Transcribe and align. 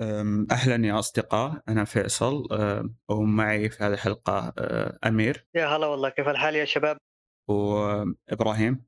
أم، 0.00 0.46
أهلا 0.50 0.86
يا 0.86 0.98
أصدقاء 0.98 1.62
أنا 1.68 1.84
فيصل 1.84 2.48
ومعي 3.08 3.68
في 3.70 3.84
هذه 3.84 3.92
الحلقة 3.92 4.52
أه، 4.58 4.98
أمير. 5.04 5.46
يا 5.54 5.66
هلا 5.66 5.86
والله 5.86 6.08
كيف 6.08 6.28
الحال 6.28 6.54
يا 6.54 6.64
شباب؟ 6.64 6.96
وإبراهيم. 7.48 8.84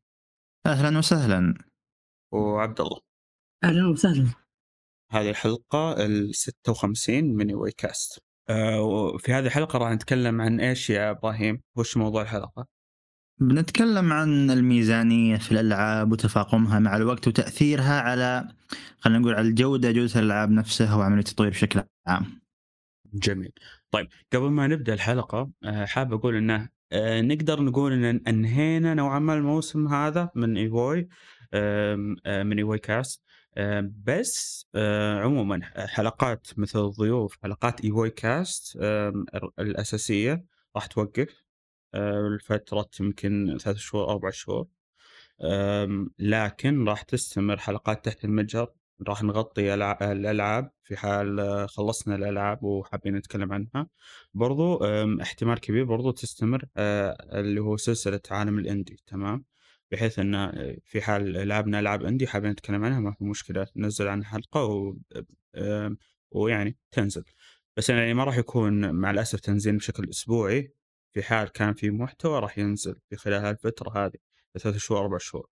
أهلا 0.66 0.98
وسهلا. 0.98 1.54
وعبد 2.32 2.80
الله 2.80 3.00
أهلا 3.64 3.88
وسهلا. 3.88 4.26
هذه 5.10 5.30
الحلقة 5.30 6.06
ال 6.06 6.34
56 6.34 7.24
من 7.24 7.54
وي 7.54 7.72
كاست 7.72 8.18
أه، 8.50 8.80
وفي 8.82 9.32
هذه 9.32 9.46
الحلقة 9.46 9.78
راح 9.78 9.92
نتكلم 9.92 10.40
عن 10.40 10.60
إيش 10.60 10.90
يا 10.90 11.10
إبراهيم؟ 11.10 11.62
وش 11.76 11.96
موضوع 11.96 12.22
الحلقة؟ 12.22 12.66
بنتكلم 13.38 14.12
عن 14.12 14.50
الميزانية 14.50 15.36
في 15.36 15.52
الألعاب 15.52 16.12
وتفاقمها 16.12 16.78
مع 16.78 16.96
الوقت 16.96 17.28
وتأثيرها 17.28 18.00
على 18.00 18.48
خلينا 18.98 19.18
نقول 19.18 19.34
على 19.34 19.48
الجودة 19.48 19.92
جودة 19.92 20.20
الألعاب 20.20 20.50
نفسها 20.50 20.94
وعملية 20.94 21.18
التطوير 21.20 21.50
بشكل 21.50 21.82
عام. 22.06 22.40
جميل. 23.14 23.52
طيب 23.90 24.08
قبل 24.32 24.50
ما 24.50 24.66
نبدأ 24.66 24.94
الحلقة 24.94 25.50
أه، 25.64 25.84
حاب 25.84 26.12
أقول 26.12 26.36
أنه 26.36 26.68
أه، 26.92 27.20
نقدر 27.20 27.62
نقول 27.62 27.92
أن 27.92 28.20
أنهينا 28.28 28.94
نوعا 28.94 29.18
ما 29.18 29.34
الموسم 29.34 29.88
هذا 29.88 30.30
من 30.34 30.56
إيفوي 30.56 31.08
أه، 31.54 31.96
من 32.42 32.58
إيفوي 32.58 32.78
كاست. 32.78 33.22
بس 34.04 34.66
عموما 35.22 35.60
حلقات 35.86 36.48
مثل 36.56 36.78
الضيوف 36.78 37.38
حلقات 37.42 37.80
إيفوي 37.80 38.10
كاست 38.10 38.76
الأساسية 39.58 40.44
راح 40.76 40.86
توقف. 40.86 41.45
لفترة 42.36 42.88
يمكن 43.00 43.58
ثلاث 43.60 43.76
شهور 43.76 44.10
أربع 44.10 44.30
شهور. 44.30 44.66
لكن 46.18 46.84
راح 46.84 47.02
تستمر 47.02 47.56
حلقات 47.58 48.04
تحت 48.04 48.24
المجهر 48.24 48.72
راح 49.08 49.22
نغطي 49.22 49.74
الألعاب 49.74 50.70
في 50.82 50.96
حال 50.96 51.68
خلصنا 51.68 52.14
الألعاب 52.14 52.62
وحابين 52.64 53.14
نتكلم 53.16 53.52
عنها. 53.52 53.88
برضو 54.34 54.84
احتمال 55.22 55.60
كبير 55.60 55.84
برضو 55.84 56.10
تستمر 56.10 56.64
أه، 56.76 57.40
اللي 57.40 57.60
هو 57.60 57.76
سلسلة 57.76 58.20
عالم 58.30 58.58
الإندي 58.58 59.00
تمام؟ 59.06 59.44
بحيث 59.90 60.18
أن 60.18 60.34
أه، 60.34 60.76
في 60.84 61.00
حال 61.00 61.48
لعبنا 61.48 61.80
ألعاب 61.80 62.04
إندي 62.04 62.26
حابين 62.26 62.50
نتكلم 62.50 62.84
عنها 62.84 63.00
ما 63.00 63.12
في 63.12 63.24
مشكلة 63.24 63.66
ننزل 63.76 64.08
عنها 64.08 64.28
حلقة 64.28 64.64
و... 64.64 64.96
ويعني 66.30 66.76
تنزل. 66.92 67.24
بس 67.76 67.90
يعني 67.90 68.14
ما 68.14 68.24
راح 68.24 68.38
يكون 68.38 68.90
مع 68.90 69.10
الأسف 69.10 69.40
تنزيل 69.40 69.76
بشكل 69.76 70.10
أسبوعي. 70.10 70.72
في 71.16 71.22
حال 71.22 71.48
كان 71.52 71.74
في 71.74 71.90
محتوى 71.90 72.38
راح 72.40 72.58
ينزل 72.58 72.96
في 73.10 73.16
خلال 73.16 73.44
هالفترة 73.44 73.90
هذه 74.06 74.18
ثلاث 74.58 74.76
شهور 74.76 75.00
أربع 75.00 75.18
شهور. 75.18 75.48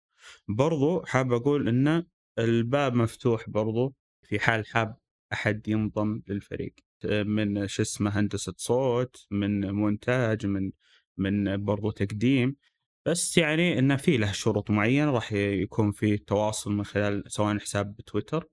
برضو 0.47 1.05
حاب 1.05 1.33
أقول 1.33 1.67
إن 1.67 2.05
الباب 2.39 2.93
مفتوح 2.93 3.49
برضو 3.49 3.95
في 4.23 4.39
حال 4.39 4.67
حاب 4.67 4.97
أحد 5.33 5.67
ينضم 5.67 6.21
للفريق. 6.27 6.73
من 7.05 7.67
شو 7.67 7.81
اسمه 7.81 8.19
هندسة 8.19 8.53
صوت 8.57 9.27
من 9.31 9.71
مونتاج 9.71 10.45
من 10.45 10.71
من 11.17 11.65
برضو 11.65 11.91
تقديم. 11.91 12.55
بس 13.07 13.37
يعني 13.37 13.79
إنه 13.79 13.95
في 13.95 14.17
له 14.17 14.31
شروط 14.31 14.71
معينة 14.71 15.11
راح 15.11 15.33
يكون 15.33 15.91
في 15.91 16.17
تواصل 16.17 16.71
من 16.71 16.83
خلال 16.85 17.23
سواء 17.27 17.57
حساب 17.59 17.95
بتويتر 17.95 18.47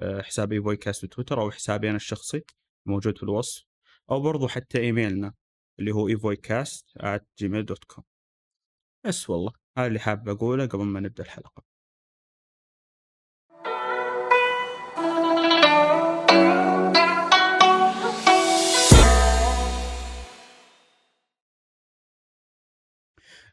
أه، 0.00 0.22
حسابي 0.22 0.58
بويكاست 0.60 1.04
بتويتر 1.04 1.40
أو 1.40 1.50
حسابي 1.50 1.88
أنا 1.88 1.96
الشخصي 1.96 2.42
موجود 2.86 3.16
في 3.16 3.22
الوصف 3.22 3.64
أو 4.10 4.20
برضو 4.20 4.48
حتى 4.48 4.78
إيميلنا. 4.80 5.34
اللي 5.78 5.92
هو 5.92 6.08
ايفويكاست 6.08 6.98
at 6.98 7.20
gmail.com 7.42 8.02
بس 9.06 9.30
والله. 9.30 9.52
هذا 9.78 9.86
اللي 9.86 9.98
حاب 9.98 10.28
أقوله 10.28 10.66
قبل 10.66 10.84
ما 10.84 11.00
نبدأ 11.00 11.22
الحلقة. 11.22 11.62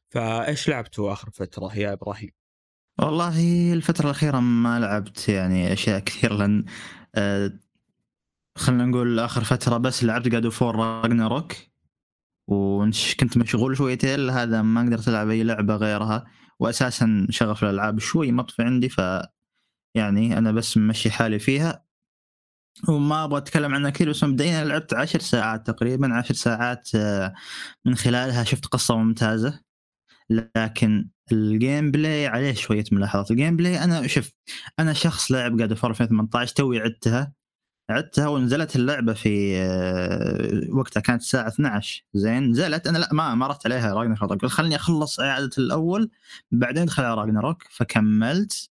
فإيش 0.09 0.69
لعبتوا 0.69 1.13
آخر 1.13 1.29
فترة 1.29 1.75
يا 1.75 1.93
إبراهيم؟ 1.93 2.31
والله 2.99 3.73
الفترة 3.73 4.05
الأخيرة 4.05 4.39
ما 4.39 4.79
لعبت 4.79 5.29
يعني 5.29 5.73
أشياء 5.73 5.99
كثير 5.99 6.33
لأن 6.33 6.65
آه 7.15 7.51
خلينا 8.57 8.85
نقول 8.85 9.19
آخر 9.19 9.43
فترة 9.43 9.77
بس 9.77 10.03
لعبت 10.03 10.27
God 10.27 10.51
of 10.51 10.61
War 10.61 10.75
Ragnarök 10.75 11.53
وكنت 12.49 13.37
مشغول 13.37 13.77
شويتين 13.77 14.29
هذا 14.29 14.61
ما 14.61 14.81
قدرت 14.81 15.07
ألعب 15.07 15.29
أي 15.29 15.43
لعبة 15.43 15.75
غيرها. 15.75 16.25
وأساسا 16.59 17.27
شغف 17.29 17.63
الألعاب 17.63 17.99
شوي 17.99 18.31
مطفي 18.31 18.63
عندي 18.63 18.89
ف 18.89 19.01
يعني 19.95 20.37
أنا 20.37 20.51
بس 20.51 20.77
ممشي 20.77 21.11
حالي 21.11 21.39
فيها. 21.39 21.85
وما 22.89 23.23
أبغى 23.23 23.37
أتكلم 23.37 23.75
عنها 23.75 23.89
كثير 23.89 24.09
بس 24.09 24.23
مبدئيا 24.23 24.65
لعبت 24.65 24.93
عشر 24.93 25.19
ساعات 25.19 25.67
تقريبا. 25.67 26.13
عشر 26.15 26.33
ساعات 26.33 26.89
آه، 26.95 27.33
من 27.85 27.95
خلالها 27.95 28.43
شفت 28.43 28.65
قصة 28.65 28.97
ممتازة. 28.97 29.59
لكن 30.29 31.09
ال 31.31 31.91
gameplay 31.91 32.27
عليه 32.27 32.53
شوية 32.53 32.83
ملاحظات. 32.91 33.31
ال 33.31 33.55
gameplay 33.55 33.83
أنا 33.83 34.07
شوف 34.07 34.31
أنا 34.79 34.93
شخص 34.93 35.31
لاعب 35.31 35.57
God 35.57 35.73
of 35.73 35.80
War 35.80 35.89
2018 35.91 36.55
توي 36.55 36.79
عدتها. 36.79 37.33
عدتها 37.89 38.27
ونزلت 38.27 38.75
اللعبة 38.75 39.13
في 39.13 39.57
آه، 39.57 40.75
وقتها 40.75 41.01
كانت 41.01 41.21
الساعة 41.21 41.47
12 41.47 42.03
زين 42.13 42.49
نزلت. 42.49 42.87
أنا 42.87 42.97
لا 42.97 43.09
ما 43.13 43.35
مرت 43.35 43.65
عليها 43.65 43.93
Ragnarök 43.93 44.31
قلت 44.31 44.45
خليني 44.45 44.75
أخلص 44.75 45.19
إعادة 45.19 45.49
الأول 45.57 46.09
بعدين 46.51 46.83
ادخل 46.83 47.03
على 47.03 47.21
راجناروك 47.21 47.63
فكملت. 47.71 48.69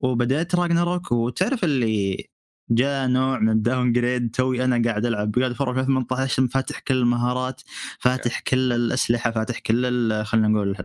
وبدأت 0.00 0.54
Ragnarök. 0.54 1.12
وتعرف 1.12 1.64
اللي 1.64 2.28
جاء 2.70 3.08
نوع 3.08 3.38
من 3.38 3.48
ال 3.50 3.92
downgrade 3.92 4.30
توي 4.30 4.64
أنا 4.64 4.82
قاعد 4.84 5.06
ألعب. 5.06 5.34
God 5.38 5.52
of 5.52 5.59
War 5.59 5.70
2018 5.70 6.46
فاتح 6.48 6.78
كل 6.80 6.96
المهارات 6.96 7.62
فاتح 8.00 8.40
كل 8.40 8.72
الأسلحة 8.72 9.30
فاتح 9.30 9.58
كل 9.58 10.12
خلينا 10.24 10.48
نقول 10.48 10.76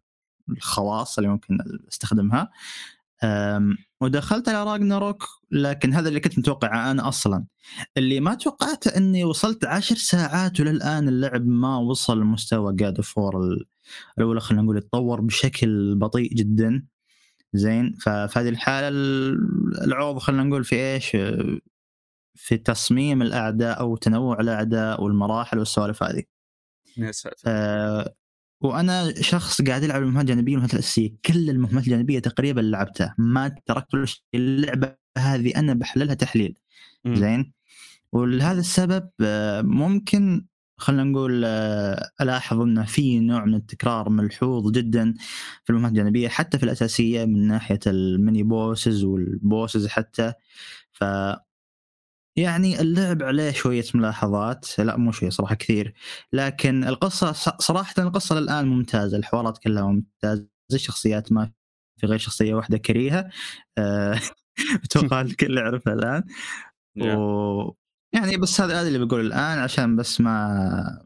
الخواص 0.50 1.18
اللي 1.18 1.30
ممكن 1.30 1.58
استخدمها. 1.90 2.52
ودخلت 4.04 4.50
على 4.50 4.72
راجناروك 4.72 5.24
لكن 5.52 5.94
هذا 5.94 6.10
اللي 6.10 6.20
كنت 6.20 6.40
متوقعه 6.40 6.92
أنا 6.92 7.08
أصلا. 7.08 7.46
اللي 7.98 8.20
ما 8.20 8.34
توقعت 8.36 8.88
إني 8.88 9.24
وصلت 9.24 9.66
عشر 9.66 9.96
ساعات 9.96 10.60
وللآن 10.60 11.08
اللعب 11.08 11.48
ما 11.48 11.78
وصل 11.78 12.22
لمستوى 12.22 12.74
جاد 12.76 13.02
فور 13.02 13.58
الأولى 14.18 14.40
خلينا 14.40 14.64
نقول 14.64 14.78
يتطور 14.78 15.22
بشكل 15.22 15.96
بطيء 15.96 16.34
جدا. 16.34 16.86
زين 17.54 17.94
ففي 18.02 18.40
هذه 18.40 18.50
الحالة 18.50 18.88
ال- 18.88 19.84
العوض 19.84 20.18
خلينا 20.18 20.44
نقول 20.44 20.64
في 20.64 20.76
إيش؟ 20.76 21.18
في 22.36 22.58
تصميم 22.58 23.22
الأعداء 23.22 23.80
أو 23.80 23.96
تنوع 23.96 24.40
الأعداء 24.40 25.04
والمراحل 25.04 25.60
والسوالف 25.60 26.04
هذه. 26.04 26.24
آه 27.48 28.16
وأنا 28.64 29.22
شخص 29.22 29.62
قاعد 29.62 29.84
يلعب 29.84 30.02
المهمات 30.02 30.22
الجانبية 30.22 30.52
والمهمات 30.54 30.74
الأساسية. 30.74 31.14
كل 31.26 31.50
المهمات 31.50 31.84
الجانبية 31.84 32.20
تقريبا 32.20 32.62
لعبتها. 32.62 33.16
ما 33.18 33.56
تركت 33.66 33.94
ولا 33.94 34.06
شيء. 34.06 34.22
اللعبة 34.36 34.96
هذه 35.18 35.52
أنا 35.56 35.74
بحللها 35.74 36.14
تحليل. 36.16 36.58
مم. 37.06 37.16
زين؟ 37.16 37.54
ولهذا 38.12 38.60
السبب 38.60 39.10
آه، 39.22 39.62
ممكن 39.62 40.46
خلينا 40.78 41.04
نقول 41.04 41.44
آه، 41.46 42.10
ألاحظ 42.22 42.60
انه 42.62 42.86
في 42.86 43.20
نوع 43.20 43.46
من 43.46 43.56
التكرار 43.56 44.10
ملحوظ 44.10 44.72
جدا 44.72 45.14
في 45.64 45.70
المهمات 45.70 45.92
الجانبية 45.92 46.28
حتى 46.28 46.58
في 46.58 46.64
الأساسية 46.64 47.26
من 47.26 47.48
ناحية 47.48 47.80
ال 47.88 47.99
mini 47.99 48.44
bosses 48.44 49.04
وال 49.04 49.25
bosses 49.25 49.88
حتى. 49.88 50.34
ف 50.92 51.04
يعني 52.36 52.82
اللعب 52.82 53.24
عليه 53.24 53.52
شوية 53.52 53.84
ملاحظات. 53.96 54.80
لا 54.80 54.98
مو 54.98 55.12
شوية 55.12 55.30
صراحة 55.30 55.56
كثير. 55.56 55.94
لكن 56.34 56.84
القصة 56.84 57.32
ص- 57.32 57.50
صراحة 57.62 57.94
القصة 58.04 58.40
للآن 58.40 58.68
ممتازة. 58.68 59.18
الحوارات 59.18 59.58
كلها 59.58 59.84
ممتازة. 59.88 60.48
الشخصيات 60.74 61.32
ما 61.32 61.52
في 62.00 62.08
غير 62.08 62.18
شخصية 62.18 62.54
واحدة 62.54 62.78
كريهة. 62.78 63.30
آه، 63.78 64.20
أتوقع 64.86 65.22
الكل 65.22 65.58
يعرفها 65.58 65.94
الآن. 65.94 66.24
يا. 66.96 67.16
و 67.16 67.76
يعني 68.14 68.38
بس 68.38 68.62
هذا 68.62 68.82
هذا 68.82 68.88
اللي 68.88 69.06
بقوله 69.06 69.22
الآن 69.24 69.60
عشان 69.60 69.96
بس 69.96 70.22
ما 70.22 71.04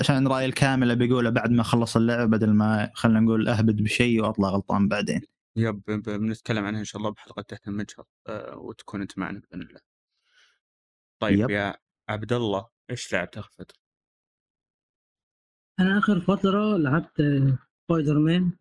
عشان 0.00 0.26
رأيي 0.28 0.46
الكامل 0.46 0.96
بيقوله 0.96 1.30
بعد 1.30 1.50
ما 1.50 1.60
اخلص 1.60 1.96
اللعبه 1.96 2.24
بدل 2.24 2.50
ما 2.52 2.90
خلينا 2.94 3.20
نقول 3.20 3.48
أهبد 3.48 3.82
بشيء 3.82 4.22
وأطلع 4.22 4.48
غلطان 4.48 4.88
بعدين. 4.88 5.20
يب 5.56 5.82
بنتكلم 6.06 6.64
عنها 6.64 6.80
إن 6.80 6.84
شاء 6.84 6.98
الله 7.00 7.10
بحلقة 7.10 7.42
تحت 7.42 7.68
المجهر 7.68 8.04
أه 8.26 8.56
وتكون 8.58 9.00
أنت 9.00 9.18
معنا 9.18 9.38
بإذن 9.40 9.62
الله. 9.62 9.93
طيب 11.24 11.40
yep. 11.40 11.50
يا 11.50 11.74
عبد 12.08 12.32
الله 12.32 12.66
إيش 12.90 13.12
لعبت 13.12 13.38
آخر 13.38 13.50
فترة؟ 13.58 13.78
أنا 15.80 15.98
آخر 15.98 16.20
فترة 16.20 16.76
لعبت 16.76 17.22
سبايدر 17.88 18.18
مان 18.18 18.52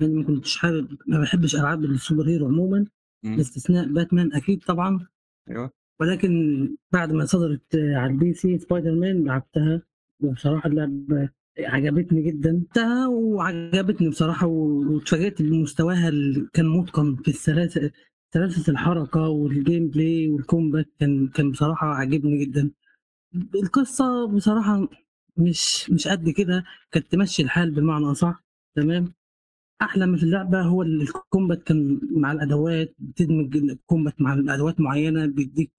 لأني 0.00 0.14
ما 0.14 0.24
كنتش 0.24 0.56
حابب 0.58 0.98
ما 1.06 1.20
بحبش 1.20 1.54
ألعاب 1.54 1.84
ال 1.84 2.28
superhero 2.28 2.46
عموما 2.46 2.86
مم. 3.24 3.36
باستثناء 3.36 3.86
باتمان 3.92 4.34
أكيد 4.34 4.64
طبعا 4.64 5.06
أيوه 5.50 5.70
ولكن 6.00 6.30
بعد 6.92 7.12
ما 7.12 7.24
صدرت 7.24 7.74
على 7.74 8.12
ال 8.12 8.19
PC 8.19 8.34
Spider-Man 8.34 9.24
لعبتها 9.24 9.82
وبصراحة 10.20 10.68
اللعبة 10.68 11.30
عجبتني 11.58 12.22
جدا 12.22 12.50
لعبتها 12.52 13.06
وعجبتني 13.06 14.08
بصراحة 14.08 14.46
واتفاجئت 14.46 15.42
بمستواها 15.42 16.08
اللي 16.08 16.48
كان 16.52 16.66
متقن 16.68 17.16
في 17.16 17.28
السلاسل 17.28 17.90
سلاسة 18.34 18.72
الحركة 18.72 19.20
وال 19.28 19.88
gameplay 19.88 20.28
وال 20.28 20.43
combat 20.43 20.86
كان 21.00 21.28
كان 21.28 21.50
بصراحة 21.50 21.86
عاجبني 21.86 22.44
جدًا. 22.44 22.70
القصة 23.54 24.26
بصراحة 24.28 24.88
مش 25.36 25.90
مش 25.90 26.08
قد 26.08 26.30
كده، 26.30 26.64
كانت 26.92 27.12
تمشّي 27.12 27.42
الحال 27.42 27.70
بمعنى 27.70 28.06
أصح، 28.12 28.44
تمام؟ 28.76 29.14
أحلى 29.82 30.06
ما 30.06 30.16
في 30.18 30.22
اللعبة 30.24 30.62
هو 30.62 30.82
ال 30.82 31.02
ال 31.02 31.11
combat 31.11 31.62
كان 31.62 32.00
مع 32.16 32.32
الأدوات، 32.32 32.94
بتدمج 32.98 33.56
ال 33.56 33.65
combat 33.65 34.20
مع 34.22 34.34
الأدوات 34.34 34.80
معيّنة 34.80 35.26
بيدّيك 35.26 35.72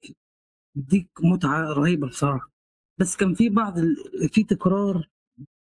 بيدّيك 0.76 1.10
متعة 1.24 1.64
رهيبة 1.74 2.08
بصراحة. 2.08 2.52
بس 3.00 3.16
كان 3.18 3.34
في 3.34 3.50
بعض 3.50 3.78
ال 3.80 3.96
في 4.34 4.44
تكرار 4.44 5.10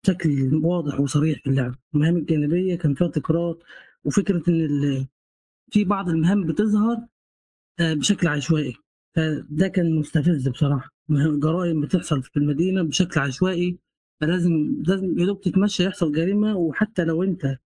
بشكل 0.03 0.56
واضح 0.65 1.00
وصريح 1.00 1.39
في 1.44 1.47
اللعبة، 1.50 1.77
المهام 1.95 2.18
الجانبية 2.18 2.75
كان 2.77 2.94
فيها 2.95 3.07
تكرار، 3.07 3.57
وفكرة 4.06 4.44
إن 4.50 4.62
ال 4.65 5.07
في 5.71 5.83
بعض 5.83 6.10
المهام 6.10 6.44
بتظهر 6.48 6.98
آآ 7.80 7.94
بشكل 7.94 8.27
عشوائي، 8.27 8.75
فده 9.16 9.68
كان 9.68 9.95
مستفز 9.95 10.50
بصراحة، 10.50 10.89
مه 11.10 11.39
جرائم 11.39 11.81
بتحصل 11.81 12.24
في 12.24 12.38
المدينة 12.38 12.83
بشكل 12.83 13.19
عشوائي، 13.19 13.80
فلازم 14.21 14.83
لازم 14.88 15.19
يا 15.19 15.25
دوب 15.25 15.42
تتمشى 15.42 15.83
يحصل 15.86 16.12
جريمة، 16.12 16.56
وحتى 16.57 17.06
لو 17.06 17.24
أنت 17.24 17.57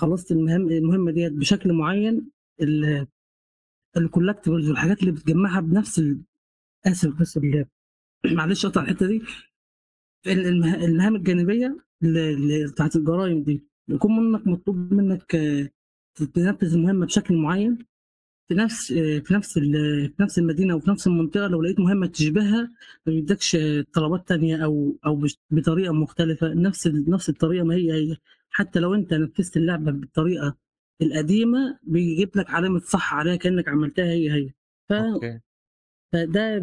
خلصت 0.00 0.32
المهام 0.32 0.68
المهمة 0.68 1.12
ديّة 1.12 1.28
بشكل 1.28 1.72
معيّن 1.72 2.26
ال 2.62 3.06
الcollectibles 3.98 4.48
والحاجات 4.68 5.00
اللي 5.00 5.12
بتجمّعها 5.12 5.60
بنفس 5.60 5.98
ال 5.98 6.20
آسف 6.86 7.20
بس 7.20 7.40
معلش 8.26 8.66
أقطع 8.66 8.82
الحتّة 8.82 9.06
دي. 9.06 9.22
ال 10.26 10.46
المه 10.46 10.84
المهام 10.84 11.16
الجانبية 11.16 11.76
ال 12.02 12.18
ال 12.18 12.70
بتاعة 12.72 12.90
الجرايم 12.96 13.42
دي، 13.42 13.64
بيكون 13.88 14.16
منّك 14.16 14.46
مطلوب 14.46 14.92
منّك 14.92 15.22
ت 15.22 15.36
تنفّذ 16.16 16.74
المهمة 16.74 17.06
بشكل 17.06 17.36
معيّن 17.36 17.78
في 18.48 18.54
نفس 18.54 18.92
في 18.94 19.34
نفس 19.34 19.56
ال 19.58 19.72
في 20.16 20.22
نفس 20.22 20.38
المدينة 20.38 20.74
وفي 20.76 20.90
نفس 20.90 21.06
المنطقة، 21.06 21.46
لو 21.46 21.62
لقيت 21.62 21.80
مهمة 21.80 22.06
تشبهها 22.06 22.62
ما 23.06 23.12
بيدّكش 23.12 23.56
طلبات 23.92 24.28
تانية 24.28 24.64
أو 24.64 24.96
أو 25.06 25.16
بش 25.16 25.38
بطريقة 25.50 25.92
مختلفة، 25.92 26.54
نفس 26.54 26.86
نفس 26.86 27.28
الطريقة 27.28 27.64
ما 27.64 27.74
هي، 27.74 27.92
هي، 27.92 28.16
حتى 28.50 28.80
لو 28.80 28.94
أنت 28.94 29.14
نفّذت 29.14 29.56
اللعبة 29.56 29.90
بالطريقة 29.92 30.56
القديمة 31.02 31.78
بيجيب 31.82 32.30
لك 32.36 32.50
علامة 32.50 32.78
صح 32.78 33.14
عليها 33.14 33.36
كإنّك 33.36 33.68
عملتها 33.68 34.04
هي، 34.04 34.32
هي. 34.32 34.50
ف 34.88 34.92
أوكي. 34.92 35.40
فده 36.12 36.62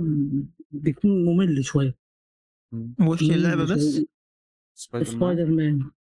بيكون 0.71 1.25
مُمِل 1.25 1.65
شوية. 1.65 1.95
إمم. 2.73 2.95
وش 3.07 3.23
مُمِل 3.23 3.65
بس؟ 3.65 4.01
شوية. 4.75 5.03
Spider 5.03 6.02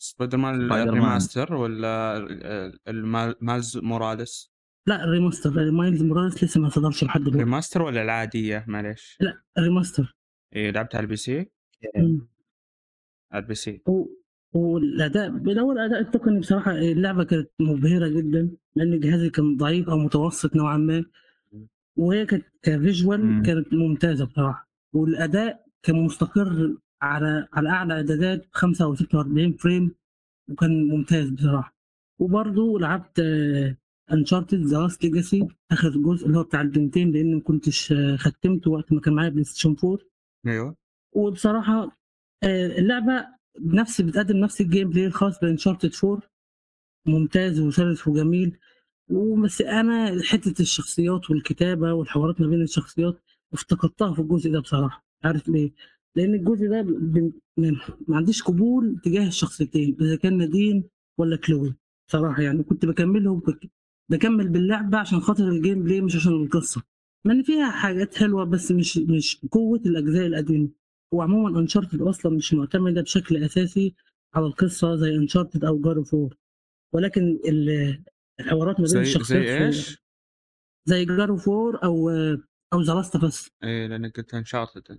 Man؟ 0.00 0.06
Spider 0.06 0.38
Man. 0.38 0.54
Spider 0.54 0.68
Man 0.68 0.70
Spider 0.70 0.92
Man. 0.92 0.94
ال 0.94 1.00
remaster 1.00 1.50
والّا 1.50 2.16
ال 2.16 2.78
الما 2.88 3.34
Miles 3.40 3.78
Morales؟ 3.78 4.52
لأ 4.86 4.98
ال 5.04 5.09
remaster 5.09 5.46
Miles 5.56 6.02
Morales 6.02 6.44
لسه 6.44 6.60
ما 6.60 6.68
صدرش 6.68 7.04
لحد 7.04 7.20
دلوقتي. 7.20 7.44
remaster 7.50 7.80
والّا 7.80 8.02
العادية 8.02 8.64
معليش؟ 8.68 9.18
لأ 9.20 9.42
ال 9.58 9.63
remaster. 9.63 10.04
إيه 10.56 10.70
لعبتها 10.70 10.98
على 10.98 11.16
ال 11.16 11.19
PC؟ 11.19 11.30
إمم. 11.96 12.28
على 13.32 13.46
ال 13.46 13.51
PC. 13.51 13.68
و 13.86 14.06
والأداء 14.52 15.26
اللي 15.28 15.52
الأداء 15.72 16.00
التقني 16.00 16.40
بصراحة 16.40 16.72
اللعبة 16.72 17.24
كانت 17.24 17.50
مبهرة 17.60 18.08
جدًا، 18.08 18.50
لإن 18.76 19.00
جهازي 19.00 19.30
كان 19.30 19.56
ضعيف 19.56 19.88
أو 19.90 19.98
متوسط 19.98 20.56
نوعًا 20.56 20.76
ما،. 20.76 21.04
وهي 21.96 22.26
كانت 22.26 22.46
إمم. 23.24 23.42
كانت 23.42 23.74
ممتازة 23.74 24.24
بصراحة، 24.24 24.68
والأداء 24.92 25.64
كان 25.82 25.96
مستقر 25.96 26.76
على 27.02 27.48
على 27.52 27.68
أعلى 27.68 27.94
إعدادات 27.94 28.46
5 28.52 28.84
أو 28.84 28.94
46 28.94 29.52
frame 29.52 29.94
وكان 30.50 30.88
ممتاز 30.88 31.30
بصراحة. 31.30 31.76
وبرضه 32.18 32.78
لعبت 32.78 33.20
Uncharted 34.12 34.68
The 34.70 34.74
Lost 34.74 34.96
Legacy 35.06 35.46
آخر 35.70 35.90
جزء 35.90 36.26
اللي 36.26 36.38
هو 36.38 36.42
بتاع 36.42 36.60
البنتين 36.60 37.10
لإني 37.10 37.34
ما 37.34 37.40
كنتش 37.40 37.94
ختّمته 38.16 38.70
وقت 38.70 38.92
ما 38.92 39.00
كان 39.00 39.14
معايا 39.14 39.30
PlayStation 39.30 39.84
4. 39.84 39.98
أيوه. 40.46 40.76
وبصراحة 41.12 41.98
آآ 42.44 42.66
اللعبة 42.78 43.26
بنفس 43.58 44.00
بتقدّم 44.00 44.36
نفس 44.36 44.60
ال 44.60 44.90
gameplay 44.90 45.06
الخاص 45.06 45.38
ب 45.38 45.45
Uncharted 45.45 46.04
4 46.04 46.20
ممتاز 47.06 47.60
وسلس 47.60 48.08
وجميل، 48.08 48.58
وبس 49.10 49.60
أنا 49.62 50.22
حتّة 50.22 50.62
الشخصيات 50.62 51.30
والكتابة 51.30 51.92
والحوارات 51.92 52.40
ما 52.40 52.46
بين 52.46 52.62
الشخصيات 52.62 53.20
افتقدتها 53.52 54.14
في 54.14 54.20
الجزء 54.22 54.52
ده 54.52 54.60
بصراحة، 54.60 55.04
عارف 55.24 55.48
ليه؟ 55.48 55.70
لإن 56.16 56.34
الجزء 56.34 56.68
ده 56.68 56.82
ب 56.82 57.32
م 57.56 57.76
ما 58.08 58.16
عنديش 58.16 58.42
قبول 58.42 59.00
تجاه 59.04 59.26
الشخصيتين، 59.28 59.96
إذا 60.00 60.16
كان 60.16 60.38
نادين 60.38 60.84
والّا 61.18 61.36
كلوي 61.36 61.74
بصراحة 62.08 62.42
يعني، 62.42 62.62
كنت 62.62 62.86
باكمّلهم 62.86 63.40
كنت 63.40 63.64
باكمّل 64.10 64.48
باللعبة 64.48 64.98
عشان 64.98 65.20
خاطر 65.20 65.48
ال 65.48 65.82
gameplay 65.82 66.00
مش 66.00 66.16
عشان 66.16 66.32
القصة، 66.32 66.82
مع 67.24 67.32
إن 67.32 67.42
فيها 67.42 67.70
حاجات 67.70 68.14
حلوة 68.14 68.44
بس 68.44 68.72
مش 68.72 68.98
مش 68.98 69.40
بقوة 69.42 69.80
الأجزاء 69.86 70.26
القديمة. 70.26 70.68
وعمومًا 71.14 71.66
Uncharted 71.66 72.02
أصلًا 72.02 72.32
مش 72.36 72.54
معتمدة 72.54 73.02
بشكل 73.02 73.44
أساسي 73.44 73.94
على 74.34 74.46
القصة 74.46 74.96
زي 74.96 75.16
أو 75.64 75.82
god 75.82 75.96
of 75.96 76.08
war 76.08 76.36
ولكن 76.94 77.38
ال 77.48 77.98
الحوارات 78.40 78.80
ما 78.80 78.86
بين 78.86 78.86
زي 78.86 79.00
الشخصيات 79.00 79.46
زي 79.46 79.66
إيش؟ 79.66 79.98
زي 80.88 81.06
أو 81.84 82.10
أو 82.72 82.84
the 82.84 83.02
last 83.04 83.10
of 83.10 83.22
us. 83.22 83.50
إيه 83.64 83.86
لأنك 83.86 84.16
قُلت 84.16 84.36
uncharted 84.36 84.96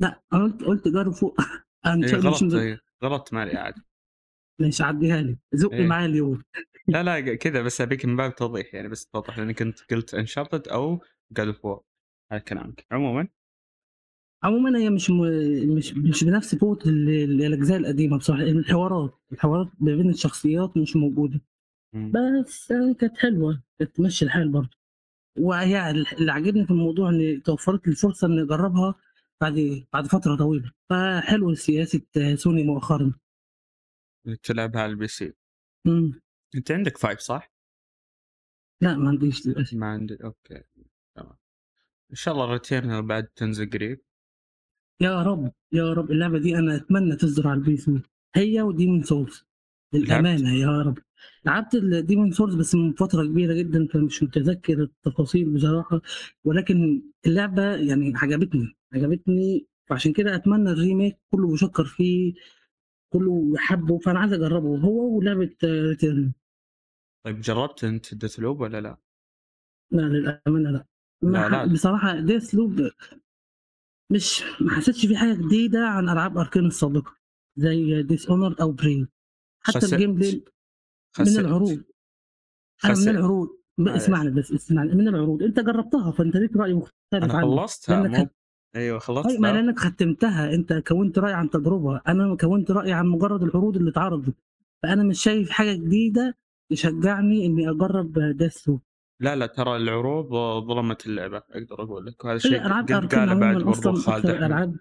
لأ 0.00 0.22
أنا 0.32 0.42
قُلت 0.44 0.62
قُلت 0.64 0.88
god 0.88 1.06
of 1.14 1.18
war 1.20 1.44
إيه 2.02 2.12
unch 2.12 2.14
مش 2.16 2.24
غلط 2.26 2.54
إيه، 2.54 2.80
غلطت 3.04 3.32
ما 3.34 3.40
عليه 3.40 3.58
عادي. 3.58 3.80
ماشي 4.60 4.82
عدّيها 4.82 5.22
لي، 5.22 5.38
زُق 5.54 5.72
إيه. 5.72 5.86
معايا 5.88 6.06
اليوم. 6.06 6.42
لا، 6.94 7.02
لا 7.02 7.34
كذا 7.36 7.62
بس 7.62 7.80
أبيك 7.80 8.06
من 8.06 8.16
باب 8.16 8.30
التوضيح 8.30 8.74
يعني 8.74 8.88
بس 8.88 9.06
توضح 9.06 9.38
لأنك 9.38 9.62
أنت 9.62 9.80
قُلت 9.92 10.16
uncharted 10.16 10.72
أو 10.72 10.98
god 11.40 11.44
of 11.54 11.56
war 11.56 11.80
على 12.32 12.40
كلامك. 12.40 12.86
عمومًا 12.92 13.28
عمومًا 14.42 14.78
هي 14.78 14.90
مش 14.90 15.10
م 15.10 15.20
مش 15.76 15.92
مش 15.94 16.24
بنفس 16.24 16.54
قوة 16.54 16.78
ال 16.86 17.08
ال 17.08 17.42
الأجزاء 17.44 17.78
القديمة 17.78 18.18
بصراحة، 18.18 18.42
الحوارات 18.42 19.14
الحوارات 19.32 19.68
ما 19.80 19.94
بين 19.96 20.10
الشخصيات 20.10 20.76
مش 20.76 20.96
موجودة. 20.96 21.40
إمم. 21.94 22.12
بس 22.12 22.68
كانت 23.00 23.18
حلوة، 23.18 23.62
كانت 23.78 23.96
تمشّي 23.96 24.24
الحال 24.24 24.48
برضه. 24.48 24.70
وهي 25.38 25.90
ال 25.90 26.06
اللي 26.20 26.32
عاجبني 26.32 26.64
في 26.66 26.70
الموضوع 26.70 27.10
إن 27.10 27.42
توفّرت 27.44 27.86
لي 27.88 27.92
الفرصة 27.92 28.26
إني 28.28 28.42
أجرّبها 28.42 28.94
بعد 29.40 29.86
بعد 29.92 30.06
فترة 30.06 30.36
طويلة، 30.36 30.72
فحلو 30.90 31.54
سياسة 31.54 32.02
سوني 32.34 32.64
مؤخرًا. 32.64 33.14
تلعبها 34.42 34.82
على 34.82 34.92
الPC. 34.96 35.32
إمم. 35.86 36.20
أنت 36.54 36.70
عندك 36.70 36.98
5 36.98 37.20
صح؟ 37.20 37.52
لأ 38.82 38.96
ما 38.96 39.08
عنديش 39.08 39.46
للأسف. 39.46 39.74
ما 39.74 39.86
عندي 39.86 40.24
أوكي 40.24 40.62
تمام. 41.16 41.36
إن 42.10 42.16
شاء 42.16 42.34
الله 42.34 42.58
returnal 42.58 43.04
بعد 43.04 43.26
تنزل 43.26 43.70
قريب. 43.70 44.00
يا 45.00 45.22
رب، 45.22 45.52
يا 45.72 45.92
رب 45.92 46.10
اللعبة 46.10 46.38
دي 46.38 46.56
أنا 46.58 46.76
أتمنى 46.76 47.16
تصدر 47.16 47.48
على 47.48 47.60
الPC 47.60 48.00
هي 48.36 48.62
وDemon 48.62 49.06
Souls 49.06 49.44
لعبت؟ 49.92 50.08
للأمانة 50.08 50.54
يا 50.54 50.82
رب. 50.82 50.98
لعبت 51.44 51.76
الDemon 51.76 52.36
Souls 52.38 52.56
بس 52.56 52.74
من 52.74 52.92
فترة 52.92 53.24
كبيرة 53.24 53.54
جدًا 53.54 53.86
فمش 53.92 54.22
متذكر 54.22 54.82
التفاصيل 54.82 55.50
بصراحة، 55.54 56.00
ولكن 56.44 57.02
اللعبة 57.26 57.76
يعني 57.76 58.12
عجبتني، 58.16 58.76
عجبتني 58.94 59.66
فعشان 59.88 60.12
كده 60.12 60.34
أتمنى 60.34 60.74
الremake 60.74 61.16
كلّه 61.30 61.48
بيشكّر 61.50 61.84
فيه، 61.84 62.34
كلّه 63.12 63.54
حابّه، 63.58 63.98
فأنا 63.98 64.18
عايز 64.18 64.32
أجرّبه 64.32 64.78
هو 64.78 65.16
ولعبة 65.18 65.50
returnal. 65.64 66.32
طيب 67.24 67.40
جربت 67.40 67.84
أنت 67.84 68.14
Deathloop 68.26 68.60
والّا 68.60 68.80
لأ؟ 68.80 68.96
لا 69.90 70.02
لأ. 70.02 70.84
ما 71.22 71.40
لا، 71.40 71.40
ح 71.42 71.64
لا. 71.64 71.64
بصراحة 71.64 72.20
Deathloop 72.26 72.92
مش 74.12 74.42
ما 74.60 74.70
حسيتش 74.76 75.06
فيه 75.06 75.16
حاجة 75.16 75.34
جديدة 75.34 75.86
عن 75.88 76.08
ألعاب 76.08 76.38
Arkane 76.38 76.66
السابقة، 76.66 77.16
زي 77.56 78.02
Dishonored 78.04 78.60
أو 78.60 78.76
Prey 78.76 79.06
حتى 79.62 79.78
خسئت. 79.78 79.92
ال 79.92 80.14
gameplay 80.14 80.44
من. 81.20 81.38
العروض. 81.38 81.82
أنا 82.84 82.94
من. 82.94 83.08
العروض 83.08 83.48
معليش. 83.78 84.02
اسمعني 84.02 84.30
بس 84.30 84.52
اسمعني، 84.52 84.94
من 84.94 85.08
العروض 85.08 85.42
أنت 85.42 85.60
جرّبتها 85.60 86.10
فأنت 86.10 86.36
ليك 86.36 86.56
رأي 86.56 86.74
مختلف 86.74 87.34
عني. 87.34 87.42
خلصتها 87.42 88.02
لإنك 88.02 88.18
مو 88.18 88.28
أيوه 88.76 88.94
أي 88.96 88.98
ما 88.98 88.98
خلصتها. 88.98 89.52
لإنك 89.52 89.78
ختمتها، 89.78 90.54
أنت 90.54 90.72
كوّنت 90.72 91.18
رأي 91.18 91.32
عن 91.32 91.50
تجربة، 91.50 92.00
أنا 92.08 92.36
كوّنت 92.36 92.70
رأي 92.70 92.92
عن 92.92 93.06
مجرّد 93.06 93.42
العروض 93.42 93.76
اللي 93.76 93.90
اتعرضت، 93.90 94.34
فأنا 94.82 95.02
مش 95.02 95.22
شايف 95.22 95.50
حاجة 95.50 95.72
جديدة 95.72 96.36
تشجّعني 96.70 97.46
إني 97.46 97.70
أجرّب 97.70 98.36
deathloop. 98.42 98.78
لا، 99.20 99.36
لا 99.36 99.46
ترى 99.46 99.76
العروض 99.76 100.26
ظلمت 100.66 101.06
اللعبة 101.06 101.42
أقدر 101.50 101.82
أقول 101.82 102.06
لك، 102.06 102.24
وهذا 102.24 102.66
ألعاب 102.66 102.84
قد 102.88 103.14
قاله 103.14 103.34
بعد 103.34 103.56
عمومًا 103.56 103.64
برضو 103.64 103.92
خالد. 103.92 104.76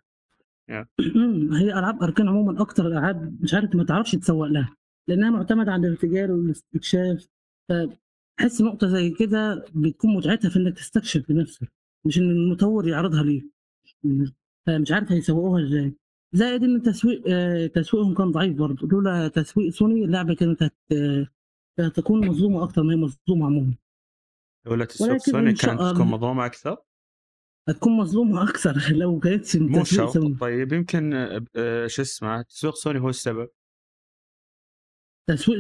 إمم، 1.00 1.54
هي 1.60 1.80
ألعاب 1.80 2.04
أركين 2.04 2.28
عمومًا 2.28 2.62
أكتر 2.62 2.88
الألعاب 2.88 3.38
مش 3.44 3.54
عارف 3.54 3.76
ما 3.76 3.84
تعرفش 3.84 4.12
تسوّق 4.12 4.48
لها، 4.48 4.76
لإنها 5.10 5.30
معتمدة 5.30 5.72
على 5.72 5.88
الارتجال 5.88 6.32
والاستكشاف، 6.32 7.28
فباحس 7.70 8.62
نقطة 8.62 8.88
زي 8.88 9.10
كده 9.10 9.66
بتكون 9.76 10.16
متعتها 10.16 10.50
في 10.50 10.56
إنك 10.60 10.78
تستكشف 10.78 11.24
بنفسك، 11.30 11.72
مش 12.06 12.18
إن 12.18 12.30
المطوّر 12.32 12.88
يعرضها 12.88 13.24
ليك. 13.24 13.46
فمش 14.68 14.92
عارف 14.92 15.12
هيسوّقوها 15.12 15.64
إزاي. 15.64 15.94
زائد 16.34 16.64
إن 16.64 16.76
التسويق 16.76 17.24
آآ 17.28 17.68
تسويقهم 17.68 18.14
كان 18.14 18.32
ضعيف 18.32 18.58
برضه، 18.58 18.88
لولا 18.88 19.28
تسويق 19.28 19.70
سوني 19.70 20.06
اللعبة 20.06 20.36
كانت 20.36 20.64
هت 20.64 20.74
هتكون 21.80 22.28
مظلومة 22.28 22.64
أكتر 22.64 22.84
ما 22.84 22.94
هي 22.94 22.98
مظلومة 22.98 23.46
عمومًا. 23.46 23.74
ولا 24.68 24.86
تسويق 24.86 25.18
سوني 25.18 25.54
كانت 25.54 25.82
تكون 25.82 26.08
مظلومة 26.08 26.46
أكثر 26.46 26.78
هتكون 27.70 27.98
مظلومة 27.98 28.44
أكثر 28.44 28.76
لو 29.02 29.20
كانتش 29.20 29.56
من 29.56 29.72
مو 29.72 29.84
شرط 29.84 30.18
طيب 30.40 30.74
يمكن 30.74 31.14
آه، 31.14 31.46
آه، 31.56 31.88
شو 31.88 32.02
اسمه 32.02 32.42
تسويق 32.42 32.76
سوني 32.76 33.00
هو 33.00 33.10
السبب 33.10 33.50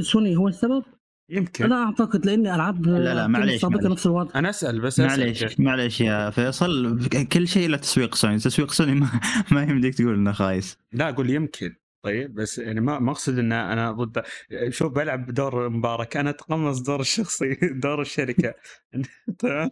سوني 0.01 0.37
هو 0.37 0.47
السبب؟ 0.47 0.83
يمكن. 1.29 1.65
لا 1.69 1.75
أعتقد 1.75 2.25
لأن 2.25 2.47
ألعاب 2.47 2.85
لا، 2.85 3.13
لا، 3.13 3.27
معليش،. 3.27 3.65
نفس 3.65 4.05
الوضع. 4.05 4.39
أنا 4.39 4.49
أسأل 4.49 4.81
بس 4.81 4.99
أسأل. 4.99 5.19
معليش 5.19 5.59
معليش 5.59 6.01
يا 6.01 6.29
فيصل. 6.29 6.99
كل 7.33 7.47
شيء 7.47 7.69
له 7.69 7.77
تسويق 7.77 8.15
سوني. 8.15 8.37
تسويق 8.37 8.71
سوني 8.71 8.95
ما, 8.95 9.09
ما 9.51 9.63
يمديك 9.63 9.95
تقول 9.95 10.13
إنه 10.13 10.31
خايس. 10.31 10.77
لا 10.93 11.09
أقول 11.09 11.29
يمكن. 11.29 11.75
طيب 12.05 12.33
بس 12.35 12.57
يعني 12.57 12.81
ما 12.81 12.99
ما 12.99 13.11
اقصد 13.11 13.39
إن 13.39 13.51
أنا 13.51 13.91
ضد. 13.91 14.23
شوف 14.69 14.93
بلعب 14.93 15.33
دور 15.33 15.69
مبارك. 15.69 16.17
أنا 16.17 16.29
أتقمص 16.29 16.79
دور 16.79 16.99
الشخصي 16.99 17.55
دور 17.83 18.01
الشركة. 18.01 18.53
تمام؟ 19.39 19.69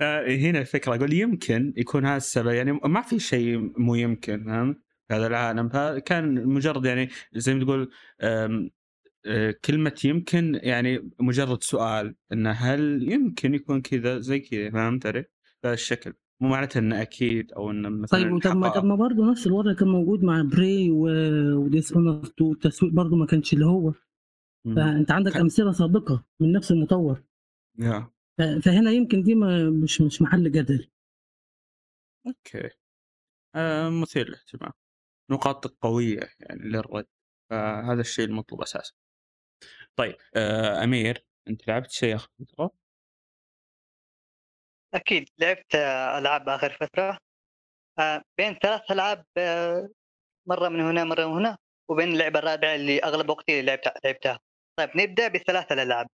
آه، 0.00 0.28
هنا 0.28 0.58
الفكرة. 0.58 0.94
أقول 0.94 1.12
يمكن 1.12 1.72
يكون 1.76 2.06
هذا 2.06 2.16
السبب. 2.16 2.48
يعني 2.52 2.72
ما 2.72 3.02
في 3.02 3.18
شيء 3.18 3.72
مو 3.80 3.94
يمكن. 3.94 4.44
فهمت 4.44 4.76
في 5.08 5.14
هذا 5.14 5.26
العالم. 5.26 5.68
فكان 5.68 6.46
مجرد 6.46 6.84
يعني 6.84 7.08
زي 7.34 7.54
ما 7.54 7.64
تقول 7.64 7.90
كلمة 9.64 10.00
يمكن 10.04 10.60
يعني 10.62 11.10
مجرد 11.20 11.62
سؤال 11.62 12.14
انه 12.32 12.50
هل 12.50 13.12
يمكن 13.12 13.54
يكون 13.54 13.82
كذا؟ 13.82 14.18
زي 14.18 14.38
كذا 14.40 14.70
فهمت 14.70 15.06
علي؟ 15.06 15.24
بهذا 15.62 15.74
الشكل. 15.74 16.12
مو 16.40 16.48
معناته 16.48 16.78
إنه 16.78 17.02
أكيد 17.02 17.52
أو 17.52 17.70
إنه 17.70 17.88
مثلا 17.88 18.20
طيب 18.22 18.40
طب 18.42 18.56
ما. 18.56 18.68
طب 18.68 18.84
ما 18.84 18.94
برضه 18.94 19.30
نفس 19.30 19.46
الوضع 19.46 19.72
كان 19.72 19.88
موجود 19.88 20.22
مع 20.24 20.42
Prey 20.42 20.90
و 20.90 21.92
Dishonored 21.92 22.22
2 22.26 22.50
التسويق 22.52 22.92
برضه 22.92 23.16
ما 23.16 23.26
كانش 23.26 23.52
اللي 23.52 23.66
هو. 23.66 23.92
فأنت 24.76 25.10
عندك 25.10 25.32
كان- 25.32 25.40
أمثلة 25.40 25.72
سابقة 25.72 26.24
من 26.40 26.52
نفس 26.52 26.70
المطور. 26.72 27.22
yeah. 27.78 28.10
ف- 28.38 28.42
فهنا 28.42 28.90
يمكن 28.90 29.22
دي 29.22 29.34
ما 29.34 29.70
مش 29.70 30.00
مش 30.00 30.22
محل 30.22 30.52
جدل. 30.52 30.88
أوكي. 32.26 32.70
آه 33.54 33.88
مثير 33.90 34.28
للاهتمام. 34.28 34.72
نقاط 35.30 35.66
قوية 35.66 36.20
يعني 36.40 36.62
للرد. 36.68 37.06
فهذا 37.50 38.00
الشيء 38.00 38.24
المطلوب 38.24 38.62
أساسا. 38.62 38.92
طيب 39.96 40.16
آه 40.36 40.84
أمير 40.84 41.24
أنت 41.48 41.68
لعبت 41.68 41.90
شيء 41.90 42.14
آخر 42.16 42.28
فترة؟ 42.40 42.70
أكيد 44.94 45.28
لعبت 45.38 45.74
آه، 45.74 46.18
ألعاب 46.18 46.48
آخر 46.48 46.72
فترة. 46.80 47.18
آه، 47.98 48.22
بين 48.38 48.54
ثلاث 48.54 48.90
ألعاب 48.90 49.24
آه، 49.38 49.88
مرة 50.48 50.68
من 50.68 50.80
هنا 50.80 51.04
مرة 51.04 51.26
من 51.26 51.32
هنا 51.32 51.58
وبين 51.90 52.08
اللعبة 52.08 52.38
الرابعة 52.38 52.74
اللي 52.74 52.98
أغلب 53.04 53.30
وقتي 53.30 53.62
لعبتها 53.62 53.94
لعبتها. 54.04 54.40
طيب 54.78 54.90
نبدأ 54.96 55.28
بثلاث 55.28 55.72
الألعاب. 55.72 56.06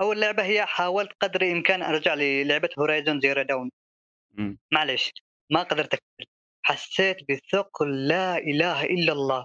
أول 0.00 0.20
لعبة 0.20 0.44
هي 0.44 0.66
حاولت 0.66 1.12
قدر 1.20 1.42
الإمكان 1.42 1.82
أرجع 1.82 2.14
للعبة 2.14 2.68
Horizon 2.78 3.20
Zero 3.20 3.42
Dawn 3.42 3.70
مم. 4.32 4.58
معلش 4.72 5.12
ما 5.52 5.62
قدرت 5.62 5.94
اكمل 5.94 6.26
حسيت 6.62 7.16
بثقل 7.30 8.08
لا 8.08 8.38
إله 8.38 8.84
إلا 8.84 9.12
الله. 9.12 9.44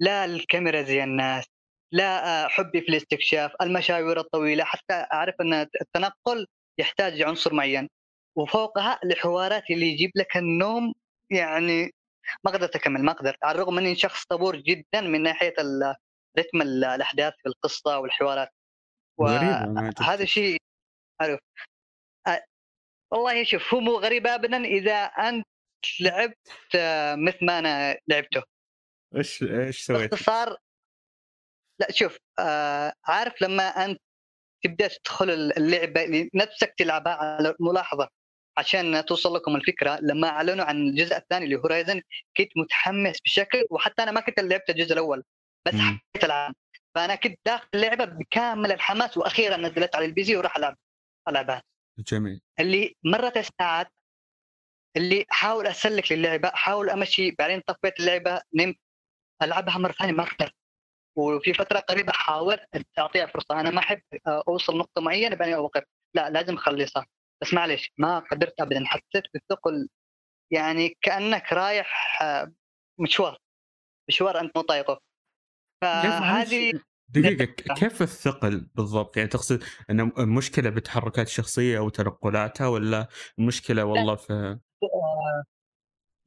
لا 0.00 0.24
الكاميرا 0.24 0.82
زي 0.82 1.04
الناس. 1.04 1.44
لا 1.92 2.44
آه، 2.44 2.48
حبي 2.48 2.80
في 2.80 2.88
الاستكشاف 2.88 3.52
المشاوير 3.60 4.20
الطويلة 4.20 4.64
حتى 4.64 4.92
أعرف 5.12 5.34
أن 5.40 5.54
التنقل 5.80 6.46
يحتاج 6.78 7.22
عنصر 7.22 7.54
معين 7.54 7.88
وفوقها 8.36 9.00
الحوارات 9.04 9.62
اللي 9.70 9.86
يجيب 9.86 10.10
لك 10.16 10.36
النوم 10.36 10.94
يعني 11.30 11.90
ما 12.44 12.50
قدرت 12.50 12.76
أكمل 12.76 13.02
ما 13.02 13.12
قدرت 13.12 13.44
على 13.44 13.54
الرغم 13.54 13.78
أني 13.78 13.94
شخص 13.94 14.24
صبور 14.32 14.56
جدا 14.56 15.00
من 15.00 15.22
ناحية 15.22 15.54
رتم 16.38 16.62
ال- 16.62 16.84
الأحداث 16.84 17.34
في 17.42 17.48
القصة 17.48 17.98
والحوارات. 17.98 18.48
وهذا 19.18 20.24
شيء 20.24 20.58
عارف 21.20 21.40
والله 23.12 23.44
شوف 23.44 23.74
هو 23.74 23.80
مو 23.80 23.92
غريب 23.96 24.26
ابدا 24.26 24.64
إذا 24.64 24.94
أنت 25.04 25.46
لعبت 26.00 26.48
آه، 26.76 27.14
مثل 27.14 27.38
ما 27.46 27.58
أنا 27.58 27.98
لعبته 28.08 28.42
إيش 29.16 29.42
إيش 29.42 29.84
سويت؟ 29.84 30.10
باختصار 30.10 30.56
لا 31.80 31.92
شوف 31.92 32.18
آه 32.38 32.92
عارف 33.04 33.42
لما 33.42 33.62
أنت 33.62 34.00
تبدأ 34.64 34.88
تدخل 34.88 35.30
اللعبة 35.30 36.28
نفسك 36.34 36.74
تلعبها 36.78 37.12
على 37.12 37.54
ملاحظة 37.60 38.08
عشان 38.58 39.04
توصل 39.04 39.34
لكم 39.34 39.56
الفكرة 39.56 39.98
لما 40.02 40.28
أعلنوا 40.28 40.64
عن 40.64 40.76
الجزء 40.76 41.16
الثاني 41.16 41.44
اللي 41.44 41.56
Horizon 41.56 42.02
كنت 42.36 42.48
متحمس 42.56 43.16
بشكل 43.24 43.64
وحتى 43.70 44.02
أنا 44.02 44.10
ما 44.10 44.20
كنت 44.20 44.40
لعبت 44.40 44.70
الجزء 44.70 44.92
الأول 44.92 45.24
بس. 45.66 45.74
حبيت 45.74 46.24
ألعب. 46.24 46.54
فأنا 46.94 47.14
كنت 47.14 47.38
داخل 47.46 47.68
اللعبة 47.74 48.04
بكامل 48.04 48.72
الحماس 48.72 49.16
وأخيرا 49.16 49.56
نزلت 49.56 49.96
على 49.96 50.04
ال 50.04 50.24
PC 50.24 50.36
وراح 50.36 50.56
ألعب 50.56 50.76
ألعبها. 51.28 51.62
جميل. 51.98 52.40
اللي 52.60 52.94
مرت 53.04 53.36
الساعات 53.36 53.88
اللي 54.96 55.26
احاول 55.32 55.66
أسلك 55.66 56.12
للعبة 56.12 56.48
احاول 56.48 56.90
أمشي 56.90 57.30
بعدين 57.30 57.60
طفيت 57.60 58.00
اللعبة 58.00 58.40
نمت 58.54 58.76
ألعبها 59.42 59.78
مرة 59.78 59.92
ثانية 59.92 60.12
ما 60.12 60.24
قدرت 60.24 60.54
وفي 61.16 61.54
فترة 61.54 61.78
قريبة 61.78 62.12
حاولت 62.12 62.60
أعطيها 62.98 63.26
فرصة. 63.26 63.60
أنا 63.60 63.70
ما 63.70 63.78
أحب 63.78 64.00
أوصل 64.26 64.78
نقطة 64.78 65.02
معينة 65.02 65.36
بعدين 65.36 65.54
اوقف 65.54 65.82
لا 66.14 66.30
لازم 66.30 66.54
اخلصها 66.54 67.06
بس 67.42 67.54
معلش 67.54 67.92
ما 67.98 68.18
قدرت 68.18 68.60
ابدا. 68.60 68.84
حسيت 68.86 69.24
بالثقل. 69.34 69.88
يعني 70.52 70.96
كأنك 71.02 71.52
رايح 71.52 72.22
آه، 72.22 72.52
مشوار. 73.00 73.38
مشوار 74.08 74.40
أنت 74.40 74.56
مو 74.56 74.62
طايقه. 74.62 75.00
فهذه 75.82 76.80
دقيقة 77.08 77.44
كيف 77.74 78.02
الثقل 78.02 78.70
بالضبط؟ 78.74 79.16
يعني 79.16 79.28
تقصد 79.28 79.62
انه 79.90 80.12
مشكلة 80.18 80.70
بتحركات 80.70 81.26
الشخصية 81.26 81.78
أو 81.78 81.88
تنقلاتها 81.88 82.66
ولا 82.66 83.08
مشكلة 83.38 83.84
والله 83.84 84.14
في 84.14 84.58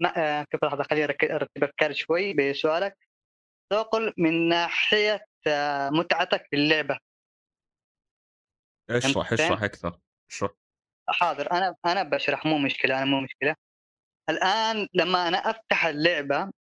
ما 0.02 0.18
آه، 0.18 0.44
كيف 0.44 0.64
لحظة 0.64 0.84
خليني 0.84 1.06
ارتب 1.06 1.64
افكاري 1.64 1.94
شوي 1.94 2.34
بسؤالك. 2.34 3.09
ثقل 3.74 4.14
من 4.18 4.50
ناحية 4.50 5.26
آه، 5.48 5.90
متعتك 5.90 6.48
باللعبه 6.52 7.00
اشرح 8.90 9.30
فهمت؟ 9.30 9.42
اشرح 9.42 9.64
أكثر. 9.64 10.00
اشرح. 10.30 10.52
حاضر. 11.10 11.52
أنا 11.52 11.76
أنا 11.86 12.04
بشرح 12.04 12.46
مو 12.46 12.58
مشكلة 12.58 12.98
أنا 12.98 13.06
مو 13.06 13.22
مشكلة. 13.22 13.56
الآن 14.30 14.88
لما 14.94 15.28
أنا 15.28 15.38
أفتح 15.38 15.86
اللعبة 15.86 16.52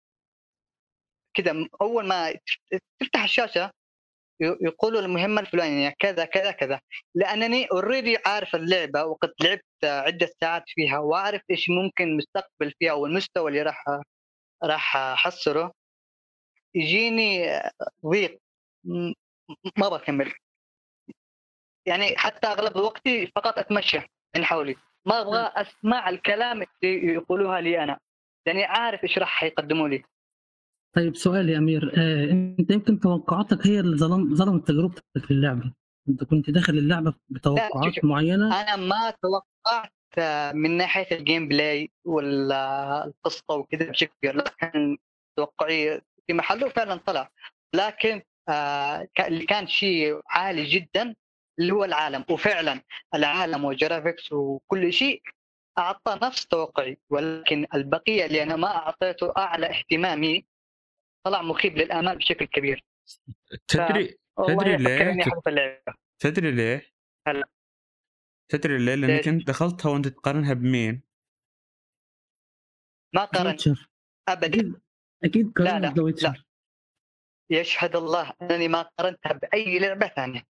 كذا 1.33 1.53
أول 1.81 2.07
ما 2.07 2.31
تف- 2.31 2.79
تفتح 2.99 3.23
الشاشة 3.23 3.71
يقولوا 4.41 5.01
المهمة 5.01 5.41
الفلانية 5.41 5.93
كذا 5.99 6.25
كذا 6.25 6.51
كذا. 6.51 6.79
لأنني 7.15 7.65
اوريدي 7.71 8.17
عارف 8.25 8.55
اللعبة 8.55 9.03
وقد 9.03 9.33
لعبت 9.43 9.63
عدة 9.83 10.29
ساعات 10.41 10.63
فيها 10.67 10.99
وأعرف 10.99 11.41
إيش 11.51 11.69
ممكن 11.69 12.17
مستقبل 12.17 12.73
فيها 12.79 12.91
أو 12.91 13.05
المستوى 13.05 13.49
اللي 13.51 13.61
راح 13.61 13.83
راح 14.63 14.97
احصره 14.97 15.71
يجيني 16.75 17.59
ضيق 18.05 18.39
ما 19.77 19.89
بكمل 19.89 20.33
يعني 21.85 22.17
حتى 22.17 22.47
أغلب 22.47 22.75
وقتي 22.75 23.27
فقط 23.27 23.59
أتمشى 23.59 23.99
من 24.35 24.45
حولي. 24.45 24.75
ما 25.05 25.21
أبغى 25.21 25.39
أسمع 25.39 26.09
الكلام 26.09 26.61
اللي 26.61 27.13
يقولوها 27.13 27.61
لي 27.61 27.83
أنا. 27.83 27.99
لاني 28.47 28.63
عارف 28.63 29.03
إيش 29.03 29.17
راح 29.17 29.43
يقدموا 29.43 29.87
لي. 29.87 30.03
طيب 30.95 31.15
سؤال 31.15 31.49
يا 31.49 31.57
أمير 31.57 31.93
آه 31.97 32.31
أنت 32.59 32.71
يمكن 32.71 32.99
توقعاتك 32.99 33.67
هي 33.67 33.79
اللي 33.79 33.97
ظلم 33.97 34.35
ظلمت 34.35 34.67
تجربتك 34.67 35.03
في 35.25 35.31
اللعبة. 35.31 35.73
أنت 36.09 36.23
كنت 36.23 36.49
داخل 36.49 36.73
اللعبة 36.73 37.13
بتوقعات 37.29 37.93
شوف. 37.93 38.05
معينة؟ 38.05 38.61
أنا 38.61 38.75
ما 38.75 39.13
توقعت 39.21 39.91
من 40.55 40.77
ناحية 40.77 41.17
ال 41.17 41.47
gameplay 41.47 41.89
والقصة 42.05 43.55
وكذا 43.55 43.89
بشكل 43.89 44.13
كبير. 44.21 44.35
لا 44.35 44.43
كان 44.59 44.97
توقعي 45.37 46.01
في 46.29 46.33
محله 46.33 46.69
فعلا 46.69 46.95
طلع 46.95 47.31
لكن 47.75 48.21
آه، 48.49 49.03
ك- 49.15 49.21
اللي 49.21 49.45
كان 49.45 49.67
شيء 49.67 50.21
عالي 50.29 50.65
جدا 50.65 51.15
اللي 51.59 51.73
هو 51.73 51.83
العالم 51.85 52.25
وفعلا 52.29 52.81
العالم 53.15 53.65
وال 53.65 53.78
graphics 53.78 54.31
وكل 54.31 54.93
شيء 54.93 55.21
أعطى 55.77 56.19
نفس 56.23 56.47
توقعي 56.47 56.97
ولكن 57.09 57.65
البقية 57.73 58.25
اللي 58.25 58.43
أنا 58.43 58.55
ما 58.55 58.67
أعطيته 58.67 59.33
أعلى 59.37 59.67
اهتمامي 59.69 60.45
طلع 61.25 61.41
مخيب 61.41 61.77
للآمال 61.77 62.17
بشكل 62.17 62.45
كبير 62.45 62.83
تدري 63.67 64.17
تدري 64.47 64.77
ليه؟ 64.77 65.23
تدري 66.19 66.51
ليه؟ 66.51 66.85
هلا. 67.27 67.47
تدري 68.51 68.77
ليه؟ 68.85 68.95
لأنك؟ 68.95 69.27
أنت 69.27 69.47
دخلتها 69.47 69.89
وأنت 69.91 70.07
تقارنها 70.07 70.53
بمين؟ 70.53 71.01
ما 73.15 73.25
قارن 73.25 73.47
ويتشر. 73.47 73.89
ابدا 74.29 74.81
أكيد 75.23 75.51
لا، 75.59 75.79
لا،. 75.79 75.93
لا. 76.21 76.33
يشهد 77.49 77.95
الله 77.95 78.33
أنني 78.41 78.67
ما 78.67 78.81
قارنتها 78.81 79.33
بأي 79.33 79.79
لعبة 79.79 80.07
ثانية 80.07 80.43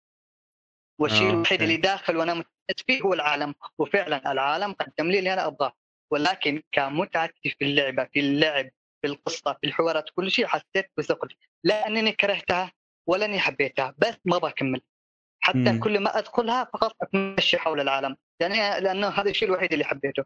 والشيء 1.00 1.28
آه، 1.28 1.32
الوحيد. 1.32 1.62
اللي 1.62 1.78
داخل 1.78 2.18
وأنا 2.18 2.34
متحمس 2.34 2.84
فيه 2.88 3.02
هو 3.02 3.14
العالم 3.14 3.56
وفعلا 3.78 4.32
العالم 4.32 4.74
قدم 4.74 5.12
لي 5.12 5.20
اللي 5.20 5.34
أنا 5.34 5.48
ابغاه 5.48 5.74
ولكن 6.12 6.64
كمتعتي 6.72 7.50
في 7.50 7.66
اللعبة 7.66 8.04
في 8.14 8.20
اللعب 8.20 8.70
في 9.02 9.08
القصة 9.08 9.54
في 9.54 9.68
الحوارات 9.68 10.10
كل 10.16 10.32
شيء 10.32 10.48
حسيت 10.48 10.92
بثقل 10.98 11.36
لا 11.64 11.88
أنني 11.88 12.12
كرهتها 12.12 12.72
ولا 13.10 13.26
اني 13.26 13.40
حبيتها 13.40 13.96
بس 13.98 14.20
ما 14.26 14.38
بكمل 14.38 14.82
حتى 15.44 15.72
مم. 15.72 15.80
كل 15.80 16.00
ما 16.00 16.18
أدخلها 16.18 16.64
فقط 16.64 16.96
أتمشى 17.02 17.58
حول 17.58 17.80
العالم 17.80 18.18
يعني 18.42 18.82
لأنه 18.82 19.08
هذا 19.08 19.30
الشيء 19.30 19.48
الوحيد 19.48 19.74
اللي 19.74 19.86
حبيته 19.86 20.24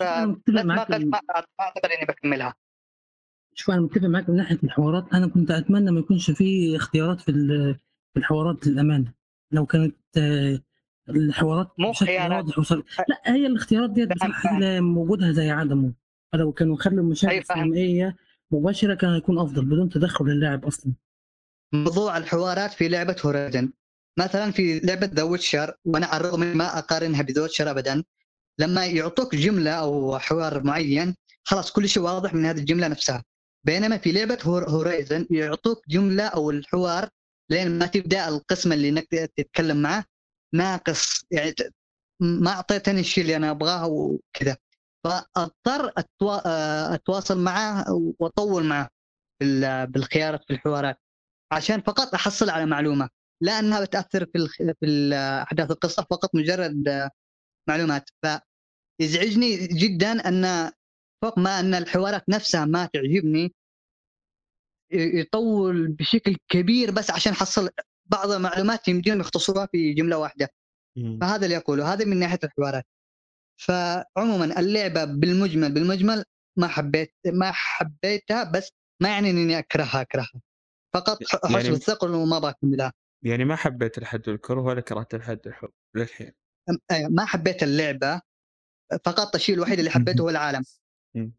ما 0.00 0.24
قلت 0.24 0.50
ما 0.50 0.86
ما 0.88 1.20
أعتقد 1.60 1.90
إني 1.90 2.04
بكملها 2.06 2.54
شوف 3.54 3.70
أنا 3.70 3.80
متفق 3.80 4.04
معاك 4.04 4.28
من 4.30 4.36
ناحية 4.36 4.58
الحوارات 4.64 5.04
أنا 5.14 5.26
كنت 5.26 5.50
أتمنى 5.50 5.90
ما 5.90 6.00
يكونش 6.00 6.30
في 6.30 6.76
اختيارات 6.76 7.20
في 7.20 7.30
ال- 7.30 7.74
في 8.14 8.18
الحوارات 8.18 8.66
للأمانة. 8.66 9.12
لو 9.50 9.66
كانت 9.66 9.96
الحوارات 11.08 11.68
مو 11.78 11.90
بشكل 11.90 12.06
خيانة. 12.06 12.36
واضح 12.36 12.58
وصل 12.58 12.84
لأ 13.08 13.34
هي 13.34 13.46
الاختيارات 13.46 13.90
ديت 13.90 14.12
بصراحة 14.14 14.58
وجودها 14.80 15.32
زي 15.32 15.50
عدمه. 15.50 15.92
فلو 16.32 16.52
كانوا 16.52 16.76
خلوا 16.76 17.00
المشاهد 17.04 17.32
أي 17.32 17.42
فاهم. 17.42 17.58
السينمائيه 17.58 18.16
مباشرة 18.50 18.94
كان 18.94 19.10
هيكون 19.10 19.38
أفضل 19.38 19.64
بدون 19.64 19.88
تدخل 19.88 20.24
اللاعب 20.24 20.64
أصلا. 20.64 20.92
موضوع 21.74 22.16
الحوارات 22.16 22.72
في 22.72 22.88
لعبة 22.88 23.16
Horizon 23.24 23.72
مثلا 24.18 24.50
في 24.50 24.80
لعبة 24.80 25.06
The 25.14 25.22
Witcher 25.22 25.74
وأنا 25.84 26.06
على 26.06 26.20
الرغم 26.20 26.40
من 26.40 26.56
ما 26.56 26.78
أقارنها 26.78 27.22
ب 27.22 27.27
The 27.27 27.42
Witcher 27.42 27.70
ابدا 27.70 28.04
لما 28.58 28.86
يعطوك 28.86 29.34
جملة 29.34 29.70
أو 29.70 30.18
حوار 30.18 30.62
معين 30.64 31.14
خلاص 31.44 31.72
كل 31.72 31.88
شيء 31.88 32.02
واضح 32.02 32.34
من 32.34 32.44
هذه 32.46 32.58
الجملة 32.58 32.88
نفسها. 32.88 33.24
بينما 33.64 33.98
في 33.98 34.12
لعبة 34.12 34.38
Hor 34.42 34.70
Horizon 34.70 35.26
يعطوك 35.30 35.88
جملة 35.88 36.26
أو 36.26 36.50
الحوار 36.50 37.08
لين 37.50 37.78
ما 37.78 37.86
تبدأ 37.86 38.28
القسم 38.28 38.72
اللي 38.72 38.88
إنك 38.88 39.06
تتكلم 39.36 39.82
معه 39.82 40.04
ناقص 40.54 41.24
يعني 41.30 41.54
ما 42.20 42.50
أعطيتني 42.50 43.00
الشيء 43.00 43.22
اللي 43.24 43.36
أنا 43.36 43.50
أبغاه 43.50 43.86
وكذا 43.86 44.56
فأضطر. 45.04 45.92
آه، 46.22 46.94
أتواصل 46.94 47.38
معه 47.38 47.84
وأطول 48.18 48.64
معه 48.64 48.88
بال- 49.40 49.86
بالخيارات 49.86 50.44
في 50.46 50.52
الحوارات 50.52 50.96
عشان 51.52 51.80
فقط 51.80 52.14
أحصل 52.14 52.50
على 52.50 52.66
معلومة 52.66 53.08
لا 53.42 53.58
أنها 53.58 53.80
بتأثر 53.84 54.26
في. 54.32 54.48
في 54.80 55.14
أحداث 55.42 55.70
القصة 55.70 56.06
فقط 56.10 56.34
مجرد 56.34 56.88
آه، 56.88 57.10
معلومات 57.68 58.10
فيزعجني 59.00 59.56
جدا 59.66 60.28
أن 60.28 60.72
فوق 61.22 61.38
ما 61.38 61.60
أن 61.60 61.74
الحوارات 61.74 62.28
نفسها 62.28 62.64
ما 62.64 62.86
تعجبني 62.86 63.54
يطول 64.92 65.88
بشكل 65.88 66.36
كبير 66.48 66.90
بس 66.90 67.10
عشان 67.10 67.32
احصل 67.32 67.68
بعض 68.06 68.30
المعلومات 68.30 68.88
يمديهم 68.88 69.20
يختصروها 69.20 69.66
في 69.72 69.92
جملة 69.94 70.18
واحدة. 70.18 70.48
فهذا 71.20 71.44
اللي 71.44 71.56
أقوله 71.56 71.92
هذا 71.92 72.04
من 72.04 72.16
ناحية 72.16 72.38
الحوارات. 72.44 72.84
فعموما 73.60 74.60
اللعبة 74.60 75.04
بالمجمل 75.04 75.74
بالمجمل 75.74 76.24
ما 76.58 76.68
حبيت 76.68 77.14
ما 77.26 77.52
حبيتها 77.52 78.44
بس 78.44 78.68
ما 79.02 79.08
يعني 79.08 79.30
إني 79.30 79.58
أكرهها 79.58 80.00
أكرهها. 80.00 80.40
فقط 80.94 81.18
ح- 81.24 81.50
يعني- 81.50 81.68
الثقل 81.68 82.14
وما 82.14 82.38
بكملها 82.38 82.92
يعني 83.24 83.44
ما 83.44 83.56
حبيت 83.56 83.98
الحد 83.98 84.28
والكره 84.28 84.60
ولا 84.60 84.80
كرهت 84.80 85.14
الحد 85.14 85.40
الحب 85.46 85.70
للحين؟ 85.96 86.32
ما 87.10 87.24
حبيت 87.24 87.62
اللعبة. 87.62 88.20
فقط 89.04 89.34
الشيء 89.34 89.54
الوحيد 89.54 89.78
اللي 89.78 89.90
حبيته 89.90 90.22
هو 90.22 90.28
العالم. 90.30 90.64
مم. 91.14 91.32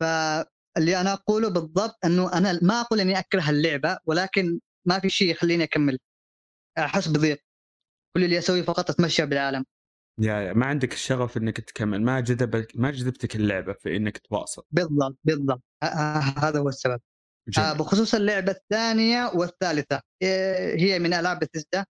فاللي 0.00 1.00
أنا 1.00 1.12
أقوله 1.12 1.48
بالضبط 1.48 1.98
إنه 2.04 2.32
أنا 2.32 2.58
ما 2.62 2.80
أقول 2.80 3.00
إني 3.00 3.18
أكره 3.18 3.50
اللعبة 3.50 3.98
ولكن 4.06 4.60
ما 4.84 4.98
في 4.98 5.10
شيء 5.10 5.30
يخليني 5.30 5.64
أكمل. 5.64 5.98
احس 6.78 7.08
بضيق 7.08 7.38
كل 8.16 8.24
اللي 8.24 8.38
أسويه 8.38 8.62
فقط 8.62 8.90
أتمشى 8.90 9.26
بالعالم. 9.26 9.64
يا 10.20 10.34
يا 10.40 10.52
ما 10.52 10.66
عندك 10.66 10.92
الشغف 10.92 11.36
إنك 11.36 11.60
تكمل 11.60 12.02
ما 12.02 12.20
جذبك 12.20 12.72
ما 12.74 12.90
جذبتك 12.90 13.36
اللعبة 13.36 13.72
في 13.72 13.96
إنك 13.96 14.18
تواصل. 14.18 14.62
بالضبط 14.70 15.18
بالضبط. 15.24 15.62
هذا 15.82 16.58
هو 16.58 16.68
السبب. 16.68 17.00
آه 17.48 17.50
جميل. 17.50 17.78
بخصوص 17.78 18.14
اللعبة 18.14 18.52
الثانية 18.52 19.26
والثالثة 19.34 20.00
إيه، 20.22 20.80
هي 20.80 20.98
من 20.98 21.14
ألعاب 21.14 21.38
بثيسدا 21.38 21.84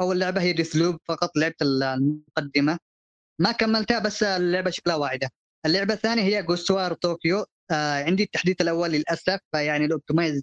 أول 0.00 0.20
لعبة 0.20 0.40
هي 0.40 0.52
Deathloop 0.52 0.96
فقط 1.04 1.36
لعبت 1.36 1.62
المقدمة. 1.62 2.78
ما 3.40 3.52
كملتها 3.52 3.98
بس 3.98 4.22
اللعبة 4.22 4.70
شكلها 4.70 4.96
واعدة. 4.96 5.30
اللعبة 5.66 5.94
الثانية 5.94 6.22
هي 6.22 6.42
Ghostwire 6.42 6.92
Tokyo 6.92 7.44
آه 7.70 8.04
عندي 8.04 8.22
التحديث 8.22 8.60
الأول 8.60 8.90
للأسف 8.90 9.38
فيعني 9.52 9.84
ال 9.84 9.90
optimize 9.90 10.42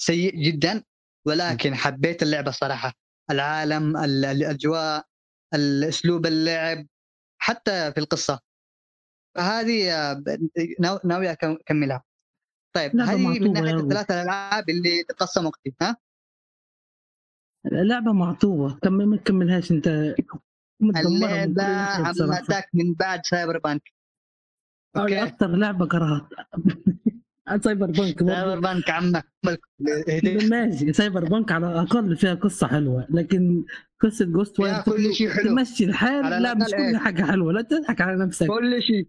سيء 0.00 0.36
جدا 0.42 0.84
ولكن 1.26 1.74
حبيت 1.74 2.22
اللعبة 2.22 2.50
صراحة. 2.50 2.92
العالم 3.30 3.96
ال- 3.96 4.24
الأجواء 4.24 5.06
الأسلوب 5.54 6.26
اللعب 6.26 6.86
حتى 7.38 7.92
في 7.92 8.00
القصة. 8.00 8.40
فهذه 9.36 9.92
آه، 10.10 10.22
ناوي 11.04 11.30
أكملها. 11.32 12.02
طيب 12.76 13.00
هذه 13.00 13.16
من 13.38 13.52
ناحية. 13.52 13.74
الثلاث 13.76 14.10
الالعاب 14.10 14.70
اللي 14.70 15.02
تقسم 15.08 15.46
وقتي 15.46 15.74
ها؟ 15.82 15.96
لعبة 17.64 18.12
معطوبة. 18.12 18.78
كم 18.82 18.92
ما 18.92 19.16
تكملهاش 19.16 19.70
أنت. 19.70 19.86
اللعبة. 20.82 21.62
عمتك 21.64 22.68
من 22.74 22.94
بعد 22.94 23.20
Cyberpunk 23.26 23.82
أوكي. 25.00 25.22
أكثر 25.22 25.46
لعبة 25.56 25.86
كرهت 25.86 26.22
Cyberpunk 27.60 28.22
برضه. 28.22 28.34
Cyberpunk 28.34 28.90
عمك. 28.90 29.24
ماشي. 30.50 30.92
Cyberpunk 30.92 31.52
على 31.52 31.66
الأقل 31.72 32.16
فيها 32.16 32.34
قصة 32.34 32.66
حلوة 32.66 33.06
لكن 33.10 33.64
قصة 34.00 34.24
Ghost 34.24 34.56
فيها 34.56 34.82
كل 34.82 35.14
شيء 35.14 35.28
حلو. 35.28 35.44
تمشي 35.44 35.84
الحال 35.84 36.42
لا 36.42 36.54
مش 36.54 36.66
كل 36.70 36.76
إيه؟ 36.76 36.96
حاجة 36.96 37.22
حلوة. 37.22 37.52
لا 37.52 37.62
تضحك 37.62 38.00
على 38.00 38.24
نفسك. 38.24 38.46
كل 38.46 38.82
شيء. 38.82 39.06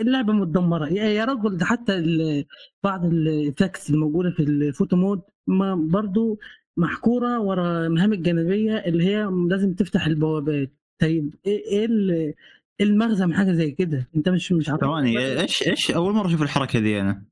اللعبة 0.00 0.32
متدمرة. 0.32 0.86
يا 0.88 1.04
يا 1.04 1.24
رجل 1.24 1.56
ده 1.56 1.64
حتى 1.66 1.94
ال- 1.98 2.44
بعض 2.84 3.04
ال 3.04 3.15
effects 3.15 3.90
الموجودة 3.90 4.30
في 4.30 4.42
ال 4.42 4.51
photo 4.51 4.96
mode 4.96 5.20
ما 5.46 5.74
برضو 5.74 6.38
محكورة 6.76 7.40
ورا 7.40 7.86
المهام 7.86 8.12
الجانبية 8.12 8.72
اللي 8.76 9.04
هي 9.04 9.28
لازم 9.48 9.72
تفتح 9.74 10.06
البوابات. 10.06 10.72
طيب 11.00 11.34
إيه 11.46 11.84
ال- 11.86 12.10
إيه 12.10 12.34
المغزى 12.80 13.26
من 13.26 13.34
حاجة 13.34 13.52
زي 13.52 13.70
كده. 13.70 14.08
أنت 14.16 14.28
مش 14.28 14.52
مش 14.52 14.68
عارف. 14.68 14.80
ثواني 14.80 15.40
إيش 15.40 15.68
إيش 15.68 15.90
أول 15.90 16.14
مرة 16.14 16.26
أشوف 16.26 16.42
الحركة 16.42 16.78
دي 16.80 17.00
أنا؟ 17.00 17.22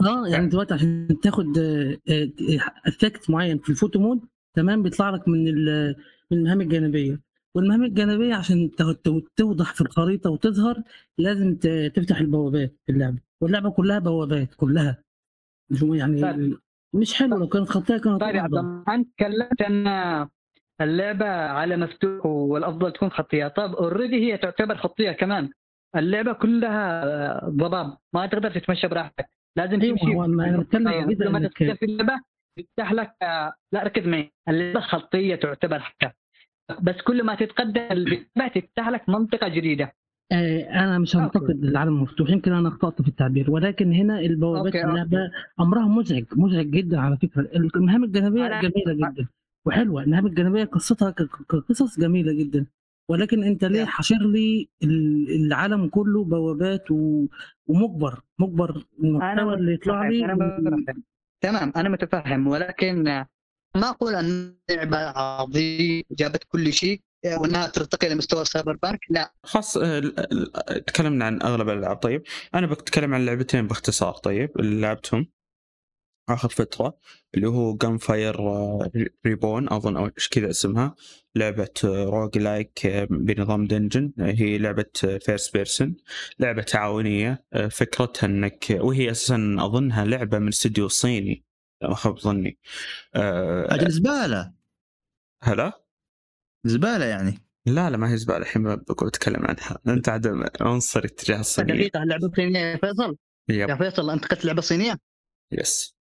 آه 0.00 0.26
يعني 0.28 0.46
دلوقتي 0.48 0.74
عشان 0.74 1.08
تاخد 1.22 1.58
effect 2.86 3.30
معين 3.30 3.58
في 3.58 3.70
ال 3.70 3.75
photo 3.75 3.98
mode 3.98 4.20
تمام؟ 4.56 4.82
بيطلع 4.82 5.10
لك 5.10 5.28
من 5.28 5.48
ال- 5.48 5.96
من 6.30 6.38
المهام 6.38 6.60
الجانبية. 6.60 7.20
والمهام 7.54 7.84
الجانبية 7.84 8.34
عشان 8.34 8.70
توضح 9.36 9.74
في 9.74 9.80
الخريطة 9.80 10.30
وتظهر 10.30 10.82
لازم 11.18 11.54
ت- 11.56 11.92
تفتح 11.96 12.18
البوابات 12.18 12.76
في 12.86 12.92
اللعبة. 12.92 13.18
واللعبة 13.40 13.70
كلها 13.70 13.98
بوابات 13.98 14.54
كلها. 14.54 15.02
مش 15.70 15.82
يعني 15.82 16.20
طيب. 16.22 16.58
مش 16.94 17.14
حلو 17.14 17.36
لو 17.36 17.48
كانت 17.48 17.68
خطيه 17.68 17.96
كانت 17.98 18.20
طيب 18.20 18.34
يا 18.34 18.40
عبد 18.42 18.54
الله 18.54 18.84
انت 18.94 19.08
تكلمت 19.16 19.62
ان 19.62 19.86
اللعبة 20.84 21.26
عالم 21.26 21.76
مفتوح 21.76 22.26
والأفضل 22.26 22.92
تكون 22.92 23.10
خطية. 23.10 23.48
طب 23.48 23.74
already 23.74 24.32
هي 24.32 24.36
تعتبر 24.36 24.76
خطية 24.76 25.12
كمان. 25.12 25.50
اللعبة 25.96 26.32
كلها 26.32 27.48
ضباب 27.48 27.96
ما 28.14 28.26
تقدر 28.26 28.50
تتمشى 28.50 28.88
براحتك. 28.88 29.26
لازم 29.58 29.80
أيوه 29.80 29.96
تمشي 29.98 30.14
ما 30.14 30.48
أنا 30.48 30.58
بتكلم 30.58 31.12
كده 31.12 31.24
لما 31.24 31.48
في 31.48 31.84
اللعبة 31.84 32.20
يفتح 32.58 32.92
لك 32.92 33.12
لا 33.72 33.82
ركز 33.82 34.06
معي. 34.06 34.32
اللعبة 34.48 34.80
خطية 34.80 35.34
تعتبر 35.34 35.78
حتى. 35.78 36.10
بس 36.82 36.94
كل 37.04 37.22
ما 37.24 37.34
تتقدم 37.34 37.80
اللعبة 37.90 38.48
تفتح 38.54 38.88
لك 38.88 39.08
منطقة 39.08 39.48
جديدة. 39.48 39.92
آه، 40.32 40.70
أنا 40.70 40.98
مش 40.98 41.16
هنتقد 41.16 41.64
العالم 41.64 41.96
المفتوح. 41.96 42.30
يمكن 42.30 42.52
أنا 42.52 42.68
أخطأت 42.68 43.02
في 43.02 43.08
التعبير. 43.08 43.50
ولكن 43.50 43.92
هنا 43.92 44.20
البوابات. 44.20 44.74
اللعبة 44.74 45.30
أمرها 45.60 45.88
مزعج 45.88 46.24
مزعج 46.36 46.66
جدا 46.66 47.00
على 47.00 47.16
فكرة. 47.16 47.48
المهام 47.76 48.04
الجانبية 48.04 48.60
جميلة 48.60 48.92
جدا. 49.10 49.28
وحلوة 49.66 50.02
المهام 50.02 50.26
الجانبيه 50.26 50.64
قصتها 50.64 51.10
كقصص 51.48 52.00
جميلة 52.00 52.32
جدا. 52.32 52.66
ولكن 53.10 53.44
أنت 53.44 53.64
ليه. 53.64 53.84
حاشر 53.84 54.18
لي 54.18 54.68
ال- 54.82 55.44
العالم 55.46 55.88
كله 55.88 56.24
بوابات 56.24 56.90
و... 56.90 57.26
ومجبر 57.66 58.20
مجبر 58.38 58.84
المحتوى 59.04 59.54
اللي 59.54 59.74
يطلع 59.74 60.08
لي 60.08 60.24
أنا 60.24 60.34
متفهم. 60.34 61.02
تمام 61.40 61.72
أنا 61.76 61.88
متفهم. 61.88 62.46
ولكن 62.46 63.02
ما 63.76 63.88
أقول 63.90 64.14
أن 64.14 64.56
اللعبه 64.70 64.96
عظيمة 64.98 66.02
جابت 66.10 66.44
كل 66.48 66.72
شيء 66.72 67.00
وإنها 67.40 67.66
ترتقي 67.66 68.08
لمستوى 68.08 68.44
سايبر 68.44 68.76
بانك 68.82 69.00
لا. 69.10 69.32
خاص 69.44 69.76
آه، 69.76 70.00
تكلمنا 70.86 71.24
عن 71.24 71.42
أغلب 71.42 71.68
الألعاب. 71.68 71.96
طيب 71.96 72.22
أنا 72.54 72.66
بتكلم 72.66 73.14
عن 73.14 73.26
لعبتين 73.26 73.66
باختصار. 73.66 74.12
طيب 74.14 74.50
اللي 74.58 74.80
لعبتهم. 74.80 75.26
آخر 76.28 76.48
فترة 76.48 76.98
اللي 77.34 77.48
هو 77.48 77.76
Gunfire 77.76 78.36
Reborn 79.26 79.72
أظن 79.72 79.96
أو 79.96 80.06
إيش 80.06 80.28
كذا 80.28 80.50
اسمها. 80.50 80.94
لعبة 81.36 81.68
roguelike 81.84 82.86
بنظام 83.10 83.66
dungeon 83.66 84.12
هي 84.18 84.58
لعبة 84.58 84.90
first 84.94 85.52
person 85.52 85.96
لعبة 86.38 86.62
تعاونية. 86.62 87.44
آه، 87.52 87.68
فكرتها 87.68 88.26
إنك 88.26 88.66
وهي 88.70 89.10
أساسا 89.10 89.56
أظنها 89.58 90.04
لعبة 90.04 90.38
من 90.38 90.48
استديو 90.48 90.88
صيني 90.88 91.44
ما 91.82 91.94
خاب 91.94 92.18
ظني. 92.18 92.58
آه، 93.14 93.74
أجل 93.74 93.90
زبالة. 93.90 94.40
آه. 94.40 94.54
هلا؟ 95.42 95.82
زبالة 96.64 97.04
يعني. 97.04 97.38
لا 97.66 97.90
لا 97.90 97.96
ما 97.96 98.12
هي 98.12 98.16
زبالة. 98.16 98.38
الحين 98.38 98.62
بقول 98.62 99.08
أتكلم 99.08 99.46
عنها. 99.46 99.78
أنت 99.88 100.08
عاد 100.08 100.50
عنصري 100.60 101.04
تجاه 101.04 101.40
الصينية. 101.40 101.74
دقيقه 101.74 102.02
اللعبه 102.02 102.32
صينية 102.36 102.58
يا 102.58 102.76
فيصل؟ 102.76 103.16
يا 103.48 103.66
يب 103.66 103.78
فيصل 103.78 104.10
أنت 104.10 104.24
قلت 104.24 104.44
لعبة 104.44 104.60
صينية؟ 104.60 104.96
يس 105.52 105.96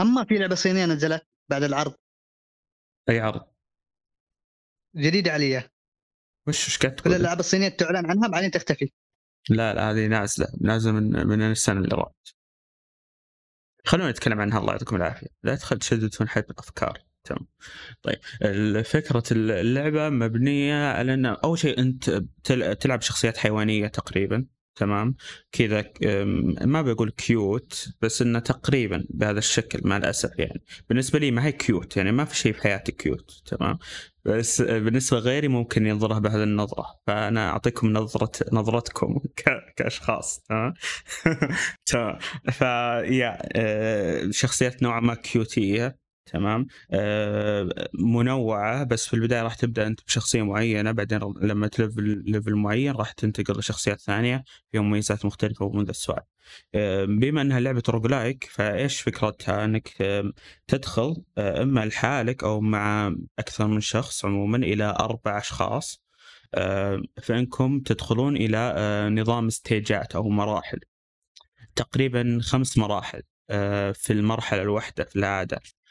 أما 0.00 0.24
في 0.24 0.34
لعبة 0.38 0.54
صينية 0.54 0.86
نزلت 0.86 1.26
بعد 1.50 1.62
العرض. 1.62 1.94
أي 3.08 3.20
عرض؟ 3.20 3.46
جديدة 4.96 5.32
عليا 5.32 5.70
وش 6.48 6.64
إيش 6.66 6.78
قاعد 6.78 7.00
كل؟ 7.00 7.10
الالعاب 7.10 7.40
الصينية 7.40 7.68
تعلن 7.68 8.06
عنها 8.06 8.28
بعدين 8.28 8.50
تختفي. 8.50 8.92
لا 9.48 9.74
لا 9.74 9.90
هذه 9.90 10.06
نازلة 10.06 10.46
نازلة 10.60 10.92
من 10.92 11.26
من 11.26 11.42
السنة 11.42 11.80
اللي 11.80 11.96
راحت. 11.96 12.28
خلونا 13.84 14.10
نتكلم 14.10 14.40
عنها 14.40 14.58
الله 14.58 14.72
يعطيكم 14.72 14.96
العافية. 14.96 15.26
لا 15.42 15.56
تخل 15.56 15.78
تشددون 15.78 16.28
حد 16.28 16.44
الافكار 16.50 17.02
تمام. 17.24 17.46
طيب 18.02 18.18
ال- 18.42 18.84
فكرة 18.84 19.22
اللعبة 19.32 20.08
مبنية 20.08 20.92
على 20.92 21.14
إن 21.14 21.26
أول 21.26 21.58
شيء 21.58 21.78
أنت 21.78 22.10
تل- 22.44 22.76
تلعب 22.76 23.00
شخصيات 23.00 23.36
حيوانية 23.36 23.86
تقريبا. 23.86 24.46
تمام؟ 24.76 25.14
كذا 25.52 25.84
ما 26.64 26.82
بقول 26.82 27.10
cute 27.10 27.88
بس 28.00 28.22
إنه 28.22 28.38
تقريبا 28.38 29.04
بهذا 29.10 29.38
الشكل 29.38 29.80
مع 29.84 29.96
الأسف 29.96 30.30
يعني. 30.38 30.62
بالنسبة 30.88 31.18
لي 31.18 31.30
ما 31.30 31.44
هي 31.46 31.52
cute 31.52 31.96
يعني 31.96 32.12
ما 32.12 32.24
في 32.24 32.36
شيء 32.36 32.52
في 32.52 32.62
حياتي 32.62 32.92
cute 32.92 33.42
تمام؟ 33.46 33.78
بس 34.24 34.62
بالنسبة 34.62 35.16
لغيري 35.20 35.48
ممكن 35.48 35.86
ينظرها 35.86 36.18
بهذه 36.18 36.42
النظرة. 36.42 36.86
فأنا 37.06 37.50
أعطيكم 37.50 37.92
نظرة 37.92 38.32
نظرتكم 38.52 39.20
كأشخاص 39.76 40.40
تمام 40.48 40.74
تمام 41.86 42.18
فيا 42.50 43.38
شخصيات 44.30 44.82
نوعا 44.82 45.00
ما 45.00 45.14
cute 45.14 45.72
يه 45.72 46.01
تمام؟ 46.26 46.66
آه، 46.90 47.88
منوعة 47.94 48.84
بس 48.84 49.06
في 49.06 49.14
البداية 49.14 49.42
راح 49.42 49.54
تبدأ 49.54 49.86
أنت 49.86 50.00
بشخصية 50.06 50.42
معينة 50.42 50.92
بعدين 50.92 51.18
لما 51.40 51.68
تلفل 51.68 52.22
level 52.26 52.54
معين 52.54 52.92
راح 52.92 53.12
تنتقل 53.12 53.58
لشخصيات 53.58 54.00
ثانية 54.00 54.44
فيهم 54.72 54.84
مميزات 54.88 55.24
مختلفة 55.24 55.64
ومن 55.64 55.84
ذا 55.84 55.90
السوالف. 55.90 56.22
آه، 56.74 57.04
بما 57.04 57.42
إنها 57.42 57.60
لعبة 57.60 57.82
roguelike 57.88 58.44
فإيش 58.44 59.00
فكرتها؟ 59.00 59.64
إنك 59.64 60.02
آه، 60.02 60.32
تدخل 60.66 61.16
إما 61.38 61.84
لحالك 61.84 62.44
أو 62.44 62.60
مع 62.60 63.14
أكثر 63.38 63.66
من 63.66 63.80
شخص 63.80 64.24
عموما 64.24 64.56
إلى 64.56 64.84
أربع 65.00 65.38
أشخاص 65.38 66.02
فإنكم 67.22 67.80
تدخلون 67.80 68.36
إلى 68.36 69.08
نظام 69.12 69.50
stage 69.50 70.03
ات 70.03 70.14
أو 70.14 70.28
مراحل. 70.28 70.80
تقريبا 71.76 72.38
خمس 72.42 72.78
مراحل 72.78 73.22
في 73.94 74.10
المرحلة 74.10 74.62
الواحدة 74.62 75.04
في 75.04 75.16
العادة. 75.16 75.56
آه، 75.56 75.81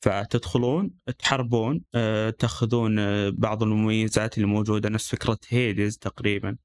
فتدخلون 0.00 0.90
تحاربون 1.18 1.82
آه، 1.94 2.30
تاخذون 2.30 2.98
آه، 2.98 3.30
بعض 3.30 3.62
المميزات 3.62 4.36
اللي 4.36 4.46
موجودة 4.48 4.88
نفس 4.88 5.10
فكرة 5.10 5.38
Hades 5.48 5.98
تقريبا 5.98 6.56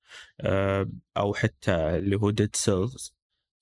آه، 0.41 0.89
أو 1.17 1.33
حتى 1.33 1.71
اللي 1.75 2.15
هو 2.15 2.29
Dead 2.29 2.55
Cells 2.55 3.13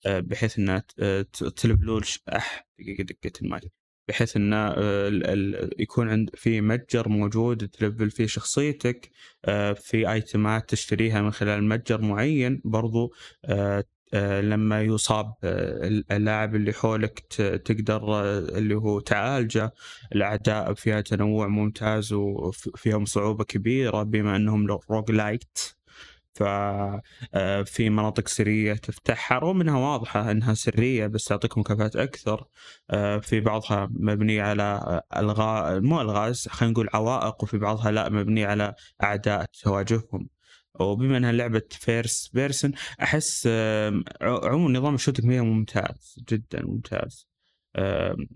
بحيث 0.06 0.58
إنها 0.58 0.82
آه، 0.98 1.22
ت- 1.22 1.44
تلفلون 1.44 2.02
ش- 2.02 2.20
اح 2.28 2.68
دقيقة 2.78 3.02
دقه 3.04 3.32
المايك 3.42 3.72
بحيث 4.08 4.36
آه، 4.36 5.08
ال- 5.08 5.82
يكون 5.82 6.10
عند 6.10 6.30
في 6.34 6.60
متجر 6.60 7.08
موجود 7.08 7.68
تلفل 7.68 8.10
فيه 8.10 8.26
شخصيتك 8.26 9.10
آه، 9.44 9.72
في 9.72 10.12
item 10.12 10.58
ات 10.58 10.70
تشتريها 10.70 11.22
من 11.22 11.30
خلال 11.30 11.64
متجر 11.68 12.00
معين 12.00 12.60
برضو 12.64 13.12
آه، 13.44 13.78
آه، 13.78 13.84
لما 14.40 14.82
يصاب 14.82 15.34
آه، 15.44 16.02
اللاعب 16.10 16.54
اللي 16.54 16.72
حولك 16.72 17.18
تقدر 17.64 18.14
آه، 18.14 18.38
اللي 18.38 18.74
هو 18.74 19.00
تعالجه. 19.00 19.72
الأعداء 20.14 20.74
فيها 20.74 21.00
تنوع 21.00 21.46
ممتاز 21.46 22.12
وفيهم 22.12 23.04
صعوبة 23.04 23.44
كبيرة 23.44 24.02
بما 24.02 24.36
أنهم 24.36 24.66
roguelite 24.90 25.58
ففي 26.34 27.90
مناطق 27.90 28.28
سرية 28.28 28.74
تفتحها 28.74 29.38
رغم 29.38 29.60
إنها 29.60 29.78
واضحة 29.78 30.30
إنها 30.30 30.54
سرية 30.54 31.06
بس 31.06 31.24
تعطيك 31.24 31.58
مكافآت 31.58 31.96
أكثر. 31.96 32.44
آه، 32.90 33.18
في 33.18 33.40
بعضها 33.40 33.88
مبنيه 33.90 34.42
على 34.42 35.00
ألغاز 35.16 35.80
مو 35.80 36.00
الغاز 36.00 36.48
خلينا 36.48 36.72
نقول 36.72 36.88
عوائق 36.94 37.42
وفي 37.42 37.58
بعضها 37.58 37.90
لا 37.90 38.08
مبنيه 38.08 38.46
على 38.46 38.74
أعداء 39.02 39.46
تواجههم. 39.62 40.28
وبما 40.80 41.16
إنها 41.16 41.32
لعبة 41.32 41.62
first 41.70 42.28
person 42.28 42.72
أحس 43.02 43.48
عموما 44.22 44.78
نظام 44.78 44.94
ال 44.94 44.98
shooting 44.98 45.26
فيها 45.30 45.42
ممتاز 45.42 46.24
جدا 46.28 46.66
ممتاز. 46.66 47.28
آم، 47.76 48.28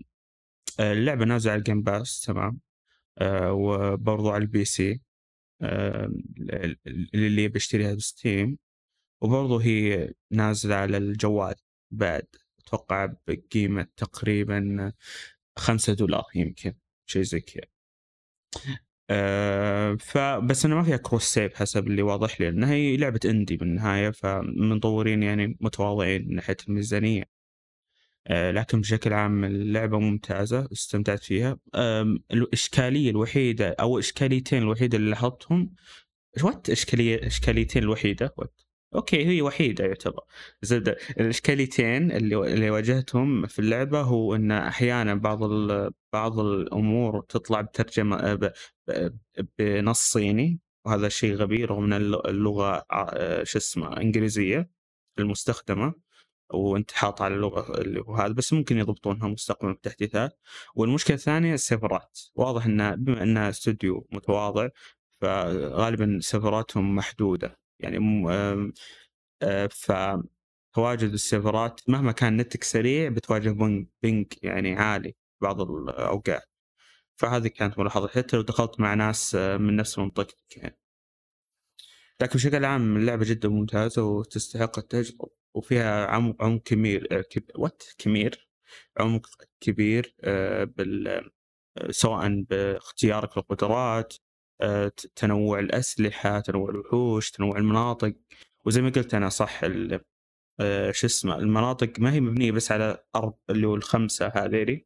اللعبة 0.79 1.25
نازلة 1.25 1.51
على 1.51 1.59
ال 1.59 1.63
Game 1.63 1.81
Pass 1.81 2.21
تمام. 2.21 2.59
آه، 3.17 3.53
وبرضو 3.53 4.29
على 4.29 4.41
ال 4.41 4.65
PC. 4.65 5.01
اللي 7.15 7.47
بيشتريها 7.47 7.93
ب 7.93 8.04
Steam 8.04 8.57
وبرضو 9.21 9.57
هي 9.57 10.13
نازلة 10.31 10.75
على 10.75 10.97
الجوال 10.97 11.55
بعد 11.91 12.27
أتوقع 12.59 13.13
بقيمة 13.27 13.87
تقريبا 13.97 14.91
خمسة 15.57 15.93
دولار 15.93 16.25
يمكن 16.35 16.73
شيء 17.05 17.21
زي 17.21 17.39
كذا. 17.41 17.65
أه 19.13 19.95
فبس 19.99 20.65
إنه 20.65 20.75
ما 20.75 20.83
فيها 20.83 20.97
cross 20.97 21.23
save 21.23 21.53
حسب 21.55 21.87
اللي 21.87 22.01
واضح 22.01 22.41
لي 22.41 22.49
إنها 22.49 22.73
هي 22.73 22.97
لعبة 22.97 23.19
indie 23.25 23.57
بالنهاية 23.57 24.09
فمطورين 24.11 25.23
يعني 25.23 25.57
متواضعين 25.61 26.27
من 26.27 26.35
ناحية 26.35 26.57
الميزانية. 26.69 27.23
أه 28.27 28.51
لكن 28.51 28.81
بشكل 28.81 29.13
عام 29.13 29.43
اللعبة 29.45 29.99
ممتازة 29.99 30.67
استمتعت 30.73 31.19
فيها. 31.19 31.57
الاشكاليه 32.31 33.09
الوحيدة 33.11 33.75
أو 33.79 33.99
إشكاليتين 33.99 34.61
الوحيدة 34.61 34.97
اللي 34.97 35.09
لاحظتهم 35.09 35.75
what 36.43 36.69
اشكاليه 36.69 37.27
إشكاليتين 37.27 37.83
الوحيدة 37.83 38.33
what 38.37 38.60
okay 38.95 39.25
هي 39.27 39.41
وحيدة 39.41 39.85
يعتبر. 39.85 40.23
زبده 40.61 40.97
الإشكاليتين 41.19 42.11
اللي 42.11 42.53
اللي 42.53 42.69
واجهتهم 42.69 43.47
في 43.47 43.59
اللعبة 43.59 44.01
هو 44.01 44.35
إن 44.35 44.51
أحيانا 44.51 45.15
بعض 45.15 45.43
ال- 45.43 45.91
بعض 46.13 46.39
الأمور 46.39 47.21
تطلع 47.29 47.61
بترجمة 47.61 48.33
ب- 48.33 48.51
ب- 48.87 49.15
بنص 49.59 49.99
صيني. 50.11 50.59
وهذا 50.85 51.09
شيء 51.09 51.33
غبي 51.35 51.65
رغم 51.65 51.83
إن 51.83 51.93
الل- 51.93 52.27
اللغة 52.27 52.85
ع- 52.91 53.43
شو 53.43 53.57
اسمه 53.57 53.97
إنجليزية 53.97 54.69
المستخدمة. 55.19 55.93
وانت 56.53 56.91
حاط 56.91 57.21
على 57.21 57.35
اللغة 57.35 57.81
اللي 57.81 58.01
هو 58.01 58.15
هذا 58.15 58.33
بس 58.33 58.53
ممكن 58.53 58.77
يضبطونها 58.77 59.27
مستقبلا 59.27 59.71
بالتحديثات 59.73 60.39
والمشكلة 60.75 61.15
الثانية 61.15 61.53
السيرفرات 61.53 62.19
واضح 62.35 62.65
إن 62.65 62.95
بما 62.95 63.23
انها 63.23 63.49
استوديو 63.49 64.07
متواضع 64.11 64.67
فغالبا 65.21 66.17
سيرفراتهم 66.21 66.95
محدودة. 66.95 67.60
يعني 67.81 67.99
آه، 69.41 69.67
فتواجد 69.67 71.13
السيرفرات 71.13 71.81
مهما 71.89 72.11
كان 72.11 72.37
نتك 72.37 72.63
سريع 72.63 73.09
بتواجه 73.09 73.49
بنج, 74.03 74.33
يعني 74.43 74.75
عالي 74.75 75.15
بعض 75.41 75.61
الأوقات. 75.61 76.43
فهذه 77.17 77.47
كانت 77.47 77.79
ملاحظة. 77.79 78.07
حتى 78.07 78.37
لو 78.37 78.41
دخلت 78.43 78.79
مع 78.79 78.93
ناس 78.93 79.35
آه، 79.35 79.57
من 79.57 79.75
نفس 79.75 79.99
منطقتك 79.99 80.57
يعني. 80.57 80.77
لكن 82.21 82.33
بشكل 82.35 82.65
عام 82.65 82.97
اللعبة 82.97 83.25
جدا 83.25 83.49
ممتازة 83.49 84.03
وتستحق 84.03 84.79
التجربة 84.79 85.29
وفيها 85.53 86.07
عمق 86.07 86.43
عمق 86.43 86.61
كبير 86.63 87.07
آه، 87.11 87.21
كب... 87.21 87.43
وات 87.55 87.83
كبير؟ 87.97 88.49
عمق 88.97 89.27
كبير 89.61 90.15
آه، 90.23 90.63
بال 90.63 91.31
سواء 91.89 92.41
باختيارك 92.49 93.37
للقدرات 93.37 94.13
آه، 94.13 94.17
تنوع 95.15 95.59
الأسلحة 95.59 96.39
تنوع 96.39 96.69
الوحوش 96.69 97.31
تنوع 97.31 97.57
المناطق. 97.57 98.13
وزي 98.65 98.81
ما 98.81 98.89
قلت 98.89 99.13
أنا 99.13 99.29
صح 99.29 99.61
آه، 100.59 100.91
شو 100.91 101.07
اسمه 101.07 101.35
المناطق 101.35 101.99
ما 101.99 102.13
هي 102.13 102.21
مبنية 102.21 102.51
بس 102.51 102.71
على 102.71 103.03
أرض 103.15 103.33
اللي 103.49 103.67
هو 103.67 103.75
الخمسة 103.75 104.27
هذيلي. 104.35 104.85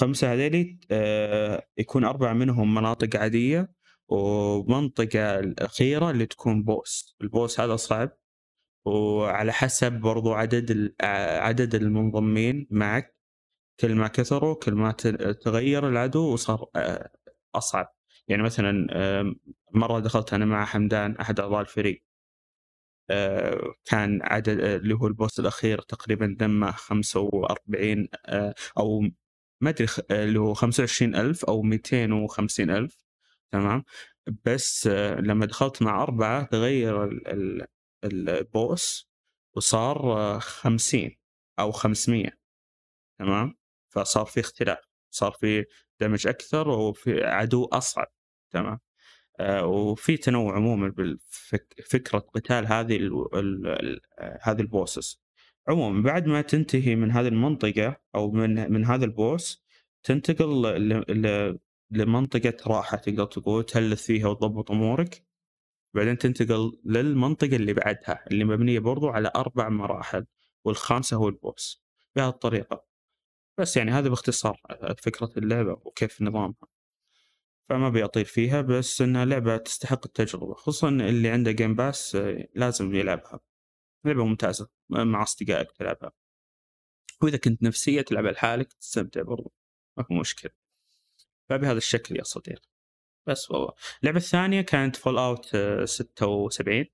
خمسة 0.00 0.32
هذيلي 0.32 0.78
آه، 0.90 1.68
يكون 1.78 2.04
أربعة 2.04 2.32
منهم 2.32 2.74
مناطق 2.74 3.16
عادية 3.16 3.72
ومنطقة 4.08 5.38
الأخيرة 5.40 6.10
اللي 6.10 6.26
تكون 6.26 6.62
بوس. 6.62 7.16
البوس 7.22 7.60
هذا 7.60 7.76
صعب. 7.76 8.18
وعلى 8.86 9.52
حسب 9.52 9.92
برضو 9.92 10.32
عدد 10.34 10.94
عدد 11.40 11.74
المنضمين 11.74 12.66
معك. 12.70 13.16
كل 13.80 13.94
ما 13.94 14.08
كثروا 14.08 14.54
كل 14.54 14.74
ما 14.74 14.92
تغير 15.42 15.88
العدو 15.88 16.32
وصار 16.32 16.70
آه، 16.76 17.10
أصعب. 17.54 17.94
يعني 18.30 18.42
مثلا 18.42 18.86
مرة 19.74 20.00
دخلت 20.00 20.34
أنا 20.34 20.44
مع 20.44 20.64
حمدان 20.64 21.16
أحد 21.16 21.40
أعضاء 21.40 21.60
الفريق 21.60 22.04
آه، 23.10 23.74
كان 23.84 24.20
عدد 24.22 24.60
آه، 24.60 24.76
اللي 24.76 24.94
هو 24.94 25.06
البوس 25.06 25.40
الأخير 25.40 25.80
تقريبا 25.80 26.36
دمه 26.38 26.70
45 26.72 28.08
آه، 28.26 28.54
أو 28.78 29.00
ما 29.60 29.70
أدري 29.70 29.86
اللي 30.10 30.40
هو 30.40 30.54
25000 30.54 31.44
أو 31.44 31.62
250000 31.62 33.00
تمام؟ 33.52 33.84
بس 34.44 34.86
لما 35.18 35.46
دخلت 35.46 35.82
مع 35.82 36.02
أربعة 36.02 36.44
تغير 36.44 37.04
ال- 37.04 37.28
ال- 37.28 37.66
البوس 38.30 39.10
وصار 39.56 40.12
آه، 40.18 40.38
50 40.38 41.16
أو 41.58 41.72
500 41.72 42.30
تمام؟ 43.18 43.56
فصار 43.94 44.26
في 44.26 44.40
اختلاف 44.40 44.90
صار 45.10 45.32
في 45.32 45.64
دمج 46.00 46.26
أكثر 46.26 46.68
وفي 46.68 47.24
عدو 47.24 47.64
أصعب. 47.64 48.12
تمام؟ 48.50 48.80
آه 49.40 49.66
وفي 49.66 50.16
تنوع 50.16 50.56
عموما 50.56 50.88
بالفكرة 50.88 52.18
قتال 52.18 52.66
هذه 52.66 52.96
ال 52.96 53.36
ال 53.38 53.66
ال 53.66 54.00
هذه 54.42 54.60
البوسس. 54.60 55.20
عموما 55.68 56.02
بعد 56.02 56.26
ما 56.26 56.42
تنتهي 56.42 56.96
من 56.96 57.10
هذه 57.10 57.28
المنطقة 57.28 57.96
أو 58.14 58.30
من 58.30 58.72
من 58.72 58.84
هذا 58.84 59.04
ال 59.04 59.16
boss 59.16 59.64
تنتقل 60.02 60.62
لمنطقة 61.90 62.54
راحة 62.66 62.96
تقدر 62.96 63.24
تقول 63.24 63.64
تهلث 63.64 64.06
فيها 64.06 64.28
وتضبط 64.28 64.70
أمورك. 64.70 65.24
بعدين 65.94 66.18
تنتقل 66.18 66.80
للمنطقة 66.84 67.56
اللي 67.56 67.72
بعدها 67.74 68.24
اللي 68.30 68.44
مبنية 68.44 68.78
برضو 68.78 69.08
على 69.08 69.32
أربع 69.36 69.68
مراحل 69.68 70.26
والخامسة 70.64 71.16
هو 71.16 71.28
ال 71.28 71.39
boss 71.39 71.84
بهذه 72.16 72.28
الطريقة. 72.28 72.84
بس 73.58 73.76
يعني 73.76 73.90
هذا 73.90 74.08
باختصار 74.08 74.60
فكرة 74.98 75.30
اللعبة 75.36 75.72
وكيف 75.72 76.22
نظامها. 76.22 76.79
فما 77.70 77.88
بيطيل 77.88 78.24
فيها 78.24 78.60
بس 78.60 79.00
إنها 79.00 79.24
لعبة 79.24 79.56
تستحق 79.56 80.06
التجربة 80.06 80.54
خصوصا 80.54 80.88
اللي 80.88 81.28
عنده 81.28 81.50
Game 81.50 81.74
Pass 81.74 82.16
آه، 82.16 82.48
لازم 82.54 82.94
يلعبها. 82.94 83.40
لعبة 84.04 84.24
ممتازة 84.24 84.68
مع 84.88 85.22
أصدقائك 85.22 85.72
تلعبها. 85.72 86.12
وإذا 87.22 87.36
كنت 87.36 87.62
نفسية 87.62 88.00
تلعبها 88.02 88.32
لحالك 88.32 88.72
تستمتع 88.72 89.22
برضو 89.22 89.52
ما 89.96 90.04
في 90.04 90.14
مشكلة. 90.14 90.50
فبهذا 91.48 91.78
الشكل 91.78 92.16
يا 92.16 92.22
صديقي 92.22 92.68
بس 93.26 93.50
والله. 93.50 93.72
اللعبة 94.00 94.18
الثانية 94.18 94.60
كانت 94.60 94.96
Fallout 94.96 95.56
76 95.84 96.86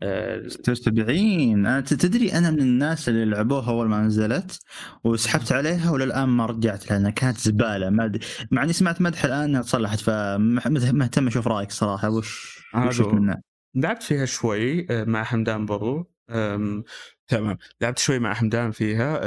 76 0.00 1.66
أنا 1.66 1.80
تدري 1.80 2.32
أنا 2.32 2.50
من 2.50 2.60
الناس 2.60 3.08
اللي 3.08 3.24
لعبوها 3.24 3.70
أول 3.70 3.88
ما 3.88 4.02
نزلت 4.02 4.58
وسحبت 5.04 5.52
عليها 5.52 5.90
وللآن 5.90 6.28
ما 6.28 6.46
رجعت 6.46 6.90
لها 6.90 7.10
كانت 7.10 7.38
زبالة. 7.38 7.90
ما 7.90 8.06
د... 8.06 8.24
مع 8.50 8.62
إني 8.62 8.72
سمعت 8.72 9.00
مدح 9.00 9.24
الآن 9.24 9.42
إنها 9.42 9.62
تصلحت 9.62 10.00
فمهتم 10.00 11.26
أشوف 11.26 11.48
رأيك 11.48 11.72
صراحة. 11.72 12.10
وش 12.10 12.60
وش 12.74 13.00
منها؟ 13.00 13.42
لعبت 13.74 14.02
فيها 14.02 14.24
شوي 14.24 14.86
آه، 14.90 15.04
مع 15.04 15.24
حمدان 15.24 15.66
برضو. 15.66 16.10
تمام. 17.28 17.58
لعبت 17.80 17.98
شوي 17.98 18.18
مع 18.18 18.34
حمدان 18.34 18.70
فيها. 18.70 19.20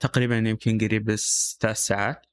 تقريبا 0.00 0.36
يمكن 0.36 0.78
قريب 0.78 1.14
ثلاث 1.60 1.76
ساعات 1.76 2.26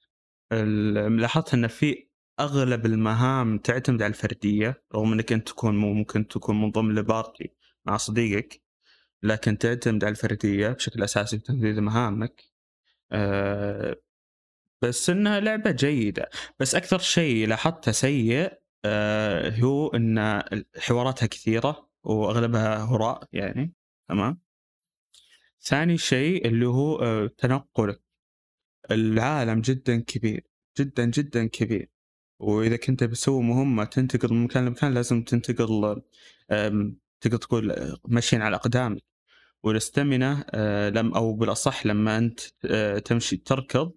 لاحظت 0.52 1.54
إن 1.54 1.67
في 1.67 2.07
أغلب 2.39 2.86
المهام 2.86 3.58
تعتمد 3.58 4.02
على 4.02 4.10
الفردية 4.10 4.84
رغم 4.95 5.13
إنك 5.13 5.34
أنت 5.34 5.47
تكون 5.47 5.78
ممكن 5.78 6.28
تكون 6.28 6.62
منضم 6.62 6.91
لبارتي 6.91 7.52
مع 7.86 7.97
صديقك 7.97 8.62
لكن 9.23 9.58
تعتمد 9.58 10.04
على 10.04 10.12
الفردية 10.12 10.67
بشكل 10.69 11.04
أساسي 11.04 11.38
في 11.39 11.43
تنفيذ 11.43 11.82
مهامك. 11.82 12.43
أه 13.12 13.95
بس 14.82 15.10
إنها 15.10 15.39
لعبة 15.39 15.71
جيدة. 15.71 16.30
بس 16.60 16.76
أكثر 16.76 17.00
شيء 17.00 17.47
لاحظته 17.47 17.91
سيء 17.91 18.60
أه 18.86 19.50
هو 19.60 19.88
إن 19.88 20.43
حواراتها 20.78 21.26
كثيرة 21.28 21.89
وأغلبها 22.04 22.84
هراء 22.84 23.28
يعني 23.34 23.73
تمام؟ 24.10 24.41
ثاني 25.62 25.97
شيء 25.97 26.47
اللي 26.47 26.67
هو 26.67 26.95
أه 26.95 27.28
تنقلك. 27.38 28.02
العالم 28.91 29.62
جدا 29.62 30.02
كبير 30.02 30.47
جدا 30.80 31.06
جدا 31.06 31.47
كبير. 31.47 31.97
وإذا 32.39 32.76
كنت 32.78 33.04
بتسوي 33.04 33.43
مهمة 33.43 33.86
تنتقل 33.86 34.34
من 34.34 34.43
مكان 34.43 34.65
لمكان 34.65 34.93
لازم 34.93 35.23
تنتقل 35.23 36.02
تقدر 37.21 37.38
تقول 37.38 37.97
مشين 38.08 38.41
على 38.41 38.56
أقدامك. 38.56 39.04
والاستمنة 39.63 40.45
آه، 40.52 40.89
لم 40.89 41.13
أو 41.13 41.34
بالأصح 41.34 41.86
لما 41.86 42.17
أنت 42.17 42.39
آه، 42.65 43.00
تمشي 43.00 43.38
تركض 43.38 43.91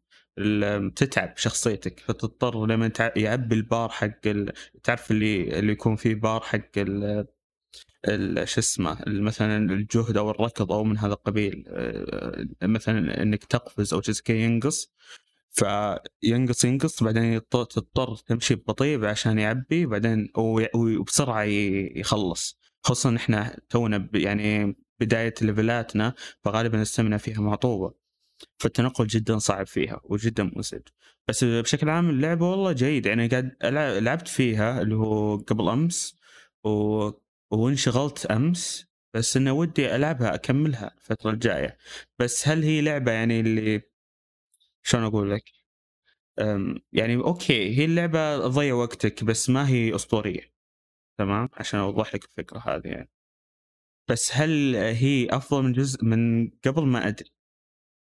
تتعب 0.97 1.37
شخصيتك 1.37 2.01
فتضطر 2.01 2.67
لما 2.67 2.93
يعبي 3.17 3.55
البار 3.55 3.89
حق 3.89 4.21
تعرف 4.83 5.11
اللي 5.11 5.59
اللي 5.59 5.73
يكون 5.73 5.97
فيه 5.97 6.15
بار 6.15 6.41
حق 6.41 6.79
شو 8.45 8.61
اسمه 8.61 8.99
مثلا 9.07 9.73
الجهد 9.73 10.17
أو 10.17 10.31
الركض 10.31 10.73
أو 10.73 10.85
من 10.85 10.99
هذا 10.99 11.13
القبيل 11.13 11.65
آه، 11.69 12.47
مثلا 12.63 13.23
إنك 13.23 13.45
تقفز 13.45 13.95
أو 13.95 14.03
شيء 14.03 14.37
ينقص. 14.37 14.93
فينقص 15.51 16.65
ينقص 16.65 17.03
بعدين 17.03 17.49
تضطر 17.49 18.17
تمشي 18.17 18.55
ببطيء 18.55 19.05
عشان 19.05 19.39
يعبي 19.39 19.87
بعدين 19.87 20.29
وبسرعه 20.75 21.43
يخلص. 21.97 22.59
خصوصا 22.85 23.17
إحنا 23.17 23.57
تونا 23.71 24.09
يعني 24.15 24.77
بداية 25.01 25.35
ليفلاتنا 25.43 26.15
فغالبا 26.45 26.83
استمنا 26.83 27.19
فيها 27.19 27.41
معطوبه 27.41 27.95
فالتنقل 28.59 29.07
جدا 29.07 29.39
صعب 29.39 29.67
فيها 29.67 30.01
وجدا 30.05 30.51
مزعج. 30.57 30.83
بس 31.29 31.45
بشكل 31.45 31.89
عام 31.89 32.11
اللعبة 32.11 32.51
والله 32.51 32.73
جيدة. 32.73 33.11
يعني 33.11 33.29
قاعد 33.29 33.57
لعبت 34.05 34.29
فيها 34.29 34.83
اللي 34.83 34.95
هو 34.95 35.37
قبل 35.37 35.69
أمس 35.69 36.17
و... 36.65 37.11
وانشغلت 37.51 38.27
أمس 38.27 38.87
بس 39.15 39.37
انه 39.37 39.53
ودي 39.53 39.97
ألعبها 39.97 40.35
أكملها 40.35 40.95
الفترة 40.97 41.31
الجاية. 41.31 41.77
بس 42.19 42.49
هل 42.49 42.63
هي 42.63 42.81
لعبة 42.81 43.13
يعني 43.13 43.41
اللي 43.41 43.90
شلون 44.83 45.05
أقول 45.05 45.31
لك؟ 45.31 45.45
يعني 46.93 47.17
أوكي 47.17 47.79
هي 47.79 47.85
اللعبة 47.85 48.39
تضيع 48.39 48.75
وقتك 48.75 49.25
بس 49.25 49.51
ما 49.51 49.69
هي 49.69 49.95
أسطورية 49.95 50.53
تمام؟ 51.19 51.49
عشان 51.53 51.81
أوضح 51.81 52.15
لك 52.15 52.25
الفكرة 52.25 52.59
هذه 52.59 52.87
يعني. 52.87 53.11
بس 54.11 54.31
هل 54.35 54.77
هي 54.77 55.29
أفضل 55.31 55.63
من 55.63 55.73
جزء 55.73 56.05
من 56.05 56.51
قبل؟ 56.51 56.87
ما 56.87 57.09
أدري. 57.09 57.31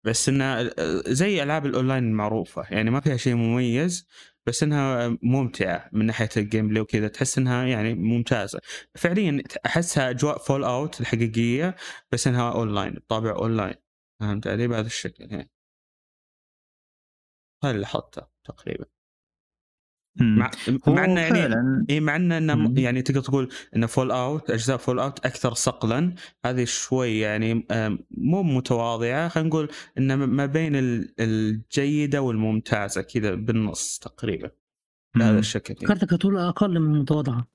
بس 0.06 0.30
إنها 0.30 0.70
زي 1.14 1.44
ألعاب 1.44 1.66
الأونلاين 1.66 2.04
المعروفة 2.04 2.64
يعني 2.72 2.90
ما 2.92 3.00
فيها 3.00 3.18
شيء 3.18 3.36
مميز 3.36 4.08
بس 4.46 4.64
إنها 4.64 5.18
ممتعة 5.24 5.90
من 5.94 6.06
ناحية 6.06 6.30
ال 6.38 6.68
gameplay 6.68 6.82
وكذا 6.82 7.08
تحس 7.08 7.38
إنها 7.38 7.66
يعني 7.66 7.94
ممتازة. 7.94 8.60
فعليا 8.96 9.44
أحسها 9.66 10.10
أجواء 10.10 10.38
Fallout 10.38 11.02
الحقيقية 11.02 11.76
بس 12.12 12.28
إنها 12.28 12.52
اونلاين 12.54 12.96
طابع 13.08 13.32
اونلاين 13.36 13.76
فهمت 14.20 14.48
علي؟ 14.48 14.68
بهذا 14.68 14.88
الشكل 14.88 15.32
يعني. 15.32 15.50
هذا 17.66 17.72
اللي 17.72 17.82
لاحظته 17.82 18.22
تقريبا. 18.44 18.86
مع 20.22 20.52
مع 20.88 21.06
إنه 21.06 21.22
يعني 21.22 21.86
اي 21.90 22.00
مع 22.00 22.16
إنه 22.16 22.82
يعني 22.82 23.02
تقدر 23.02 23.22
تقول 23.22 23.50
ان 23.76 23.86
Fallout 23.86 24.50
أجزاء 24.50 24.78
Fallout 24.78 25.26
أكثر 25.26 25.54
صقلا. 25.54 26.16
هذه 26.46 26.64
شوي 26.64 27.20
يعني 27.20 27.68
مو 28.12 28.44
متواضعة. 28.44 29.28
خلينا 29.28 29.50
نقول 29.50 29.70
ان 29.98 30.14
ما 30.14 30.46
بين 30.46 30.72
الجيدة 31.20 32.22
والممتازة 32.22 33.02
كذا 33.02 33.36
بالنص 33.36 34.00
تقريبا. 34.00 34.52
بهذا 35.16 35.40
الشكل 35.40 35.76
فكرتك 35.76 36.14
هتقول 36.14 36.38
أقل 36.38 36.80
من 36.80 36.96
المتواضعة. 36.96 37.48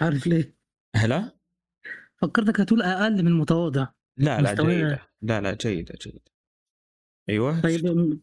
عارف 0.00 0.26
ليه؟ 0.26 0.56
هلا؟ 0.96 1.36
فكرتك 2.16 2.60
هتقول 2.60 2.82
أقل 2.82 3.22
من 3.22 3.28
المتواضع. 3.28 3.86
لا 4.16 4.40
لا 4.40 4.54
جيدة. 4.54 5.08
لا 5.22 5.40
لا 5.40 5.54
جيدة 5.54 5.94
جيدة. 6.02 6.30
أيوه. 7.30 7.60
طيب 7.60 8.18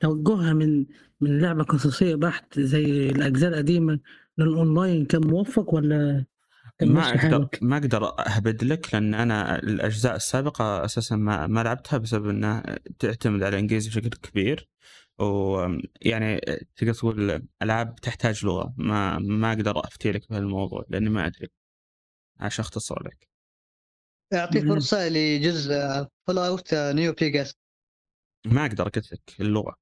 توجهها 0.00 0.52
من 0.52 0.86
من 1.20 1.40
لعبة 1.40 1.64
قصصية 1.64 2.14
بحت 2.14 2.60
زي 2.60 2.84
الأجزاء 3.10 3.50
القديمة 3.50 4.00
للأونلاين 4.38 5.04
كان 5.04 5.26
موفق 5.26 5.74
ولا 5.74 6.24
كان 6.78 6.92
ما 6.92 7.08
أقدر 7.08 7.48
ما 7.62 7.76
أقدر 7.76 8.18
أهبد 8.26 8.64
لك 8.64 8.94
لأن 8.94 9.14
أنا 9.14 9.58
الأجزاء 9.58 10.16
السابقة 10.16 10.84
أساسا 10.84 11.16
ما 11.16 11.46
ما 11.46 11.62
لعبتها 11.62 11.98
بسبب 11.98 12.28
إنها 12.28 12.78
تعتمد 12.98 13.42
على 13.42 13.54
الإنجليزي 13.54 13.90
بشكل 13.90 14.08
كبير. 14.08 14.68
ويعني 15.18 16.40
تقدر 16.76 16.94
تقول 16.94 17.42
ألعاب 17.62 17.94
تحتاج 17.94 18.44
لغة. 18.44 18.74
ما 18.76 19.18
ما 19.18 19.52
أقدر 19.52 19.80
أفتي 19.84 20.12
لك 20.12 20.30
بهالموضوع 20.30 20.84
لأني 20.88 21.10
ما 21.10 21.26
أدري. 21.26 21.48
عشان 22.40 22.64
أختصر 22.64 23.02
لك. 23.06 23.28
اعطي 24.34 24.60
فرصة 24.60 25.08
لجزء 25.08 25.74
Fallout 26.26 26.74
New 26.74 27.12
Vegas 27.12 27.54
ما 28.44 28.66
أقدر 28.66 28.88
قلت 28.88 29.12
لك 29.12 29.40
اللغة. 29.40 29.76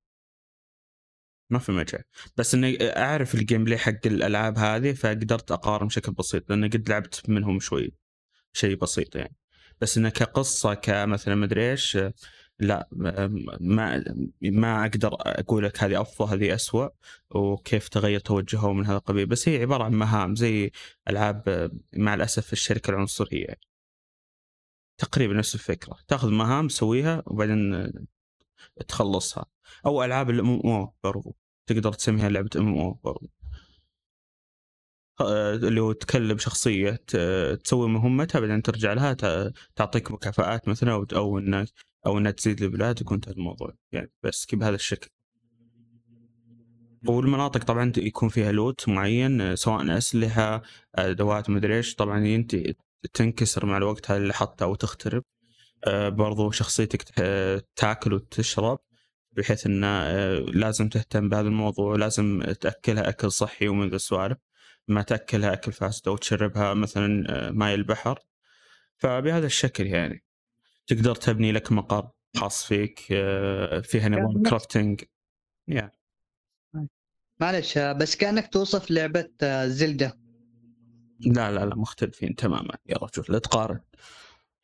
ما 1.51 1.59
في 1.59 1.73
مجال. 1.73 2.03
بس 2.37 2.55
إني 2.55 2.99
أعرف 2.99 3.35
ال 3.35 3.65
gameplay 3.65 3.79
حق 3.79 4.07
الألعاب 4.07 4.59
هذه 4.59 4.93
فقدرت 4.93 5.53
أقارن 5.53 5.87
بشكل 5.87 6.13
بسيط 6.13 6.51
لأن 6.51 6.65
قد 6.71 6.89
لعبت 6.89 7.29
منهم 7.29 7.61
شوي 7.61 7.93
شيء 8.53 8.77
بسيط 8.77 9.17
يعني. 9.17 9.37
بس 9.81 9.99
إنه 9.99 10.09
كقصة 10.09 10.75
كمثلا 10.75 11.35
مدري 11.35 11.71
إيش 11.71 11.99
لا 12.59 12.89
ما 12.93 13.35
ما 14.43 14.83
أقدر 14.83 15.15
أقول 15.21 15.65
لك 15.65 15.83
هذه 15.83 16.01
أفضل 16.01 16.29
هذه 16.35 16.55
اسوء 16.55 16.93
وكيف 17.31 17.89
تغير 17.89 18.21
توجههم 18.21 18.79
من 18.79 18.87
هذا 18.87 18.97
القبيل. 18.97 19.27
بس 19.27 19.49
هي 19.49 19.61
عبارة 19.63 19.85
عن 19.85 19.93
مهام 19.93 20.35
زي 20.35 20.71
ألعاب 21.09 21.71
مع 21.93 22.15
الأسف 22.15 22.53
الشركة 22.53 22.91
العنصرية. 22.91 23.57
تقريبا 24.99 25.35
نفس 25.35 25.55
الفكرة. 25.55 25.99
تأخذ 26.09 26.31
مهام 26.31 26.69
تسويها 26.69 27.23
وبعدين 27.27 27.93
تخلصها. 28.89 29.47
أو 29.87 30.05
ألعاب 30.05 30.31
ال 30.31 30.51
MMO 30.51 30.95
برضو 31.05 31.37
تقدر 31.67 31.93
تسميها 31.93 32.29
لعبة 32.29 32.51
MMO 32.57 32.93
برضو. 33.05 33.31
آه، 35.21 35.55
اللي 35.55 35.81
هو 35.81 35.93
تكلم 35.93 36.39
شخصية 36.39 36.91
تسوي 37.65 37.89
مهمتها 37.89 38.41
بعدين 38.41 38.63
ترجع 38.63 38.93
لها 38.93 39.13
تعطيك 39.77 40.11
مكافآت 40.11 40.69
مثلا 40.69 40.93
أو 40.93 41.39
إنك 41.39 41.69
أو 42.07 42.19
إنها 42.19 42.33
تزيد 42.33 42.61
ليفلات 42.61 43.11
وانتهى 43.13 43.33
الموضوع. 43.33 43.75
يعني 43.93 44.13
بس 44.23 44.47
بهذا 44.55 44.75
الشكل. 44.75 45.11
والمناطق 47.09 47.65
طبعا 47.65 47.93
يكون 47.97 48.29
فيها 48.29 48.53
loot 48.53 48.89
معين 48.89 49.57
سواء 49.57 49.99
أسلحة 49.99 50.63
أدوات 50.95 51.51
مدري 51.51 51.77
إيش. 51.77 51.95
طبعا 51.95 52.19
انت 52.19 52.57
تنكسر 53.15 53.67
مع 53.67 53.77
الوقت 53.77 54.11
هذا 54.11 54.23
اللي 54.23 54.35
حطها 54.35 54.65
أو 54.67 54.75
تخترب 54.75 55.23
آه، 55.23 55.32
برضو 55.89 56.51
شخصيتك 56.51 57.03
تاكل 57.77 58.13
وتشرب 58.13 58.79
بحيث 59.33 59.67
إنه 59.67 59.87
آه، 59.87 60.39
لازم 60.39 60.89
تهتم 60.89 61.29
بهذا 61.29 61.49
الموضوع 61.49 61.97
لازم 61.97 62.43
تأكلها 62.61 63.09
أكل 63.09 63.33
صحي 63.33 63.69
ومن 63.69 63.89
ذا 63.89 63.97
السوالف 63.97 64.39
ما 64.89 65.03
تأكلها 65.03 65.53
أكل 65.53 65.73
فاسد 65.73 66.09
أو 66.09 66.17
تشربها 66.17 66.75
مثلا 66.75 67.25
آه، 67.29 67.51
ماي 67.51 67.75
البحر. 67.75 68.19
فبهذا 68.99 69.47
الشكل 69.47 69.87
يعني. 69.87 70.25
تقدر 70.87 71.15
تبني 71.15 71.53
لك 71.53 71.73
مقر 71.73 72.11
خاص 72.37 72.65
فيك 72.65 73.07
آه، 73.13 73.81
فيها 73.81 74.09
نظام 74.09 74.43
crafting 74.43 75.05
يا 75.69 75.93
معلش 77.41 77.79
آه، 77.79 77.93
بس 77.93 78.17
كأنك 78.17 78.53
توصف 78.53 78.91
لعبة 78.91 79.31
آه، 79.43 79.67
زلدة. 79.67 80.19
لا 81.21 81.51
لا 81.53 81.65
لا 81.65 81.77
مختلفين 81.77 82.35
تماما. 82.35 82.75
يا 82.87 82.97
رجل 82.97 83.25
لا 83.29 83.39
تقارن. 83.39 83.81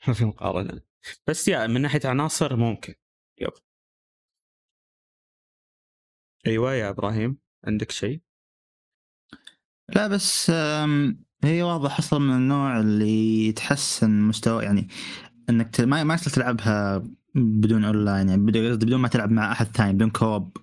ما 0.08 0.14
في 0.14 0.24
مقارنة. 0.24 0.80
بس 1.26 1.48
يا 1.48 1.66
من 1.66 1.80
ناحية 1.80 2.00
عناصر 2.04 2.56
ممكن 2.56 2.94
يب 3.38 3.52
أيوه 6.46 6.74
يا 6.74 6.90
إبراهيم 6.90 7.38
عندك 7.64 7.90
شيء؟ 7.90 8.20
لا 9.88 10.08
بس 10.08 10.50
هي 11.44 11.62
واضح 11.62 11.98
أصلا 11.98 12.18
من 12.18 12.36
النوع 12.36 12.80
اللي 12.80 13.52
تحسن 13.52 14.10
مستوى 14.20 14.64
يعني 14.64 14.88
إنك 15.50 15.80
ما 15.80 16.04
ما 16.04 16.16
تلعبها 16.16 17.02
بدون 17.34 17.84
أونلاين 17.84 18.28
يعني 18.28 18.42
بدون 18.76 19.00
ما 19.00 19.08
تلعب 19.08 19.30
مع 19.30 19.52
أحد 19.52 19.66
ثاني 19.66 19.92
بدون 19.92 20.10
كوب 20.10 20.56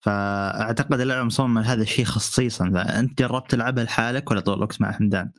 فأعتقد 0.00 1.00
اللعبه 1.00 1.24
مصممه 1.24 1.60
لهذا 1.62 1.82
الشيء 1.82 2.04
خصيصا 2.04 2.70
فأنت 2.70 3.18
جربت 3.18 3.50
تلعبها 3.50 3.84
لحالك 3.84 4.30
ولا 4.30 4.40
طول 4.40 4.54
الوقت 4.54 4.80
مع 4.80 4.92
حمدان؟ 4.92 5.32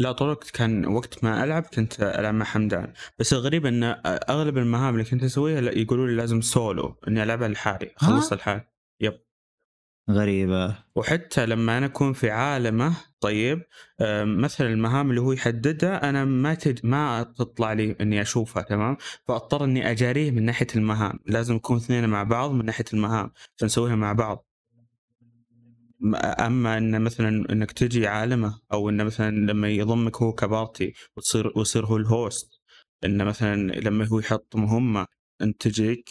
لا 0.00 0.16
الوقت 0.20 0.50
كان 0.50 0.86
وقت 0.86 1.24
ما 1.24 1.44
ألعب 1.44 1.62
كنت 1.62 2.02
ألعب 2.02 2.34
مع 2.34 2.44
حمدان. 2.44 2.92
بس 3.18 3.32
الغريب 3.32 3.66
ان 3.66 3.84
أغلب 4.30 4.58
المهام 4.58 4.94
اللي 4.94 5.04
كنت 5.04 5.22
أسويها 5.24 5.60
لا- 5.60 5.78
يقولوا 5.78 6.06
لي 6.06 6.14
لازم 6.16 6.40
سولو 6.40 6.96
إني 7.08 7.22
ألعبها 7.22 7.48
لحالي 7.48 7.90
اخلصها 7.96 8.36
لحالي. 8.36 8.64
يب. 9.00 9.20
غريبة. 10.10 10.76
وحتى 10.94 11.46
لما 11.46 11.78
أنا 11.78 11.86
أكون 11.86 12.12
في 12.12 12.30
عالمه 12.30 12.96
طيب 13.20 13.62
آم، 14.00 14.40
مثلا 14.40 14.66
المهام 14.68 15.10
اللي 15.10 15.20
هو 15.20 15.32
يحددها 15.32 16.08
أنا 16.08 16.24
ما 16.24 16.54
تد... 16.54 16.80
ما 16.86 17.22
تطلع 17.22 17.72
لي 17.72 17.96
إني 18.00 18.20
أشوفها 18.20 18.62
تمام؟ 18.62 18.96
فأضطر 19.28 19.64
إني 19.64 19.90
اجاريه 19.90 20.30
من 20.30 20.42
ناحية 20.44 20.66
المهام. 20.76 21.18
لازم 21.26 21.54
نكون 21.54 21.76
اثنين 21.76 22.08
مع 22.08 22.22
بعض 22.22 22.50
من 22.50 22.64
ناحية 22.64 22.84
المهام 22.94 23.32
فنسويها 23.56 23.94
مع 23.96 24.12
بعض. 24.12 24.49
أما 26.40 26.78
إن 26.78 27.02
مثلا 27.02 27.28
إنك 27.52 27.72
تجي 27.72 28.06
عالمه 28.06 28.60
أو 28.72 28.88
انه 28.88 29.04
مثلا 29.04 29.30
لما 29.30 29.68
يضمك 29.68 30.16
هو 30.16 30.32
كبارتي 30.32 30.92
وتصير 31.16 31.52
ويصير 31.58 31.86
هو 31.86 31.96
الهوست 31.96 32.60
انه 33.04 33.24
مثلا 33.24 33.56
لما 33.56 34.06
هو 34.06 34.18
يحط 34.18 34.56
مهمة 34.56 35.06
أنت 35.42 35.62
تجيك 35.62 36.10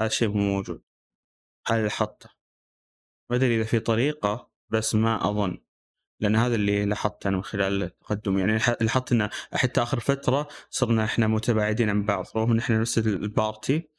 هذا 0.00 0.08
الشيء 0.08 0.28
مو 0.28 0.38
موجود. 0.38 0.82
هذا 1.66 1.78
اللي 1.78 1.90
حطه. 1.90 2.30
ما 3.30 3.36
أدري 3.36 3.56
إذا 3.56 3.64
في 3.64 3.80
طريقة 3.80 4.50
بس 4.70 4.94
ما 4.94 5.30
أظن. 5.30 5.58
لأن 6.20 6.36
هذا 6.36 6.54
اللي 6.54 6.84
لاحظته 6.84 7.28
أنا 7.28 7.36
من 7.36 7.42
خلال 7.42 7.82
التقدم. 7.82 8.38
يعني 8.38 8.52
لاحظت 8.80 9.12
إن 9.12 9.28
حتى 9.52 9.82
آخر 9.82 10.00
فترة 10.00 10.48
صرنا 10.70 11.04
إحنا 11.04 11.26
متباعدين 11.26 11.90
عن 11.90 12.04
بعض 12.04 12.26
رغم 12.36 12.50
إن 12.52 12.58
إحنا 12.58 12.80
نفس 12.80 12.98
ال 12.98 13.11
party. 13.11 13.90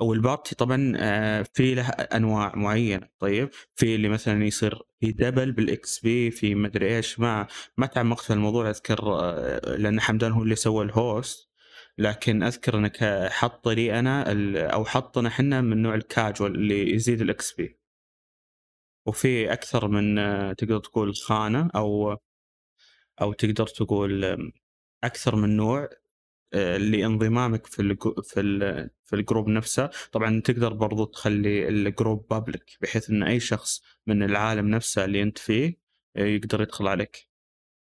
أو 0.00 0.12
ال 0.12 0.19
party 0.19 0.54
طبعا 0.54 0.92
آه، 0.96 1.42
في 1.54 1.74
له 1.74 1.88
أنواع 1.88 2.56
معينة. 2.56 3.08
طيب 3.18 3.50
في 3.76 3.94
اللي 3.94 4.08
مثلا 4.08 4.44
يصير 4.44 4.82
في 5.00 5.12
double 5.12 5.52
بال 5.52 6.00
XP 6.00 6.30
في 6.30 6.54
مدري 6.54 6.96
إيش 6.96 7.20
ما 7.20 7.46
ما 7.76 7.86
تعمقت 7.86 8.24
في 8.24 8.32
الموضوع 8.32 8.70
أذكر 8.70 8.98
آه، 9.20 9.76
لأن 9.76 10.00
حمدان 10.00 10.32
هو 10.32 10.42
اللي 10.42 10.56
سوى 10.56 10.84
ال 10.84 10.95
host. 10.95 11.50
لكن 11.98 12.42
أذكر 12.42 12.78
إنك 12.78 13.28
حط 13.30 13.68
لي 13.68 13.98
أنا 13.98 14.32
ال- 14.32 14.56
أو 14.56 14.84
حطنا 14.84 15.28
إحنا 15.28 15.60
من 15.60 15.82
نوع 15.82 15.94
الكاجوال 15.94 16.54
اللي 16.54 16.90
يزيد 16.94 17.20
ال 17.20 17.52
XP. 17.52 17.78
وفي 19.06 19.52
أكثر 19.52 19.88
من 19.88 20.18
آه، 20.18 20.52
تقدر 20.52 20.78
تقول 20.78 21.14
خانة 21.16 21.70
أو 21.76 22.16
أو 23.22 23.32
تقدر 23.32 23.66
تقول 23.66 24.24
أكثر 25.04 25.36
من 25.36 25.56
نوع 25.56 25.88
آه، 26.54 26.76
لانضمامك 26.76 27.66
في 27.66 27.82
الجو- 27.82 28.22
في 28.22 28.40
ال- 28.40 28.90
في 29.10 29.16
ال 29.16 29.21
group 29.21 29.48
نفسه. 29.48 29.90
طبعا 30.12 30.40
تقدر 30.40 30.72
برضو 30.72 31.04
تخلي 31.04 31.68
ال 31.68 31.78
group 31.78 32.26
public 32.30 32.78
بحيث 32.80 33.10
إن 33.10 33.22
أي 33.22 33.40
شخص 33.40 33.82
من 34.06 34.22
العالم 34.22 34.68
نفسه 34.68 35.04
اللي 35.04 35.22
أنت 35.22 35.38
فيه 35.38 35.78
آه، 36.16 36.20
يقدر 36.20 36.62
يدخل 36.62 36.88
عليك. 36.88 37.28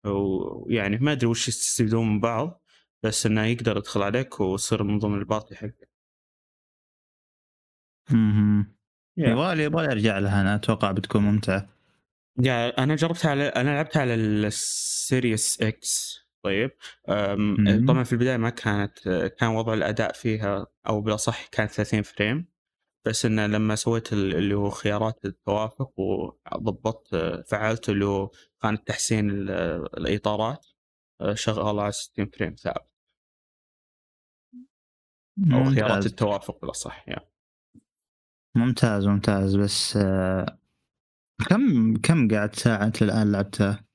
ويعني 0.05 0.97
ما 0.97 1.11
أدري 1.11 1.27
وش 1.27 1.47
يستفيدون 1.47 2.07
من 2.09 2.19
بعض 2.19 2.61
بس 3.03 3.25
إنه 3.25 3.45
يقدر 3.45 3.77
يدخل 3.77 4.01
عليك 4.01 4.39
ويصير 4.39 4.83
من 4.83 4.99
ضمن 4.99 5.17
ال 5.19 5.25
party 5.25 5.55
حقك 5.55 5.89
أها. 8.11 8.65
يبغالي 9.17 9.63
يبغالي 9.63 9.91
أرجع 9.91 10.19
لها 10.19 10.41
أنا 10.41 10.55
أتوقع 10.55 10.91
بتكون 10.91 11.21
ممتعة. 11.21 11.69
يا 12.43 12.83
أنا 12.83 12.95
جربتها 12.95 13.31
على 13.31 13.43
أنا 13.47 13.69
لعبتها 13.69 14.01
على 14.01 14.13
السيريس 14.13 15.61
X 15.61 16.26
طيب. 17.65 17.87
طبعا 17.87 18.03
في 18.03 18.13
البداية 18.13 18.37
ما 18.37 18.49
كانت 18.49 18.99
كان 19.39 19.49
وضع 19.49 19.73
الأداء 19.73 20.13
فيها 20.13 20.67
أو 20.87 21.01
بالأصح 21.01 21.47
كانت 21.47 21.71
30 21.71 22.01
frame 22.01 22.47
بس 23.05 23.25
إنه 23.25 23.47
لما 23.47 23.75
سويت 23.75 24.13
ال- 24.13 24.35
اللي 24.35 24.55
هو 24.55 24.69
خيارات 24.69 25.25
التوافق 25.25 25.99
وضبطت 25.99 27.15
فعلت 27.47 27.89
اللي 27.89 28.05
هو 28.05 28.31
خانة 28.63 28.77
تحسين 28.77 29.29
ال- 29.29 29.49
الإطارات 29.97 30.65
شغاله 31.33 31.81
على 31.81 31.91
60 31.91 32.25
frame 32.29 32.55
ثابت 32.55 32.87
أو 35.53 35.63
خيارات 35.75 36.05
التوافق 36.05 36.61
بالأصح 36.61 37.07
يعني. 37.09 37.25
ممتاز 38.55 39.07
ممتاز 39.07 39.55
بس 39.55 39.97
آه، 39.97 40.59
كم 41.49 41.93
كم 41.97 42.27
قعدت 42.35 42.55
ساعة 42.55 42.83
انت 42.85 43.01
الآن 43.01 43.31
لعبتها؟ 43.31 43.86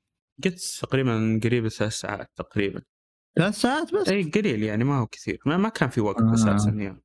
قلت 0.44 0.78
تقريبا 0.82 1.40
قريب 1.44 1.68
ثلاث 1.68 1.92
ساعات 1.92 2.30
تقريبا 2.36 2.82
ثلاث 3.36 3.54
ساعات 3.54 3.94
بس؟ 3.94 4.08
إي 4.08 4.22
قليل 4.22 4.62
يعني 4.62 4.84
ما 4.84 4.98
هو 4.98 5.06
كثير 5.06 5.38
ما, 5.46 5.56
ما 5.56 5.68
كان 5.68 5.88
في 5.88 6.00
وقت 6.00 6.22
آه. 6.22 6.34
أساسا 6.34 6.70
يعني 6.70 7.02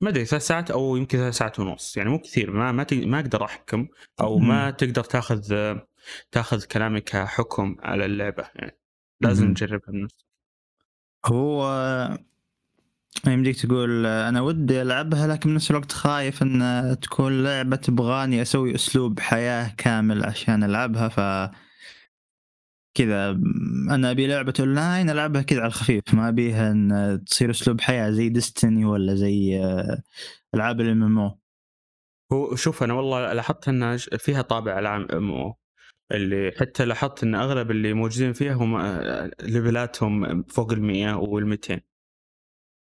ما 0.00 0.08
أدري 0.10 0.24
ثلاث 0.24 0.46
ساعات 0.46 0.70
أو 0.70 0.96
يمكن 0.96 1.18
ثلاث 1.18 1.34
ساعات 1.36 1.60
ونص 1.60 1.96
يعني 1.96 2.10
مو 2.10 2.18
كثير 2.18 2.50
ما 2.50 2.72
ما, 2.72 2.82
تق- 2.82 3.06
ما 3.06 3.20
أقدر 3.20 3.44
أحكم 3.44 3.88
أو 4.20 4.38
ما. 4.38 4.70
تقدر 4.70 5.04
تاخذ 5.04 5.74
تاخذ 6.30 6.64
كلامي 6.64 7.00
كحكم 7.00 7.76
على 7.80 8.04
اللعبة 8.04 8.44
يعني 8.54 8.78
لازم 9.20 9.46
مم. 9.46 9.54
تجربها 9.54 9.90
بنفسك 9.92 10.26
هو 11.26 12.18
يمديك 13.26 13.60
تقول 13.60 14.06
أنا 14.06 14.40
ودي 14.40 14.82
ألعبها 14.82 15.26
لكن 15.26 15.50
بنفس 15.50 15.70
الوقت 15.70 15.92
خايف 15.92 16.42
إن 16.42 16.96
تكون 17.02 17.44
لعبة 17.44 17.76
تبغاني 17.76 18.42
أسوي 18.42 18.74
أسلوب 18.74 19.20
حياة 19.20 19.74
كامل 19.78 20.24
عشان 20.24 20.64
ألعبها 20.64 21.08
ف 21.08 21.50
كذا 22.98 23.30
أنا 23.90 24.10
أبي 24.10 24.26
لعبة 24.26 24.52
أونلاين 24.60 25.10
ألعبها 25.10 25.42
كذا 25.42 25.60
على 25.60 25.68
الخفيف. 25.68 26.14
ما 26.14 26.28
أبيها 26.28 26.70
إن 26.70 27.20
تصير 27.26 27.50
أسلوب 27.50 27.80
حياة 27.80 28.10
زي 28.10 28.28
ديستني 28.28 28.84
ولا 28.84 29.14
زي 29.14 29.60
آه، 29.64 30.02
ألعاب 30.54 30.80
الإم 30.80 31.02
إم 31.02 31.18
أو. 31.18 31.38
هو 32.32 32.56
شوف 32.56 32.82
أنا 32.82 32.94
والله 32.94 33.32
لاحظت 33.32 33.68
إن 33.68 33.96
فيها 33.96 34.42
طابع 34.42 34.78
العام 34.78 35.06
إم 35.12 35.30
أو. 35.30 35.54
اللي 36.12 36.52
حتى 36.60 36.84
لاحظت 36.84 37.22
إن 37.24 37.34
أغلب 37.34 37.70
اللي 37.70 37.92
موجودين 37.92 38.32
فيها 38.32 38.54
هم 38.54 38.76
آه، 38.76 39.30
ليفلاتهم 39.42 40.42
فوق 40.42 40.72
ال 40.72 40.82
100 40.82 41.14
وال 41.16 41.46
200 41.46 41.80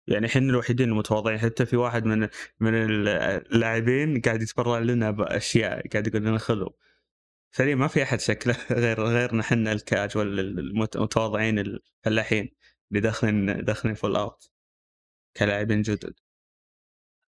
يعني 0.09 0.27
إحنا 0.27 0.43
الوحيدين 0.43 0.89
المتواضعين. 0.89 1.39
حتى 1.39 1.67
في 1.67 1.77
واحد 1.77 2.05
من 2.07 2.29
من 2.61 2.75
اللاعبين 2.75 4.21
قاعد 4.21 4.43
يتبرع 4.43 4.79
لنا 4.79 5.11
بأشياء 5.11 5.89
قاعد 5.89 6.07
يقول 6.07 6.23
لنا 6.23 6.39
خذوا. 6.39 6.71
فلي 7.51 7.75
ما 7.75 7.87
في 7.87 8.03
أحد 8.03 8.21
شكله 8.21 8.57
غير 8.85 9.03
غيرنا 9.03 9.41
إحنا 9.41 9.73
الكاجوال 9.73 10.41
المتواضعين 10.41 11.59
الفلاحين 11.59 12.51
اللي 12.91 13.01
داخلين 13.01 13.65
داخلين 13.65 13.95
Fallout 13.95 14.51
كلاعبين 15.37 15.83
جدد. 15.83 16.15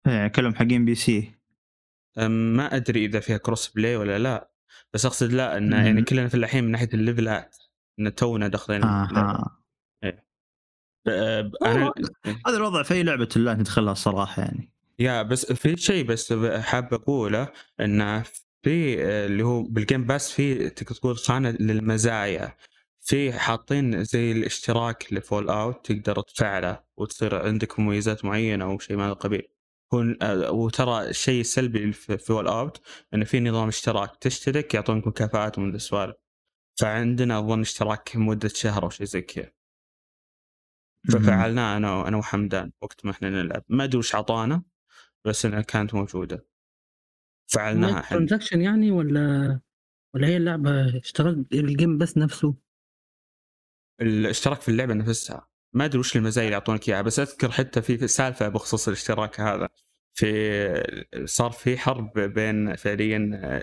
يعني 0.08 0.30
كلهم 0.30 0.56
حقين 0.56 0.86
PC. 0.86 1.36
ما 2.28 2.76
أدري 2.76 3.06
إذا 3.06 3.20
فيها 3.20 3.38
cross-play 3.38 3.96
ولا 3.96 4.20
لا 4.20 4.52
بس 4.94 5.06
أقصد 5.06 5.32
لا 5.32 5.58
إن. 5.58 5.72
يعني 5.72 6.02
كلنا 6.02 6.28
فلاحين 6.28 6.64
من 6.64 6.72
ناحية 6.72 6.90
الليفلات 6.94 7.58
إن 8.00 8.16
تونا 8.16 8.48
داخلين 8.48 8.84
أه، 11.08 11.52
أنا 11.66 11.94
هذا 12.48 12.58
الوضع 12.58 12.84
في 12.84 12.94
أي 12.94 13.04
لعبة 13.04 13.30
اونلاين 13.36 13.58
تدخلها 13.58 13.92
الصراحة 13.92 14.42
يعني. 14.42 14.72
يا 15.00 15.22
بس 15.22 15.54
في 15.54 15.78
شيء 15.78 16.06
بس 16.06 16.34
حاب 16.60 16.94
أقوله 16.94 17.52
انه 17.80 18.24
في 18.68 19.04
اللي 19.26 19.44
هو 19.44 19.64
بال 19.64 19.77
Game 19.77 20.04
Pass 20.04 20.32
في 20.32 20.70
تقدر 20.70 20.96
تقول 20.96 21.18
خانة 21.18 21.50
للمزايا. 21.50 22.58
في 23.02 23.34
حاطين 23.34 24.04
زي 24.04 24.32
الاشتراك 24.32 25.14
ل 25.14 25.50
Fallout 25.50 25.92
تقدر 25.92 26.22
تفعله 26.22 26.84
وتصير 26.98 27.46
عندك 27.46 27.80
مميزات 27.80 28.26
معينة 28.26 28.66
أو 28.66 28.80
شيء 28.80 28.96
من 28.98 29.04
هذا 29.04 29.12
القبيل 29.12 29.48
آه، 30.22 30.52
وترى 30.52 31.10
الشيء 31.10 31.42
السلبي 31.42 31.92
في 31.94 32.18
Fallout 32.18 32.82
إنه 33.14 33.26
في 33.26 33.40
نظام 33.40 33.68
اشتراك 33.68 34.16
تشترك 34.22 34.74
يعطونك 34.74 35.08
مكافآت 35.08 35.58
ومن 35.58 35.76
السوالف. 35.76 36.16
فعندنا 36.80 37.40
أظن 37.40 37.62
اشتراك 37.62 38.16
مدة 38.16 38.50
شهر 38.50 38.84
أو 38.84 38.90
شيء 38.90 39.06
زي 39.06 39.22
كذا. 39.22 39.52
ففعلناه 41.12 41.78
أنا 41.78 42.08
أنا 42.08 42.18
وحمدان 42.18 42.72
وقت 42.82 43.06
ما 43.06 43.12
إحنا 43.12 43.30
نلعب. 43.30 43.64
ما 43.70 43.84
أدري 43.84 43.98
وش 44.00 44.16
اعطانا 44.16 44.64
بس 45.26 45.46
إنها 45.46 45.62
كانت 45.62 45.94
موجودة. 45.96 46.57
فعلناها 47.48 48.00
إحنا 48.00 48.18
transaction 48.18 48.62
يعني 48.62 48.92
ولا 48.92 49.60
ولا 50.16 50.28
هي 50.28 50.38
اللعبة 50.38 50.98
اشتراك 50.98 51.38
ال 51.54 51.63
Game 51.63 51.98
Pass 51.98 52.18
نفسه؟ 52.18 52.56
الاشتراك 54.02 54.62
في 54.62 54.70
اللعبة 54.70 54.94
نفسها. 54.94 55.48
ما 55.74 55.86
أدري 55.86 56.00
وش 56.00 56.16
المزايا 56.16 56.46
اللي 56.48 56.54
يعطونك 56.54 56.90
إياها 56.90 57.02
بس 57.02 57.20
أذكر 57.20 57.52
حتى 57.52 57.82
في 57.82 58.08
سالفة 58.08 58.48
بخصوص 58.48 58.88
الاشتراك 58.88 59.40
هذا. 59.40 59.70
في 60.14 61.24
صار 61.26 61.52
في 61.52 61.78
حرب 61.78 62.20
بين 62.20 62.76
فعليا 62.76 63.18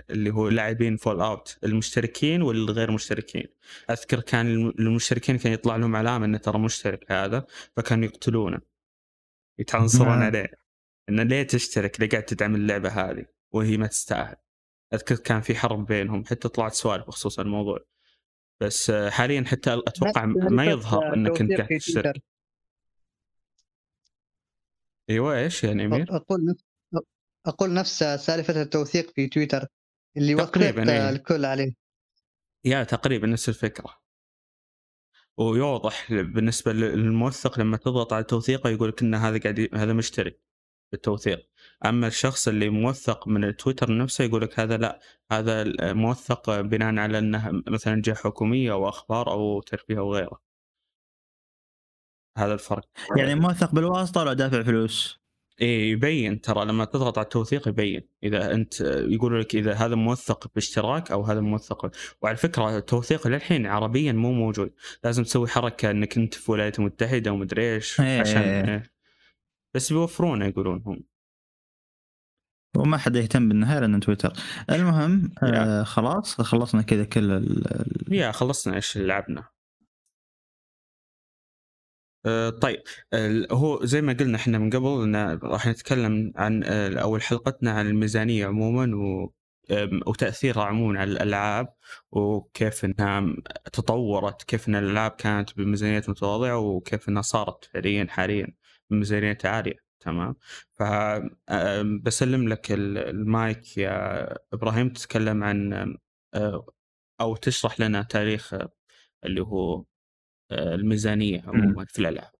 اللي 0.09 0.29
هو 0.29 0.49
لاعبين 0.49 0.97
Fallout 0.97 1.57
المشتركين 1.63 2.41
والغير 2.41 2.91
مشتركين. 2.91 3.47
أذكر 3.89 4.19
كان 4.19 4.47
المشتركين 4.79 5.37
كان 5.37 5.53
يطلع 5.53 5.75
لهم 5.75 5.95
علامة 5.95 6.25
إنه 6.25 6.37
ترى 6.37 6.59
مشترك 6.59 7.11
هذا 7.11 7.45
فكانوا 7.75 8.05
يقتلونه. 8.05 8.59
يتعنصرون. 9.59 10.23
عليه. 10.23 10.51
إنه 11.09 11.23
ليه 11.23 11.43
تشترك؟ 11.43 11.99
ليه 11.99 12.09
قاعد 12.09 12.23
تدعم 12.23 12.55
اللعبة 12.55 12.89
هذه؟ 12.89 13.25
وهي 13.55 13.77
ما 13.77 13.87
تستاهل. 13.87 14.35
أذكر 14.93 15.15
كان 15.15 15.41
في 15.41 15.55
حرب 15.55 15.85
بينهم 15.85 16.25
حتى 16.25 16.47
طلعت 16.47 16.73
سوالف 16.73 17.07
بخصوص 17.07 17.39
الموضوع. 17.39 17.79
بس 18.59 18.91
حاليا 18.91 19.43
حتى 19.47 19.73
أتوقع 19.87 20.25
ما 20.25 20.65
يظهر 20.65 21.13
إنك 21.13 21.41
أنت 21.41 21.51
قاعد 21.51 21.79
تشترك 21.79 22.23
أيوه 25.09 25.39
إيش 25.39 25.63
يعني 25.63 25.85
أمير؟ 25.85 26.15
أقول 26.15 26.45
نفس 26.45 26.63
أقول 27.45 27.73
نفس 27.73 28.03
سالفة 28.03 28.61
التوثيق 28.61 29.11
في 29.11 29.27
تويتر 29.27 29.67
اللي 30.17 30.35
تقريباً، 30.35 30.81
وثقت 30.81 30.89
إيه. 30.89 31.09
الكل 31.09 31.45
عليه. 31.45 31.73
يا 32.65 32.83
تقريبا 32.83 33.27
نفس 33.27 33.49
الفكرة. 33.49 33.97
ويوضح 35.37 36.13
بالنسبة 36.13 36.73
للموثق 36.73 37.59
لما 37.59 37.77
تضغط 37.77 38.13
على 38.13 38.23
توثيقه 38.23 38.69
يقول 38.69 38.89
لك 38.89 39.01
إن 39.01 39.15
هذا 39.15 39.39
قاعد 39.39 39.69
هذا 39.73 39.93
مشترك 39.93 40.39
بالتوثيق 40.95 41.49
أما 41.85 42.07
الشخص 42.07 42.47
اللي 42.47 42.69
موثق 42.69 43.27
من 43.27 43.43
التويتر 43.43 43.97
نفسه 43.97 44.23
يقول 44.23 44.41
لك 44.41 44.59
هذا 44.59 44.77
لا 44.77 44.99
هذا 45.31 45.65
موثق 45.93 46.61
بناء 46.61 46.97
على 46.97 47.19
إنه 47.19 47.63
مثلا 47.67 48.01
جهة 48.01 48.15
حكومية 48.15 48.71
أو 48.71 48.89
أخبار 48.89 49.31
أو 49.31 49.61
ترفيه 49.61 49.97
أو 49.97 50.13
غيره 50.13 50.41
هذا 52.37 52.53
الفرق 52.53 52.85
يعني 53.17 53.35
موثق 53.35 53.75
بالواسطة 53.75 54.21
ولا 54.21 54.33
دافع 54.33 54.63
فلوس؟ 54.63 55.25
إيه 55.61 55.91
يبين 55.91 56.41
ترى 56.41 56.65
لما 56.65 56.85
تضغط 56.85 57.17
على 57.17 57.25
التوثيق 57.25 57.67
يبين 57.67 58.01
إذا 58.23 58.53
أنت 58.53 58.81
يقول 58.81 59.41
لك 59.41 59.55
إذا 59.55 59.73
هذا 59.73 59.95
موثق 59.95 60.51
باشتراك 60.55 61.11
أو 61.11 61.23
هذا 61.23 61.39
موثق 61.39 61.91
وعلى 62.21 62.37
فكرة 62.37 62.77
التوثيق 62.77 63.27
للحين 63.27 63.65
عربيا 63.65 64.11
مو 64.11 64.31
موجود 64.31 64.73
لازم 65.03 65.23
تسوي 65.23 65.47
حركة 65.47 65.91
إنك 65.91 66.17
أنت 66.17 66.33
في 66.33 66.49
الولايات 66.49 66.79
المتحده 66.79 67.31
ومدري 67.31 67.75
إيش 67.75 68.01
إيه. 68.01 68.21
عشان 68.21 68.41
إيه. 68.41 68.94
بس 69.75 69.93
بيوفرونه 69.93 70.45
يقولون 70.45 70.83
هم 70.85 71.03
وما 72.77 72.97
حد 72.97 73.15
يهتم 73.15 73.49
بالنهاية 73.49 73.79
لأن 73.79 73.99
تويتر. 73.99 74.33
المهم. 74.71 75.31
آه 75.43 75.83
خلاص 75.83 76.41
خلصنا 76.41 76.81
كذا 76.81 77.03
كل 77.03 77.31
ال- 77.31 78.13
يا 78.13 78.31
خلصنا 78.31 78.75
إيش 78.75 78.97
لعبنا. 78.97 79.47
آه، 82.25 82.49
طيب 82.49 82.81
ال- 83.13 83.53
هو 83.53 83.85
زي 83.85 84.01
ما 84.01 84.13
قلنا 84.13 84.37
إحنا 84.37 84.57
من 84.57 84.69
قبل 84.69 85.03
إن 85.03 85.39
راح 85.43 85.67
نتكلم 85.67 86.33
عن 86.35 86.63
آه، 86.63 86.99
أول 87.01 87.21
حلقتنا 87.21 87.71
عن 87.71 87.87
الميزانية 87.87 88.45
عموما 88.47 88.95
و 88.95 89.33
وتأثيرها 90.07 90.63
عموما 90.63 90.99
على 90.99 91.11
الألعاب 91.11 91.73
وكيف 92.11 92.85
إنها 92.85 93.35
تطورت 93.73 94.43
كيف 94.43 94.67
إن 94.67 94.75
الألعاب 94.75 95.11
كانت 95.11 95.57
بميزانيات 95.57 96.09
متواضعة 96.09 96.57
وكيف 96.59 97.09
إنها 97.09 97.21
صارت 97.21 97.65
فعليا 97.73 98.07
حاليا. 98.09 98.47
بميزانيات 98.89 99.45
عالية 99.45 99.75
تمام؟ 99.99 100.35
ف 100.73 100.83
آم، 101.49 102.01
بسلم 102.01 102.47
لك 102.49 102.71
ال- 102.71 102.97
المايك 102.97 103.77
يا 103.77 104.27
إبراهيم 104.53 104.89
تتكلم 104.89 105.43
عن 105.43 105.73
آه، 106.33 106.67
أو 107.21 107.35
تشرح 107.35 107.79
لنا 107.79 108.01
تاريخ 108.01 108.53
آه، 108.53 108.69
اللي 109.25 109.41
هو 109.41 109.83
آه، 110.51 110.75
الميزانية 110.75 111.43
عموما 111.47 111.85
في 111.89 111.99
الألعاب. 111.99 112.31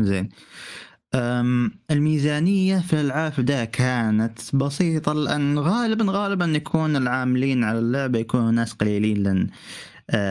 زين. 0.00 0.28
الميزانية 1.90 2.78
في 2.80 2.92
الألعاب 2.92 3.32
في 3.32 3.38
البداية 3.38 3.64
كانت 3.64 4.56
بسيطة 4.56 5.12
لأن 5.12 5.58
غالبا 5.58 6.04
غالبا 6.08 6.44
يكون 6.44 6.96
العاملين 6.96 7.64
على 7.64 7.78
اللعبة 7.78 8.18
يكونوا 8.18 8.50
ناس 8.50 8.72
قليلين 8.72 9.22
لأن 9.22 9.50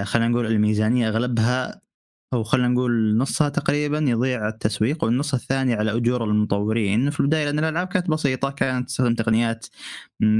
خلينا 0.06 0.28
نقول 0.28 0.46
الميزانية 0.46 1.08
أغلبها 1.10 1.82
أو 2.36 2.44
خلينا 2.44 2.68
نقول 2.68 3.18
نصها 3.18 3.50
تقريبا 3.50 3.98
يضيع 4.00 4.48
التسويق 4.48 5.04
والنص 5.04 5.34
الثاني 5.34 5.74
على 5.74 5.92
أجور 5.98 6.24
المطورين. 6.24 7.10
في 7.10 7.20
البداية 7.20 7.46
لأن 7.46 7.60
الألعاب 7.60 7.88
كانت 7.88 8.10
بسيطة 8.10 8.50
كانت 8.50 8.88
تستخدم 8.90 9.16
تقنيات 9.16 9.66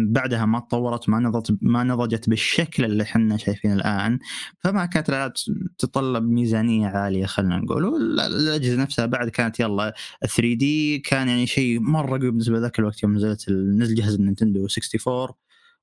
بعدها 0.08 0.46
ما 0.46 0.60
تطورت 0.60 1.10
ما 1.10 1.20
نضجت 1.20 1.58
ما 1.62 1.84
نضجت 1.84 2.30
بالشكل 2.30 2.86
اللي 2.86 3.04
إحنا 3.04 3.38
شايفينه 3.38 3.74
الآن. 3.74 4.20
فما 4.60 4.86
كانت 4.86 5.10
الألعاب 5.10 5.34
تتطلب 5.78 6.24
ميزانية 6.24 6.88
عالية 6.88 7.26
خلينا 7.26 7.58
نقول. 7.58 7.86
والأجهزة 7.86 8.82
نفسها 8.82 9.06
بعد 9.06 9.30
كانت 9.30 9.60
يلا 9.60 9.94
3 10.22 10.54
دي 10.54 11.00
كان 11.00 11.28
يعني 11.30 11.48
شيء 11.48 11.80
مرة 11.80 12.10
قوي 12.20 12.32
بالنسبة 12.32 12.60
ذاك 12.60 12.80
الوقت 12.80 13.04
يوم 13.04 13.16
نزلت 13.16 13.50
نزل 13.50 13.96
جهاز 13.96 14.14
النينتندو 14.16 14.60
64 14.66 15.28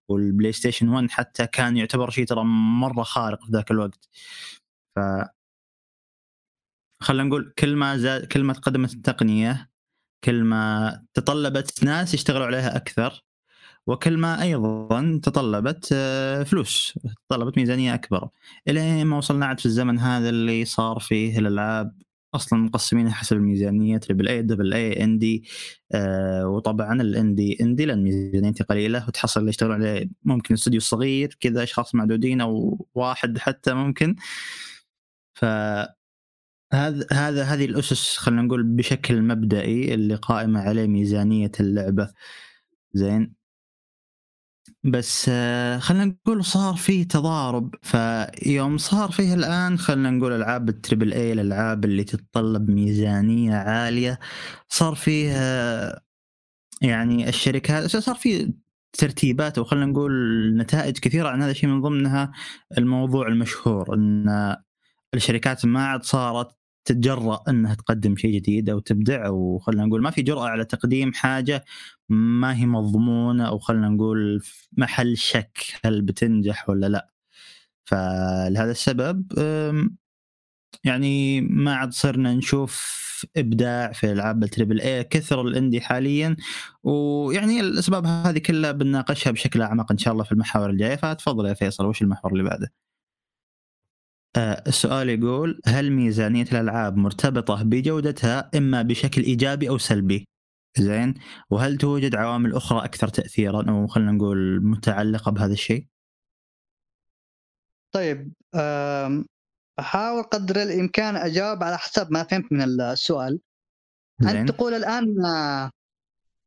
وال 0.09 0.53
PlayStation 0.53 0.88
1 0.88 1.10
حتى 1.10 1.46
كان 1.46 1.76
يعتبر 1.76 2.10
شيء 2.10 2.26
ترى 2.26 2.44
مرة 2.80 3.02
خارق 3.02 3.44
في 3.44 3.52
ذاك 3.52 3.70
الوقت. 3.70 4.08
ف 4.96 5.00
خلينا 7.03 7.28
نقول 7.28 7.55
كل 7.59 7.76
ما 7.76 7.96
زاد 7.96 8.26
كل 8.26 8.44
ما 8.44 8.53
تقدمت 8.53 8.94
التقنية 8.94 9.70
كل 10.24 10.44
ما 10.44 11.03
تطلبت 11.14 11.84
ناس 11.84 12.14
يشتغلوا 12.14 12.46
عليها 12.46 12.76
أكثر 12.76 13.24
وكل 13.86 14.16
ما 14.18 14.42
أيضا 14.42 15.20
تطلبت 15.22 15.88
آه، 15.92 16.42
فلوس 16.42 16.98
تطلبت 17.28 17.59
ميزانية 17.59 17.94
أكبر. 17.94 18.28
إلى 18.68 19.05
ما 19.05 19.16
وصلنا 19.16 19.46
عاد 19.46 19.61
في 19.61 19.66
الزمن 19.66 19.98
هذا 19.98 20.28
اللي 20.28 20.64
صار 20.64 20.98
فيه 21.00 21.38
الألعاب 21.38 22.03
أصلا 22.34 22.59
مقسمينها 22.59 23.12
حسب 23.12 23.36
الميزانية 23.36 23.98
triple 23.98 24.28
A 24.28 24.42
double 24.42 24.74
A 24.74 25.05
indie 25.05 25.44
آه 25.92 26.48
وطبعا 26.48 27.03
ال 27.03 27.12
indie 27.12 27.59
indie 27.61 27.84
لأن 27.84 28.05
ميزانيته 28.05 28.64
قليلة 28.64 29.05
وتحصل 29.09 29.40
اللي 29.40 29.50
يشتغلون 29.50 29.76
عليه 29.76 30.11
ممكن 30.24 30.55
استوديو 30.55 30.80
صغير 30.80 31.36
كذا 31.40 31.62
أشخاص 31.62 31.94
معدودين 31.94 32.40
أو 32.40 32.86
واحد 32.94 33.38
حتى 33.38 33.74
ممكن. 33.74 34.16
ف 35.34 35.44
هذا 36.72 37.06
هذا 37.12 37.42
هذه 37.44 37.64
الأسس 37.64 38.16
خلينا 38.16 38.42
نقول 38.42 38.62
بشكل 38.62 39.22
مبدئي 39.22 39.94
اللي 39.94 40.14
قائمة 40.14 40.60
عليه 40.60 40.86
ميزانية 40.86 41.52
اللعبة. 41.60 42.12
زين؟ 42.94 43.34
بس 44.84 45.26
آه، 45.28 45.78
خلينا 45.78 46.04
نقول 46.04 46.44
صار 46.44 46.74
فيه 46.74 47.08
تضارب 47.08 47.74
فيوم 47.82 48.78
صار 48.78 49.10
فيه 49.10 49.34
الآن 49.34 49.78
خلينا 49.78 50.10
نقول 50.10 50.32
ألعاب 50.32 50.68
ال 50.68 50.75
triple 50.75 51.12
A 51.12 51.32
الألعاب 51.32 51.84
اللي 51.84 52.04
تتطلب 52.04 52.70
ميزانية 52.70 53.54
عالية 53.54 54.18
صار 54.68 54.94
فيه 54.94 55.32
آه، 55.36 56.00
يعني 56.82 57.28
الشركات 57.28 57.96
صار 57.96 58.14
في 58.14 58.54
ترتيبات 58.92 59.58
أو 59.58 59.64
خلينا 59.64 59.86
نقول 59.86 60.12
نتائج 60.56 60.98
كثيرة 60.98 61.28
عن 61.28 61.42
هذا 61.42 61.50
الشيء 61.50 61.70
من 61.70 61.82
ضمنها 61.82 62.32
الموضوع 62.78 63.28
المشهور 63.28 63.94
إن 63.94 64.56
الشركات 65.14 65.66
ما 65.66 65.86
عاد 65.86 66.02
صارت 66.02 66.61
تتجرأ 66.85 67.43
إنها 67.49 67.74
تقدم 67.74 68.16
شيء 68.16 68.35
جديد 68.35 68.70
أو 68.70 68.78
تبدع 68.78 69.26
أو 69.26 69.59
خلينا 69.59 69.85
نقول 69.85 70.03
ما 70.03 70.11
في 70.11 70.22
جرأة 70.22 70.49
على 70.49 70.64
تقديم 70.64 71.12
حاجة 71.12 71.64
ما 72.09 72.57
هي 72.57 72.66
مضمونة 72.66 73.49
أو 73.49 73.59
خلينا 73.59 73.89
نقول 73.89 74.43
محل 74.78 75.16
شك 75.16 75.59
هل 75.85 76.03
بتنجح 76.03 76.68
ولا 76.68 76.87
لا. 76.89 77.11
فلهذا 77.85 78.70
السبب 78.70 79.33
يعني 80.85 81.41
ما 81.41 81.74
عاد 81.74 81.93
صرنا 81.93 82.35
نشوف 82.35 83.03
إبداع 83.37 83.93
في 83.93 84.12
ألعاب 84.12 84.43
التريبل 84.45 84.80
اي 84.80 85.05
كثر 85.05 85.41
الاندي 85.43 85.80
حاليا 85.80 86.37
ويعني 86.83 87.61
الأسباب 87.61 88.07
هذه 88.07 88.39
كلها 88.39 88.72
بنناقشها 88.72 89.30
بشكل 89.30 89.62
أعمق 89.62 89.93
إن 89.93 89.99
شاء 89.99 90.12
الله 90.12 90.24
في 90.24 90.33
المحاور 90.33 90.70
الجاية 90.70 90.97
فتفضل 90.97 91.47
يا 91.47 91.55
فيصل 91.55 91.87
وش 91.87 92.03
المحور 92.03 92.33
اللي 92.33 92.43
بعده؟ 92.45 92.72
آه، 94.37 94.62
السؤال 94.66 95.09
يقول 95.09 95.61
هل 95.66 95.91
ميزانية 95.93 96.43
الألعاب 96.53 96.97
مرتبطة 96.97 97.62
بجودتها 97.62 98.51
إما 98.57 98.83
بشكل 98.83 99.22
إيجابي 99.22 99.68
أو 99.68 99.78
سلبي؟ 99.78 100.28
زين 100.78 101.14
وهل 101.51 101.78
توجد 101.78 102.14
عوامل 102.14 102.55
أخرى 102.55 102.85
أكثر 102.85 103.09
تأثيرا 103.09 103.70
أو 103.70 103.87
خلينا 103.87 104.12
نقول 104.12 104.64
متعلقة 104.64 105.30
بهذا 105.33 105.53
الشيء؟ 105.53 105.87
طيب 107.95 108.33
أم، 108.55 109.26
أحاول 109.78 110.22
قدر 110.22 110.62
الإمكان 110.62 111.16
أجاوب 111.16 111.62
على 111.62 111.78
حسب 111.78 112.12
ما 112.12 112.22
فهمت 112.24 112.53
من 112.53 112.62
السؤال 112.80 113.41
زين 114.20 114.37
انت 114.37 114.51
تقول 114.51 114.74
الآن 114.74 115.24
آه، 115.24 115.70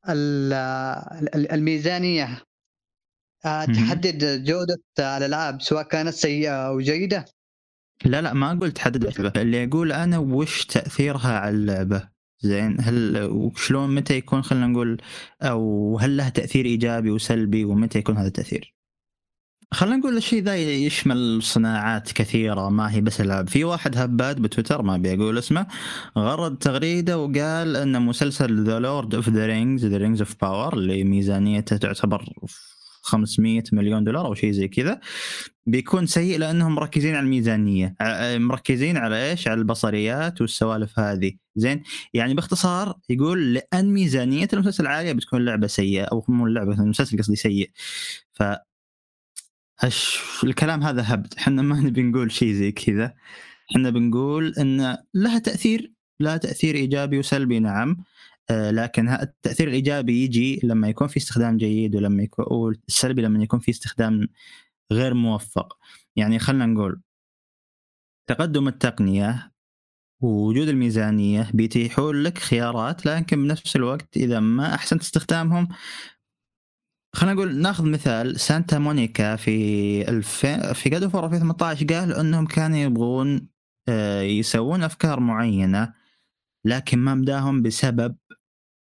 ال- 0.09 0.53
ال- 1.35 1.51
الميزانية 1.51 2.41
آه،. 3.45 3.65
تحدد 3.65 4.43
جودة 4.43 4.81
الألعاب 4.99 5.61
سواء 5.61 5.83
كانت 5.83 6.13
سيئة 6.13 6.67
أو 6.67 6.79
جيدة 6.79 7.25
لا 8.05 8.21
لا 8.21 8.33
ما 8.33 8.49
قلت 8.49 8.79
حدد 8.79 9.05
اللعبة 9.05 9.41
اللي 9.41 9.63
أقول 9.63 9.91
أنا 9.91 10.17
وش 10.17 10.65
تأثيرها 10.65 11.39
على 11.39 11.55
اللعبة؟ 11.55 12.09
زين 12.39 12.77
هل 12.81 13.23
وشلون 13.31 13.95
متى 13.95 14.13
يكون 14.15 14.41
خلينا 14.41 14.67
نقول 14.67 15.01
أو 15.41 15.97
هل 15.97 16.17
له 16.17 16.29
تأثير 16.29 16.65
إيجابي 16.65 17.11
وسلبي 17.11 17.65
ومتى 17.65 17.99
يكون 17.99 18.17
هذا 18.17 18.27
التأثير؟ 18.27 18.75
خلينا 19.71 19.95
نقول 19.95 20.17
الشيء 20.17 20.43
ذا 20.43 20.55
يشمل 20.55 21.43
صناعات 21.43 22.11
كثيرة 22.11 22.69
ما 22.69 22.91
هي 22.91 23.01
بس 23.01 23.21
العاب 23.21 23.49
في 23.49 23.63
واحد 23.63 23.97
هباد 23.97 24.41
بتويتر 24.41 24.81
ما 24.81 24.97
بيقول 24.97 25.37
اسمه 25.37 25.67
غرد 26.17 26.57
تغريدة 26.57 27.17
وقال 27.17 27.75
إن 27.75 28.01
مسلسل 28.01 28.63
The 28.63 28.79
Lord 28.79 29.15
of 29.15 29.29
the 29.29 29.45
Rings 29.45 29.85
The 29.85 29.97
Rings 29.97 30.21
of 30.21 30.35
Power 30.41 30.73
اللي 30.73 31.03
ميزانيته 31.03 31.77
تعتبر 31.77 32.25
500 33.05 33.63
مليون 33.73 34.03
دولار 34.03 34.25
أو 34.25 34.33
شيء 34.33 34.51
زي 34.51 34.67
كذا 34.67 34.99
بيكون 35.65 36.05
سيء 36.05 36.39
لأنهم 36.39 36.75
مركزين 36.75 37.15
على 37.15 37.23
الميزانية 37.23 37.95
مركزين 38.37 38.97
على 38.97 39.31
إيش؟ 39.31 39.47
على 39.47 39.59
البصريات 39.59 40.41
والسوالف 40.41 40.99
هذه. 40.99 41.33
زين؟ 41.55 41.83
يعني 42.13 42.33
باختصار 42.33 42.99
يقول 43.09 43.53
لأن 43.53 43.93
ميزانية 43.93 44.47
المسلسل 44.53 44.87
عاليه 44.87 45.11
بتكون 45.11 45.39
اللعبه 45.39 45.67
سيئة 45.67 46.03
أو 46.03 46.25
مو 46.27 46.47
اللعبه 46.47 46.73
المسلسل 46.73 47.17
قصدي 47.17 47.35
سيء. 47.35 47.71
ف. 48.33 48.43
الكلام 50.43 50.83
هذا 50.83 51.03
هبد. 51.13 51.33
إحنا 51.37 51.61
ما 51.61 51.79
نبي 51.79 52.01
نقول 52.01 52.31
شيء 52.31 52.53
زي 52.53 52.71
كذا. 52.71 53.13
إحنا 53.71 53.89
بنقول 53.89 54.53
إن 54.59 54.97
لها 55.13 55.39
تأثير 55.39 55.91
لها 56.19 56.37
تأثير 56.37 56.75
إيجابي 56.75 57.19
وسلبي 57.19 57.59
نعم. 57.59 57.89
آه 57.89 58.05
لكن 58.51 59.09
التأثير 59.09 59.67
الإيجابي 59.67 60.23
يجي 60.23 60.59
لما 60.63 60.89
يكون 60.89 61.07
في 61.07 61.17
استخدام 61.17 61.57
جيد 61.57 61.95
ولما 61.95 62.23
يكون 62.23 62.45
والسلبي 62.51 63.21
لما 63.21 63.43
يكون 63.43 63.59
في 63.59 63.71
استخدام 63.71 64.27
غير 64.91 65.13
موفق. 65.13 65.77
يعني 66.15 66.39
خلينا 66.39 66.65
نقول 66.65 67.01
تقدم 68.27 68.67
التقنية 68.67 69.51
ووجود 70.21 70.67
الميزانية 70.67 71.51
بيتيحون 71.53 72.23
لك 72.23 72.37
خيارات 72.37 73.05
لكن 73.05 73.43
بنفس 73.43 73.75
الوقت 73.75 74.17
إذا 74.17 74.39
ما 74.39 74.75
أحسنت 74.75 75.01
استخدامهم 75.01 75.67
خلينا 77.15 77.33
نقول 77.35 77.55
ناخذ 77.55 77.85
مثال 77.85 78.39
Santa 78.39 78.79
Monica 78.79 79.35
في 79.35 80.09
الف... 80.09 80.45
في 80.45 80.89
God 80.89 81.03
of 81.03 81.08
War 81.08 81.15
2018 81.15 81.85
قال 81.85 82.13
إنهم 82.13 82.45
كانوا 82.45 82.77
يبغون 82.77 83.47
آه، 83.89 84.21
يسوون 84.21 84.83
أفكار 84.83 85.19
معينة 85.19 85.93
لكن 86.65 86.99
ما 86.99 87.15
مداهم 87.15 87.61
بسبب 87.61 88.15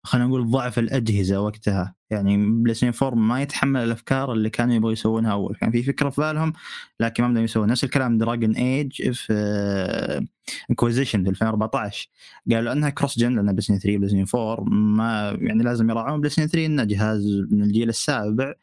خلينا 0.03 0.27
نقول 0.27 0.51
ضعف 0.51 0.79
الأجهزة 0.79 1.41
وقتها. 1.41 1.95
يعني 2.09 2.37
Play 2.37 2.93
4 3.03 3.15
ما 3.15 3.41
يتحمل 3.41 3.83
الأفكار 3.83 4.33
اللي 4.33 4.49
كانوا 4.49 4.75
يبغوا 4.75 4.91
يسوونها 4.91 5.31
أول. 5.31 5.55
كان 5.55 5.71
في 5.71 5.83
فكرة 5.83 6.09
في 6.09 6.21
بالهم 6.21 6.53
لكن 6.99 7.23
ما 7.23 7.29
مداهم 7.29 7.43
يسوون. 7.43 7.67
نفس 7.69 7.83
الكلام 7.83 8.17
Dragon 8.17 8.55
Age 8.55 9.11
Inquisition 9.11 11.23
في 11.23 11.29
2014 11.29 12.09
قالوا 12.51 12.73
إنها 12.73 12.89
cross-gen 12.89 13.35
لأن 13.35 13.45
PlayStation 13.45 13.79
3 13.79 13.97
PlayStation 13.97 14.37
4 14.37 14.63
ما 14.69 15.37
يعني 15.41 15.63
لازم 15.63 15.89
يراعون 15.89 16.19
PlayStation 16.19 16.47
3 16.47 16.65
إنه 16.65 16.83
جهاز 16.83 17.25
من 17.51 17.63
الجيل 17.63 17.89
السابع. 17.89 18.53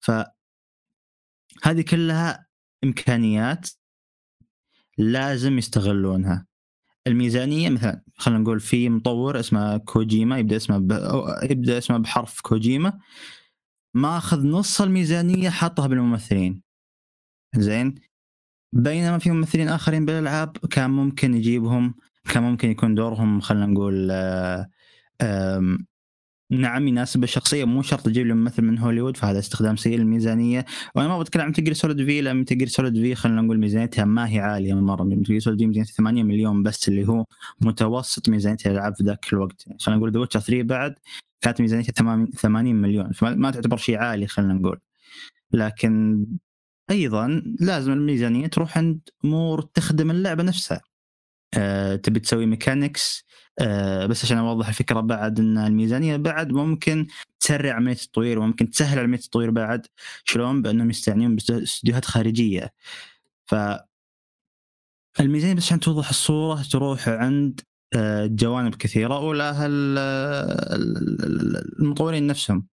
ف 0.00 0.10
هذه 1.62 1.82
كلها 1.82 2.46
إمكانيات 2.84 3.68
لازم 4.98 5.58
يستغلونها. 5.58 6.46
الميزانية 7.06 7.70
مثلا 7.70 8.02
خلينا 8.16 8.40
نقول 8.40 8.60
في 8.60 8.88
مطور 8.88 9.40
اسمه 9.40 9.76
كوجيما 9.76 10.38
يبدأ 10.38 10.56
اسمه 10.56 10.78
ب... 10.78 10.92
يبدأ 11.50 11.78
اسمه 11.78 11.98
بحرف 11.98 12.40
كوجيما. 12.40 12.98
ماخذ 13.94 14.46
نص 14.46 14.80
الميزانية 14.80 15.50
حطها 15.50 15.86
بالممثلين. 15.86 16.62
زين؟ 17.56 17.94
بينما 18.72 19.18
في 19.18 19.30
ممثلين 19.30 19.68
آخرين 19.68 20.04
بالألعاب 20.04 20.56
كان 20.56 20.90
ممكن 20.90 21.34
يجيبهم 21.34 21.94
كان 22.32 22.42
ممكن 22.42 22.70
يكون 22.70 22.94
دورهم 22.94 23.40
خلينا 23.40 23.66
نقول 23.66 24.08
آه، 24.10 24.68
نعم 26.50 26.88
يناسب 26.88 27.24
الشخصية 27.24 27.64
مو 27.64 27.82
شرط 27.82 28.04
تجيب 28.06 28.26
لي 28.26 28.34
ممثل 28.34 28.62
من 28.62 28.78
هوليوود 28.78 29.16
فهذا 29.16 29.38
استخدام 29.38 29.76
سيء 29.76 29.98
للميزانية. 29.98 30.64
وأنا 30.94 31.08
ما 31.08 31.18
بتكلم 31.18 31.42
عن 31.42 31.52
Metal 31.52 31.64
Gear 31.64 31.74
Solid 31.74 32.04
V 32.04 32.20
لأن 32.20 32.44
Metal 32.44 32.56
Gear 32.56 32.66
Solid 32.66 32.94
V 32.94 33.14
خلينا 33.14 33.42
نقول 33.42 33.58
ميزانيتها 33.58 34.04
ما 34.04 34.28
هي 34.28 34.38
عالية 34.38 34.74
مرة. 34.74 35.04
Metal 35.24 35.33
Gear 35.33 35.40
Solid 35.40 35.58
V 35.58 35.66
ميزانيتها 35.66 35.92
8 35.92 36.22
مليون 36.22 36.62
بس 36.62 36.88
اللي 36.88 37.08
هو 37.08 37.24
متوسط 37.60 38.28
ميزانية 38.28 38.56
الألعاب 38.66 38.94
في 38.96 39.04
ذاك 39.04 39.32
الوقت. 39.32 39.64
خلينا 39.80 39.98
نقول 39.98 40.12
The 40.12 40.20
Witcher 40.20 40.40
3 40.40 40.62
بعد 40.62 40.94
كانت 41.40 41.60
ميزانيتها 41.60 42.26
80 42.36 42.74
مليون 42.74 43.12
فما 43.12 43.50
تعتبر 43.50 43.76
شيء 43.76 43.96
عالي 43.98 44.26
خلينا 44.26 44.54
نقول. 44.54 44.80
لكن 45.52 46.26
أيضا 46.90 47.42
لازم 47.60 47.92
الميزانية 47.92 48.46
تروح 48.46 48.78
عند 48.78 49.00
أمور 49.24 49.62
تخدم 49.62 50.10
اللعبة 50.10 50.42
نفسها. 50.42 50.80
أه 51.54 51.96
تبي 51.96 52.20
تسوي 52.20 52.46
ميكانكس 52.46 53.26
أه 53.60 54.06
بس 54.06 54.24
عشان 54.24 54.38
أوضح 54.38 54.68
الفكرة 54.68 55.00
بعد 55.00 55.40
إن 55.40 55.58
الميزانية 55.58 56.16
بعد 56.16 56.52
ممكن 56.52 57.06
تسرع 57.40 57.74
عملية 57.74 57.92
التطوير 57.92 58.38
وممكن 58.38 58.70
تسهل 58.70 58.98
عملية 58.98 59.18
التطوير 59.18 59.50
بعد. 59.50 59.86
شلون؟ 60.24 60.62
بأنهم 60.62 60.90
يستعنون 60.90 61.36
باستديوهات 61.36 62.04
خارجية. 62.04 62.72
ف 63.46 63.54
الميزانية 65.20 65.54
بس 65.54 65.62
عشان 65.62 65.80
توضح 65.80 66.08
الصورة 66.08 66.62
تروح 66.72 67.08
عند 67.08 67.60
آه، 67.96 68.26
جوانب 68.26 68.74
كثيره 68.74 69.14
اولها 69.16 69.66
المطورين 71.80 72.26
نفسهم. 72.26 72.66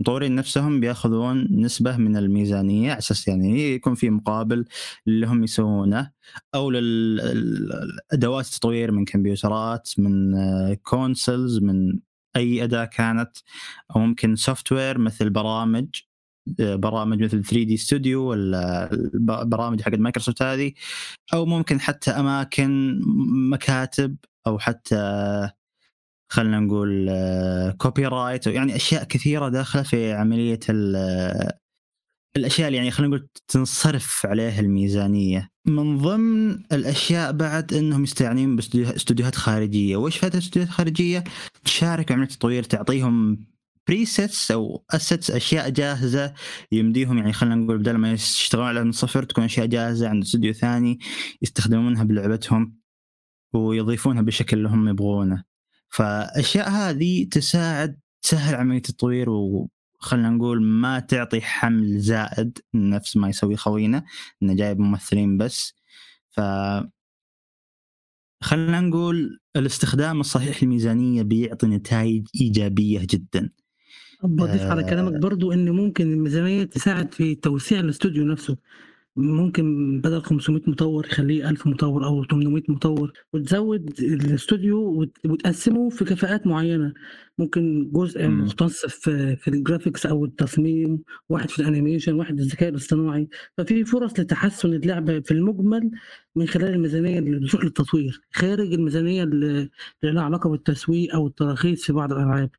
المطورين 0.00 0.34
نفسهم 0.34 0.80
بيأخذون 0.80 1.48
نسبة 1.50 1.96
من 1.96 2.16
الميزانية 2.16 2.90
على 2.90 2.98
أساس 2.98 3.28
يعني 3.28 3.74
يكون 3.74 3.94
في 3.94 4.10
مقابل 4.10 4.64
اللي 5.06 5.26
هم 5.26 5.44
يسوونه 5.44 6.10
أو 6.54 6.70
للأدوات 6.70 8.46
التطوير 8.46 8.92
من 8.92 9.04
كمبيوترات 9.04 9.90
من 9.98 10.34
consoles 10.74 11.58
من 11.58 11.98
أي 12.36 12.64
أداة 12.64 12.84
كانت 12.84 13.30
أو 13.96 14.00
ممكن 14.00 14.36
software 14.36 14.98
مثل 14.98 15.30
برامج 15.30 15.86
برامج 16.60 17.22
مثل 17.22 17.44
3 17.44 17.62
دي 17.62 17.76
ستوديو 17.76 18.22
ولا 18.30 18.90
برامج 19.44 19.82
حق 19.82 19.94
مايكروسوفت 19.94 20.42
هذه 20.42 20.72
أو 21.34 21.46
ممكن 21.46 21.80
حتى 21.80 22.10
أماكن 22.10 23.00
مكاتب 23.50 24.16
أو 24.46 24.58
حتى 24.58 24.96
خلينا 26.32 26.60
نقول 26.60 27.10
copyright 27.78 28.46
يعني 28.46 28.76
أشياء 28.76 29.04
كثيرة 29.04 29.48
داخلة 29.48 29.82
في 29.82 30.12
عملية 30.12 30.60
الأشياء 32.36 32.68
اللي 32.68 32.76
يعني 32.76 32.90
خلينا 32.90 33.16
نقول 33.16 33.28
تنصرف 33.48 34.26
عليها 34.26 34.60
الميزانية. 34.60 35.50
من 35.66 35.98
ضمن 35.98 36.50
الأشياء 36.72 37.32
بعد 37.32 37.74
إنهم 37.74 38.04
يستعينون 38.04 38.56
باستديوهات 38.56 39.34
خارجية. 39.34 39.96
وش 39.96 40.18
فائده 40.18 40.38
الاستديوهات 40.38 40.68
الخارجيه 40.68 41.24
تشارك 41.64 42.12
عملية 42.12 42.26
التطوير 42.26 42.62
تعطيهم 42.62 43.46
presets 43.88 44.50
أو 44.50 44.84
assets 44.90 45.30
أشياء 45.30 45.70
جاهزة 45.70 46.34
يمديهم 46.72 47.18
يعني 47.18 47.32
خلينا 47.32 47.54
نقول 47.54 47.78
بدل 47.78 47.96
ما 47.96 48.12
يشتغلون 48.12 48.66
عليها 48.68 48.82
من 48.82 48.92
صفر 48.92 49.22
تكون 49.22 49.44
أشياء 49.44 49.66
جاهزة 49.66 50.08
عند 50.08 50.22
استوديو 50.22 50.52
ثاني 50.52 50.98
يستخدمونها 51.42 52.04
بلعبتهم 52.04 52.80
ويضيفونها 53.54 54.22
بالشكل 54.22 54.56
اللي 54.56 54.68
هم 54.68 54.88
يبغونه. 54.88 55.49
فأشياء 55.90 56.70
هذه 56.70 57.24
تساعد 57.24 57.98
تسهل 58.22 58.54
عملية 58.54 58.76
التطوير 58.76 59.30
وخلنا 59.30 60.30
نقول 60.30 60.62
ما 60.62 61.00
تعطي 61.00 61.40
حمل 61.40 62.00
زائد 62.00 62.58
نفس 62.74 63.16
ما 63.16 63.28
يسوي 63.28 63.56
خوينا 63.56 64.04
إنه 64.42 64.54
جايب 64.54 64.78
ممثلين 64.78 65.38
بس. 65.38 65.74
ف 66.30 66.40
خلينا 68.42 68.80
نقول 68.80 69.40
الاستخدام 69.56 70.20
الصحيح 70.20 70.62
للميزانية 70.62 71.22
بيعطي 71.22 71.66
نتائج 71.66 72.26
إيجابية 72.40 73.06
جدا. 73.10 73.50
بضيف 74.22 74.62
على 74.62 74.84
كلامك 74.84 75.14
آه. 75.14 75.18
برضو 75.18 75.52
ان 75.52 75.70
ممكن 75.70 76.12
الميزانية 76.12 76.64
تساعد 76.64 77.14
في 77.14 77.34
توسيع 77.34 77.80
الاستوديو 77.80 78.24
نفسه. 78.24 78.56
ممكن 79.16 80.00
بدل 80.00 80.22
500 80.22 80.62
مطور 80.66 81.06
يخليه 81.06 81.50
1000 81.50 81.66
مطور 81.66 82.04
أو 82.06 82.24
800 82.24 82.62
مطور 82.68 83.12
وتزود 83.32 84.00
الاستوديو 84.00 85.06
وتقسمه 85.24 85.88
في 85.90 86.04
كفاءات 86.04 86.46
معينة 86.46 86.94
ممكن 87.38 87.90
جزء. 87.92 88.28
مختص 88.28 88.86
في 88.86 89.36
في 89.36 89.48
ال 89.48 89.54
graphics 89.54 90.06
أو 90.06 90.24
التصميم 90.24 91.02
واحد 91.28 91.50
في 91.50 91.58
الأنيميشن 91.58 92.12
واحد 92.12 92.40
الذكاء 92.40 92.68
الاصطناعي 92.68 93.28
ففي 93.58 93.84
فرص 93.84 94.20
لتحسن 94.20 94.72
اللعبه 94.74 95.20
في 95.20 95.30
المجمل 95.30 95.90
من 96.36 96.46
خلال 96.46 96.68
الميزانية 96.74 97.18
اللي 97.18 97.40
بتروح 97.46 97.64
للتطوير 97.64 98.20
خارج 98.32 98.72
الميزانية 98.72 99.22
اللي 99.22 99.70
لها 100.02 100.22
علاقة 100.22 100.50
بالتسويق 100.50 101.14
أو 101.14 101.26
التراخيص 101.26 101.84
في 101.84 101.92
بعض 101.92 102.12
الألعاب. 102.12 102.50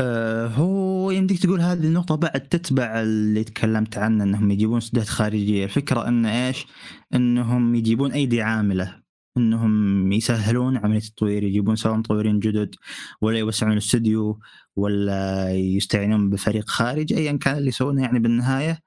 آه 0.00 0.46
هو 0.46 1.10
يمديك 1.10 1.42
تقول 1.42 1.60
هذه 1.60 1.86
النقطة 1.86 2.14
بعد 2.14 2.48
تتبع 2.48 3.00
اللي 3.02 3.44
تكلمت 3.44 3.98
عنه 3.98 4.24
إنهم 4.24 4.50
يجيبون 4.50 4.80
سدات 4.80 5.08
خارجية، 5.08 5.64
الفكرة 5.64 6.08
إن 6.08 6.26
إيش؟ 6.26 6.66
إنهم 7.14 7.74
يجيبون 7.74 8.12
أيدي 8.12 8.42
عاملة، 8.42 9.02
إنهم 9.36 10.12
يسهلون 10.12 10.76
عملية 10.76 10.98
التطوير، 10.98 11.42
يجيبون 11.44 11.76
سواء 11.76 11.96
مطورين 11.96 12.38
جدد 12.40 12.74
ولا 13.20 13.38
يوسعون 13.38 13.72
الاستوديو 13.72 14.38
ولا 14.76 15.50
يستعينون 15.54 16.30
بفريق 16.30 16.68
خارجي 16.68 17.16
ايا 17.18 17.32
كان 17.32 17.56
اللي 17.56 17.68
يسوونه 17.68 18.02
يعني 18.02 18.18
بالنهاية 18.18 18.80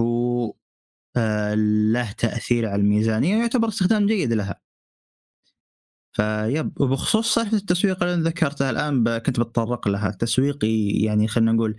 هو 0.00 0.54
آه 1.16 1.54
له 1.92 2.12
تأثير 2.12 2.68
على 2.68 2.82
الميزانية 2.82 3.36
ويعتبر 3.36 3.68
استخدام 3.68 4.06
جيد 4.06 4.32
لها. 4.32 4.65
فيب 6.16 6.80
وبخصوص 6.80 7.34
سالفه 7.34 7.56
التسويق 7.56 8.02
اللي 8.02 8.28
ذكرتها 8.28 8.70
الآن 8.70 9.18
كنت 9.18 9.40
بتطرق 9.40 9.88
لها 9.88 10.08
التسويق 10.08 10.58
يعني 11.04 11.28
خلينا 11.28 11.52
نقول 11.52 11.76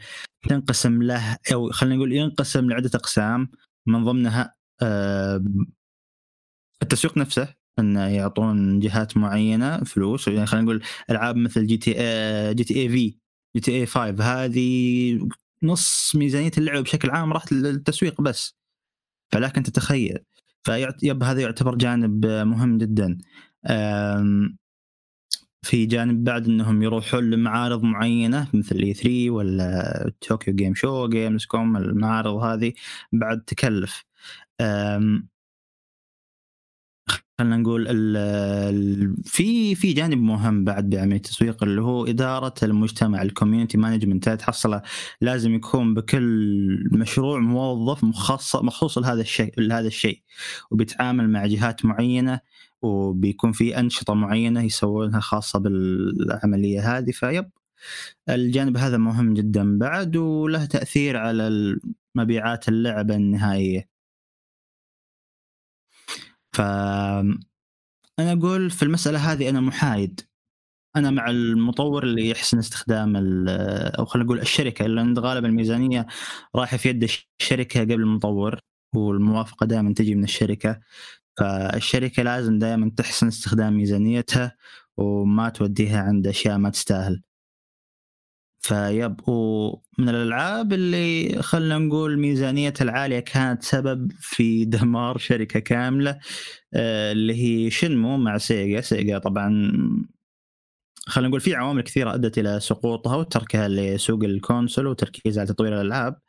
تنقسم 0.49 1.03
له 1.03 1.37
أو 1.53 1.71
خلينا 1.71 1.95
نقول 1.95 2.13
ينقسم 2.13 2.69
لعدة 2.69 2.91
أقسام. 2.95 3.51
من 3.87 4.03
ضمنها 4.05 4.55
آه، 4.81 5.43
التسويق 6.81 7.17
نفسه. 7.17 7.55
انه 7.79 8.07
يعطون 8.07 8.79
جهات 8.79 9.17
معينة 9.17 9.77
فلوس. 9.83 10.27
يعني 10.27 10.45
خلينا 10.45 10.65
نقول 10.65 10.83
ألعاب 11.09 11.35
مثل 11.35 11.67
جي 11.67 11.77
تي 11.77 11.93
آه، 11.97 12.51
جي 12.51 12.63
تي 12.63 12.81
اي 12.81 12.89
في 12.89 13.17
جي 13.55 13.61
تي 13.61 13.71
اي 13.79 13.85
5 13.85 14.23
هذه 14.23 15.19
نص 15.63 16.15
ميزانية 16.15 16.51
اللعبة 16.57 16.81
بشكل 16.81 17.09
عام 17.11 17.33
راحت 17.33 17.51
للتسويق 17.53 18.21
بس. 18.21 18.55
فلكن 19.31 19.63
تتخيل. 19.63 20.19
ف 20.63 20.78
yep 20.78 21.23
هذا 21.23 21.41
يعتبر 21.41 21.75
جانب 21.75 22.25
مهم 22.25 22.77
جدا. 22.77 23.17
في 25.61 25.85
جانب 25.85 26.23
بعد 26.23 26.45
إنهم 26.45 26.83
يروحون 26.83 27.29
لمعارض 27.29 27.83
معينة 27.83 28.47
مثل 28.53 28.75
E3 28.75 29.29
ولا 29.29 30.11
Tokyo 30.27 30.55
Game 30.55 30.75
Show 30.75 31.07
Gamescom 31.07 31.77
المعارض 31.77 32.33
هذه 32.35 32.73
بعد 33.13 33.41
تكلف. 33.41 34.03
خلينا 37.39 37.57
نقول 37.57 37.85
في 39.23 39.75
في 39.75 39.93
جانب 39.93 40.17
مهم 40.17 40.63
بعد 40.63 40.89
بعمليه 40.89 41.15
التسويق 41.15 41.63
اللي 41.63 41.81
هو 41.81 42.05
إدارة 42.05 42.53
المجتمع 42.63 43.21
ال 43.21 43.27
community 43.27 43.77
management. 43.77 44.29
تحصله 44.29 44.81
لازم 45.21 45.53
يكون 45.55 45.93
بكل 45.93 46.89
مشروع 46.91 47.39
موظف 47.39 48.03
مخصص 48.03 48.55
مخصوص 48.55 48.97
لهذا 48.97 49.21
الشيء 49.21 49.61
لهذا 49.61 49.87
الشيء. 49.87 50.21
وبيتعامل 50.71 51.29
مع 51.29 51.45
جهات 51.45 51.85
معينة 51.85 52.39
وبيكون 52.81 53.51
في 53.51 53.79
أنشطة 53.79 54.13
معينة 54.13 54.61
يسوونها 54.63 55.19
خاصة 55.19 55.59
بالعملية 55.59 56.97
هذه 56.97 57.11
ف 57.11 57.21
yep 57.21 57.49
الجانب 58.29 58.77
هذا 58.77 58.97
مهم 58.97 59.33
جدا 59.33 59.77
بعد 59.77 60.17
وله 60.17 60.65
تأثير 60.65 61.17
على 61.17 61.75
مبيعات 62.15 62.69
اللعبة 62.69 63.15
النهائية. 63.15 63.89
ف 66.53 66.61
أنا 68.19 68.33
أقول 68.33 68.69
في 68.69 68.83
المسألة 68.83 69.31
هذه 69.33 69.49
أنا 69.49 69.61
محايد. 69.61 70.21
أنا 70.95 71.11
مع 71.11 71.29
المطور 71.29 72.03
اللي 72.03 72.29
يحسن 72.29 72.59
استخدام 72.59 73.15
أو 73.99 74.05
خلينا 74.05 74.25
نقول 74.25 74.39
الشركة 74.39 74.85
لأن 74.87 75.19
غالبا 75.19 75.47
الميزانية 75.47 76.07
رايحة 76.55 76.77
في 76.77 76.89
يد 76.89 77.03
الشركة 77.41 77.81
قبل 77.81 77.93
المطور 77.93 78.59
والموافقة 78.95 79.65
دائما 79.65 79.93
تجي 79.93 80.15
من 80.15 80.23
الشركة. 80.23 80.79
فالشركة 81.37 82.23
لازم 82.23 82.59
دائما 82.59 82.91
تحسن 82.97 83.27
استخدام 83.27 83.77
ميزانيتها 83.77 84.57
وما 84.97 85.49
توديها 85.49 86.01
عند 86.01 86.27
أشياء 86.27 86.57
ما 86.57 86.69
تستاهل. 86.69 87.21
فيب 88.59 89.29
ومن 89.29 90.09
الألعاب 90.09 90.73
اللي 90.73 91.37
خلينا 91.41 91.77
نقول 91.77 92.19
ميزانيتها 92.19 92.83
العالية 92.85 93.19
كانت 93.19 93.63
سبب 93.63 94.11
في 94.19 94.65
دمار 94.75 95.17
شركة 95.17 95.59
كاملة 95.59 96.19
آه، 96.73 97.11
اللي 97.11 97.33
هي 97.65 97.71
Shenmue 97.71 98.17
مع 98.17 98.37
Sega. 98.37 98.81
Sega 98.81 99.17
طبعا 99.17 99.71
خلينا 101.07 101.29
نقول 101.29 101.41
في 101.41 101.55
عوامل 101.55 101.81
كثيرة 101.81 102.13
أدت 102.13 102.37
إلى 102.37 102.59
سقوطها 102.59 103.15
وتركها 103.15 103.67
لسوق 103.67 104.23
ال 104.23 104.31
console 104.31 104.87
وتركيزها 104.87 105.41
على 105.41 105.53
تطوير 105.53 105.81
الألعاب. 105.81 106.19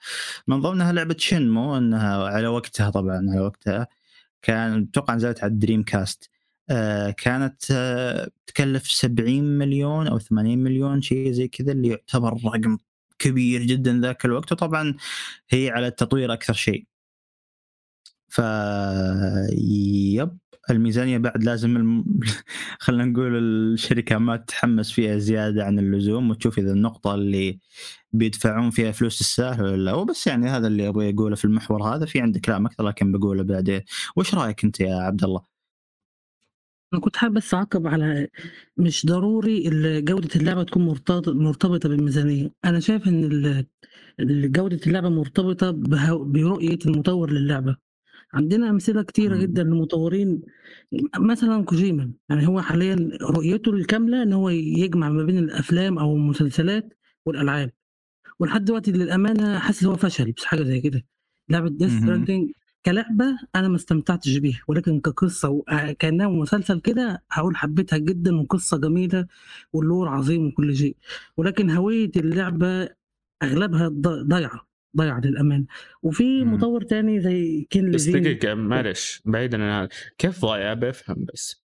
من 0.48 0.60
ضمنها 0.60 0.92
لعبة 0.92 1.16
Shenmue 1.18 1.76
إنها 1.76 2.24
على 2.24 2.46
وقتها 2.48 2.90
طبعا 2.90 3.16
على 3.30 3.40
وقتها 3.40 3.88
كان 4.42 4.82
أتوقع 4.92 5.14
نزلت 5.14 5.44
على 5.44 5.52
ال 5.52 5.82
Dreamcast 5.82 6.30
آه، 6.70 7.10
كانت 7.10 7.70
آه، 7.70 8.30
تكلف 8.46 8.90
70 8.90 9.44
مليون 9.58 10.06
أو 10.08 10.18
80 10.18 10.58
مليون 10.58 11.02
شيء 11.02 11.32
زي 11.32 11.48
كذا 11.48 11.72
اللي 11.72 11.88
يعتبر 11.88 12.32
رقم 12.44 12.78
كبير 13.18 13.62
جدا 13.62 14.00
ذاك 14.00 14.24
الوقت. 14.24 14.52
وطبعا 14.52 14.94
هي 15.50 15.70
على 15.70 15.86
التطوير 15.86 16.32
أكثر 16.32 16.52
شيء. 16.54 16.86
ف 18.28 18.40
يب. 19.52 20.38
الميزانية 20.70 21.18
بعد 21.18 21.44
لازم 21.44 21.76
الم... 21.76 22.04
خلينا 22.80 23.04
نقول 23.04 23.36
الشركة 23.38 24.18
ما 24.18 24.36
تتحمس 24.36 24.92
فيها 24.92 25.18
زيادة 25.18 25.64
عن 25.64 25.78
اللزوم 25.78 26.30
وتشوف 26.30 26.58
إذا 26.58 26.72
النقطة 26.72 27.14
اللي 27.14 27.58
بيدفعون 28.12 28.70
فيها 28.70 28.92
فلوس 28.92 29.20
السهل 29.20 29.62
ولا 29.64 29.76
لا. 29.76 29.92
وبس 29.94 30.26
يعني 30.26 30.48
هذا 30.48 30.66
اللي 30.66 30.88
أبغى 30.88 31.10
أقوله 31.10 31.36
في 31.36 31.44
المحور 31.44 31.82
هذا. 31.94 32.06
في 32.06 32.20
عندك 32.20 32.40
كلام 32.40 32.66
أكثر 32.66 32.88
لكن 32.88 33.12
بقوله 33.12 33.42
بعدين. 33.42 33.80
وش 34.16 34.34
رأيك 34.34 34.64
أنت 34.64 34.80
يا 34.80 34.94
عبد 34.96 35.24
الله؟ 35.24 35.40
أنا 36.94 37.00
كنت 37.00 37.16
حابب 37.16 37.34
بس 37.34 37.54
اعقب 37.54 37.86
على 37.86 38.28
مش 38.76 39.06
ضروري 39.06 39.68
ال- 39.68 40.04
جودة 40.04 40.28
اللعبة 40.36 40.62
تكون 40.62 40.84
مرتبطة 41.26 41.88
بالميزانية. 41.88 42.50
أنا 42.64 42.80
شايف 42.80 43.08
إن 43.08 43.24
ال- 43.24 43.66
ال- 44.20 44.52
جودة 44.52 44.80
اللعبة 44.86 45.08
مرتبطة 45.08 45.70
بهو- 45.70 46.24
برؤية 46.24 46.78
المطور 46.86 47.30
للعبة. 47.32 47.87
عندنا 48.34 48.70
أمثلة 48.70 49.02
كتيرة. 49.02 49.36
جدا 49.36 49.62
لمطورين 49.62 50.42
مثلا 51.18 51.64
كوجيما. 51.64 52.12
يعني 52.28 52.46
هو 52.48 52.60
حاليا 52.60 53.10
رؤيته 53.22 53.70
الكاملة 53.72 54.22
إن 54.22 54.32
هو 54.32 54.48
يجمع 54.48 55.08
ما 55.08 55.22
بين 55.24 55.38
الأفلام 55.38 55.98
أو 55.98 56.16
المسلسلات 56.16 56.98
والألعاب. 57.26 57.70
ولحد 58.38 58.64
دلوقتي 58.64 58.92
للأمانة 58.92 59.58
حاسس 59.58 59.84
هو 59.84 59.96
فشل 59.96 60.32
بس 60.32 60.44
حاجة 60.44 60.62
زي 60.62 60.80
كده. 60.80 61.04
لعبة 61.48 61.68
ديث. 61.68 61.92
ستراندنج 62.02 62.50
كلعبة 62.86 63.24
أنا 63.56 63.68
ما 63.68 63.76
استمتعتش 63.76 64.36
بيها 64.36 64.60
ولكن 64.68 65.00
كقصة 65.00 65.48
وكانها 65.48 66.28
مسلسل 66.28 66.80
كده 66.80 67.22
هقول 67.30 67.56
حبيتها 67.56 67.96
جدا 67.98 68.36
وقصة 68.36 68.76
جميلة 68.76 69.26
وال 69.72 69.84
lore 69.84 70.08
عظيم 70.08 70.46
وكل 70.46 70.76
شيء. 70.76 70.96
ولكن 71.36 71.70
هوية 71.70 72.10
اللعبة 72.16 72.88
أغلبها 73.42 73.88
ض- 73.88 74.28
ضايعه 74.96 75.20
للامانه 75.20 75.64
وفي. 76.02 76.44
مطور 76.44 76.82
تاني 76.82 77.20
زي 77.20 77.66
Ken 77.70 77.90
بس 77.90 78.04
دقيقة 78.04 78.54
معلش 78.54 79.22
بعيدا 79.24 79.64
عن 79.64 79.88
كيف 80.18 80.42
ضايع؟ 80.42 80.74
بفهم 80.74 81.26
بس. 81.34 81.68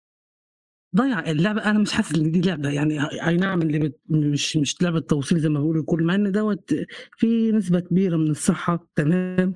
ضيع 0.96 1.32
اللعبة 1.32 1.62
أنا 1.66 1.80
مش 1.80 1.92
حاسس 1.92 2.16
إن 2.16 2.32
دي 2.32 2.42
لعبة 2.42 2.70
يعني 2.70 3.04
أي 3.28 3.38
نعم 3.38 3.62
اللي 3.62 3.80
بت... 3.80 4.00
مش 4.10 4.58
مش 4.58 4.82
لعبة 4.82 5.00
توصيل 5.00 5.40
زي 5.40 5.50
ما 5.50 5.60
بيقولوا 5.60 5.82
الكل 5.82 6.04
مع 6.04 6.16
إن 6.16 6.32
دوت 6.32 6.76
في 7.18 7.52
نسبة 7.52 7.80
كبيرة 7.80 8.18
من 8.18 8.30
الصحة 8.30 8.88
تمام. 8.96 9.54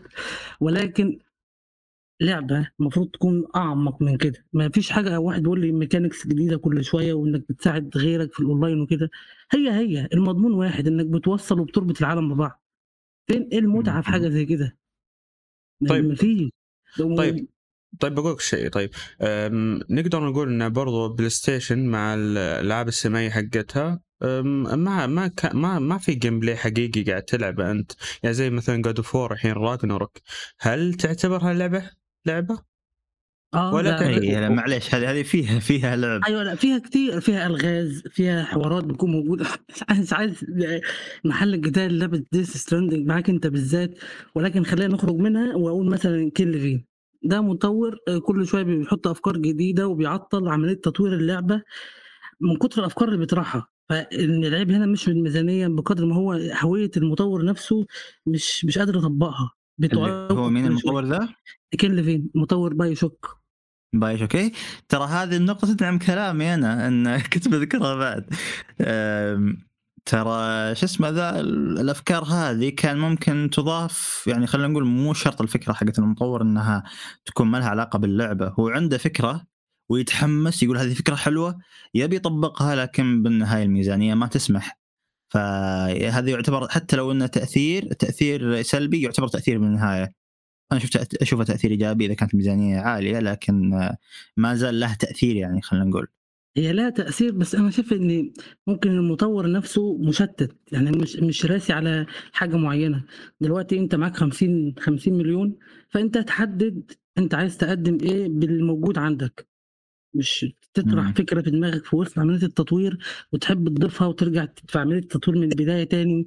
ولكن 0.59 1.19
لعبة 2.21 2.69
المفروض 2.79 3.09
تكون 3.09 3.47
أعمق 3.55 4.01
من 4.01 4.17
كده. 4.17 4.45
ما 4.53 4.69
فيش 4.69 4.89
حاجة 4.89 5.19
واحد 5.19 5.41
بيقول 5.41 5.61
لي 5.61 5.71
mechanics 5.71 6.27
جديدة 6.27 6.57
كل 6.57 6.83
شوية 6.83 7.13
وإنك 7.13 7.43
بتساعد 7.49 7.97
غيرك 7.97 8.33
في 8.33 8.39
الأونلاين 8.39 8.81
وكده. 8.81 9.09
هي 9.51 9.71
هي 9.71 10.09
المضمون 10.13 10.53
واحد 10.53 10.87
إنك 10.87 11.05
بتوصل 11.05 11.59
وبتربط 11.59 11.99
العالم 11.99 12.33
ببعض. 12.33 12.60
فين 13.27 13.49
إيه 13.51 13.59
المتعه 13.59 14.01
في 14.01 14.07
حاجة 14.07 14.29
زي 14.29 14.45
كده 14.45 14.77
طيب. 15.89 16.05
مفيش 16.05 16.49
طيب. 17.17 17.47
طيب 17.99 18.15
بقول 18.15 18.33
لك 18.33 18.39
شيء 18.39 18.69
طيب 18.69 18.89
نقدر 19.89 20.29
نقول 20.29 20.49
إن 20.49 20.69
برضو 20.73 21.09
PlayStation 21.09 21.85
مع 21.85 22.13
الألعاب 22.13 22.87
السمعيه 22.87 23.29
حقتها 23.29 24.01
ما 24.21 25.07
ما 25.07 25.31
ما 25.53 25.79
ما 25.79 25.97
في 25.97 26.13
gameplay 26.13 26.55
حقيقي 26.55 27.03
قاعد 27.03 27.23
تلعبه 27.23 27.71
أنت 27.71 27.91
يعني 28.23 28.33
زي 28.33 28.49
مثلا 28.49 28.81
God 28.81 28.97
of 28.97 29.15
War 29.15 29.33
الحين 29.33 29.51
Ragnarok 29.51 30.17
هل 30.59 30.93
تعتبرها 30.93 31.53
لعبه؟ 31.53 31.91
لعبة؟ 32.25 32.70
آه 33.53 33.73
ولا 33.73 34.19
لا 34.19 34.49
معليش 34.49 34.95
هذه 34.95 35.11
هذه 35.11 35.23
فيها 35.23 35.59
فيها 35.59 35.95
لعب. 35.95 36.21
أيوه 36.27 36.43
لا 36.43 36.55
فيها 36.55 36.79
كتير 36.79 37.19
فيها 37.21 37.47
ألغاز 37.47 38.03
فيها 38.09 38.43
حوارات 38.43 38.83
بتكون 38.83 39.11
موجودة. 39.11 39.45
عايز 39.89 40.13
عايز 40.13 40.45
محل 41.23 41.53
الجدال 41.53 41.99
لعبة 41.99 42.23
Death 42.31 42.57
Stranding 42.57 43.07
معاك 43.07 43.29
أنت 43.29 43.47
بالذات 43.47 43.99
ولكن 44.35 44.63
خلينا 44.63 44.93
نخرج 44.93 45.15
منها 45.15 45.55
وأقول 45.55 45.85
مثلا 45.85 46.31
Ken 46.35 46.47
Levine 46.47 46.85
ده 47.23 47.41
مطور 47.41 47.97
آه، 48.07 48.17
كل 48.17 48.47
شوية 48.47 48.63
بيحط 48.63 49.07
أفكار 49.07 49.37
جديدة 49.37 49.87
وبيعطل 49.87 50.47
عملية 50.47 50.73
تطوير 50.73 51.13
اللعبة 51.13 51.63
من 52.41 52.57
كتر 52.57 52.79
الأفكار 52.81 53.07
اللي 53.07 53.19
بيطرحها 53.19 53.67
فإن 53.89 54.45
العيب 54.45 54.71
هنا 54.71 54.85
مش 54.85 55.03
في 55.03 55.11
الميزانية 55.11 55.67
بقدر 55.67 56.05
ما 56.05 56.15
هو 56.15 56.31
هوية 56.61 56.91
المطور 56.97 57.45
نفسه 57.45 57.85
مش 58.25 58.65
مش 58.65 58.77
قادر 58.77 58.97
يطبقها. 58.97 59.51
هو 60.31 60.49
مين 60.49 60.65
المطور 60.65 61.05
ذا؟ 61.05 61.29
Ken 61.71 61.95
Levine 61.95 62.29
مطور 62.35 62.73
Bio 62.73 62.95
Shock 62.95 63.40
BioShock؟ 63.93 64.51
ترى 64.89 65.05
هذه 65.07 65.37
النقطة 65.37 65.67
تدعم 65.73 65.97
كلامي 65.99 66.53
أنا 66.53 66.87
أن 66.87 67.19
كنت 67.33 67.47
بذكرها 67.47 67.95
بعد. 67.95 68.25
ترى 70.05 70.75
شو 70.75 70.85
اسمه 70.85 71.09
ذا 71.09 71.39
ال- 71.39 71.79
الأفكار 71.79 72.23
هذه 72.23 72.69
كان 72.69 72.97
ممكن 72.99 73.49
تضاف 73.53 74.23
يعني 74.27 74.47
خلينا 74.47 74.67
نقول 74.67 74.85
مو 74.85 75.13
شرط 75.13 75.41
الفكرة 75.41 75.73
حقت 75.73 75.99
المطور 75.99 76.41
إنها 76.41 76.83
تكون 77.25 77.47
ما 77.47 77.57
لها 77.57 77.69
علاقة 77.69 77.99
باللعبة. 77.99 78.47
هو 78.59 78.69
عنده 78.69 78.97
فكرة 78.97 79.45
ويتحمس 79.89 80.63
يقول 80.63 80.77
هذه 80.77 80.93
فكرة 80.93 81.15
حلوة 81.15 81.59
يبي 81.93 82.15
يطبقها 82.15 82.75
لكن 82.75 83.23
بالنهاية 83.23 83.63
الميزانية 83.63 84.13
ما 84.13 84.27
تسمح. 84.27 84.79
فهذا 85.29 86.29
يعتبر 86.31 86.67
حتى 86.69 86.95
لو 86.95 87.11
إنه 87.11 87.27
تأثير 87.27 87.93
تأثير 87.93 88.61
سلبي 88.61 89.01
يعتبر 89.01 89.27
تأثير 89.27 89.57
بالنهاية. 89.59 90.20
أنا 90.71 90.79
شفت 90.79 91.15
أشوفه 91.21 91.43
تأثير 91.43 91.71
إيجابي 91.71 92.05
إذا 92.05 92.13
كانت 92.13 92.31
الميزانيه 92.33 92.79
عالية 92.79 93.19
لكن 93.19 93.73
آه، 93.73 93.97
ما 94.37 94.55
زال 94.55 94.79
له 94.79 94.93
تأثير 94.93 95.35
يعني 95.35 95.61
خلينا 95.61 95.85
نقول. 95.85 96.07
هي 96.57 96.73
لها 96.73 96.89
تأثير 96.89 97.31
بس 97.31 97.55
أنا 97.55 97.69
شايف 97.69 97.93
إن 97.93 98.33
ممكن 98.67 98.89
المطور 98.91 99.51
نفسه 99.51 99.97
مشتت. 99.97 100.55
يعني 100.71 100.91
مش 100.91 101.15
مش 101.15 101.45
راسي 101.45 101.73
على 101.73 102.05
حاجة 102.31 102.55
معينة. 102.57 103.03
دلوقتي 103.41 103.79
أنت 103.79 103.95
معاك 103.95 104.17
50 104.17 104.75
50 104.79 105.13
مليون 105.13 105.55
فأنت 105.89 106.17
تحدد 106.17 106.91
أنت 107.17 107.33
عايز 107.35 107.57
تقدم 107.57 107.97
إيه 108.01 108.27
بالموجود 108.29 108.97
عندك. 108.97 109.47
مش 110.15 110.45
تطرح 110.73 111.05
مم. 111.05 111.13
فكرة 111.13 111.41
في 111.41 111.51
دماغك 111.51 111.85
في 111.85 111.95
وسط 111.95 112.19
عملية 112.19 112.45
التطوير 112.45 112.97
وتحب 113.31 113.67
تضيفها 113.69 114.07
وترجع 114.07 114.47
في 114.67 114.79
عملية 114.79 114.99
التطوير 114.99 115.37
من 115.37 115.43
البداية 115.51 115.83
تاني. 115.83 116.25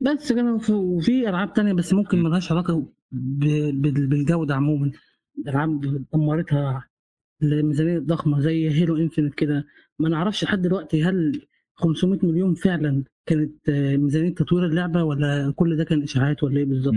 بس 0.00 0.32
كده 0.32 0.54
وف- 0.54 0.70
وفي 0.70 1.28
ألعاب 1.28 1.52
تانية 1.52 1.72
بس 1.72 1.92
ممكن 1.92 2.18
مم. 2.18 2.24
ملهاش 2.24 2.52
علاقة 2.52 2.86
ب- 3.12 3.82
بال- 3.82 4.06
بالجودة 4.06 4.54
عموما. 4.54 4.90
ألعاب 5.48 6.04
دمرتها 6.14 6.88
الميزانية 7.42 7.98
الضخمة 7.98 8.40
زي 8.40 8.70
هيلو 8.70 8.96
انفينيت 8.96 9.34
كده. 9.34 9.64
ما 9.98 10.08
نعرفش 10.08 10.44
لحد 10.44 10.62
دلوقتي 10.62 11.04
هل 11.04 11.42
500 11.74 12.18
مليون 12.22 12.54
فعلا 12.54 13.04
كانت 13.26 13.70
ميزانية 13.70 14.34
تطوير 14.34 14.66
اللعبة 14.66 15.02
ولا 15.02 15.52
كل 15.56 15.76
ده 15.76 15.84
كان 15.84 16.02
إشاعات 16.02 16.42
ولا 16.42 16.58
إيه 16.58 16.64
بالظبط؟ 16.64 16.94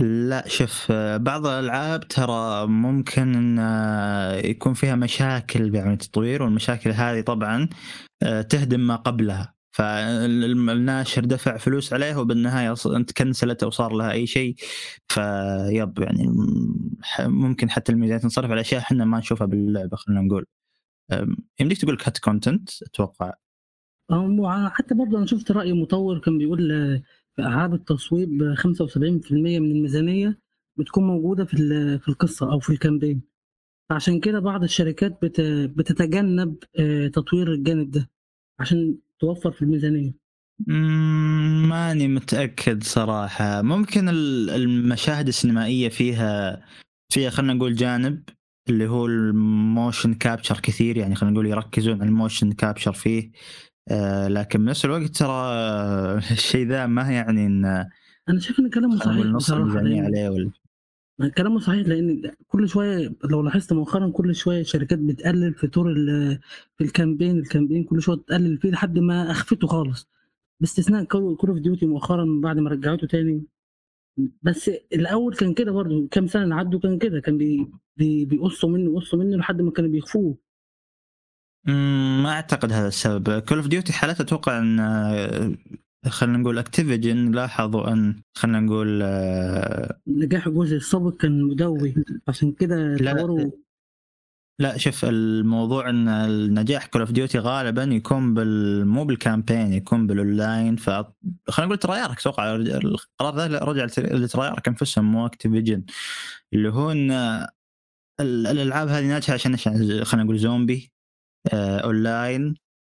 لا 0.00 0.48
شوف 0.48 0.92
بعض 1.16 1.46
الألعاب 1.46 2.08
ترى 2.08 2.66
ممكن 2.66 3.34
إن 3.34 3.58
يكون 4.44 4.74
فيها 4.74 4.94
مشاكل 4.96 5.70
بعمليه 5.70 5.92
التطوير 5.92 6.42
والمشاكل 6.42 6.90
هذه 6.90 7.20
طبعا 7.20 7.68
آه، 8.22 8.42
تهدم 8.42 8.80
ما 8.86 8.96
قبلها. 8.96 9.54
فالناشر 9.72 11.24
دفع 11.24 11.56
فلوس 11.56 11.92
عليه 11.92 12.16
وبالنهاية 12.16 12.74
انت 12.86 13.12
كنسلت 13.12 13.62
أو 13.62 13.70
صار 13.70 13.92
لها 13.92 14.12
أي 14.12 14.26
شيء. 14.26 14.54
ف 15.08 15.30
yep 15.30 15.98
يعني 15.98 16.26
ممكن 17.20 17.70
حتى 17.70 17.92
الميزانيه 17.92 18.22
تنصرف 18.22 18.50
على 18.50 18.60
أشياء 18.60 18.80
إحنا 18.80 19.04
ما 19.04 19.18
نشوفها 19.18 19.46
باللعبة 19.46 19.96
خلينا 19.96 20.20
نقول. 20.22 20.46
يمديك 21.60 21.78
تقول 21.80 21.96
cut 21.96 22.18
content 22.18 22.82
أتوقع. 22.82 23.32
حتى 24.68 24.94
برضه 24.94 25.18
أنا 25.18 25.26
شفت 25.26 25.50
رأي 25.52 25.72
مطور 25.72 26.18
كان 26.18 26.38
بيقول 26.38 26.58
في 27.36 27.42
ألعاب 27.42 27.74
التصويب 27.74 28.42
آه، 28.42 28.54
75% 28.54 29.58
من 29.60 29.70
الميزانية 29.70 30.38
بتكون 30.76 31.04
موجودة 31.06 31.44
في 31.44 31.56
في 31.98 32.08
القصة 32.08 32.52
أو 32.52 32.60
في 32.60 32.70
ال 32.70 32.75
campaign. 32.75 33.22
فعشان 33.90 34.20
كده 34.20 34.38
بعض 34.40 34.62
الشركات 34.62 35.18
بت- 35.22 35.40
بتتجنب 35.76 36.56
آه، 36.78 37.08
تطوير 37.08 37.52
الجانب 37.52 37.90
ده. 37.90 38.10
عشان 38.60 38.98
توفر 39.20 39.50
في 39.52 39.62
الميزانية؟ 39.62 40.12
مم، 40.66 41.66
ماني 41.68 42.08
متأكد 42.08 42.82
صراحة. 42.82 43.62
ممكن 43.62 44.08
ال- 44.08 44.50
المشاهد 44.50 45.28
السينمائية 45.28 45.88
فيها 45.88 46.62
فيها 47.12 47.30
خلينا 47.30 47.52
نقول 47.54 47.74
جانب 47.74 48.22
اللي 48.68 48.86
هو 48.88 49.06
ال 49.06 49.21
motion 49.21 50.14
capture 50.14 50.60
كثير 50.60 50.96
يعني 50.96 51.14
خلينا 51.14 51.32
نقول 51.32 51.46
يركزون 51.46 51.94
على 52.00 52.08
ال 52.08 52.14
motion 52.14 52.52
capture 52.52 52.92
فيه. 52.92 53.30
آه 53.90 54.28
لكن 54.28 54.64
بنفس 54.64 54.84
الوقت 54.84 55.02
ترى 55.16 55.32
الشيء 56.36 56.66
ذا 56.66 56.86
ما 56.86 57.02
يعني 57.10 57.46
ان 57.46 57.64
أنا 58.28 58.40
شايف 58.40 58.60
إن 58.60 58.70
كلامه 58.70 58.96
صحيح 58.96 59.26
نص 59.26 59.50
عليه 59.50 60.28
ولا 60.28 60.50
كلامه 61.28 61.58
صحيح 61.60 61.86
لأن 61.86 62.32
كل 62.48 62.68
شوية 62.68 63.12
لو 63.24 63.42
لاحظت 63.42 63.72
مؤخرا 63.72 64.10
كل 64.10 64.34
شوية 64.34 64.60
الشركات 64.60 64.98
بتقلل 64.98 65.54
في 65.54 65.66
طور 65.66 65.94
في 66.78 66.84
ال 66.84 66.90
campaign 66.90 67.38
ال 67.38 67.43
campaign 67.43 67.84
كل 67.84 68.02
شوية 68.02 68.16
تقلل 68.16 68.58
فيه 68.58 68.70
لحد 68.70 68.98
ما 68.98 69.30
أخفته 69.30 69.66
خالص. 69.66 70.08
باستثناء 70.60 71.04
Call 71.04 71.36
of 71.48 71.58
Duty 71.58 71.86
مؤخرا 71.86 72.40
بعد 72.42 72.58
ما 72.58 72.70
رجعته 72.70 73.06
تاني. 73.06 73.44
بس 74.42 74.70
الأول 74.92 75.34
كان 75.34 75.54
كده 75.54 75.72
برضه 75.72 76.08
كام 76.10 76.26
سنة 76.26 76.42
اللي 76.42 76.54
عدوا 76.54 76.80
كان 76.80 76.98
كده 76.98 77.20
كان 77.20 77.38
بي 77.38 77.70
بي 77.96 78.24
بيقصوا 78.24 78.70
منه 78.70 78.92
يقصوا 78.92 79.18
منه 79.18 79.36
لحد 79.36 79.62
ما 79.62 79.70
كانوا 79.70 79.90
بيخفوه. 79.90 80.36
ما 82.22 82.30
أعتقد 82.30 82.72
هذا 82.72 82.88
السبب. 82.88 83.38
Call 83.38 83.58
of 83.58 83.66
Duty 83.66 83.92
حالتها 83.92 84.24
أتوقع 84.24 84.58
إن 84.58 84.76
خلينا 86.08 86.38
نقول 86.38 86.58
Activision 86.58 87.32
لاحظوا 87.32 87.92
أن 87.92 88.22
خلينا 88.34 88.60
نقول 88.60 89.00
آه، 89.02 90.00
نجاح 90.06 90.46
الجزء 90.46 90.76
السابق 90.76 91.16
كان 91.16 91.42
مدوي 91.42 91.94
عشان 92.28 92.52
كده 92.52 92.76
لا، 92.96 93.12
طوروا. 93.16 93.50
لا 94.60 94.76
شوف 94.78 95.04
الموضوع 95.04 95.90
إن 95.90 96.08
النجاح 96.08 96.86
Call 96.86 97.00
of 97.00 97.10
Duty 97.12 97.38
غالبا 97.38 97.82
يكون 97.82 98.34
بال 98.34 98.86
مو 98.86 99.04
بال 99.04 99.18
campaign 99.18 99.72
يكون 99.72 100.06
بالاونلاين 100.06 100.76
ف 100.76 100.90
خلينا 100.90 101.66
نقول 101.66 101.78
Treyarch 101.78 102.18
أتوقع 102.18 102.54
القرار 102.54 103.36
ذا 103.36 103.58
رجع 103.58 103.84
ل 103.98 104.06
Treyarch 104.06 104.68
أنفسهم 104.68 105.12
مو 105.12 105.26
Activision 105.26 105.84
اللي 106.52 106.68
هو 106.72 106.92
إن 106.92 107.10
ال- 108.20 108.46
الألعاب 108.46 108.88
هذه 108.88 109.06
ناجحة 109.08 109.34
عشان 109.34 109.56
خلينا 109.56 110.24
نقول 110.24 110.38
زومبي 110.38 110.92
آه، 111.52 111.78
اونلاين 111.78 112.54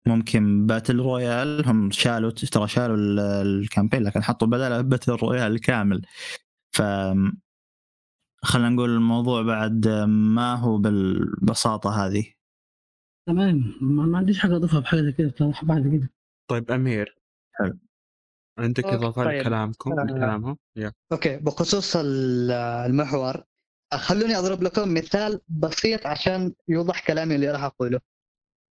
ممكن 0.07 0.65
battle 0.67 0.99
royale 0.99 1.67
هم 1.67 1.91
شالوا 1.91 2.31
ترى 2.31 2.67
شالوا 2.67 2.95
ال- 2.97 3.19
ال 3.19 3.29
campaign 3.29 4.03
لكن 4.03 4.23
حطوا 4.23 4.47
بدالة 4.47 4.81
battle 4.81 5.11
royale 5.11 5.61
كامل. 5.61 6.01
ف 6.73 6.81
خلينا 8.43 8.69
نقول 8.69 8.89
الموضوع 8.89 9.41
بعد 9.41 9.87
ما 10.07 10.55
هو 10.55 10.77
بالبساطة 10.77 11.89
هذه. 12.05 12.33
تمام. 13.27 13.73
ما 13.81 14.05
ما 14.05 14.17
عنديش 14.17 14.39
حاجة 14.39 14.55
أضيفها 14.55 14.79
بحاجة 14.79 15.01
زي 15.01 15.11
كده 15.11 15.27
بصراحه 15.29 15.67
بعد 15.67 15.81
كده. 15.87 16.09
طيب 16.49 16.71
أمير. 16.71 17.17
حلو. 17.53 17.77
عندك 18.59 18.83
okay، 18.85 18.95
إضافة 18.95 19.23
طيب. 19.23 19.41
لكلامكم؟ 19.41 19.99
آه. 19.99 20.03
لكلامهم؟ 20.03 20.57
yeah. 20.75 20.91
okay. 21.11 21.37
بخصوص 21.37 21.95
ال- 21.95 22.51
المحور 22.51 23.43
خلوني 23.93 24.35
أضرب 24.37 24.63
لكم 24.63 24.93
مثال 24.93 25.41
بسيط 25.47 26.07
عشان 26.07 26.53
يوضح 26.67 27.07
كلامي 27.07 27.35
اللي 27.35 27.51
راح 27.51 27.63
أقوله. 27.63 27.99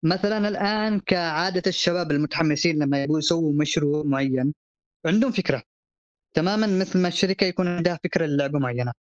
مثلا 0.05 0.49
الآن 0.49 1.01
كعادة 1.01 1.63
الشباب 1.67 2.11
المتحمسين 2.11 2.79
لما 2.79 3.03
يبغوا 3.03 3.19
يسووا 3.19 3.53
مشروع 3.61 4.03
معين 4.05 4.55
عندهم 5.07 5.33
فكرة. 5.33 5.63
تماما 6.35 6.67
مثل 6.67 6.99
ما 6.99 7.09
الشركة 7.09 7.45
يكون 7.45 7.69
عندها 7.69 7.99
فكرة 8.05 8.27
للعبة 8.27 8.59
معينة. 8.59 8.93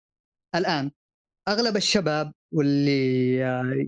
الآن 0.54 0.90
أغلب 1.48 1.76
الشباب 1.76 2.32
واللي 2.52 3.44
آه، 3.44 3.86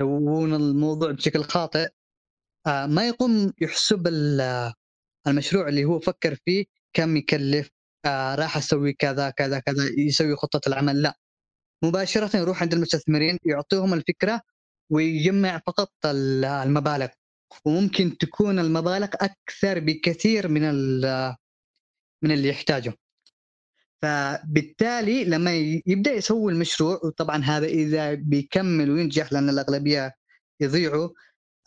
يسوون 0.00 0.54
الموضوع 0.54 1.12
بشكل 1.12 1.42
خاطئ 1.44 1.88
آه، 2.66 2.86
ما 2.86 3.08
يقوم 3.08 3.52
يحسب 3.60 4.06
ال- 4.06 4.72
المشروع 5.26 5.68
اللي 5.68 5.84
هو 5.84 6.00
فكر 6.00 6.34
فيه 6.44 6.64
كم 6.92 7.16
يكلف 7.16 7.70
آه، 8.06 8.34
راح 8.34 8.56
أسوي 8.56 8.92
كذا 8.92 9.30
كذا 9.30 9.58
كذا 9.58 9.84
يسوي 9.98 10.36
خطة 10.36 10.60
العمل. 10.68 11.02
لا. 11.02 11.18
مباشرة 11.84 12.36
يروح 12.36 12.62
عند 12.62 12.72
المستثمرين 12.74 13.38
يعطيهم 13.44 13.94
الفكرة 13.94 14.40
ويجمع 14.90 15.58
فقط 15.66 15.92
ال- 16.04 16.44
المبالغ. 16.44 17.08
وممكن 17.64 18.18
تكون 18.18 18.58
المبالغ 18.58 19.08
أكثر 19.14 19.80
بكثير 19.80 20.48
من 20.48 20.62
من 22.22 22.30
اللي 22.32 22.48
يحتاجه. 22.48 22.94
فبالتالي 24.02 25.24
لما 25.24 25.54
يبدأ 25.86 26.12
يسوي 26.12 26.52
المشروع 26.52 27.00
وطبعا 27.04 27.36
هذا 27.44 27.66
إذا 27.66 28.14
بيكمل 28.14 28.90
وينجح 28.90 29.32
لأن 29.32 29.48
الأغلبية 29.48 30.14
يضيعوا 30.60 31.08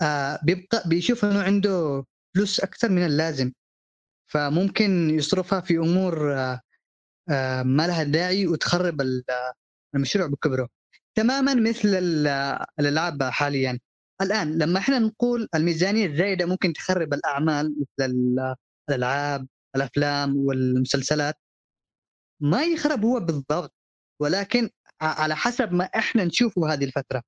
آه 0.02 0.40
بيبقى 0.44 0.84
بيشوف 0.86 1.26
إنه 1.26 1.42
عنده 1.42 2.06
فلوس 2.36 2.60
أكثر 2.60 2.90
من 2.90 3.06
اللازم. 3.06 3.52
فممكن 4.28 5.10
يصرفها 5.10 5.62
في 5.62 5.78
أمور 5.78 6.34
آه 6.34 6.62
آه 7.30 7.64
ما 7.64 7.88
لها 7.88 8.04
داعي 8.04 8.48
وتخرب 8.48 9.02
ال- 9.02 9.24
المشروع 9.96 10.28
بكبره. 10.28 10.70
تماما 11.16 11.54
مثل 11.54 11.88
ال- 11.96 12.28
الألعاب 12.80 13.24
حاليا. 13.24 13.80
الآن 14.22 14.58
لما 14.58 14.80
إحنا 14.80 15.00
نقول 15.00 15.48
الميزانية 15.56 16.06
الزايدة 16.06 16.46
ممكن 16.46 16.74
تخرب 16.74 17.14
الأعمال 17.14 17.76
مثل 17.80 18.12
ال- 18.12 18.56
الألعاب 18.90 19.48
الأفلام 19.76 20.38
والمسلسلات 20.38 21.36
ما 22.42 22.64
يخرب 22.64 23.06
هو 23.06 23.20
بالضبط 23.20 23.74
ولكن 24.22 24.70
على 25.02 25.36
حسب 25.36 25.72
ما 25.74 25.84
إحنا 25.84 26.26
نشوفه 26.26 26.74
هذه 26.74 26.84
الفترة. 26.86 27.24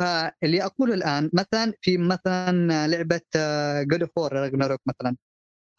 فاللي 0.00 0.64
أقوله 0.64 0.94
الآن 0.94 1.30
مثلا 1.32 1.72
في 1.80 1.98
مثلا 1.98 2.86
لعبة 2.88 3.20
God 3.82 4.02
of 4.02 4.18
Ragnarok 4.18 4.80
مثلا. 4.86 5.16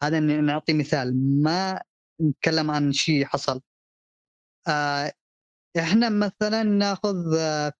هذا 0.02 0.20
نعطي 0.20 0.72
مثال 0.72 1.42
ما 1.42 1.82
نتكلم 2.22 2.70
عن 2.70 2.92
شيء 2.92 3.24
حصل. 3.24 3.60
آه، 4.68 5.12
إحنا 5.78 6.08
مثلا 6.08 6.62
ناخذ 6.62 7.34
آه، 7.38 7.72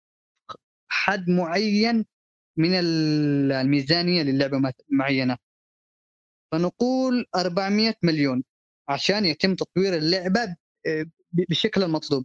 حد 0.89 1.29
معين 1.31 2.05
من 2.59 2.75
ال- 2.75 3.53
الميزانية 3.53 4.23
للعبة 4.23 4.73
معينة. 4.91 5.37
فنقول 6.53 7.27
400 7.35 7.95
مليون 8.03 8.45
عشان 8.89 9.25
يتم 9.25 9.55
تطوير 9.55 9.97
اللعبة 9.97 10.57
آه، 10.87 11.07
بالشكل 11.33 11.83
المطلوب 11.83 12.25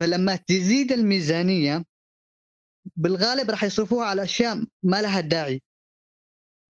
فلما 0.00 0.36
تزيد 0.36 0.92
الميزانية 0.92 1.84
بالغالب 2.96 3.50
راح 3.50 3.64
يصرفوها 3.64 4.06
على 4.06 4.22
أشياء 4.22 4.64
ما 4.82 5.02
لها 5.02 5.20
داعي. 5.20 5.62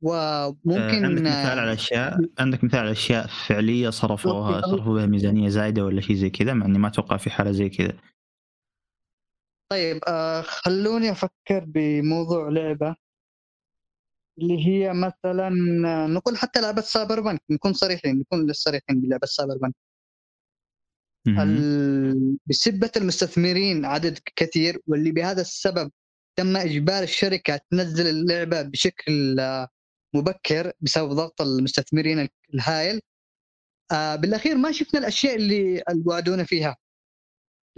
آه، 0.07 0.57
وممكن 0.65 1.05
عندك 1.05 1.21
مثال 1.23 1.59
على 1.59 1.73
أشياء؟ 1.73 2.19
عندك 2.39 2.65
مثال 2.65 2.79
على 2.81 2.91
أشياء 2.93 3.27
فعلية 3.49 3.91
صرفوها. 3.91 4.61
صرفوا 4.61 4.95
بها 4.95 5.07
ميزانية 5.07 5.49
زايدة 5.49 5.85
ولا 5.85 6.01
شيء 6.01 6.17
زي 6.17 6.31
كذا؟ 6.31 6.53
مع 6.53 6.67
إني 6.67 6.79
ما 6.79 6.89
أتوقع 6.89 7.17
في 7.17 7.31
حالة 7.31 7.51
زي 7.53 7.69
كذا. 7.69 7.93
طيب 9.73 10.01
آه 10.09 10.41
خلوني 10.43 11.11
أفكر 11.11 11.65
بموضوع 11.67 12.49
لعبة 12.49 12.97
اللي 14.39 14.67
هي 14.67 14.93
مثلا 14.93 15.49
نقول 16.07 16.37
حتى 16.39 16.61
لعبة 16.61 16.81
Cyberpunk 16.83 17.43
نكون 17.51 17.73
صريحين 17.73 18.19
نكون 18.19 18.53
صريحين 18.53 19.01
بلعبة 19.01 19.27
Cyberpunk. 19.27 19.75
ال... 21.29 22.39
بسبة 22.47 22.91
المستثمرين 22.97 23.85
عدد 23.85 24.19
كثير 24.37 24.79
واللي 24.87 25.13
بهذا 25.13 25.41
السبب 25.41 25.91
تم 26.37 26.57
إجبار 26.57 27.03
الشركة 27.03 27.61
تنزل 27.71 28.07
اللعبة 28.07 28.63
بشكل 28.63 29.41
آه، 29.41 29.69
مبكر 30.15 30.73
بسبب 30.81 31.09
ضغط 31.13 31.41
المستثمرين 31.41 32.29
الهائل. 32.55 33.01
آه 33.93 34.17
بالأخير 34.17 34.57
ما 34.57 34.73
شفنا 34.73 35.01
الأشياء 35.01 35.37
اللي 35.37 35.83
وعدونا 36.07 36.45
فيها. 36.45 36.77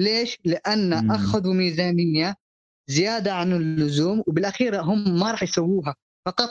ليش؟ 0.00 0.38
لأن 0.44 1.04
مم. 1.04 1.12
أخذوا 1.12 1.54
ميزانية 1.54 2.34
زيادة 2.90 3.32
عن 3.34 3.52
اللزوم 3.52 4.22
وبالأخير 4.26 4.80
هم 4.80 5.20
ما 5.20 5.30
راح 5.30 5.42
يسووها. 5.42 5.94
فقط 6.26 6.48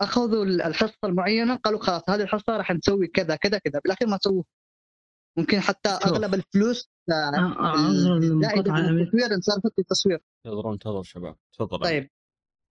أخذوا 0.00 0.44
الحصة 0.44 0.98
المعينة 1.04 1.56
قالوا 1.56 1.80
خلاص 1.80 2.02
هذه 2.10 2.22
الحصة 2.22 2.56
راح 2.56 2.70
نسوي 2.70 3.06
كذا 3.06 3.36
كذا 3.36 3.58
كذا. 3.58 3.80
بالأخير 3.84 4.08
ما 4.08 4.18
سووه 4.22 4.44
ممكن 5.38 5.60
حتى. 5.60 5.88
أغلب 5.88 6.34
الفلوس 6.34 6.88
التصوير 9.00 9.34
انصرفت 9.34 9.78
للتصوير 9.78 10.20
انتظروا 10.46 10.72
انتظروا 10.72 11.02
شباب. 11.02 11.36
تفضل. 11.52 11.80
طيب. 11.84 12.10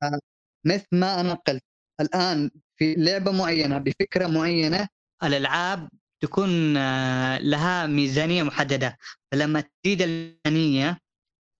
آه، 0.03 0.19
مثل 0.65 0.87
ما 0.91 1.19
أنا 1.21 1.33
قلت 1.33 1.63
الآن 2.01 2.51
في 2.75 2.95
لعبة 2.95 3.31
معينة 3.31 3.77
بفكرة 3.77 4.27
معينة 4.27 4.87
الألعاب 5.23 5.89
تكون 6.19 6.77
آه، 6.77 7.37
لها 7.39 7.87
ميزانية 7.87 8.43
محددة. 8.43 8.97
فلما 9.31 9.63
تزيد 9.83 10.01
الميزانية 10.01 10.99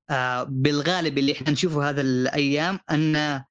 آه، 0.10 0.44
بالغالب 0.44 1.18
اللي 1.18 1.32
إحنا 1.34 1.52
نشوفه 1.52 1.90
هذا 1.90 2.02
الأيام 2.02 2.80
أن 2.92 3.42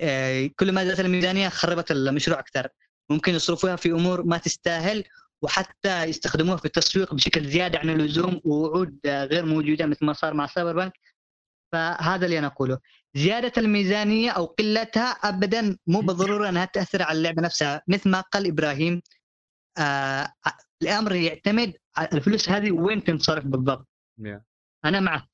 آه، 0.00 0.50
كل 0.56 0.72
ما 0.72 0.84
زادت 0.84 1.00
الميزانية 1.00 1.48
خربت 1.48 1.90
المشروع 1.90 2.38
أكثر. 2.38 2.68
ممكن 3.10 3.34
يصرفوها 3.34 3.76
في 3.76 3.90
أمور 3.90 4.22
ما 4.22 4.38
تستاهل 4.38 5.04
وحتى 5.42 6.04
يستخدموها 6.04 6.56
في 6.56 6.64
التسويق 6.64 7.14
بشكل 7.14 7.48
زيادة 7.48 7.78
عن 7.78 7.90
اللزوم 7.90 8.40
ووعود 8.44 8.98
غير 9.06 9.46
موجودة 9.46 9.86
مثل 9.86 10.04
ما 10.06 10.12
صار 10.12 10.34
مع 10.34 10.46
سايبر 10.46 10.72
بنك 10.76 10.92
فهذا 11.72 12.26
اللي 12.26 12.38
أنا 12.38 12.46
أقوله. 12.46 12.78
زيادة 13.14 13.52
الميزانية 13.58 14.30
أو 14.30 14.44
قلتها 14.44 15.10
ابدا 15.10 15.76
مو 15.86 16.00
بالضرورة 16.00 16.48
إنها 16.48 16.64
تأثر 16.64 17.02
على 17.02 17.18
اللعبة 17.18 17.42
نفسها. 17.42 17.82
مثل 17.88 18.10
ما 18.10 18.20
قال 18.20 18.46
إبراهيم 18.46 19.02
آه 19.78 20.32
الأمر 20.82 21.14
يعتمد 21.14 21.74
على 21.96 22.08
الفلوس 22.12 22.48
هذه 22.48 22.70
وين 22.70 23.04
تنصرف 23.04 23.46
بالضبط 23.46 23.86
Yeah. 24.20 24.40
أنا 24.84 25.00
معك 25.00 25.28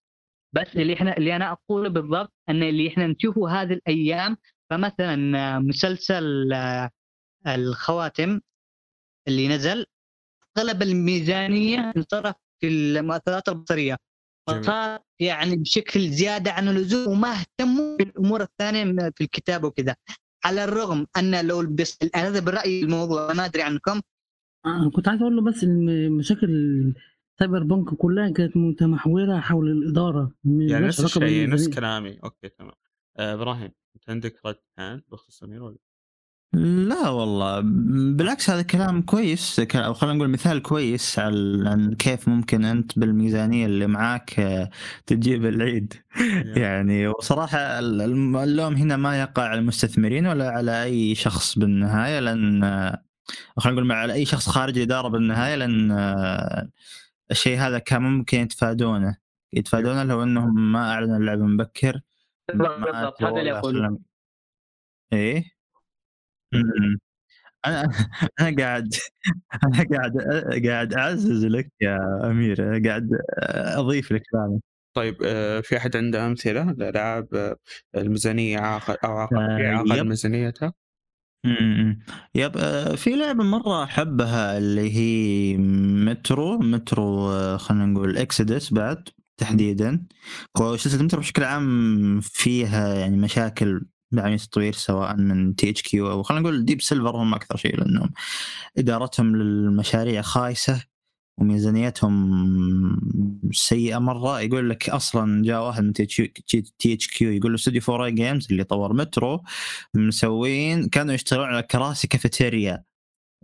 بس 0.53 0.77
اللي 0.77 0.95
إحنا 0.95 1.17
اللي 1.17 1.37
أنا 1.37 1.53
أقوله 1.53 1.89
بالضبط 1.89 2.33
إن 2.49 2.63
اللي 2.63 2.89
إحنا 2.89 3.07
نشوفه 3.07 3.49
هذه 3.63 3.73
الأيام 3.73 4.37
فمثلا 4.71 5.39
آه، 5.39 5.59
مسلسل 5.59 6.53
آه، 6.53 6.91
الخواتم 7.47 8.41
اللي 9.29 9.49
نزل 9.49 9.87
اغلب 10.59 10.83
الميزانية 10.83 11.93
انصرف 11.97 12.35
في 12.61 12.69
المؤثرات 12.69 13.49
البصرية. 13.49 13.97
فصار 14.49 15.01
يعني 15.21 15.57
بشكل 15.57 16.09
زيادة 16.09 16.53
عن 16.53 16.69
اللزوم 16.69 17.13
وما 17.13 17.33
اهتموا 17.33 17.97
بالأمور 17.97 18.43
الثانية 18.43 19.11
في 19.17 19.25
الكتابه 19.25 19.69
وكذا 19.69 19.97
على 20.45 20.65
الرغم 20.65 21.07
أن 21.17 21.47
لو 21.47 21.67
بس 21.71 21.99
هذا 22.15 22.41
برايي 22.41 22.83
الموضوع 22.83 23.33
ما 23.33 23.45
أدري 23.45 23.63
عنكم 23.63 24.01
آه، 24.67 24.91
كنت 24.91 25.09
عايز 25.09 25.21
أقول 25.23 25.37
له 25.37 25.43
بس 25.43 25.65
إن 25.65 26.11
مشاكل 26.13 26.49
Cyberpunk 27.39 27.89
كلها 27.95 28.31
كانت 28.31 28.57
متمحورة 28.57 29.41
حول 29.41 29.71
الإدارة 29.71 30.33
يعني 30.45 30.87
نفس 30.87 31.05
الشيء 31.05 31.49
نفس. 31.49 31.69
كلامي. 31.69 32.19
okay 32.25 32.49
تمام. 32.59 32.73
آه، 33.17 33.35
إبراهيم 33.35 33.71
أنت 33.97 34.11
عندك 34.11 34.35
رد 34.47 34.57
الان 34.79 35.03
بخصوص 35.13 35.39
سمير 35.39 35.63
ولا 35.63 35.77
لا 36.89 37.09
والله. 37.09 37.61
بالعكس 38.17 38.51
هذا 38.51 38.63
كلام 38.63 39.03
كويس. 39.03 39.61
أو 39.75 39.95
خلينا 39.95 40.17
نقول 40.17 40.29
مثال 40.31 40.63
كويس 40.63 41.19
على 41.19 41.69
عن 41.69 41.95
كيف 41.95 42.29
ممكن 42.29 42.65
أنت 42.65 42.99
بالميزانية 42.99 43.67
اللي 43.67 43.87
معاك 43.87 44.41
آه، 44.41 44.71
تجيب 45.07 45.47
العيد. 45.47 45.95
يعني 46.57 47.09
وصراحة 47.09 47.59
ال- 47.59 48.01
الم- 48.03 48.37
اللوم 48.37 48.75
هنا 48.75 48.97
ما 48.97 49.21
يقع 49.21 49.43
على 49.43 49.59
المستثمرين 49.61 50.27
ولا 50.27 50.51
على 50.51 50.83
أي 50.85 51.15
شخص 51.15 51.59
بالنهاية 51.59 52.21
لأن 52.21 52.65
خلينا 53.57 53.75
نقول 53.77 53.89
مع 53.89 54.05
أي 54.05 54.25
شخص 54.27 54.49
خارج 54.49 54.77
الاداره 54.77 55.09
بالنهايه 55.09 55.55
لأن 55.55 55.91
آه، 55.91 56.69
الشيء 57.31 57.59
هذا 57.59 57.79
كان 57.79 58.03
ممكن 58.03 58.39
يتفادونه. 58.39 59.17
يتفادونه 59.53 60.05
لو 60.05 60.23
إنهم 60.23 60.73
ما 60.73 60.93
أعلنوا 60.93 61.17
اللعبه 61.17 61.43
مبكر 61.43 62.01
بالضبط 62.55 63.23
هذا 63.23 63.41
اللي 63.41 63.59
أقوله. 63.59 63.79
خلنا- 63.89 63.99
إيه. 65.13 65.45
أنا 67.67 67.83
أنا 68.41 68.57
قاعد 68.59 68.95
أنا 69.65 69.85
قاعد 69.99 70.13
قاعد 70.67 70.95
أعزز 70.95 71.45
لك 71.47 71.71
يا 71.81 71.99
امير 72.31 72.63
قاعد 72.89 73.09
أضيف 73.77 74.13
لك 74.13 74.23
كلامك. 74.33 74.61
طيب 74.95 75.17
آه، 75.25 75.61
في 75.61 75.77
أحد 75.77 75.97
عنده 75.97 76.27
أمثلة 76.27 76.73
لألعاب 76.73 77.35
آه، 77.35 77.57
الميزانيه 77.97 78.59
عاقل 78.59 78.97
أو 79.05 79.17
عاقل 79.19 79.37
آه، 79.37 79.57
في 79.59 79.67
عقل 79.67 79.99
يب. 79.99 80.07
ميزانيتها 80.07 80.73
يب 82.35 82.57
آه، 82.57 82.95
في 82.95 83.11
لعبة 83.17 83.45
مرة 83.45 83.85
أحبها 83.85 84.59
اللي 84.59 84.91
هي 84.97 85.57
مترو 86.07 86.59
مترو 86.59 87.31
آه، 87.33 87.57
خلينا 87.57 87.87
نقول 87.87 88.17
إكسيدس 88.19 88.73
بعد 88.73 89.09
تحديدا. 89.37 90.07
وسلسله 90.61 91.03
مترو 91.03 91.21
بشكل 91.21 91.45
عام 91.45 92.21
فيها 92.21 92.95
يعني 92.95 93.17
مشاكل 93.17 93.87
بعمليه 94.13 94.35
التطوير 94.35 94.73
سواء 94.73 95.17
من 95.17 95.57
تي 95.57 95.71
اتش 95.71 95.83
كيو 95.83 96.11
أو 96.11 96.23
خلينا 96.23 96.43
نقول 96.43 96.65
ديب 96.65 96.83
سيلفر 96.83 97.17
هم 97.17 97.35
أكثر 97.35 97.57
شيء 97.57 97.77
لأنهم 97.81 98.13
إدارتهم 98.79 99.37
للمشاريع 99.37 100.23
خايسة. 100.23 100.96
وميزانيتهم 101.39 103.01
سيئة 103.53 103.99
مرة. 103.99 104.41
يقول 104.41 104.71
لك 104.71 104.91
أصلا 104.91 105.43
جاء 105.45 105.63
واحد 105.67 105.83
من 105.85 105.93
THQ 105.93 107.31
يقول 107.31 107.53
له 107.53 107.57
استوديو 107.57 107.81
4A 107.81 108.09
Games 108.09 108.47
اللي 108.51 108.65
طور 108.65 108.93
مترو 108.93 109.43
مسوين 109.95 110.89
كانوا 110.89 111.15
يشتغلون 111.15 111.47
على 111.47 111.63
كراسي 111.63 112.09
كافيتيريا. 112.09 112.85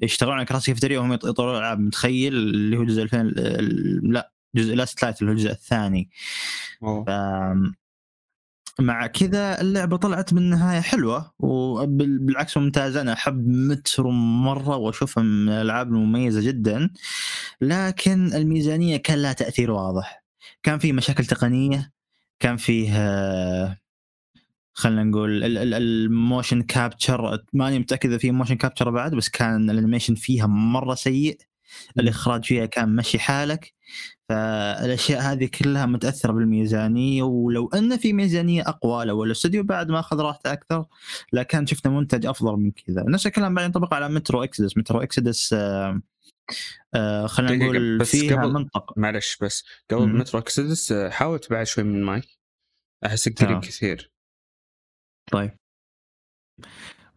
يشتغلون 0.03 0.35
على 0.37 0.45
كراسي 0.45 0.67
كافيتيريا 0.71 0.99
وهم 0.99 1.13
يطورون 1.13 1.57
ألعاب. 1.59 1.81
متخيل 1.81 2.35
اللي 2.35 2.77
هو 2.77 2.85
جزء 2.85 3.03
2000 3.03 3.21
ال- 3.21 4.13
لا 4.13 4.33
جزء 4.57 4.75
Last 4.75 5.03
Light 5.03 5.21
اللي 5.21 5.31
هو 5.31 5.35
الجزء 5.35 5.51
الثاني. 5.51 6.11
ف- 7.07 7.82
مع 8.81 9.07
كذا 9.07 9.61
اللعبة 9.61 9.97
طلعت 9.97 10.35
بالنهاية 10.35 10.81
حلوة 10.81 11.33
وبالعكس 11.39 12.57
ممتازة. 12.57 13.01
أنا 13.01 13.13
أحب 13.13 13.49
مترو 13.49 14.11
مرة 14.11 14.77
وأشوفها 14.77 15.23
من 15.23 15.49
الألعاب 15.49 15.89
المميزة 15.89 16.41
جدا. 16.41 16.91
لكن 17.61 18.33
الميزانية 18.35 18.97
كان 18.97 19.23
لها 19.23 19.33
تأثير 19.33 19.71
واضح. 19.71 20.25
كان 20.63 20.79
في 20.79 20.93
مشاكل 20.93 21.25
تقنية 21.25 21.93
كان 22.41 22.57
فيه 22.57 22.93
خلينا 24.75 25.05
نقول 25.05 25.45
ال- 25.45 25.59
ال- 25.59 25.75
ال 25.75 25.87
motion 25.87 26.63
capture 26.63 27.39
ماني 27.53 27.79
متأكد 27.79 28.09
إذا 28.09 28.19
في 28.19 28.31
motion 28.31 28.55
capture 28.55 28.91
بعد 28.91 29.15
بس 29.15 29.29
كان 29.29 29.71
ال 29.71 29.75
animation 29.75 30.15
فيها 30.15 30.47
مرة 30.47 30.95
سيء. 30.95 31.39
الاخراج 31.99 32.45
فيها 32.45 32.67
كان 32.67 32.97
مشي 32.97 33.19
حالك 33.19 33.75
فالأشياء 34.29 35.21
هذه 35.21 35.47
كلها 35.63 35.87
متأثرة 35.87 36.33
بالميزانية 36.33 37.23
ولو 37.23 37.69
أن 37.75 37.97
في 37.97 38.13
ميزانية 38.13 38.63
اقوى 38.69 39.05
لو 39.05 39.25
الاستوديو 39.25 39.63
بعد 39.63 39.91
ما 39.91 40.01
أخذ 40.01 40.21
راحته 40.21 40.53
أكثر 40.53 40.85
لكان 41.33 41.67
شفنا 41.67 41.93
منتج 41.93 42.27
أفضل 42.27 42.57
من 42.57 42.71
كذا. 42.71 43.05
نفس 43.09 43.27
الكلام 43.27 43.55
بعد 43.55 43.65
ينطبق 43.65 43.95
على 43.95 44.09
Metro 44.09 44.45
Exodus. 44.45 44.77
Metro 44.79 45.03
Exodus 45.03 45.53
آه 45.53 46.01
آه 46.95 47.27
خلينا 47.27 47.65
نقول 47.65 47.99
بس 47.99 48.11
فيها 48.11 48.43
قبل- 48.43 48.53
منطقة. 48.53 48.95
معلش 48.97 49.37
بس 49.43 49.65
قبل 49.91 50.07
مم. 50.07 50.19
Metro 50.19 50.41
Exodus 50.41 50.93
آه، 50.93 51.11
حاول 51.11 51.39
تبعد 51.39 51.67
شوي 51.67 51.85
من 51.85 51.95
المايك. 51.97 52.25
احسك 53.07 53.45
قريب. 53.45 53.61
كثير. 53.61 54.13
طيب. 55.33 55.51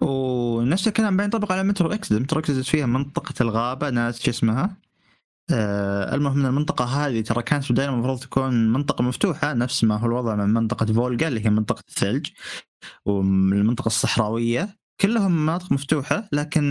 ونفس 0.02 0.88
الكلام 0.88 1.18
بعدين 1.18 1.34
ينطبق 1.34 1.52
على 1.52 1.64
Metro 1.64 1.92
Exodus 1.94 2.22
Metro 2.22 2.40
Exodus 2.40 2.70
فيها 2.70 2.86
منطقة 2.86 3.34
الغابة 3.42 3.90
ناسي 3.90 4.22
شو 4.24 4.32
اسمها. 4.32 4.78
آه 5.52 6.16
المهم 6.16 6.40
إن 6.40 6.46
المنطقة 6.46 6.86
هذه 6.86 7.22
ترى 7.22 7.44
كانت 7.44 7.72
بداية 7.72 7.90
المفروض 7.90 8.20
تكون 8.20 8.74
منطقة 8.74 9.02
مفتوحة 9.04 9.54
نفس 9.54 9.84
ما 9.84 9.98
هو 9.98 10.06
الوضع 10.08 10.36
من 10.36 10.54
منطقة 10.54 10.86
فولغا 10.86 11.28
اللي 11.28 11.46
هي 11.46 11.50
منطقة 11.50 11.84
الثلج 11.90 12.28
والمنطقة 13.06 13.88
الصحراوية. 13.88 14.78
كلهم 15.02 15.32
مناطق 15.46 15.72
مفتوحة 15.72 16.30
لكن 16.34 16.66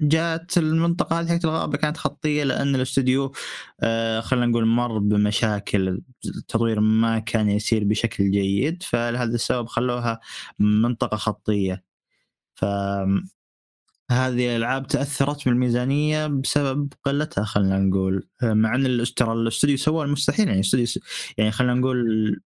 جات 0.00 0.58
المنطقة 0.58 1.20
هذه 1.20 1.28
حقت 1.28 1.44
الغابة 1.44 1.78
كانت 1.78 1.96
خطية 1.96 2.44
لأن 2.44 2.74
الاستوديو 2.74 3.32
آه 3.80 4.20
خلينا 4.20 4.46
نقول 4.46 4.66
مر 4.66 4.98
بمشاكل 4.98 6.02
التطوير 6.26 6.80
ما 6.80 7.18
كان 7.18 7.48
يسير 7.50 7.84
بشكل 7.84 8.30
جيد 8.30 8.82
فلهذا 8.82 9.34
السبب 9.34 9.66
خلوها 9.68 10.20
منطقة 10.58 11.16
خطية. 11.16 11.87
ف 12.58 12.64
الألعاب 14.10 14.86
تأثرت 14.86 15.44
بالميزانية 15.44 16.26
بسبب 16.26 16.92
قلتها 17.04 17.44
خلينا 17.44 17.78
نقول. 17.78 18.28
مع 18.42 18.74
أن 18.74 19.04
ترى 19.16 19.32
الاستوديو 19.32 19.76
سوى 19.76 20.04
المستحيل 20.04 20.46
يعني 20.48 20.60
الاستوديو 20.60 20.86
س- 20.86 20.98
يعني 21.38 21.50
خلينا 21.50 21.74
نقول 21.74 22.40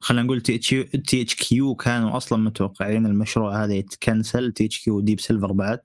خلينا 0.00 0.22
نقول 0.22 0.40
THQ 0.40 1.74
كانوا 1.74 2.16
أصلا 2.16 2.38
متوقعين 2.38 3.06
المشروع 3.06 3.64
هذا 3.64 3.74
يتكنسل. 3.74 4.52
THQ 4.52 4.96
و 4.96 5.01
Deep 5.01 5.20
Silver 5.20 5.52
بعد 5.52 5.80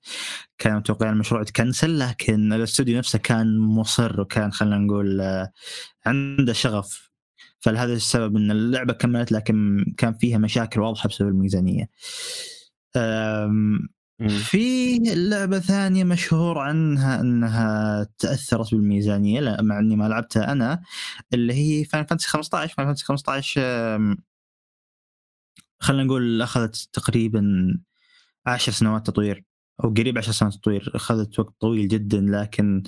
كانوا 0.58 0.80
متوقعين 0.80 1.14
المشروع 1.14 1.42
يتكنسل 1.42 2.00
لكن 2.00 2.54
الاستوديو 2.54 2.98
نفسه 2.98 3.20
كان 3.20 3.58
مصر 3.60 4.22
وكان 4.22 4.52
خلينا 4.52 4.78
نقول 4.78 5.22
آه، 5.22 5.52
عنده 6.06 6.54
شغف. 6.54 7.12
فلهذا 7.60 7.94
السبب 7.94 8.36
إن 8.38 8.52
اللعبة 8.52 8.94
كملت 8.94 9.32
لكن 9.32 9.86
كان 9.98 10.14
فيها 10.14 10.38
مشاكل 10.38 10.82
واضحة 10.82 11.10
بسبب 11.10 11.28
الميزانية. 11.30 11.90
في 14.30 14.98
لعبة 15.16 15.60
ثانية 15.60 16.04
مشهور 16.04 16.60
عنها 16.60 17.22
أنها 17.22 18.08
تأثرت 18.20 18.76
بالميزانية 18.76 19.40
لا 19.40 19.62
مع 19.62 19.80
أني 19.80 19.96
ما 19.96 20.08
لعبتها 20.08 20.52
أنا 20.52 20.82
اللي 21.34 21.54
هي 21.54 21.86
Final 21.86 22.06
Fantasy 22.06 22.28
15 22.30 22.74
Final 22.76 22.88
Fantasy 22.88 23.06
15 23.06 23.62
أم، 23.62 24.18
خلينا 25.80 26.04
نقول 26.04 26.42
أخذت 26.42 26.90
تقريبا 26.94 27.44
10 28.46 28.74
سنوات 28.74 29.08
تطوير 29.08 29.44
أو 29.84 29.90
قريب 29.90 30.18
10 30.18 30.32
سنوات 30.32 30.54
تطوير 30.54 30.92
أخذت 30.96 31.40
وقت 31.40 31.54
طويل 31.60 31.88
جدا 31.88 32.22
لكن 32.22 32.84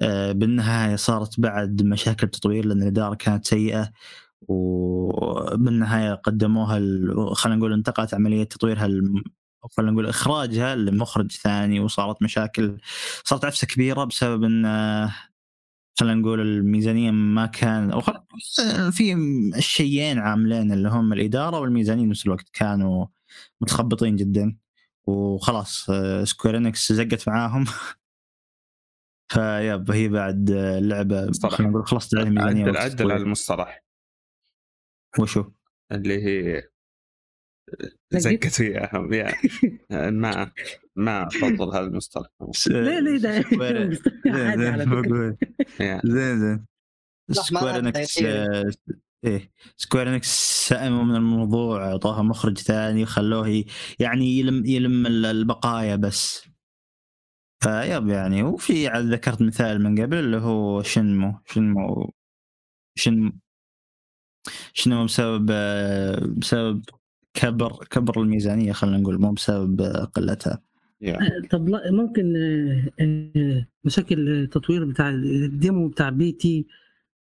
آه، 0.00 0.32
بالنهاية 0.32 0.96
صارت 0.96 1.40
بعد 1.40 1.82
مشاكل 1.82 2.26
التطوير 2.26 2.66
لأن 2.66 2.82
الإدارة 2.82 3.14
كانت 3.14 3.46
سيئة. 3.46 3.90
وبالنهاية 4.48 6.14
قدموها 6.14 6.76
ال- 6.78 7.36
خلينا 7.36 7.58
نقول 7.58 7.72
انتقلت 7.72 8.14
عملية 8.14 8.44
تطويرها 8.44 8.88
خلينا 9.76 9.92
نقول 9.92 10.06
إخراجها 10.06 10.74
لمخرج 10.76 11.32
ثاني 11.32 11.80
وصارت 11.80 12.22
مشاكل 12.22 12.78
صارت 13.24 13.44
عفسة 13.44 13.66
كبيرة 13.66 14.04
بسبب 14.04 14.44
إن 14.44 14.66
خلينا 15.98 16.14
نقول 16.20 16.40
الميزانية 16.40 17.10
ما 17.10 17.46
كان 17.46 17.90
أو. 17.90 18.00
في 18.90 19.12
الشيئين 19.56 20.18
عاملين 20.18 20.72
اللي 20.72 20.88
هم 20.88 21.12
الإدارة 21.12 21.60
والميزانية 21.60 22.04
بنفس 22.06 22.26
الوقت 22.26 22.48
كانوا 22.52 23.06
متخبطين 23.60 24.16
جدا 24.16 24.56
وخلاص 25.04 25.90
سكوير 26.24 26.56
انكس 26.56 26.92
زقت 26.92 27.28
معاهم 27.28 27.64
فيب 29.32 29.90
هي 29.90 30.08
بعد 30.08 30.50
اللعبه. 30.50 31.30
خلينا 31.50 31.72
نقول 31.72 31.86
خلصت 31.86 32.14
عليها 32.14 32.30
ميزانية 32.30 32.64
عدل 32.64 32.76
عدل. 32.76 33.12
على 33.12 33.22
المصطلح 33.22 33.81
وشو؟ 35.18 35.44
اللي 35.92 36.24
هي 36.24 36.62
زقت؟ 38.12 38.22
زقت 38.22 38.46
فيها 38.46 38.90
يا 39.90 40.10
ما 40.10 40.52
ما 40.96 41.26
أفضل 41.26 41.68
هذا 41.68 41.86
المصطلح 41.86 42.28
ليه 42.68 43.00
ليه 43.00 43.18
ده. 43.18 43.40
زين 46.04 46.38
زين 46.38 46.66
Square. 47.30 47.78
Enix 47.78 48.22
آه، 48.22 48.70
إيه 49.24 49.52
Square 49.76 50.08
Enix 50.08 50.28
سئموا 50.68 51.04
من 51.04 51.16
الموضوع 51.16 51.84
اعطوها 51.92 52.22
مخرج 52.22 52.58
ثاني 52.58 53.02
وخلوه 53.02 53.48
ي- 53.48 53.66
يعني 54.00 54.38
يلم 54.38 54.66
يلم 54.66 55.06
ال- 55.06 55.26
البقايا 55.26 55.96
بس 55.96 56.48
ف 57.64 57.75
yep 57.75 58.08
يعني 58.08 58.42
وفي 58.42 58.88
عاد 58.88 59.04
ذكرت 59.04 59.42
مثال 59.42 59.82
من 59.82 60.02
قبل 60.02 60.16
اللي 60.16 60.36
هو 60.36 60.82
Shenmue 60.82 61.38
Shenmue 61.46 62.12
Shenmue 62.98 63.32
Shenmue 64.72 65.04
بسبب 65.04 65.46
بسبب 66.38 66.82
كبر 67.34 67.72
كبر 67.90 68.22
الميزانية 68.22 68.72
خلينا 68.72 68.98
نقول 68.98 69.20
مو 69.20 69.32
بسبب 69.32 69.82
قلتها 70.14 70.62
yeah. 71.00 71.18
طب 71.50 71.68
لا 71.68 71.90
ممكن 71.90 72.36
آه، 72.36 73.04
آه، 73.04 73.66
مشاكل 73.84 74.28
التطوير 74.28 74.84
بتاع 74.84 75.08
ال 75.08 75.24
demo 75.24 75.88
بتاع 75.88 76.08
P.T. 76.08 76.32
و 76.32 76.66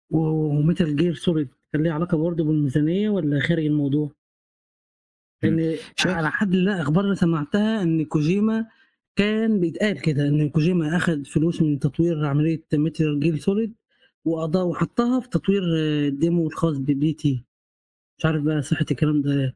Metal 0.09 0.95
Gear 0.95 1.13
Solid 1.13 1.47
كان 1.73 1.83
ليه 1.83 1.91
علاقة 1.91 2.17
برضه 2.17 2.43
بالميزانية 2.43 3.09
ولا 3.09 3.39
خارج 3.39 3.65
الموضوع؟ 3.65 4.11
لأن 5.43 5.75
شوف. 5.95 6.11
على 6.11 6.31
حد 6.31 6.55
لا 6.55 6.81
أخبار 6.81 7.03
اللي 7.03 7.15
سمعتها 7.15 7.81
إن 7.81 8.05
كوجيما 8.05 8.65
كان 9.15 9.59
بيتقال 9.59 10.01
كده 10.01 10.27
إن 10.27 10.49
كوجيما 10.49 10.97
أخذ 10.97 11.25
فلوس 11.25 11.61
من 11.61 11.79
تطوير 11.79 12.25
عملية 12.25 12.63
Metal 12.73 13.19
Gear 13.19 13.37
Solid 13.37 13.73
وقضاها 14.27 14.63
وحطها 14.63 15.19
في 15.19 15.29
تطوير 15.29 15.63
ال 15.63 15.80
demo 15.80 16.47
الخاص 16.47 16.77
ب 16.77 17.13
P.T. 17.13 17.45
مش 18.19 18.25
عارف 18.25 18.43
بقى 18.43 18.61
صحة 18.61 18.85
الكلام 18.91 19.21
ده. 19.21 19.55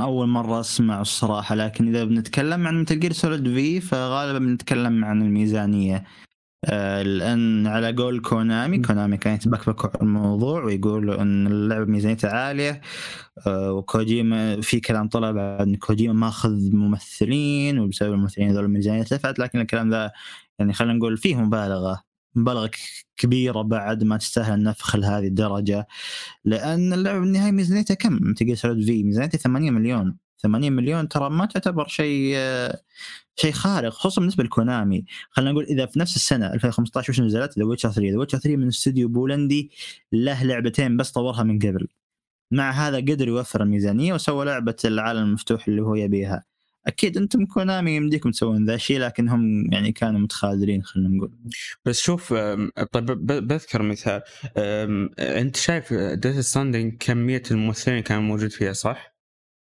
أول 0.00 0.28
مرة 0.28 0.60
اسمع 0.60 1.00
الصراحة 1.00 1.54
لكن 1.54 1.88
إذا 1.88 2.04
بنتكلم 2.04 2.66
عن 2.66 2.80
Metal 2.80 3.14
Solid 3.14 3.48
V 3.48 3.80
فغالبا 3.80 4.38
بنتكلم 4.38 5.04
عن 5.04 5.22
الميزانية. 5.22 6.04
آه، 6.64 7.02
لأن 7.02 7.66
على 7.66 7.92
قول 7.92 8.20
Konami 8.20 8.78
Konami 8.78 9.16
كان 9.16 9.34
يتبكبكوا 9.34 9.90
على 9.90 10.02
الموضوع 10.02 10.64
ويقولوا 10.64 11.22
إن 11.22 11.46
اللعبة 11.46 11.84
ميزانيتها 11.84 12.30
عالية. 12.30 12.80
آه، 13.46 13.72
وكوجيما 13.72 14.60
في 14.60 14.80
كلام 14.80 15.08
طلع 15.08 15.30
بعد 15.30 15.68
إن 15.68 15.76
كوجيما 15.76 16.14
ماخذ 16.14 16.76
ممثلين 16.76 17.78
وبسبب 17.78 18.12
الممثلين 18.12 18.50
هذول 18.50 18.64
الميزانية 18.64 19.00
ارتفعت 19.00 19.38
لكن 19.38 19.60
الكلام 19.60 19.90
ذا 19.90 20.12
يعني 20.58 20.72
خلينا 20.72 20.94
نقول 20.94 21.16
فيه 21.16 21.36
مبالغة. 21.36 22.05
مبالغه 22.36 22.66
ك- 22.66 22.76
كبيرة 23.16 23.62
بعد 23.62 24.04
ما 24.04 24.16
تستاهل 24.16 24.54
النفخ 24.54 24.96
لهذه 24.96 25.26
الدرجة 25.26 25.86
لأن 26.44 26.92
اللعبة 26.92 27.18
بالنهاية 27.20 27.52
ميزانيتها 27.52 27.94
كم؟ 27.94 28.34
Metal 28.34 28.45
Gear 28.45 28.54
Solid 28.54 28.86
V 28.86 29.02
ميزانيتها 29.04 29.38
8 29.38 29.70
مليون. 29.70 30.16
8 30.42 30.70
مليون 30.70 31.08
ترى 31.08 31.30
ما 31.30 31.46
تعتبر 31.46 31.86
شيء 31.88 32.36
شيء 33.36 33.52
خارق 33.52 33.88
خصوصا 33.92 34.20
بالنسبة 34.20 34.44
ل 34.44 34.52
Konami. 34.52 35.04
خلينا 35.30 35.52
نقول 35.52 35.64
إذا 35.64 35.86
في 35.86 35.98
نفس 35.98 36.16
السنة 36.16 36.52
2015 36.52 37.10
وش 37.12 37.20
نزلت؟ 37.20 37.58
The 37.58 37.64
Witcher 37.64 37.90
3 37.92 38.10
The 38.12 38.18
Witcher 38.18 38.38
3 38.38 38.56
من 38.56 38.66
استوديو 38.68 39.08
بولندي 39.08 39.70
له 40.12 40.42
لعبتين 40.44 40.96
بس 40.96 41.10
طورها 41.10 41.42
من 41.42 41.58
قبل. 41.58 41.88
مع 42.50 42.70
هذا 42.70 42.96
قدر 42.96 43.28
يوفر 43.28 43.62
الميزانية 43.62 44.14
وسوى 44.14 44.44
لعبة 44.44 44.76
العالم 44.84 45.22
المفتوح 45.22 45.68
اللي 45.68 45.82
هو 45.82 45.94
يبيها. 45.94 46.44
أكيد 46.86 47.16
أنتم 47.16 47.46
Konami 47.46 47.96
يمديكم 47.96 48.30
تسوون 48.30 48.66
ذا 48.66 48.74
الشيء 48.74 48.98
لكن 48.98 49.28
هم 49.28 49.72
يعني 49.72 49.92
كانوا 49.92 50.20
متخاذلين 50.20 50.82
خلينا 50.82 51.08
نقول 51.08 51.32
بس 51.84 52.00
شوف 52.00 52.34
طيب 52.92 53.06
بذكر 53.26 53.82
مثال 53.82 54.22
أنت 55.18 55.56
شايف 55.56 55.92
Death 55.94 56.38
Stranding 56.38 56.96
كمية 57.00 57.42
الممثلين 57.50 58.00
كان 58.02 58.22
موجود 58.22 58.50
فيها 58.50 58.72
صح؟ 58.72 59.16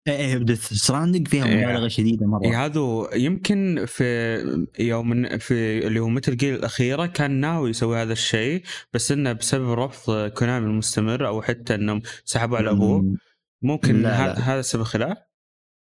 إيه 0.08 0.38
Death 0.38 0.74
Stranding 0.74 1.28
فيها 1.28 1.46
إيه. 1.46 1.66
مبالغة 1.66 1.88
شديدة 1.88 2.28
مرة 2.28 2.44
إيه 2.44 2.66
هذا 2.66 3.10
يمكن 3.14 3.86
في 3.88 4.38
يوم 4.80 5.38
في 5.38 5.88
اللي 5.88 6.00
هو 6.00 6.10
Metal 6.10 6.38
Gear 6.38 6.56
الأخيرة 6.56 7.06
كان 7.06 7.32
ناوي 7.32 7.70
يسوي 7.70 8.02
هذا 8.02 8.14
الشيء 8.14 8.64
بس 8.94 9.12
إنه 9.12 9.34
بسبب 9.34 9.72
رفض 9.72 10.28
Konami 10.28 10.66
المستمر 10.66 11.28
أو 11.28 11.42
حتى 11.42 11.76
إنهم 11.76 12.02
سحبوا 12.26 12.58
على 12.58 12.70
أبوه 12.70 13.02
مم. 13.02 13.18
ممكن. 13.62 14.06
هذا 14.06 14.62
سبب 14.62 14.84
خلاف؟ 14.84 15.18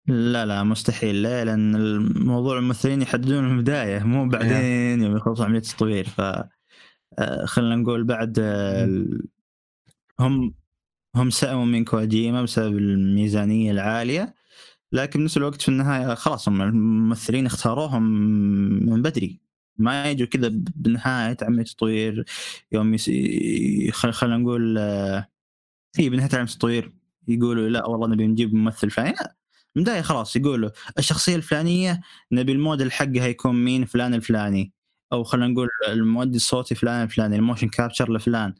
لا 0.06 0.46
لا 0.46 0.62
مستحيل. 0.62 1.14
ليه 1.14 1.42
لأن 1.44 1.74
الموضوع 1.76 2.58
الممثلين 2.58 3.02
يحددون 3.02 3.44
من 3.44 3.58
البداية 3.58 3.98
مو 4.02 4.28
بعدين 4.28 5.02
يوم 5.02 5.16
يخلصوا 5.16 5.44
عملية 5.44 5.58
التطوير. 5.58 6.04
ف 6.08 6.20
آه، 7.18 7.44
خلينا 7.46 7.76
نقول 7.76 8.04
بعد 8.04 8.38
آه، 8.38 8.84
ال- 8.84 9.22
هم 10.20 10.54
هم 11.16 11.30
سأموا 11.30 11.64
من 11.64 11.84
كوجيما 11.84 12.42
بسبب 12.42 12.78
الميزانية 12.78 13.70
العالية 13.70 14.34
لكن 14.92 15.20
بنفس 15.20 15.36
الوقت 15.36 15.62
في 15.62 15.68
النهاية 15.68 16.14
خلاص 16.14 16.48
هم 16.48 16.62
الممثلين 16.62 17.46
اختاروهم 17.46 18.02
من 18.86 19.02
بدري. 19.02 19.40
ما 19.78 20.10
يجوا 20.10 20.26
كذا 20.26 20.48
بنهاية 20.76 21.36
عملية 21.42 21.60
التطوير 21.62 22.24
يوم 22.72 22.94
يس... 22.94 23.10
خل... 23.92 24.12
خلينا 24.12 24.36
نقول 24.38 24.78
آه، 24.78 25.28
هي 25.96 26.08
بنهاية 26.10 26.30
عملية 26.32 26.44
التطوير 26.52 26.92
يقولوا 27.28 27.68
لا 27.68 27.86
والله 27.86 28.08
نبي 28.08 28.26
نجيب 28.26 28.54
ممثل 28.54 28.90
فلاني 28.90 29.10
لا 29.12 29.36
من 29.76 29.82
البدايه 29.82 30.02
خلاص 30.02 30.36
يقولوا 30.36 30.70
الشخصية 30.98 31.36
الفلانية 31.36 32.00
نبي 32.32 32.52
الموديل 32.52 32.92
حقها 32.92 33.26
يكون 33.26 33.64
مين 33.64 33.84
فلان 33.84 34.14
الفلاني 34.14 34.72
أو 35.12 35.24
خلينا 35.24 35.48
نقول 35.48 35.68
المؤدي 35.88 36.36
الصوتي 36.36 36.74
فلان 36.74 37.02
الفلاني 37.02 37.36
ال 37.36 37.41
motion 37.41 37.68
capture 37.68 38.12
لفلان. 38.12 38.54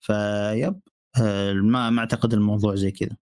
فيب 0.00 0.80
آه، 1.20 1.52
ما 1.52 1.98
أعتقد 2.00 2.34
الموضوع 2.34 2.74
زي 2.74 2.90
كذا. 2.90 3.16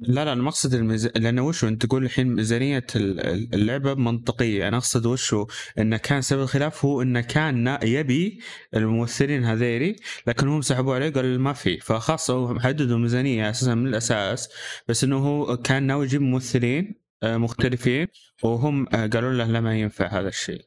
لا 0.00 0.24
لا 0.24 0.32
أنا 0.32 0.42
مقصد 0.42 0.74
الميز... 0.74 1.06
لأنه 1.06 1.42
وشو 1.46 1.68
أنت 1.68 1.86
تقول 1.86 2.04
الحين 2.04 2.26
ميزانية 2.34 2.86
ال- 2.96 3.20
ال- 3.20 3.54
اللعبة 3.54 3.94
منطقية. 3.94 4.68
أنا 4.68 4.76
أقصد 4.76 5.06
وشو 5.06 5.46
انه 5.78 5.96
كان 5.96 6.22
سبب 6.22 6.42
الخلاف 6.42 6.84
هو 6.84 7.02
انه 7.02 7.20
كان 7.20 7.78
يبي 7.82 8.40
الممثلين 8.74 9.44
هذيلي 9.44 9.96
لكن 10.26 10.48
هم 10.48 10.62
سحبوا 10.62 10.94
عليه 10.94 11.10
قالوا 11.10 11.38
ما 11.38 11.52
في. 11.52 11.80
فخاص 11.80 12.30
هو 12.30 12.60
حددوا 12.60 12.98
ميزانية 12.98 13.50
أساسا 13.50 13.74
من 13.74 13.86
الأساس 13.86 14.48
بس 14.88 15.04
إنه 15.04 15.16
هو 15.18 15.56
كان 15.56 15.82
ناوي 15.82 16.04
يجيب 16.04 16.22
ممثلين 16.22 16.94
آه، 17.22 17.36
مختلفين 17.36 18.06
وهم 18.42 18.86
آه، 18.94 19.06
قالوا 19.06 19.32
له 19.32 19.44
لا 19.44 19.60
ما 19.60 19.80
ينفع 19.80 20.20
هذا 20.20 20.28
الشيء. 20.28 20.64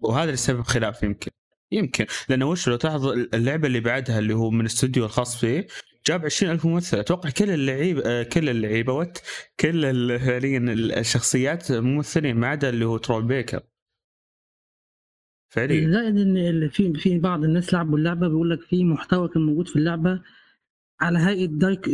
وهذا 0.00 0.24
اللي 0.24 0.36
سبب 0.36 0.62
خلاف 0.62 1.02
يمكن. 1.02 1.30
يمكن. 1.72 2.06
لأنه 2.28 2.46
وش 2.46 2.68
لو 2.68 2.76
تلاحظ 2.76 3.06
اللعبة 3.06 3.66
اللي 3.66 3.80
بعدها 3.80 4.18
اللي 4.18 4.34
هو 4.34 4.50
من 4.50 4.64
استوديو 4.64 5.04
الخاص 5.04 5.36
فيه 5.36 5.66
جاب 6.06 6.24
20000 6.24 6.66
ممثل. 6.66 6.98
أتوقع 6.98 7.30
كل 7.30 7.50
اللعيبه 7.50 8.02
آه، 8.06 8.22
كل 8.22 8.48
اللعيبه 8.48 8.92
وات 8.92 9.18
كل 9.60 9.82
فعليا 10.20 10.58
الشخصيات 11.00 11.72
ممثلين 11.72 12.36
ما 12.36 12.46
عدا 12.46 12.68
اللي 12.68 12.84
هو 12.84 12.96
ترول 12.96 13.22
بيكر. 13.26 13.60
فعليا. 15.52 15.90
زائد 15.90 16.18
إن 16.18 16.36
ال- 16.36 16.70
في 16.70 16.92
في 16.94 17.18
بعض 17.18 17.44
الناس 17.44 17.72
لعبوا 17.74 17.98
اللعبة 17.98 18.28
بيقول 18.28 18.50
لك 18.50 18.60
في 18.60 18.84
محتوى 18.84 19.28
كان 19.28 19.42
موجود 19.42 19.68
في 19.68 19.76
اللعبة 19.76 20.22
على 21.00 21.18
هيئة 21.18 21.46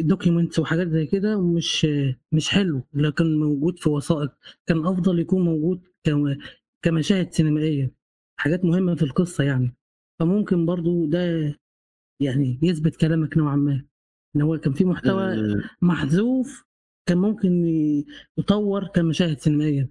دوكيومنتس 0.03 0.59
وحاجات 0.59 0.89
زي 0.89 1.07
كده 1.07 1.41
مش 1.43 1.87
مش 2.33 2.49
حلو 2.49 2.83
لكن 2.95 3.39
موجود 3.41 3.79
في 3.79 3.89
وثائق. 3.89 4.31
كان 4.67 4.87
أفضل 4.87 5.19
يكون 5.19 5.45
موجود 5.45 5.83
كم- 6.05 6.37
كمشاهد 6.83 7.33
سينمائية. 7.33 7.95
حاجات 8.41 8.65
مهمة 8.65 8.95
في 8.95 9.03
القصة 9.03 9.45
يعني. 9.45 9.77
فممكن 10.21 10.67
برضو 10.67 11.07
ده 11.07 11.19
يعني 12.21 12.59
يثبت 12.63 12.97
كلامك 12.97 13.37
نوعا 13.37 13.57
ما. 13.57 13.85
إن 14.37 14.43
هو 14.43 14.59
كان 14.59 14.73
في 14.73 14.85
محتوى 14.85 15.37
محذوف 15.83 16.65
كان 17.07 17.19
ممكن 17.19 17.65
يطور 18.39 18.87
كمشاهد 18.87 19.39
سينمائية. 19.39 19.91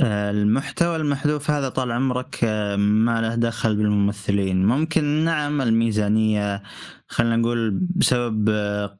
آه، 0.00 0.30
المحتوى 0.30 0.96
المحذوف 0.96 1.50
هذا 1.50 1.68
طال 1.68 1.92
عمرك 1.92 2.44
آه، 2.44 2.76
ما 2.76 3.20
له 3.20 3.34
دخل 3.34 3.76
بالممثلين. 3.76 4.66
ممكن 4.66 5.04
نعم 5.04 5.62
الميزانية 5.62 6.62
خلينا 7.08 7.36
نقول 7.36 7.70
بسبب 7.70 8.48
آه، 8.48 8.99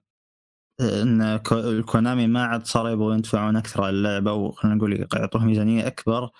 إن 0.81 1.37
كو- 1.37 1.83
كونامي 1.83 2.27
ما 2.27 2.45
عاد 2.45 2.67
صار 2.67 2.89
يبغوا 2.91 3.15
يدفعون 3.15 3.57
أكثر 3.57 3.83
على 3.83 3.91
اللعبة 3.97 4.33
وخلينا 4.33 4.77
نقول 4.77 5.07
يعطوه 5.17 5.45
ميزانية 5.45 5.87
أكبر. 5.87 6.31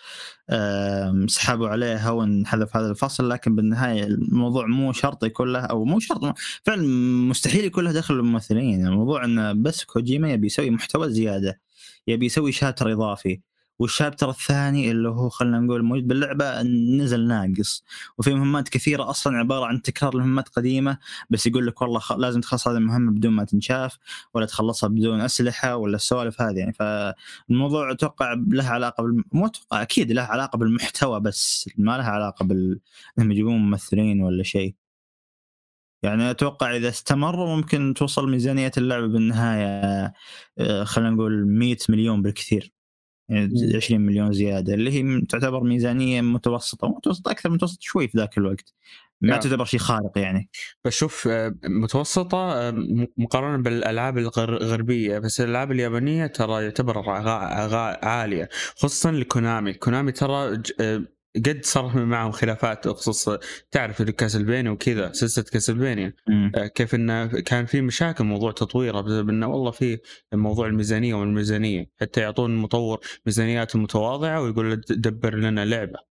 سحبوا 1.27 1.69
عليها 1.69 2.11
وانحذف 2.11 2.77
هذا 2.77 2.91
الفصل 2.91 3.29
لكن 3.31 3.57
بالنهاية 3.57 4.05
الموضوع 4.05 4.67
مو 4.67 4.93
شرط 4.93 5.25
يكون 5.25 5.53
له 5.53 5.61
أو 5.61 5.85
مو 5.85 6.01
شرط 6.01 6.35
فعلا 6.65 6.83
مستحيل 7.29 7.65
يكون 7.65 7.85
له 7.85 7.93
دخل 7.93 8.15
الممثلين 8.15 8.87
الموضوع 8.87 9.25
انه 9.25 9.53
بس 9.53 9.85
كوجيما 9.85 10.33
يبي 10.33 10.47
يسوي 10.47 10.71
محتوى 10.71 11.11
زيادة 11.11 11.61
يبي 12.07 12.27
يسوي 12.27 12.53
شابتر 12.53 12.93
إضافي. 12.93 13.41
والشابتر 13.81 14.31
الثاني 14.31 14.91
اللي 14.91 15.09
هو 15.09 15.29
خلينا 15.29 15.61
نقول 15.61 15.83
موجود 15.85 16.09
باللعبة 16.09 16.63
نزل 16.63 17.27
ناقص. 17.29 17.85
وفي 18.19 18.35
مهمات 18.35 18.69
كثيرة 18.69 19.11
أصلا 19.11 19.39
عبارة 19.39 19.67
عن 19.67 19.83
تكرار 19.83 20.15
لمهمات 20.17 20.49
قديمة 20.49 20.99
بس 21.31 21.47
يقول 21.47 21.67
لك 21.67 21.83
والله 21.83 21.99
خ... 21.99 22.13
لازم 22.13 22.41
تخلص 22.41 22.69
هذه 22.69 22.77
المهمة 22.77 23.13
بدون 23.13 23.33
ما 23.33 23.45
تنشاف 23.45 23.99
ولا 24.35 24.47
تخلصها 24.47 24.89
بدون 24.89 25.21
أسلحة 25.21 25.77
ولا 25.77 25.97
السوالف 25.97 26.43
هذه. 26.43 26.59
يعني 26.59 26.73
فالموضوع 26.73 27.93
أتوقع 27.93 28.35
له 28.49 28.65
علاقة 28.69 29.03
بالم... 29.03 29.25
مو 29.33 29.47
أتوقع 29.47 29.83
أكيد 29.83 30.13
له 30.13 30.23
علاقة 30.23 30.57
بالمحتوى 30.59 31.21
بس 31.21 31.71
ما 31.79 31.99
له 31.99 32.05
علاقة 32.05 32.45
بال 32.45 32.81
إنهم 33.19 33.33
يجيبون 33.33 33.59
ممثلين 33.59 34.23
ولا 34.23 34.43
شيء. 34.43 34.75
يعني 36.03 36.31
أتوقع 36.31 36.77
إذا 36.77 36.89
استمر 36.89 37.57
ممكن 37.57 37.95
توصل 37.95 38.31
ميزانية 38.31 38.73
اللعبة 38.77 39.07
بالنهاية 39.07 40.13
آه، 40.59 40.85
خلينا 40.85 41.11
نقول 41.11 41.47
100 41.47 41.77
مليون 41.89 42.23
بالكثير. 42.23 42.73
يعني 43.31 43.47
مم. 43.47 43.77
20 43.77 44.01
مليون 44.01 44.33
زيادة 44.33 44.75
اللي 44.75 44.91
هي 44.93 45.21
تعتبر 45.21 45.65
ميزانية 45.65 46.21
متوسطة 46.21 46.89
متوسطة 46.89 47.31
أكثر 47.31 47.49
من 47.49 47.55
متوسط 47.55 47.81
شوي 47.83 48.09
في 48.09 48.19
ذاك 48.19 48.39
الوقت 48.39 48.75
ما 49.21 49.29
نعم. 49.31 49.41
تعتبر 49.41 49.65
شيء 49.65 49.81
خارق 49.81 50.13
يعني 50.19 50.49
بشوف 50.85 51.29
آه، 51.29 51.55
متوسطة 51.65 52.39
آه، 52.53 52.71
م- 52.71 53.07
مقارنة 53.17 53.63
بالألعاب 53.63 54.19
الغر- 54.19 54.57
الغربية 54.57 55.19
بس 55.19 55.41
الألعاب 55.41 55.73
اليابانية 55.73 56.27
ترى 56.27 56.65
يعتبر 56.65 57.11
عالية 58.03 58.49
خصوصا 58.77 59.11
لكونامي 59.11 59.73
كونامي 59.73 60.13
ترى 60.13 60.63
قد 61.37 61.61
صار 61.65 62.05
معهم 62.05 62.31
خلافات 62.33 62.89
بخصوص 62.89 63.29
تعرف 63.71 64.03
كاسلفينيا 64.03 64.71
وكذا 64.71 65.13
سلسلة 65.13 65.45
كاسلفينيا. 65.45 66.13
آه، 66.55 66.67
كيف 66.67 66.95
انه 66.95 67.27
كان 67.27 67.67
في 67.67 67.81
مشاكل 67.81 68.25
موضوع 68.25 68.53
تطويرها 68.53 69.01
بسبب 69.01 69.29
إنه 69.29 69.47
والله 69.49 69.71
في 69.71 69.99
موضوع 70.35 70.67
الميزانية 70.67 71.15
والميزانية. 71.15 71.87
حتى 72.01 72.21
يعطون 72.21 72.51
المطور 72.51 73.01
ميزانيات 73.27 73.77
متواضعة 73.77 74.41
ويقول 74.43 74.71
له 74.71 74.75
دبر 74.91 75.35
لنا 75.37 75.65
لعبة. 75.65 76.10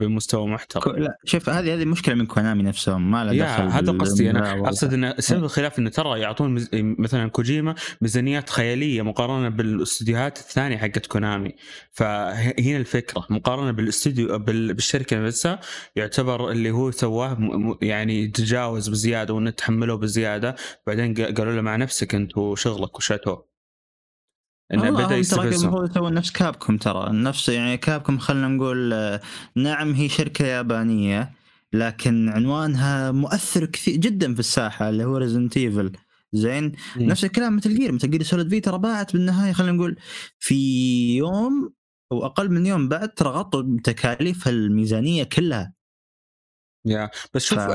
بمستوى 0.00 0.46
محترم. 0.46 0.96
لا 0.96 1.18
شوف 1.24 1.48
هذه 1.48 1.74
هذه 1.74 1.84
مشكلة 1.84 2.14
من 2.14 2.26
كونامي 2.26 2.62
نفسهم 2.62 3.10
ما 3.10 3.24
له 3.24 3.32
يا 3.32 3.44
دخل 3.44 3.68
هذا 3.68 3.92
قصدي 3.92 4.30
أنا. 4.30 4.52
أقصد 4.52 4.92
إن 4.92 5.14
سبب 5.18 5.44
الخلاف 5.44 5.78
انه 5.78 5.90
ترى 5.90 6.20
يعطون 6.20 6.54
مز... 6.54 6.68
مثلا 6.72 7.30
كوجيما 7.30 7.74
ميزانيات 8.00 8.50
خيالية 8.50 9.02
مقارنة 9.02 9.48
بالأستديوهات 9.48 10.38
الثانية 10.38 10.76
حقت 10.76 11.06
كونامي. 11.06 11.54
فهنا 11.92 12.76
الفكرة. 12.76 13.26
مقارنة 13.30 13.70
بالاستوديو 13.70 14.38
بال... 14.38 14.74
بالشركة 14.74 15.26
نفسها 15.26 15.60
يعتبر 15.96 16.50
اللي 16.50 16.70
هو 16.70 16.90
سواه 16.90 17.34
م... 17.34 17.78
يعني 17.82 18.28
تجاوز 18.28 18.88
بزيادة 18.88 19.34
وانه 19.34 19.50
تحمله 19.50 19.94
بزيادة. 19.94 20.56
بعدين 20.86 21.14
قالوا 21.14 21.52
له 21.52 21.60
مع 21.60 21.76
نفسك 21.76 22.14
أنت 22.14 22.38
وشغلك 22.38 22.96
وشاتوه. 22.96 23.51
إنه 24.74 24.90
بدأ 24.90 25.14
المفروض 25.14 25.84
يسوون 25.84 26.14
نفس 26.14 26.30
Capcom 26.30 26.76
ترى. 26.76 27.12
نفس 27.12 27.48
يعني 27.48 27.76
Capcom 27.76 28.18
خلينا 28.18 28.48
نقول 28.48 28.94
نعم 29.56 29.92
هي 29.92 30.08
شركة 30.08 30.46
يابانية 30.46 31.32
لكن 31.72 32.28
عنوانها 32.28 33.10
مؤثر 33.10 33.64
كثير 33.64 33.96
جدا 33.96 34.34
في 34.34 34.40
الساحة 34.40 34.88
اللي 34.88 35.04
هو 35.04 35.16
Resident 35.16 35.56
Evil 35.56 35.92
زين؟ 36.32 36.72
مم. 36.96 37.02
نفس 37.02 37.24
الكلام 37.24 37.56
Metal 37.56 37.74
Gear 37.74 37.92
Metal 37.92 38.10
Gear 38.10 38.22
Solid 38.22 38.48
V 38.48 38.60
ترى 38.60 38.78
باعت 38.78 39.12
بالنهاية 39.12 39.52
خلينا 39.52 39.72
نقول 39.72 39.96
في 40.38 40.56
يوم 41.16 41.72
أو 42.12 42.26
أقل 42.26 42.50
من 42.50 42.66
يوم 42.66 42.88
بعد 42.88 43.14
ترى 43.14 43.28
غطوا 43.28 43.78
تكاليف 43.84 44.48
الميزانية 44.48 45.24
كلها. 45.24 45.72
yeah 46.86 47.10
بس 47.34 47.44
شوف 47.44 47.58
ف... 47.58 47.70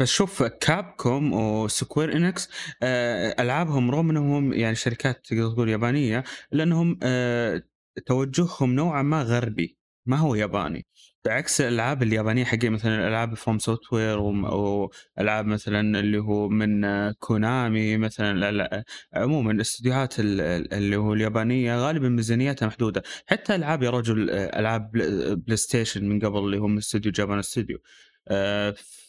بس 0.00 0.08
شوف 0.08 0.42
Capcom 0.42 0.84
و 0.84 1.32
Square 1.32 2.16
Enix 2.16 2.48
آه، 2.82 3.42
ألعابهم 3.42 3.90
رغم 3.90 4.10
إنهم 4.10 4.52
يعني 4.52 4.74
شركات 4.74 5.26
تقدر 5.26 5.50
تقول 5.52 5.68
يابانية 5.68 6.24
لأنهم 6.52 6.98
آه، 7.02 7.62
توجههم 8.06 8.74
نوعا 8.74 9.02
ما 9.02 9.22
غربي 9.22 9.78
ما 10.06 10.16
هو 10.16 10.34
ياباني. 10.34 10.86
بعكس 11.24 11.60
الألعاب 11.60 12.02
اليابانية 12.02 12.44
حقين 12.44 12.72
مثلا 12.72 13.08
ألعاب 13.08 13.34
FromSoftware 13.34 14.18
والعاب 14.18 15.46
مثلا 15.46 16.00
اللي 16.00 16.18
هو 16.18 16.48
من 16.48 16.84
آه، 16.84 17.14
Konami 17.18 17.96
مثلا 17.96 18.38
لا 18.38 18.52
لا 18.52 18.84
عموما 19.14 19.52
الاستديوهات 19.52 20.20
ال- 20.20 20.40
ال- 20.40 20.74
اللي 20.74 20.96
هو 20.96 21.12
اليابانية 21.14 21.76
غالبا 21.86 22.08
ميزانياتها 22.08 22.66
محدودة. 22.66 23.02
حتى 23.26 23.54
ألعاب 23.54 23.82
يا 23.82 23.90
رجل 23.90 24.30
ألعاب 24.30 24.90
بل- 24.92 25.36
PlayStation 25.36 26.08
من 26.08 26.20
قبل 26.20 26.38
اللي 26.38 26.56
هم 26.58 26.76
استوديو 26.76 27.12
Japan 27.12 27.38
Studio. 27.38 27.78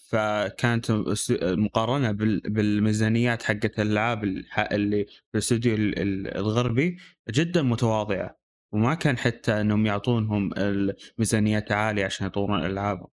فكانت 0.09 0.89
است- 0.91 1.43
مقارنة 1.43 2.11
بال- 2.11 2.39
بالميزانيات 2.39 3.43
حقت 3.43 3.79
الألعاب 3.79 4.23
اللي 4.57 5.05
في 5.05 5.33
الاستوديو 5.33 5.75
ال- 5.75 5.99
ال- 5.99 6.37
الغربي 6.37 6.97
جدا 7.29 7.61
متواضعة 7.61 8.37
وما 8.71 8.93
كان 8.93 9.17
حتى 9.17 9.61
إنهم 9.61 9.85
يعطونهم 9.85 10.53
الميزانيات 10.57 11.71
عالية 11.71 12.05
عشان 12.05 12.27
يطورون 12.27 12.65
ألعابهم 12.65 13.07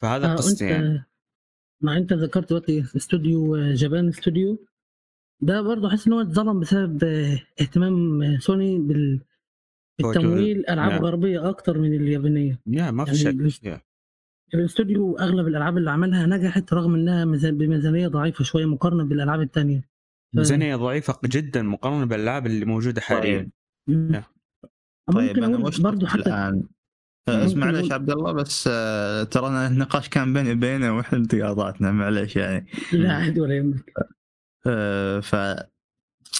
فهذا 0.00 0.32
آه 0.32 0.36
قصدي 0.36 0.52
انت 0.64 0.70
يعني 0.84 1.04
مع 1.80 1.96
انت 1.96 2.12
ذكرت 2.12 2.48
دلوقتي 2.48 2.84
استوديو 2.96 3.56
آه، 3.56 3.74
جابان 3.74 4.08
استوديو 4.08 4.66
ده 5.40 5.62
برضه 5.62 5.90
حاسس 5.90 6.06
إن 6.06 6.12
هو 6.12 6.20
اتظلم 6.20 6.60
بسبب 6.60 7.04
آه، 7.04 7.40
اهتمام 7.60 8.22
آه، 8.22 8.38
سوني 8.38 8.78
بال 8.78 9.20
بالتمويل 9.98 10.64
ألعاب 10.70 10.92
نعم. 10.92 11.04
غربية 11.04 11.48
أكتر 11.50 11.78
من 11.78 11.94
اليابانية 11.94 12.60
يا 12.66 12.90
ما 12.90 13.04
في 13.04 13.24
يعني 13.24 13.50
شك. 13.50 13.82
الاستوديو 14.54 15.16
أغلب 15.18 15.46
الألعاب 15.48 15.78
اللي 15.78 15.90
عملها 15.90 16.26
نجحت 16.26 16.72
رغم 16.72 16.94
إنها 16.94 17.24
ميزان- 17.24 17.58
بميزانية 17.58 18.08
ضعيفة 18.08 18.44
شوية 18.44 18.66
مقارنة 18.66 19.04
بالألعاب 19.04 19.40
الثانية 19.40 19.80
ف- 20.34 20.36
ميزانية 20.38 20.76
ضعيفة 20.76 21.18
جدا 21.24 21.62
مقارنة 21.62 22.04
بالألعاب 22.04 22.46
اللي 22.46 22.64
موجودة 22.64 23.00
حاليا. 23.00 23.38
طيب 23.38 23.50
مم. 23.88 24.22
طيب 25.12 25.28
ممكن 25.28 25.44
أنا 25.44 25.54
أقول 25.56 25.66
وش 25.66 25.80
برضه 25.80 26.06
حتى 26.06 26.20
الآن. 26.20 26.62
اسمع 27.28 27.66
معلش 27.66 27.88
أقول- 27.88 27.92
عبد 27.92 28.10
الله 28.10 28.32
بس 28.32 28.68
آه، 28.72 29.22
ترى 29.22 29.46
أنا 29.46 29.66
النقاش 29.66 30.08
كان 30.08 30.32
بيني 30.32 30.52
وبينه 30.52 30.96
وإحنا 30.96 31.26
تقاطعتنا 31.26 31.92
معلش 31.92 32.36
يعني. 32.36 32.66
لا 32.92 33.12
عادي 33.12 33.40
ولا 33.40 33.56
يهمك. 33.56 33.92
آه، 34.66 35.20
ف 35.20 35.34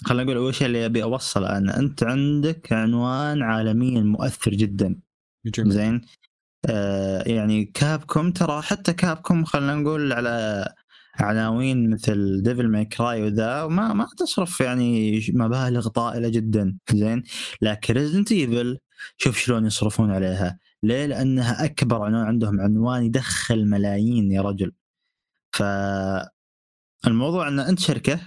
خلينا 0.05 0.25
نقول 0.25 0.37
أول 0.37 0.55
شيء 0.55 0.67
اللي 0.67 0.87
أبي 0.87 1.03
أوصل 1.03 1.45
أنا 1.45 1.79
أنت 1.79 2.03
عندك 2.03 2.73
عنوان 2.73 3.43
عالميا 3.43 4.01
مؤثر 4.01 4.51
جدا. 4.51 4.97
جميل. 5.47 5.73
زين؟ 5.73 6.01
آه 6.71 7.23
يعني 7.29 7.65
Capcom 7.65 8.33
ترى 8.33 8.63
حتى 8.63 8.93
Capcom 8.93 9.45
خلينا 9.45 9.75
نقول 9.75 10.13
على 10.13 10.67
عناوين 11.15 11.91
مثل 11.91 12.43
Devil 12.43 12.69
May 12.69 12.85
Cry 12.85 13.23
وذا 13.23 13.67
ما 13.67 13.93
ما 13.93 14.07
تصرف 14.19 14.61
يعني 14.61 15.21
مبالغ 15.35 15.89
طائلة 15.89 16.29
جدا 16.29 16.79
زين؟ 16.93 17.23
لكن 17.63 17.95
Resident 17.95 18.33
Evil 18.33 18.79
شوف 19.19 19.39
شلون 19.39 19.67
يصرفون 19.67 20.11
عليها. 20.11 20.59
ليه؟ 20.83 21.07
لأنها 21.07 21.65
أكبر 21.65 22.03
عنوان 22.03 22.25
عندهم 22.25 22.61
عنوان 22.61 23.05
يدخل 23.05 23.67
ملايين 23.67 24.33
يا 24.33 24.43
رجل. 24.43 24.73
ف 25.53 25.63
الموضوع 27.07 27.49
ان 27.49 27.61
أنت 27.61 27.79
شركة 27.81 28.21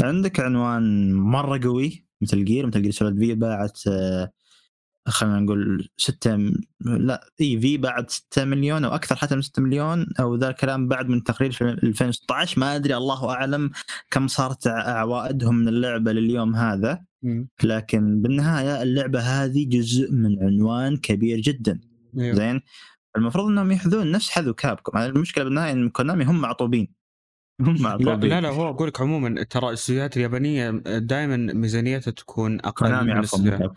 عندك 0.00 0.40
عنوان 0.40 1.14
مرة 1.14 1.60
قوي 1.64 2.06
Metal 2.20 2.44
Gear 2.44 2.66
Metal 2.66 2.82
Gear 2.82 2.90
Solid 2.90 3.18
V 3.18 3.34
باعت 3.34 3.80
آه، 3.88 4.32
خلينا 5.06 5.40
نقول 5.40 5.88
6 5.96 6.36
م- 6.36 6.52
لا 6.80 7.30
إي 7.40 7.60
في 7.60 7.76
بعد 7.76 8.10
6 8.10 8.44
مليون 8.44 8.84
أو 8.84 8.94
أكثر 8.94 9.16
حتى 9.16 9.34
من 9.34 9.42
6 9.42 9.62
مليون 9.62 10.06
أو 10.20 10.34
ذا 10.36 10.48
الكلام 10.48 10.88
بعد 10.88 11.08
من 11.08 11.22
تقرير 11.24 11.52
في 11.52 11.64
2016 11.64 12.60
ما 12.60 12.76
أدري 12.76 12.96
الله 12.96 13.30
أعلم 13.30 13.70
كم 14.10 14.26
صارت 14.26 14.66
عوائدهم 14.66 15.54
من 15.56 15.68
اللعبة 15.68 16.12
لليوم 16.12 16.56
هذا. 16.56 17.04
لكن 17.64 18.22
بالنهاية 18.22 18.82
اللعبة 18.82 19.20
هذه 19.20 19.66
جزء 19.68 20.12
من 20.12 20.42
عنوان 20.42 20.96
كبير 20.96 21.40
جدا. 21.40 21.80
أيوه. 22.18 22.36
زين؟ 22.36 22.60
المفروض 23.16 23.46
إنهم 23.46 23.72
يحذون 23.72 24.10
نفس 24.10 24.30
حذو 24.30 24.54
كابكم. 24.54 24.98
المشكلة 24.98 25.44
بالنهاية 25.44 25.72
إن 25.72 25.88
كونامي 25.88 26.24
هم 26.24 26.40
معطوبين. 26.40 26.88
هم 27.60 27.74
لا 27.74 27.82
معطوبين. 27.82 28.30
لا 28.30 28.40
لا 28.40 28.48
هو 28.48 28.68
أقول 28.68 28.88
لك 28.88 29.00
عموما 29.00 29.42
ترى 29.42 29.68
الاستديوهات 29.68 30.16
اليابانية 30.16 30.70
دائما 30.98 31.36
ميزانيتها 31.36 32.10
تكون 32.10 32.60
أقل 32.60 32.72
كونامي 32.72 33.12
من 33.12 33.18
عفوا. 33.18 33.68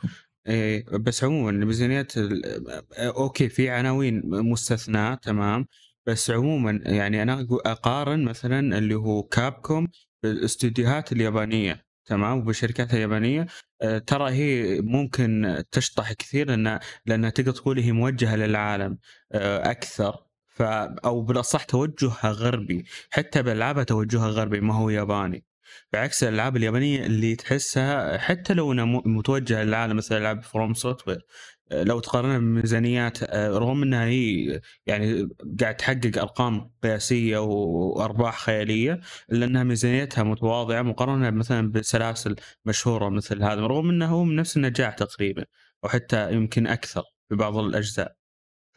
إيه 0.48 0.86
بس 0.98 1.24
عموما 1.24 1.50
الميزانيات 1.50 2.18
ال- 2.18 2.66
أوكي 3.00 3.50
في 3.50 3.70
عناوين 3.70 4.22
مستثناة 4.26 5.16
تمام. 5.16 5.68
بس 6.06 6.32
عموما 6.32 6.80
يعني 6.86 7.22
أنا 7.24 7.44
أقو- 7.48 7.62
أقارن 7.68 8.24
مثلا 8.26 8.78
اللي 8.78 8.96
هو 8.96 9.24
كابكوم 9.24 9.88
بالأستديوهات 10.24 11.12
اليابانية 11.12 11.86
تمام 12.06 12.38
وبالشركات 12.38 12.94
اليابانية. 12.94 13.48
آه، 13.82 13.98
ترى 13.98 14.32
هي 14.32 14.82
ممكن 14.82 15.64
تشطح 15.72 16.14
كثير 16.14 16.48
لأن 16.48 16.80
لانها 17.06 17.30
تقدر 17.30 17.52
تقول 17.52 17.80
هي 17.80 17.92
موجهة 17.92 18.36
للعالم 18.36 18.98
آه، 19.32 19.72
أكثر. 19.72 20.16
ف 20.48 20.62
أو 20.62 21.22
بالأصح 21.22 21.64
توجهها 21.64 22.32
غربي 22.32 22.86
حتى 23.12 23.44
بالالعابها 23.44 23.84
توجهها 23.84 24.28
غربي 24.30 24.60
ما 24.62 24.74
هو 24.76 24.90
ياباني. 24.90 25.44
بعكس 25.94 26.24
الألعاب 26.24 26.58
اليابانية 26.58 27.06
اللي 27.06 27.36
تحسها 27.36 28.18
حتى 28.18 28.54
لو 28.54 28.72
إنها 28.72 28.86
متوجهة 28.86 29.64
للعالم 29.64 29.98
مثل 29.98 30.18
ألعاب 30.18 30.44
FromSoftware 30.44 31.26
لو 31.72 32.00
تقارنها 32.00 32.38
بميزانيات 32.38 33.24
آه، 33.24 33.50
رغم 33.58 33.84
إنها 33.84 34.06
هي 34.06 34.62
يعني 34.86 35.30
قاعد 35.60 35.76
تحقق 35.76 36.18
أرقام 36.18 36.72
قياسية 36.84 37.38
وأرباح 37.38 38.40
خيالية 38.40 39.00
إلا 39.32 39.46
إنها 39.46 39.64
ميزانيتها 39.64 40.24
متواضعة 40.24 40.82
مقارنة 40.82 41.30
مثلا 41.30 41.72
بسلاسل 41.72 42.36
مشهورة 42.66 43.10
مثل 43.10 43.44
هذا 43.44 43.62
رغم 43.62 43.90
انه 43.90 44.06
هو 44.06 44.24
من 44.24 44.36
نفس 44.36 44.58
النجاح 44.58 44.94
تقريبا 44.94 45.46
أو 45.84 45.90
حتى 45.90 46.34
يمكن 46.34 46.68
أكثر 46.68 47.04
في 47.30 47.36
بعض 47.36 47.58
الأجزاء. 47.58 48.16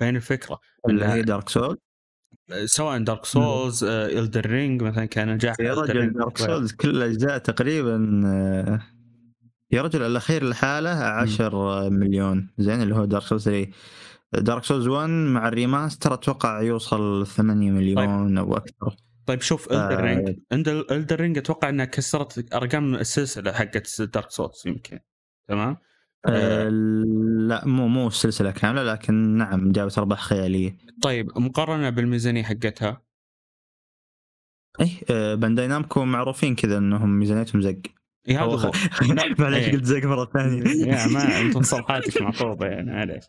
فهنا 0.01 0.17
الفكرة؟ 0.17 0.59
اللي 0.89 1.05
هي 1.05 1.23
Dark 1.23 1.49
Souls 1.49 1.79
سواء 2.65 2.99
Dark 2.99 3.25
Souls 3.25 3.85
Elden 3.85 4.47
Ring 4.47 4.83
مثلا 4.83 5.05
كان 5.05 5.35
نجاح 5.35 5.57
يا 5.61 5.75
رجل 5.75 6.13
Dark. 6.13 6.39
Souls 6.39 6.73
كل 6.73 6.91
الأجزاء 6.91 7.39
تقريبا 7.39 8.23
آه، 8.27 8.81
يا 9.71 9.83
رجل 9.83 10.03
الاخير 10.03 10.49
لحاله 10.49 10.91
10 10.91 11.89
مليون. 11.89 12.51
زين 12.59 12.83
اللي 12.83 12.95
هو 12.95 13.05
Dark 13.05 13.23
Souls 13.25 13.45
3 13.45 13.71
Dark 14.33 14.65
Souls 14.65 14.87
1 14.89 15.09
مع 15.09 15.49
ال 15.49 15.56
remaster 15.56 16.15
أتوقع 16.15 16.61
يوصل 16.63 17.27
8 17.27 17.71
مليون 17.71 18.39
أو 18.39 18.57
أكثر. 18.57 18.97
طيب 19.27 19.41
شوف. 19.41 19.73
Elden 19.73 20.01
Ring 20.05 20.37
Elden 20.91 21.21
Ring 21.21 21.39
أتوقع 21.39 21.69
إنها 21.69 21.85
كسرت 21.85 22.55
أرقام 22.55 22.95
السلسلة 22.95 23.53
حقت 23.53 24.03
Dark 24.03 24.31
Souls 24.31 24.63
يمكن. 24.67 24.99
تمام؟ 25.49 25.77
آه 26.27 26.69
لا 27.49 27.67
مو 27.67 27.89
مو 27.89 28.07
السلسله 28.09 28.51
كاملة 28.51 28.93
لكن 28.93 29.15
نعم 29.15 29.73
جابت 29.73 29.99
أرباح 29.99 30.21
خيالية. 30.21 30.77
طيب 31.03 31.39
مقارنة 31.39 31.91
بالميزانية 31.91 32.43
حقتها؟ 32.43 33.03
اي 34.81 34.91
آه 35.11 35.35
Bandai 35.35 35.67
Namco 35.67 36.05
معروفين 36.05 36.55
كذا 36.55 36.79
إنهم 36.79 37.19
ميزانيتهم 37.19 37.63
زق. 37.63 37.83
هذا 38.29 38.41
هو 38.41 38.55
هو. 38.55 38.71
معليش 39.39 39.65
إيه. 39.65 39.73
قلت 39.73 39.85
زق 39.85 40.05
مرة 40.05 40.31
ثانية. 40.35 40.63
يا 40.93 41.07
ما 41.07 41.41
انت 41.41 41.57
مصطلحاتك 41.57 42.23
معقوبه 42.23 42.67
يعني 42.67 42.91
معليش. 42.91 43.25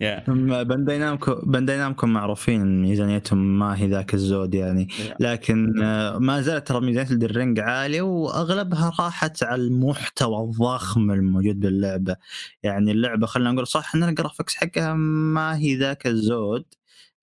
yeah. 0.00 0.24
Bandai 0.62 0.98
Namco 0.98 1.34
Bandai 1.34 1.76
Namco 1.76 2.06
معروفين 2.06 2.82
ميزانيتهم 2.82 3.58
ما 3.58 3.78
هي 3.78 3.86
ذاك 3.86 4.14
الزود 4.14 4.54
يعني. 4.54 4.88
لكن 5.20 5.82
آه، 5.82 6.18
ما 6.18 6.40
زالت 6.40 6.66
ترى 6.68 6.80
ميزانية 6.80 7.10
Elden 7.10 7.38
Ring 7.38 7.60
عالية 7.60 8.02
وأغلبها 8.02 8.92
راحت 9.00 9.42
على 9.42 9.62
المحتوى 9.62 10.44
الضخم 10.44 11.10
الموجود 11.10 11.60
باللعبة. 11.60 12.16
يعني 12.62 12.92
اللعبة 12.92 13.26
خلينا 13.26 13.52
نقول 13.52 13.66
صح 13.66 13.94
إن 13.94 14.02
ال 14.02 14.08
graphics 14.08 14.54
حقها 14.56 14.94
ما 14.94 15.56
هي 15.56 15.76
ذاك 15.76 16.06
الزود 16.06 16.64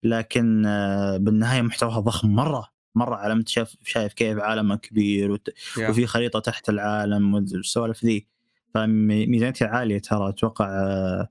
لكن 0.04 0.66
آه، 0.66 1.18
بالنهاية 1.18 1.62
محتواها 1.62 2.00
ضخم 2.00 2.30
مرة. 2.30 2.81
مرة 2.96 3.16
على 3.16 3.34
انت 3.34 3.50
شايف 3.50 3.76
شايف 3.84 4.14
كيف 4.14 4.40
عالمها 4.40 4.76
كبير 4.76 5.32
وت... 5.32 5.50
yeah. 5.78 5.90
وفي 5.90 6.08
خريطة 6.08 6.40
تحت 6.40 6.70
العالم 6.70 7.34
والسوالف 7.34 8.06
ذي. 8.06 8.28
فميزانيتها 8.74 9.68
عالية 9.68 10.00
ترى 10.00 10.30
أتوقع 10.30 10.66
آه، 10.66 11.28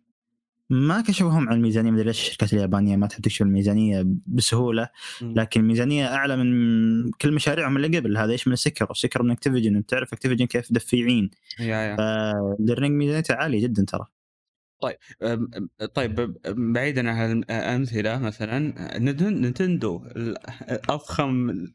ما 0.71 1.01
كشفوهم 1.01 1.49
عن 1.49 1.57
الميزانية 1.57 1.91
مدري 1.91 2.05
ليش 2.05 2.21
الشركات 2.21 2.53
اليابانية 2.53 2.97
ما 2.97 3.07
تحب 3.07 3.23
تكشف 3.23 3.43
الميزانية 3.43 4.07
بسهولة. 4.27 4.89
لكن 5.23 5.63
ميزانية 5.63 6.15
أعلى 6.15 6.37
من 6.37 7.11
كل 7.11 7.33
مشاريعهم 7.33 7.77
اللي 7.77 7.99
قبل 7.99 8.17
هذا 8.17 8.33
إيش 8.33 8.49
من 8.49 8.57
Sekiro 8.57 8.87
و 8.91 8.95
Sekiro 8.95 9.23
من 9.23 9.31
Activision 9.31 9.77
أنت 9.77 9.91
تعرف 9.91 10.13
Activision 10.13 10.47
كيف 10.47 10.73
دفيعين. 10.73 11.31
يا 11.59 11.67
يا 11.67 11.97
فالرينج 11.97 12.93
ميزانيته 12.97 13.35
عالية 13.35 13.63
جدا 13.63 13.85
ترى. 13.85 14.07
أم- 15.25 15.85
طيب 15.95 16.37
بعيدا 16.47 17.11
عن 17.11 17.33
الامثله 17.33 18.19
مثلا 18.19 18.75
نتن- 18.99 19.43
نتندو 19.47 20.05
أضخم 20.89 21.67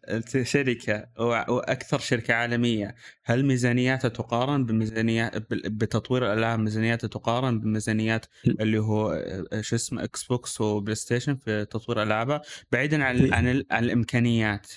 شركة 0.44 1.06
وأكثر 1.20 2.00
شركة 2.00 2.34
عالمية. 2.34 2.96
هل 3.26 3.46
ميزانياتها 3.46 4.08
تقارن 4.10 4.66
بميزانيات 4.66 5.38
بتطوير 5.52 6.34
الألعاب 6.34 6.60
ميزانياتها 6.60 7.08
تقارن 7.08 7.60
بميزانيات 7.60 8.26
اللي 8.48 8.80
هو 8.80 9.24
شو 9.62 9.76
اسمه 9.76 10.04
إكس 10.04 10.24
بوكس 10.24 10.62
وبلاي 10.62 10.96
ستيشن 10.96 11.36
في 11.36 11.66
تطوير 11.66 12.04
ألعابها؟ 12.04 12.42
بعيدا 12.72 13.04
عن 13.04 13.18
في- 13.18 13.34
عن, 13.34 13.64
عن 13.72 13.84
الإمكانيات. 13.84 14.68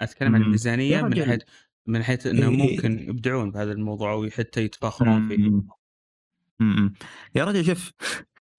أتكلم 0.00 0.34
عن. 0.34 0.42
الميزانية 0.42 1.02
من. 1.02 1.24
حيث 1.24 1.40
من 1.86 2.02
حيث 2.02 2.26
إنه 2.26 2.48
إيه. 2.50 2.56
ممكن 2.56 2.98
يبدعون 3.08 3.50
بهذا 3.50 3.72
الموضوع 3.72 4.12
وحتى 4.14 4.62
يتفاخرون 4.64 5.28
فيه. 5.28 5.76
مم. 6.60 6.94
يا 7.34 7.44
رجل 7.44 7.64
شوف 7.66 7.92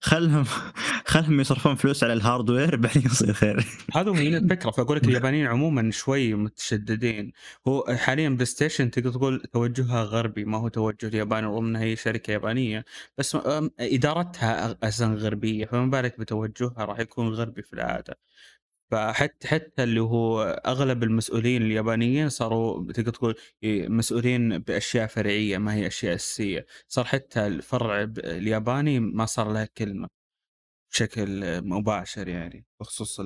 خلهم 0.00 0.44
خلهم 1.12 1.40
يصرفون 1.40 1.74
فلوس 1.74 2.04
على 2.04 2.12
ال 2.12 2.19
hardware 2.19 2.76
بعدين 2.76 3.02
يصير 3.06 3.32
خير. 3.32 3.66
هذا 3.94 4.10
هو 4.10 4.14
الفكرة 4.14 4.70
فأقول 4.70 4.96
لك 4.96 5.04
اليابانيين 5.08 5.46
عموما 5.46 5.90
شوي 5.90 6.34
متشددين. 6.34 7.32
هو 7.68 7.84
حاليا 7.98 8.28
بلاي 8.28 8.44
ستيشن 8.46 8.90
تقدر 8.90 9.10
تقول 9.10 9.40
توجهها 9.52 10.02
غربي 10.02 10.44
ما 10.44 10.58
هو 10.58 10.68
توجه 10.68 11.16
ياباني 11.16 11.46
رغم 11.46 11.66
إنها 11.66 11.82
هي 11.82 11.96
شركة 11.96 12.30
يابانية. 12.30 12.84
بس 13.18 13.36
إدارتها 13.80 14.78
أساسا 14.82 15.06
غربية 15.06 15.66
فما 15.66 15.86
بالك 15.86 16.20
بتوجهها 16.20 16.84
راح 16.84 16.98
يكون 17.00 17.28
غربي 17.28 17.62
في 17.62 17.72
العادة. 17.72 18.18
فحتى 18.90 19.48
حتى 19.48 19.82
اللي 19.82 20.00
هو 20.00 20.42
أغلب 20.66 21.02
المسؤولين 21.02 21.62
اليابانيين 21.62 22.28
صاروا 22.28 22.92
تقدر 22.92 23.12
تقول 23.12 23.34
مسؤولين 23.64 24.58
بأشياء 24.58 25.06
فرعية 25.06 25.58
ما 25.58 25.74
هي 25.74 25.86
أشياء 25.86 26.14
أساسية. 26.14 26.66
صار 26.88 27.04
حتى 27.04 27.46
الفرع 27.46 28.02
الياباني 28.18 29.00
ما 29.00 29.26
صار 29.26 29.52
له 29.52 29.68
كلمة 29.78 30.08
بشكل 30.92 31.62
مباشر 31.62 32.28
يعني 32.28 32.66
بخصوص 32.80 33.20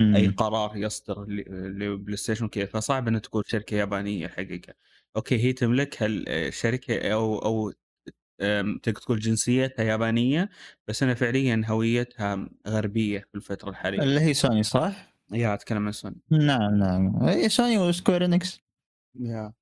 أي. 0.00 0.28
قرار 0.28 0.76
يصدر 0.76 1.24
لبلاي 1.50 2.16
ستيشن 2.16 2.48
كذا 2.48 2.66
فصعب 2.66 3.08
ان 3.08 3.22
تكون 3.22 3.42
شركة 3.46 3.74
يابانية 3.74 4.26
الحقيقة 4.26 4.74
okay 5.16 5.38
هي 5.44 5.52
تملكها 5.52 6.06
الشركة 6.08 7.12
أو 7.12 7.38
أو 7.38 7.72
تقدر 8.82 9.00
تقول 9.00 9.18
جنسيتها 9.18 9.82
يابانية 9.82 10.50
بس 10.88 11.02
أنا 11.02 11.14
فعليا 11.14 11.62
هويتها 11.66 12.48
غربية 12.68 13.18
في 13.18 13.34
الفترة 13.34 13.70
الحالية. 13.70 14.02
اللي 14.02 14.20
هي 14.20 14.34
سوني 14.34 14.62
صح؟ 14.62 15.14
يا 15.32 15.54
أتكلم 15.54 15.86
عن 15.86 15.92
سوني. 15.92 16.20
نعم 16.30 16.74
نعم. 16.74 17.16
هي 17.22 17.48
سوني 17.48 17.78
وسكوير 17.78 18.24
إنكس. 18.24 18.60
يا. 19.20 19.52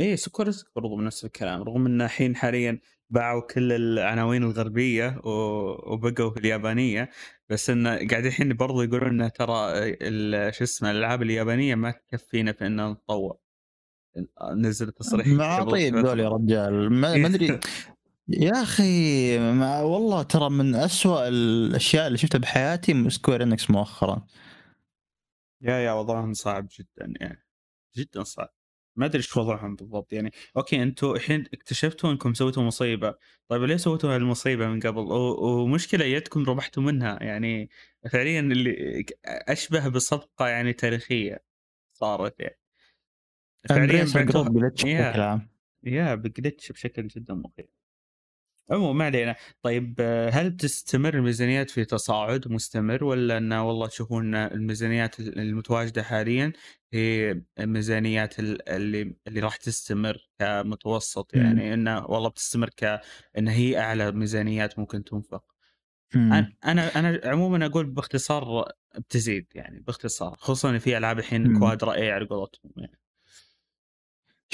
إيه 0.00 0.16
سكوير 0.16 0.64
برضو 0.76 1.00
نفس 1.00 1.24
الكلام 1.24 1.62
رغم 1.62 1.86
إن 1.86 2.02
الحين 2.02 2.36
حاليا 2.36 2.80
باعوا 3.10 3.42
كل 3.42 3.72
العناوين 3.72 4.42
الغربية 4.42 5.20
وبقوا 5.24 6.30
في 6.30 6.40
اليابانية 6.40 7.10
بس 7.48 7.70
انه 7.70 7.90
قاعد 7.90 8.24
الحين 8.24 8.54
برضو 8.54 8.82
يقولون 8.82 9.08
إنه 9.08 9.28
ترى 9.28 9.72
شو 10.52 10.64
اسمه 10.64 10.90
الألعاب 10.90 11.22
اليابانية 11.22 11.74
ما 11.74 11.90
تكفينا 11.90 12.52
في 12.52 12.66
ان 12.66 12.90
نتطور. 12.90 13.36
نزل 14.56 14.92
تصريح 14.92 15.26
معاطيب 15.26 15.96
ذول 15.96 16.20
يا. 16.20 16.28
رجال. 16.28 16.92
ما 16.92 17.26
أدري. 17.26 17.60
يا 18.28 18.62
أخي 18.62 19.38
ما 19.38 19.80
والله 19.82 20.22
ترى 20.22 20.50
من 20.50 20.74
أسوأ 20.74 21.28
الأشياء 21.28 22.06
اللي 22.06 22.18
شفتها 22.18 22.38
بحياتي 22.38 23.10
سكوير 23.10 23.42
إنكس 23.42 23.70
مؤخرا. 23.70 24.26
يا 25.60 25.74
يا 25.78 25.92
وضعهم 25.92 26.32
صعب 26.32 26.68
جدا 26.78 27.12
يعني 27.20 27.44
جدا 27.96 28.22
صعب. 28.22 28.48
ما 28.96 29.06
أدري 29.06 29.18
إيش 29.18 29.36
وضعهم 29.36 29.76
بالضبط. 29.76 30.12
يعني 30.12 30.30
okay 30.56 30.82
أنتم 30.82 31.10
الحين 31.10 31.44
اكتشفتوا 31.54 32.10
إنكم 32.12 32.34
سويتوا 32.34 32.62
مصيبة. 32.62 33.14
طيب 33.48 33.62
ليه 33.62 33.76
سويتوا 33.76 34.14
هالمصيبة 34.14 34.66
من 34.68 34.80
قبل؟ 34.80 34.98
ومشكلة 35.42 36.04
يدكم 36.04 36.44
ربحتوا 36.44 36.82
منها. 36.82 37.22
يعني 37.22 37.70
فعليا 38.12 38.40
اللي 38.40 39.04
أشبه 39.24 39.88
بصفقة 39.88 40.48
يعني 40.48 40.72
تاريخية 40.72 41.44
صارت 41.92 42.40
يعني. 42.40 42.58
امبريس 43.70 44.16
بعتوها- 44.16 44.24
جروب 44.42 44.58
جلتش 44.60 44.84
يا. 44.84 45.08
بشكل 45.10 45.20
عام 45.20 45.48
يا 45.82 46.14
بجلتش 46.14 46.72
بشكل 46.72 47.06
جدا 47.08 47.34
مخيف. 47.34 47.73
عموما 48.70 48.92
ما 48.98 49.04
علينا 49.04 49.34
طيب 49.62 49.94
آه، 50.00 50.30
هل 50.30 50.56
تستمر 50.56 51.14
الميزانيات 51.14 51.70
في 51.70 51.84
تصاعد 51.84 52.48
مستمر 52.48 53.04
ولا 53.04 53.38
انه 53.38 53.68
والله 53.68 53.86
تشوفون 53.86 54.34
الميزانيات 54.34 55.20
المتواجدة 55.20 56.02
حاليا 56.02 56.52
هي 56.92 57.40
الميزانيات 57.60 58.38
ال- 58.40 58.68
اللي 58.68 59.14
اللي 59.26 59.40
راح 59.40 59.56
تستمر 59.56 60.28
كمتوسط. 60.38 61.34
يعني 61.34 61.74
انه 61.74 62.06
والله 62.06 62.28
بتستمر 62.28 62.68
ك 62.76 63.00
إن 63.38 63.48
هي 63.48 63.78
أعلى 63.78 64.12
ميزانيات 64.12 64.78
ممكن 64.78 65.04
تنفق. 65.04 65.44
أنا 66.64 66.98
أنا 66.98 67.20
عموما 67.24 67.66
أقول 67.66 67.86
باختصار 67.86 68.64
بتزيد 68.98 69.46
يعني 69.54 69.80
باختصار 69.80 70.36
خصوصا 70.38 70.78
في 70.78 70.98
ألعاب 70.98 71.18
الحين 71.18 71.48
مم. 71.48 71.58
كوادرا 71.58 71.94
اي 71.94 72.10
على 72.12 72.24
قولتهم 72.26 72.72
يعني 72.76 72.98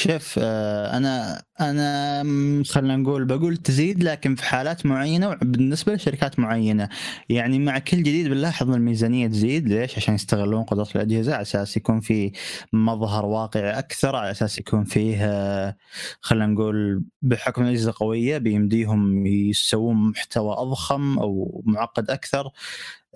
شوف 0.01 0.39
آه، 0.43 0.97
أنا 0.97 1.43
أنا 1.61 2.65
خلينا 2.65 2.97
نقول 2.97 3.25
بقول 3.25 3.57
تزيد 3.57 4.05
لكن 4.05 4.35
في 4.35 4.45
حالات 4.45 4.87
معينة 4.87 5.29
وبالنسبة 5.29 5.95
لشركات 5.95 6.39
معينة. 6.39 6.89
يعني 7.29 7.59
مع 7.59 7.79
كل 7.79 7.97
جديد 7.97 8.29
بنلاحظ 8.29 8.69
إن 8.69 8.75
الميزانية 8.75 9.29
تزيد. 9.29 9.69
ليش؟ 9.69 9.97
عشان 9.97 10.15
يستغلون 10.15 10.63
قدرات 10.63 10.97
الأجهزة 10.97 11.33
على 11.35 11.43
أساس 11.43 11.77
يكون 11.77 12.01
في 12.01 12.33
مظهر 12.73 13.27
واقعي 13.27 13.79
أكثر 13.79 14.17
على 14.17 14.31
أساس 14.31 14.59
يكون 14.59 14.85
فيه 14.85 15.17
آه، 15.21 15.77
خلينا 16.21 16.47
نقول 16.47 17.05
بحكم 17.23 17.63
الاجهزه 17.63 17.93
قوية 17.97 18.39
بيمديهم 18.39 19.27
يسوون 19.27 19.97
محتوى 19.97 20.53
أضخم 20.53 21.19
أو 21.19 21.63
معقد 21.67 22.11
أكثر 22.11 22.51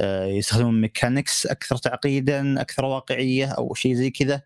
آه، 0.01 0.27
يستخدمون 0.27 0.81
mechanics 0.81 1.47
أكثر 1.47 1.77
تعقيدا 1.77 2.61
أكثر 2.61 2.85
واقعية 2.85 3.47
أو 3.47 3.75
شيء 3.75 3.95
زي 3.95 4.11
كذا. 4.11 4.43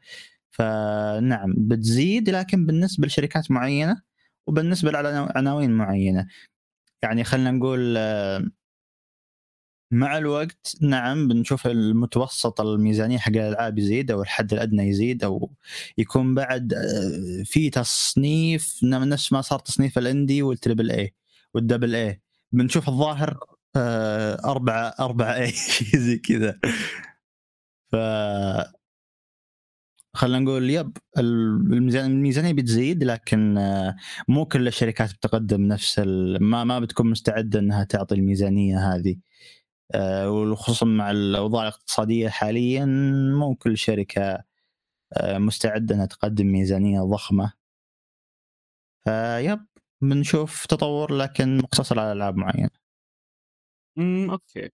فنعم 0.58 1.54
بتزيد 1.58 2.30
لكن 2.30 2.66
بالنسبة 2.66 3.06
لشركات 3.06 3.50
معينة 3.50 4.02
وبالنسبة 4.46 4.90
لعناوين 4.90 5.70
معينة. 5.70 6.28
يعني 7.02 7.24
خلينا 7.24 7.50
نقول 7.50 7.94
آه، 7.98 8.44
مع 9.92 10.18
الوقت 10.18 10.76
نعم 10.82 11.28
بنشوف 11.28 11.66
المتوسط 11.66 12.60
الميزانية 12.60 13.18
حق 13.18 13.28
الألعاب 13.28 13.78
يزيد 13.78 14.10
أو 14.10 14.22
الحد 14.22 14.52
الأدنى 14.52 14.88
يزيد 14.88 15.24
أو 15.24 15.50
يكون 15.98 16.34
بعد 16.34 16.74
آه، 16.74 17.42
في 17.44 17.70
تصنيف 17.70 18.80
نفس 18.84 19.32
ما 19.32 19.40
صار 19.40 19.58
تصنيف 19.58 19.98
ال 19.98 20.05
indie 20.05 20.42
وال 20.42 20.54
triple 20.54 20.90
A 20.90 21.14
والدبل 21.54 21.94
اي 21.94 22.20
بنشوف 22.52 22.88
الظاهر 22.88 23.38
آه، 23.76 24.40
أربعة 24.44 24.94
أربعة 25.00 25.34
اي 25.42 25.52
زي 25.94 26.18
كذا. 26.18 26.60
ف 27.92 27.96
خلينا 30.18 30.38
نقول 30.38 30.70
يب 30.70 30.96
الميزان- 31.18 32.10
الميزانية 32.10 32.52
بتزيد 32.52 33.04
لكن 33.04 33.58
آه، 33.58 33.96
مو 34.28 34.44
كل 34.46 34.68
الشركات 34.68 35.14
بتقدم 35.14 35.62
نفس 35.62 35.98
ما 36.40 36.64
ما 36.64 36.80
بتكون 36.80 37.10
مستعدة 37.10 37.58
إنها 37.60 37.84
تعطي 37.84 38.14
الميزانية 38.14 38.78
هذه. 38.94 39.16
آه، 39.94 40.30
وخصوصا 40.30 40.86
مع 40.86 41.10
الاوضاع 41.10 41.62
الاقتصاديه 41.62 42.28
حاليا 42.28 42.84
مو 43.38 43.54
كل 43.56 43.78
شركة 43.78 44.44
آه، 45.14 45.38
مستعدة 45.38 45.94
إنها 45.94 46.06
تقدم 46.06 46.46
ميزانية 46.46 47.00
ضخمة. 47.02 47.52
فيب 49.04 49.66
بنشوف 50.02 50.66
تطور 50.66 51.12
لكن 51.14 51.58
مقتصر 51.58 52.00
على 52.00 52.12
ألعاب 52.12 52.36
معينة. 52.36 52.70
امم 53.98 54.30
أوكي. 54.30 54.70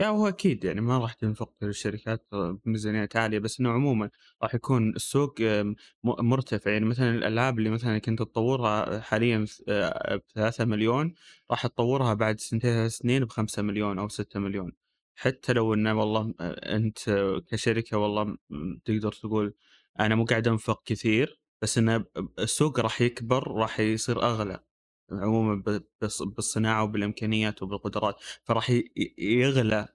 يا 0.00 0.06
هو 0.06 0.28
أكيد 0.28 0.64
يعني 0.64 0.80
ما 0.80 0.98
راح 0.98 1.12
تنفق 1.12 1.52
الشركات 1.62 2.26
بميزانيات 2.32 3.16
عالية 3.16 3.38
بس 3.38 3.60
إنه 3.60 3.70
عموما 3.70 4.10
راح 4.42 4.54
يكون 4.54 4.90
السوق 4.96 5.34
مرتفع. 6.04 6.70
يعني 6.70 6.84
مثلا 6.84 7.10
الألعاب 7.10 7.58
اللي 7.58 7.70
مثلا 7.70 7.98
كنت 7.98 8.18
تطورها 8.18 9.00
حاليا 9.00 9.46
ب 9.68 10.20
3 10.34 10.64
مليون 10.64 11.14
راح 11.50 11.66
تطورها 11.66 12.14
بعد 12.14 12.40
سنتين 12.40 12.70
ثلاث 12.72 12.92
سنين 12.92 13.24
ب 13.24 13.28
5 13.30 13.62
مليون 13.62 13.98
أو 13.98 14.08
6 14.08 14.40
مليون. 14.40 14.72
حتى 15.16 15.52
لو 15.52 15.74
إنه 15.74 15.94
والله 16.00 16.34
آه، 16.40 16.76
أنت 16.76 16.98
كشركة 17.50 17.98
والله 17.98 18.36
تقدر 18.84 19.12
تقول 19.12 19.54
أنا 20.00 20.14
مو 20.14 20.24
قاعد 20.24 20.48
أنفق 20.48 20.82
كثير 20.84 21.40
بس 21.62 21.78
إنه 21.78 22.04
السوق 22.38 22.80
راح 22.80 23.00
يكبر 23.00 23.48
راح 23.52 23.80
يصير 23.80 24.22
أغلى. 24.22 24.60
عموما 25.12 25.82
بالصناعة 26.22 26.84
وبالإمكانيات 26.84 27.62
وبالقدرات 27.62 28.16
فراح 28.44 28.72
يغلى 29.18 29.88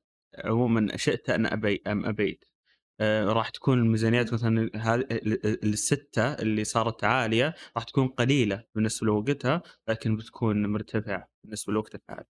عموما 0.45 0.97
شئت 0.97 1.29
ان 1.29 1.45
ابي 1.45 1.81
أم 1.87 2.05
أبيت 2.05 2.45
آه، 3.01 3.25
راح 3.25 3.49
تكون 3.49 3.79
الميزانيات 3.79 4.33
مثلا 4.33 4.69
الستة 5.63 6.33
اللي 6.33 6.63
صارت 6.63 7.03
عالية 7.03 7.55
راح 7.75 7.83
تكون 7.83 8.07
قليلة 8.07 8.63
بالنسبة 8.75 9.07
لوقتها 9.07 9.61
لكن 9.87 10.17
بتكون 10.17 10.65
مرتفعة 10.67 11.29
بالنسبة 11.43 11.73
لوقت 11.73 11.95
الحالي. 11.95 12.25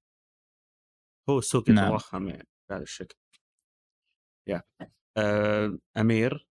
هو 1.30 1.40
السوق 1.40 1.70
نعم. 1.70 1.88
يتضخم 1.88 2.28
يعني 2.28 2.48
بهذا 2.70 2.84
الشكل. 2.84 3.16
يا 4.48 4.64
آه، 5.18 5.78
أمير 5.98 6.48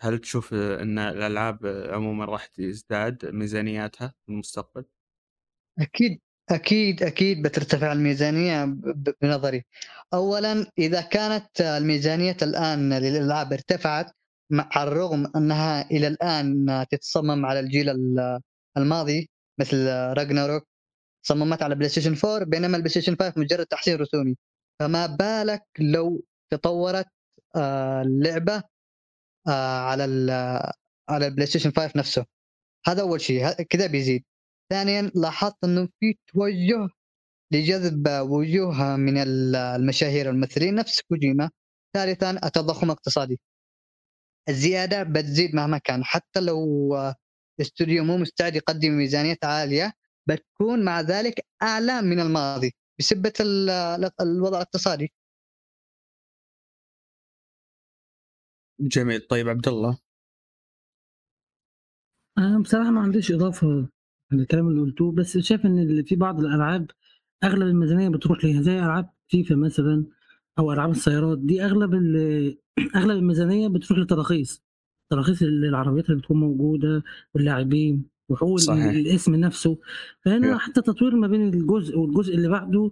هل 0.00 0.18
تشوف 0.18 0.54
أن 0.54 0.98
الألعاب 0.98 1.66
عموما 1.66 2.24
راح 2.24 2.46
تزداد 2.46 3.26
ميزانياتها 3.26 4.14
في 4.26 4.32
المستقبل؟ 4.32 4.84
أكيد 5.80 6.20
أكيد 6.50 7.02
أكيد 7.02 7.42
بترتفع 7.42 7.92
الميزانية 7.92 8.64
بنظري. 9.22 9.64
اولا 10.14 10.66
إذا 10.78 11.00
كانت 11.00 11.60
الميزانية 11.60 12.36
الآن 12.42 12.92
للألعاب 12.92 13.52
ارتفعت 13.52 14.12
مع 14.50 14.70
الرغم 14.82 15.32
أنها 15.36 15.90
إلى 15.90 16.06
الآن 16.06 16.66
تتصمم 16.90 17.46
على 17.46 17.60
الجيل 17.60 17.88
ال- 17.90 18.40
الماضي 18.76 19.30
مثل 19.60 19.86
راجناروك 19.88 20.68
صممت 21.22 21.62
على 21.62 21.74
بلاي 21.74 21.88
ستيشن 21.88 22.16
4 22.24 22.44
بينما 22.44 22.76
البلاي 22.76 22.90
ستيشن 22.90 23.16
5 23.20 23.34
مجرد 23.40 23.66
تحسين 23.66 23.96
رسومي. 23.96 24.36
فما 24.80 25.06
بالك 25.06 25.62
لو 25.78 26.24
تطورت 26.50 27.06
آه، 27.56 28.02
اللعبة 28.02 28.62
آه، 29.48 29.80
على 29.80 30.04
على 31.08 31.26
البلاي 31.26 31.46
ستيشن 31.46 31.72
5 31.72 31.92
نفسه؟ 31.96 32.26
هذا 32.86 33.02
أول 33.02 33.20
شيء 33.20 33.52
كذا 33.52 33.86
بيزيد. 33.86 34.24
ثانيا 34.72 35.12
لاحظت 35.14 35.64
إنه 35.64 35.88
في 36.00 36.14
توجه 36.26 36.88
لجذب 37.52 38.08
وجوه 38.08 38.96
من 38.96 39.18
ال- 39.18 39.56
المشاهير 39.56 40.28
والممثلين 40.28 40.74
نفس 40.74 41.00
كوجيما. 41.00 41.50
ثالثا 41.94 42.30
التضخم 42.30 42.86
الاقتصادي. 42.86 43.40
الزيادة 44.48 45.02
بتزيد 45.02 45.54
مهما 45.54 45.78
كان. 45.78 46.04
حتى 46.04 46.40
لو 46.40 46.94
الاستوديو 47.60 48.04
مو 48.04 48.18
مستعد 48.18 48.56
يقدم 48.56 48.90
ميزانيات 48.92 49.44
عالية 49.44 49.92
بتكون 50.28 50.84
مع 50.84 51.00
ذلك 51.00 51.46
أعلى 51.62 52.02
من 52.02 52.20
الماضي 52.20 52.72
ال- 53.40 53.70
الوضع 54.20 54.56
الاقتصادي. 54.58 55.12
جميل. 58.80 59.20
طيب 59.20 59.48
عبد 59.48 59.68
الله 59.68 59.98
أنا 62.38 62.58
بصراحة 62.62 62.90
ما 62.90 63.00
عنديش 63.00 63.32
إضافة 63.32 63.88
للكلام 64.32 64.68
اللي 64.68 64.80
قلتوه 64.80 65.12
بس 65.12 65.38
شايف 65.38 65.66
إن 65.66 65.78
اللي 65.78 66.02
في 66.04 66.16
بعض 66.16 66.40
الألعاب 66.40 66.90
أغلب 67.44 67.62
الميزانية 67.66 68.08
بتروح 68.08 68.44
ليها 68.44 68.62
زي 68.62 68.78
ألعاب 68.78 69.10
فيفا 69.28 69.54
مثلا 69.54 70.04
أو 70.58 70.72
ألعاب 70.72 70.90
السيارات 70.90 71.38
دي 71.38 71.64
أغلب 71.64 71.94
ال- 71.94 72.58
أغلب 72.96 73.16
الميزانية 73.18 73.68
بتروح 73.68 73.98
للتراخيص 73.98 74.62
تراخيص 75.10 75.42
العربيات 75.42 76.10
اللي 76.10 76.20
بتكون 76.20 76.40
موجودة 76.40 77.02
واللاعبين 77.34 78.04
وحقوق 78.28 78.58
صحيح. 78.58 78.84
الاسم 78.84 79.34
نفسه 79.34 79.78
فهنا 80.24 80.48
يا. 80.48 80.58
حتى 80.58 80.82
تطوير 80.82 81.16
ما 81.16 81.26
بين 81.26 81.48
الجزء 81.54 81.98
والجزء 81.98 82.34
اللي 82.34 82.48
بعده 82.48 82.90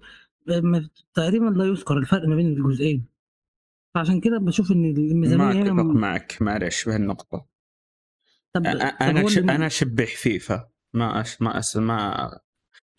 ما- 0.49 0.89
تقريبا 1.15 1.45
لا 1.45 1.65
يذكر 1.65 1.99
الفرق 1.99 2.29
ما 2.29 2.37
بين 2.37 2.47
الجزئين 2.47 3.05
فعشان 3.95 4.21
كده 4.21 4.39
بشوف 4.39 4.73
إن 4.73 4.85
الميزانية 4.85 5.45
ما 5.45 5.53
هنا 5.53 5.61
اتفق 5.83 5.83
معك 6.01 6.39
معلش 6.43 6.85
بهالنقطة 6.89 7.47
طب 8.53 8.67
أنا 8.67 9.29
ش... 9.29 9.39
أنا 9.39 9.67
اشبح 9.67 10.17
فيفا 10.17 10.69
ما 10.95 11.21
أش... 11.21 11.43
ما 11.43 11.59
أس... 11.59 11.77
ما 11.77 12.31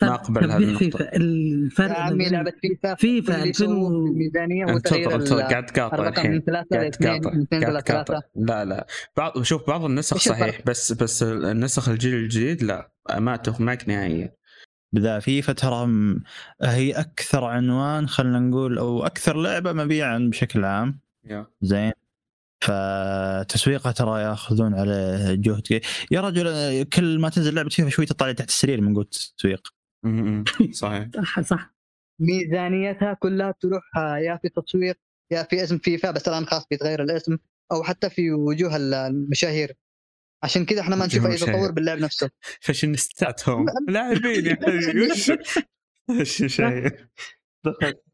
ما 0.02 0.16
هذه 0.40 0.58
ليه 0.58 0.66
النقطة. 0.66 0.78
فيفا 0.78 1.16
الفرق 1.16 1.98
عمي 1.98 2.28
لعبه 2.28 2.52
فيفا 2.62 2.94
فيفا 2.94 3.32
كل 3.32 3.38
اللي 3.38 3.48
2000 3.48 3.58
سووه 3.64 3.92
و- 3.92 4.04
في 4.04 4.10
الميزانيه 4.10 4.64
هو 4.64 4.68
انتظر 4.68 4.90
تغيير 4.90 5.14
انتظر 5.14 5.38
ال- 5.38 5.42
قاعد 5.48 5.66
تقاطع 5.66 6.08
الحين. 6.08 6.30
من 6.32 6.40
ثلاثة 6.40 6.76
قاعد 6.76 6.90
تقاطع. 6.90 7.30
قاعد 7.30 7.82
تقاطع. 7.82 8.04
ثلاثة. 8.04 8.22
لا 8.36 8.64
لا. 8.64 8.86
بعض 9.16 9.42
شوف 9.42 9.66
بعض 9.68 9.84
النسخ؟ 9.84 10.16
صحيح 10.16 10.60
بس 10.66 10.92
بس 10.92 11.22
النسخ 11.22 11.88
الجيل 11.88 12.14
الجديد 12.14 12.62
لا 12.62 12.90
ما 13.18 13.40
معك 13.60 13.88
نهائيا. 13.88 14.32
بذا 14.92 15.18
فيفا 15.18 15.52
ترى 15.52 15.88
هي 16.62 16.92
أكثر 16.92 17.44
عنوان 17.44 18.08
خلينا 18.08 18.38
نقول 18.38 18.78
أو 18.78 19.06
أكثر 19.06 19.36
لعبة 19.36 19.72
مبيعا 19.72 20.18
بشكل 20.18 20.64
عام. 20.64 21.00
زين. 21.62 21.92
فتسويقها 22.66 23.92
ترى 23.92 24.22
ياخذون 24.22 24.74
عليه 24.74 25.34
جهد. 25.34 25.80
يا 26.10 26.20
رجل 26.20 26.82
كل 26.84 27.18
ما 27.18 27.28
تنزل 27.28 27.54
لعبة 27.54 27.68
فيفا 27.68 27.88
شوي 27.88 28.06
تطلع 28.06 28.32
تحت 28.32 28.48
السرير 28.48 28.80
من 28.80 28.94
قوة 28.94 29.02
التسويق. 29.02 29.68
صحيح. 30.72 31.08
صح 31.16 31.40
صح. 31.40 31.74
ميزانيتها 32.20 33.14
كلها 33.14 33.54
تروح 33.60 33.82
آه، 33.96 34.16
يا 34.16 34.38
في 34.42 34.48
تسويق 34.48 34.96
يا 35.32 35.42
في 35.42 35.62
اسم 35.64 35.78
فيفا 35.78 36.10
بس 36.10 36.28
الآن 36.28 36.46
خلاص 36.46 36.66
بيتغير 36.70 37.02
الاسم 37.02 37.36
أو 37.72 37.82
حتى 37.82 38.10
في 38.10 38.30
وجوه 38.32 38.76
ال- 38.76 38.94
المشاهير. 38.94 39.74
عشان 40.42 40.64
كذا 40.64 40.80
إحنا 40.80 40.96
ما 40.96 41.06
نشوف 41.06 41.26
أي. 41.26 41.36
تطور 41.36 41.72
باللعب 41.72 41.98
نفسه. 41.98 42.30
فاشينيستات 42.64 43.48
هم 43.48 43.66
لاعبين 43.88 44.46
يا 44.46 44.58
حبيبي. 44.62 45.10
وش 46.20 46.60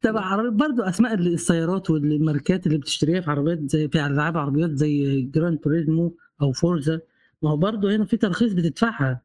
تبع 0.01 0.49
برضه 0.51 0.89
اسماء 0.89 1.15
السيارات 1.15 1.91
والماركات 1.91 2.67
اللي 2.67 2.79
بتشتريها 2.79 3.21
في 3.21 3.31
عربيات 3.31 3.71
زي 3.71 3.89
في 3.89 4.07
ألعاب 4.07 4.37
عربيات 4.37 4.71
زي 4.71 5.23
جراند 5.23 5.59
توريزمو 5.59 6.17
أو 6.43 6.53
فورزا 6.53 7.01
ما 7.43 7.51
هو 7.51 7.57
برضه 7.57 7.97
هنا 7.97 8.05
في 8.05 8.17
ترخيص 8.17 8.53
بتدفعها. 8.53 9.21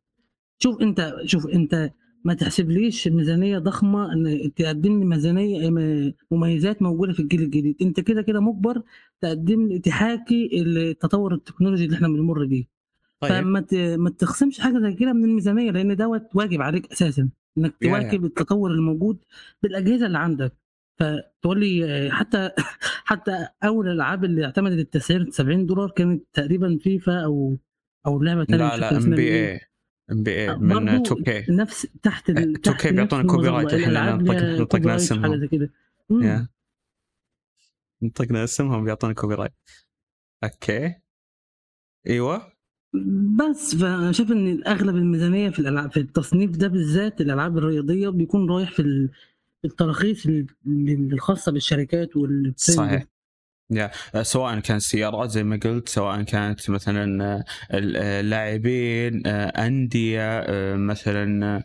شوف 0.60 0.82
انت 0.82 1.16
شوف 1.26 1.48
أنت 1.48 1.92
ما 2.24 2.34
تحسبليش 2.34 3.08
ميزانية 3.08 3.58
ضخمة 3.58 4.14
إن 4.14 4.52
تقدم 4.56 5.00
لي 5.00 5.06
ميزانيه 5.06 5.70
مميزات 6.32 6.82
موجودة 6.82 7.14
في 7.14 7.20
الجيل 7.20 7.42
الجديد. 7.42 7.76
أنت 7.82 8.00
كده 8.00 8.22
كده 8.22 8.40
مجبر 8.40 8.82
تقدم 9.22 9.68
لي 9.68 9.80
تحاكي 9.80 10.50
التطور 10.62 11.34
التكنولوجي 11.34 11.86
اللي 11.86 11.96
إحنا 11.96 12.08
بنمر 12.08 12.46
بيه. 12.46 12.66
طيب. 13.20 13.32
فما. 13.32 13.66
ما 13.98 14.10
تخصمش 14.10 14.60
حاجة 14.60 14.80
زي 14.80 14.94
كده 14.94 15.14
من 15.14 15.24
الميزانية 15.24 15.72
لأن 15.72 15.96
دوت 15.96 16.22
واجب 16.34 16.62
عليك 16.62 16.92
أساسا. 16.92 17.30
إنك. 17.58 17.76
تواكب 17.82 18.26
التطور 18.26 18.72
الموجود 18.72 19.20
بالأجهزة 19.64 20.06
اللي 20.06 20.18
عندك 20.18 20.54
فتقول 21.00 21.60
لي 21.60 21.86
آه، 21.86 22.10
حتى 22.10 22.52
حتى 23.10 23.48
أول 23.64 23.88
الألعاب 23.88 24.24
اللي 24.26 24.46
اعتمدت 24.46 24.80
التسعير 24.80 25.30
70 25.30 25.66
دولار 25.66 25.92
كانت 25.92 26.24
تقريبا 26.34 26.78
فيفا 26.82 27.24
أو 27.24 27.58
أو 28.06 28.24
لعبة 28.24 28.46
ثانية 28.46 28.76
لا 28.76 28.78
لا 28.78 28.98
ام 28.98 29.10
بي 29.16 29.36
اي 29.36 29.60
ام 30.12 30.24
بي 30.24 30.32
اي 30.32 30.58
من 30.58 30.86
برضو 30.86 31.14
2K 31.14 31.52
نفس 31.52 31.88
تحت 32.04 32.30
ال... 32.30 32.58
2K 32.58 32.62
تحت 32.62 32.88
بيعطونا 32.88 33.24
copyright 33.34 33.74
المظلة. 33.74 34.16
الحين، 34.16 34.62
نطقنا 34.62 34.96
اسمهم. 34.96 35.24
حاجة 35.24 35.36
زي 35.40 35.48
كده 35.48 35.74
مم. 36.10 36.24
يا. 36.24 36.48
نطقنا 38.02 38.44
اسمهم 38.44 38.84
بيعطونا 38.84 39.14
copyright 39.14 39.54
okay 40.44 40.96
إيوه 42.08 42.52
بس 43.40 43.76
فانا 43.76 44.12
شايف 44.12 44.32
إن 44.32 44.64
أغلب 44.68 44.96
الميزانية 44.96 45.50
في 45.50 45.60
الألعاب 45.60 45.92
في 45.92 46.00
التصنيف 46.00 46.52
ده 46.52 46.68
بالذات 46.68 47.22
الألعاب 47.22 47.58
الرياضية 47.58 48.10
بيكون 48.10 48.50
رايح 48.52 48.72
في 48.72 48.82
ال- 48.82 49.10
في 49.62 49.68
التراخيص 49.68 50.26
ال- 50.26 50.46
ال- 50.68 51.14
الخاصة 51.14 51.52
بالشركات 51.52 52.10
صحيح. 52.76 53.04
يا 53.72 53.92
سواء 54.24 54.60
كان 54.60 54.80
سيارات 54.80 55.30
زي 55.30 55.44
ما 55.44 55.60
قلت 55.64 55.90
سواء 55.90 56.22
كانت 56.24 56.70
مثلا 56.70 57.24
آه، 57.36 57.44
اللاعبين 57.74 59.28
آه، 59.28 59.48
أندية 59.48 60.40
آه، 60.40 60.76
مثلا 60.76 61.64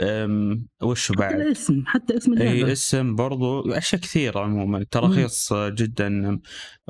آم، 0.00 0.66
وش 0.82 1.08
حتى 1.12 1.18
بعد؟ 1.20 1.40
الاسم 1.40 1.82
حتى 1.86 2.16
اسم 2.16 2.32
إي 2.32 2.52
اللعبة. 2.52 2.72
اسم 2.72 3.14
برضو 3.16 3.72
أشياء 3.72 4.00
كثيرة 4.02 4.40
عموما. 4.40 4.86
تراخيص 4.90 5.52
جدا 5.52 6.38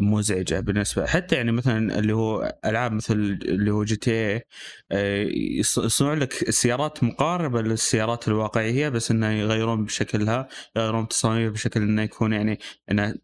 مزعجة 0.01 0.61
بالنسبة 0.61 1.07
حتى 1.07 1.37
يعني 1.37 1.53
مثلا 1.53 1.99
اللي 1.99 2.13
هو 2.13 2.59
ألعاب 2.65 2.93
مثل 2.93 3.15
اللي 3.43 3.71
هو 3.71 3.85
GTA 3.85 4.45
يصنعوا 5.59 6.15
لك 6.15 6.33
سيارات 6.51 7.05
مقاربة 7.05 7.63
للسيارات 7.63 8.29
الواقعية 8.29 8.89
بس 8.89 9.11
إنه 9.11 9.31
يغيرون 9.31 9.85
بشكلها 9.85 10.49
يغيرون 10.77 11.09
تصاميمها 11.09 11.51
بشكل 11.51 11.83
إنه 11.83 12.03
يكون 12.03 12.33
يعني 12.33 12.59
إنه 12.91 13.15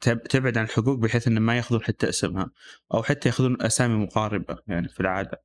تب- 0.00 0.22
تبعد 0.22 0.58
عن 0.58 0.64
الحقوق 0.64 0.98
بحيث 0.98 1.28
إنه 1.28 1.40
ما 1.40 1.56
يأخذون 1.56 1.82
حتى 1.82 2.08
اسمها 2.08 2.50
أو 2.94 3.02
حتى 3.02 3.28
يأخذون 3.28 3.62
أسامي 3.62 3.94
مقاربة 3.94 4.56
يعني 4.66 4.88
في 4.88 5.00
العادة. 5.00 5.42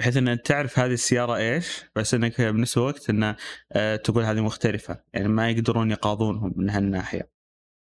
بحيث 0.00 0.16
إن 0.16 0.42
تعرف 0.42 0.78
هذه 0.78 0.92
السيارة 0.92 1.36
إيش 1.36 1.84
بس 1.96 2.14
إنك 2.14 2.40
بنفس 2.40 2.76
الوقت 2.76 3.10
انه 3.10 3.36
آه، 3.72 3.96
تقول 3.96 4.24
هذه 4.24 4.40
مختلفة. 4.40 5.00
يعني 5.12 5.28
ما 5.28 5.50
يقدرون 5.50 5.90
يقاضونهم 5.90 6.52
من 6.56 6.70
هالناحية. 6.70 7.30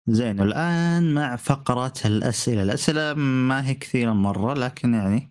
زين 0.06 0.40
والان 0.40 1.14
مع 1.14 1.36
فقرة 1.36 1.92
الأسئلة، 2.04 2.62
الأسئلة 2.62 3.14
ما 3.14 3.68
هي 3.68 3.74
كثيرة 3.74 4.12
مرة 4.12 4.54
لكن 4.54 4.94
يعني 4.94 5.30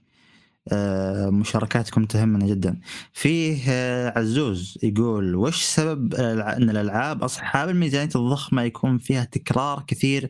مشاركاتكم 1.31 2.05
تهمنا 2.05 2.45
جدا. 2.45 2.79
فيه 3.13 3.63
آه، 3.69 4.19
عزوز 4.19 4.77
يقول 4.83 5.35
وش 5.35 5.63
سبب 5.63 6.15
إن 6.15 6.69
الألعاب 6.69 7.23
أصحاب 7.23 7.69
الميزانية 7.69 8.09
الضخمة 8.15 8.61
يكون 8.61 8.97
فيها 8.97 9.23
تكرار 9.23 9.83
كثير 9.87 10.29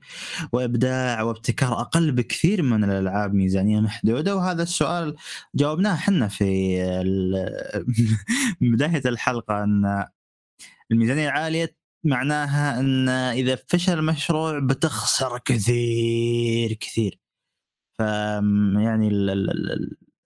وإبداع 0.54 1.22
وابتكار 1.22 1.82
أقل 1.82 2.12
بكثير 2.12 2.62
من 2.62 2.84
الألعاب 2.84 3.34
ميزانية 3.34 3.80
محدودة 3.80 4.36
وهذا 4.36 4.64
السؤال 4.64 5.16
جاوبناه 5.56 5.96
حنا 5.96 6.28
في 6.28 6.78
بداية 8.62 9.02
الحلقة 9.06 9.64
إن 9.64 10.06
الميزانية 10.92 11.30
العالية 11.30 11.76
معناها 12.04 12.80
إن 12.80 13.10
إذا 13.10 13.56
فشل 13.68 14.00
المشروع 14.00 14.60
بتخسر 14.60 15.40
كثير 15.46 16.74
كثير 16.74 17.20
ف 17.98 18.00
يعني 18.00 19.10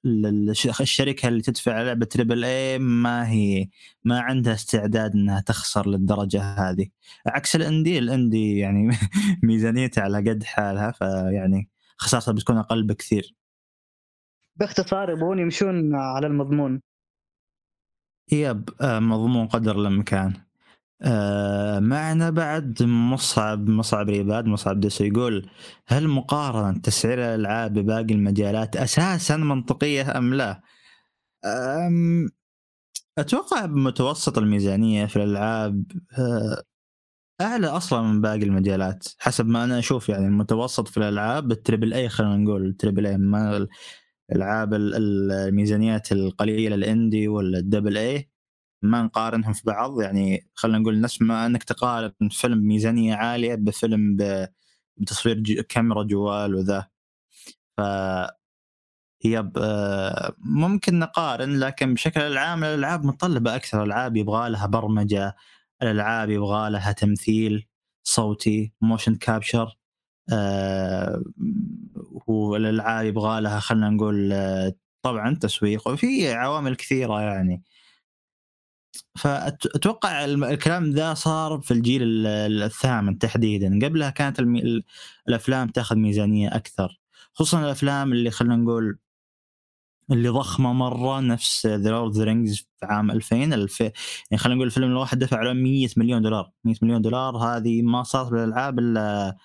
ال 0.05 0.25
ال 0.25 0.25
ال 0.25 0.43
ال- 0.43 0.49
الش- 0.49 0.81
الشركة 0.81 1.27
اللي 1.27 1.41
تدفع 1.41 1.81
لعبة 1.81 2.05
تريبل 2.05 2.45
اي 2.45 2.79
ما 2.79 3.29
هي 3.29 3.69
ما 4.03 4.19
عندها 4.19 4.53
استعداد 4.53 5.13
إنها 5.15 5.41
تخسر 5.41 5.87
للدرجة 5.89 6.41
هذه. 6.41 6.87
عكس 7.27 7.55
الاندي 7.55 7.99
الاندي 7.99 8.57
يعني 8.57 8.89
ميزانيته 9.43 10.01
على 10.01 10.29
قد 10.29 10.43
حالها 10.43 10.91
فيعني 10.91 11.69
خسارتها 11.97 12.31
بتكون 12.31 12.57
أقل 12.57 12.83
بكثير. 12.83 13.35
باختصار 14.55 15.09
يبغون 15.09 15.39
يمشون 15.39 15.95
على 15.95 16.27
المضمون. 16.27 16.81
يب 18.31 18.69
آه، 18.81 18.99
مضمون 18.99 19.47
قدر 19.47 19.79
الإمكان. 19.81 20.33
آه، 21.03 21.79
معنا 21.79 22.29
بعد 22.29 22.83
مصعب 22.83 23.69
مصعب 23.69 24.09
ريباد 24.09 24.45
مصعب 24.45 24.79
دسو 24.79 25.03
يقول 25.03 25.49
هل 25.87 26.07
مقارنة 26.07 26.79
تسعير 26.79 27.19
الألعاب 27.19 27.73
بباقي 27.73 28.13
المجالات 28.13 28.75
أساسا 28.75 29.37
منطقية 29.37 30.17
أم 30.17 30.33
لا؟ 30.33 30.61
أم 31.45 32.29
أتوقع 33.17 33.65
بمتوسط 33.65 34.37
الميزانية 34.37 35.05
في 35.05 35.15
الألعاب 35.15 35.83
آه، 36.19 36.63
أعلى 37.41 37.67
أصلا 37.67 38.01
من 38.01 38.21
باقي 38.21 38.43
المجالات 38.43 39.07
حسب 39.19 39.47
ما 39.47 39.63
أنا 39.63 39.79
أشوف 39.79 40.09
يعني 40.09 40.25
المتوسط 40.27 40.87
في 40.87 40.97
الألعاب 40.97 41.51
ال 41.51 41.57
triple 41.57 41.93
A 41.93 42.09
خلينا 42.09 42.37
نقول 42.37 42.65
ال 42.67 42.73
triple 42.73 43.07
A 43.07 43.17
ما 43.17 43.67
الألعاب 44.31 44.73
ال- 44.73 44.95
ال- 44.95 45.31
الميزانيات 45.31 46.11
القليلة 46.11 46.75
ال 46.75 46.84
indie 46.84 47.27
ولا 47.27 47.59
ال 47.59 47.64
double 47.64 47.97
A 47.97 48.30
ما 48.81 49.01
نقارنهم 49.03 49.53
في 49.53 49.61
بعض 49.65 50.01
يعني 50.01 50.47
خلينا 50.55 50.79
نقول 50.79 51.01
نفس 51.01 51.21
ما 51.21 51.45
إنك 51.45 51.63
تقارن 51.63 52.11
فيلم 52.31 52.67
ميزانية 52.67 53.15
عالية 53.15 53.55
بفيلم 53.55 54.17
بتصوير 54.97 55.61
كاميرا 55.69 56.03
جوال 56.03 56.55
وذا. 56.55 56.87
ف 57.77 57.81
آه، 59.57 60.35
ممكن 60.39 60.99
نقارن 60.99 61.59
لكن 61.59 61.93
بشكل 61.93 62.37
عام 62.37 62.63
الألعاب 62.63 63.05
متطلبة 63.05 63.55
أكثر. 63.55 63.83
الألعاب 63.83 64.17
يبغى 64.17 64.49
لها 64.49 64.65
برمجة 64.67 65.35
الألعاب 65.81 66.29
يبغى 66.29 66.69
لها 66.69 66.91
تمثيل 66.91 67.67
صوتي 68.03 68.73
motion 68.81 69.15
capture 69.15 69.77
آه 70.33 71.23
والألعاب 72.27 73.05
يبغى 73.05 73.41
لها 73.41 73.59
خلينا 73.59 73.89
نقول 73.89 74.33
آه، 74.33 74.73
طبعا 75.03 75.35
تسويق. 75.35 75.87
وفي 75.87 76.33
عوامل 76.33 76.75
كثيرة 76.75 77.21
يعني. 77.21 77.63
فأتوقع 79.19 80.25
الكلام 80.25 80.91
ذا 80.91 81.13
صار 81.13 81.59
في 81.61 81.71
الجيل 81.71 82.03
ال- 82.03 82.27
ال- 82.27 82.63
الثامن 82.63 83.17
تحديدا. 83.17 83.79
قبلها 83.85 84.09
كانت 84.09 84.39
المي... 84.39 84.61
ال- 84.61 84.83
الأفلام 85.27 85.67
تأخذ 85.69 85.95
ميزانية 85.95 86.55
أكثر 86.55 86.99
خصوصا 87.33 87.59
الأفلام 87.65 88.11
اللي 88.13 88.31
خلينا 88.31 88.55
نقول 88.55 88.99
اللي 90.11 90.29
ضخمة 90.29 90.73
مرة 90.73 91.19
نفس 91.19 91.65
ذا 91.67 91.89
Lord 91.89 92.17
Rings 92.19 92.57
في 92.79 92.85
عام 92.85 93.11
2000 93.11 93.43
الف... 93.53 93.79
يعني 93.81 93.93
خلينا 94.37 94.55
نقول 94.55 94.67
الفيلم 94.67 94.87
الواحد 94.91 95.19
دفع 95.19 95.41
له 95.41 95.53
100 95.53 95.87
مليون 95.97 96.21
دولار. 96.21 96.51
100 96.63 96.75
مليون 96.81 97.01
دولار 97.01 97.37
هذه 97.37 97.81
ما 97.81 98.03
صارت 98.03 98.31
بالألعاب 98.31 98.79
إلا 98.79 99.37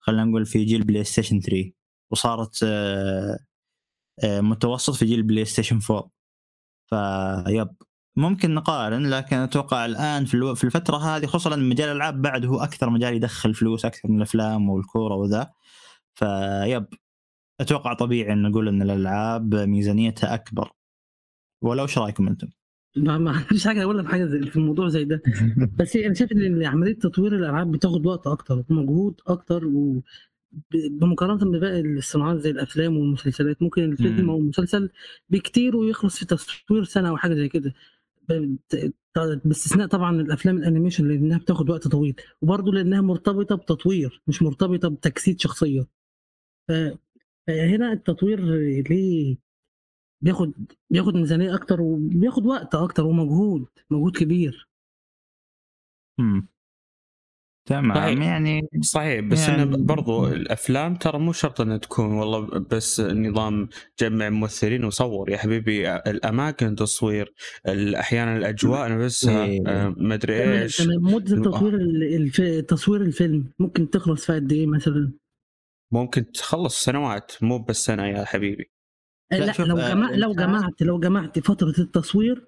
خلينا 0.00 0.24
نقول 0.24 0.46
في 0.46 0.64
جيل 0.64 0.84
PlayStation 0.84 1.40
3 1.40 1.72
وصارت 2.10 2.60
آه، 2.62 3.38
آه، 4.24 4.40
متوسط 4.40 4.94
في 4.94 5.04
جيل 5.04 5.22
PlayStation 5.22 5.80
4 5.90 6.10
فيب 7.46 7.68
ممكن 8.16 8.54
نقارن 8.54 9.06
لكن 9.10 9.36
أتوقع 9.36 9.84
الآن 9.84 10.24
في 10.24 10.34
الو- 10.34 10.54
في 10.54 10.64
الفترة 10.64 10.96
هذه 10.96 11.26
خصوصا 11.26 11.54
ان 11.54 11.68
مجال 11.68 11.88
الألعاب 11.88 12.22
بعد 12.22 12.44
هو 12.46 12.60
أكثر 12.60 12.90
مجال 12.90 13.14
يدخل 13.14 13.54
فلوس 13.54 13.84
أكثر 13.84 14.08
من 14.08 14.16
الأفلام 14.16 14.70
والكورة 14.70 15.14
وذا 15.14 15.50
فيب 16.14 16.86
أتوقع 17.60 17.92
طبيعي 17.94 18.32
إن 18.32 18.42
نقول 18.42 18.68
إن 18.68 18.82
الألعاب 18.82 19.54
ميزانيتها 19.54 20.34
أكبر 20.34 20.70
ولا 21.62 21.82
وش 21.82 21.98
رأيكم 21.98 22.28
أنتم؟ 22.28 22.48
ما 22.96 23.18
ما 23.18 23.32
فيش 23.38 23.66
حاجة 23.66 23.82
اقولها 23.82 24.02
في 24.02 24.08
حاجة 24.08 24.24
زي 24.24 24.40
في 24.40 24.56
الموضوع 24.56 24.88
زي 24.88 25.04
ده 25.04 25.22
بس 25.78 25.96
أنا 25.96 26.14
شايف 26.14 26.32
إن 26.32 26.64
عملية 26.64 26.94
تطوير 26.98 27.34
الألعاب 27.36 27.72
بتاخد 27.72 28.06
وقت 28.06 28.26
أكتر 28.26 28.64
ومجهود 28.70 29.20
أكتر 29.26 29.66
و 29.66 30.02
بمقارنة 30.72 31.58
بباقي 31.58 31.80
الصناعات 31.80 32.38
زي 32.38 32.50
الأفلام 32.50 32.96
والمسلسلات 32.96 33.62
ممكن 33.62 33.82
الفيلم. 33.92 34.30
أو 34.30 34.38
المسلسل 34.38 34.90
بكتير 35.30 35.76
ويخلص 35.76 36.18
في 36.18 36.24
تصوير 36.26 36.84
سنة 36.84 37.08
أو 37.08 37.16
حاجة 37.16 37.34
زي 37.34 37.48
كده 37.48 37.74
باستثناء 39.44 39.86
طبعا 39.88 40.20
الأفلام 40.20 40.56
الأنيميشن 40.56 41.08
لانها 41.08 41.38
بتاخد 41.38 41.70
وقت 41.70 41.88
طويل 41.88 42.16
وبرضه 42.42 42.72
لأنها 42.72 43.00
مرتبطة 43.00 43.54
بتطوير 43.56 44.22
مش 44.26 44.42
مرتبطة 44.42 44.88
بتجسيد 44.88 45.40
شخصية. 45.40 45.86
فهنا 47.48 47.92
التطوير 47.92 48.40
ليه 48.90 49.36
بياخد 50.22 50.52
بياخد 50.90 51.14
ميزانية 51.14 51.54
أكتر 51.54 51.80
وبياخد 51.80 52.46
وقت 52.46 52.74
أكتر 52.74 53.04
ومجهود 53.06 53.66
مجهود 53.90 54.16
كبير. 54.16 54.68
امم 56.20 56.48
تمام 57.66 57.94
صحيح. 57.94 58.18
يعني 58.22 58.68
صحيح 58.82 59.20
بس 59.20 59.48
يعني- 59.48 59.62
انه 59.62 59.76
برضو 59.76 60.26
الأفلام 60.28 60.94
ترى 60.96 61.18
مو 61.18 61.32
شرط 61.32 61.60
إنها 61.60 61.76
تكون 61.76 62.06
والله 62.06 62.40
بس 62.70 63.00
نظام 63.00 63.68
جمع 64.00 64.28
ممثلين 64.30 64.84
وصور. 64.84 65.30
يا 65.30 65.36
حبيبي 65.36 65.94
الأماكن 65.96 66.74
تصوير 66.74 67.32
أحيانا 67.96 68.36
الأجواء 68.36 68.98
نفسها 68.98 69.44
إيه. 69.44 69.60
آه، 69.66 69.94
مدري 69.96 70.38
تمام 70.44 70.62
إيش. 70.62 70.76
تمام 70.76 71.14
مده 71.14 71.42
تصوير 71.50 71.74
ال- 71.74 72.14
الف... 72.14 72.40
تصوير 72.68 73.00
الفيلم. 73.02 73.52
ممكن 73.58 73.90
تخلص 73.90 74.26
في 74.26 74.32
قد 74.34 74.52
إيه 74.52 74.66
مثلا؟ 74.66 75.12
ممكن 75.92 76.32
تخلص 76.32 76.84
سنوات 76.84 77.32
مو 77.42 77.58
بس 77.58 77.84
سنة 77.84 78.06
يا 78.06 78.24
حبيبي. 78.24 78.70
لا، 79.32 79.36
لا 79.38 79.52
شوف، 79.52 79.66
لو 79.66 79.78
آه، 79.78 79.88
جمع 79.94 80.10
لو 80.10 80.32
جمعت 80.32 80.82
لو 80.82 80.98
جمعت 81.00 81.38
فترة 81.38 81.74
التصوير 81.78 82.46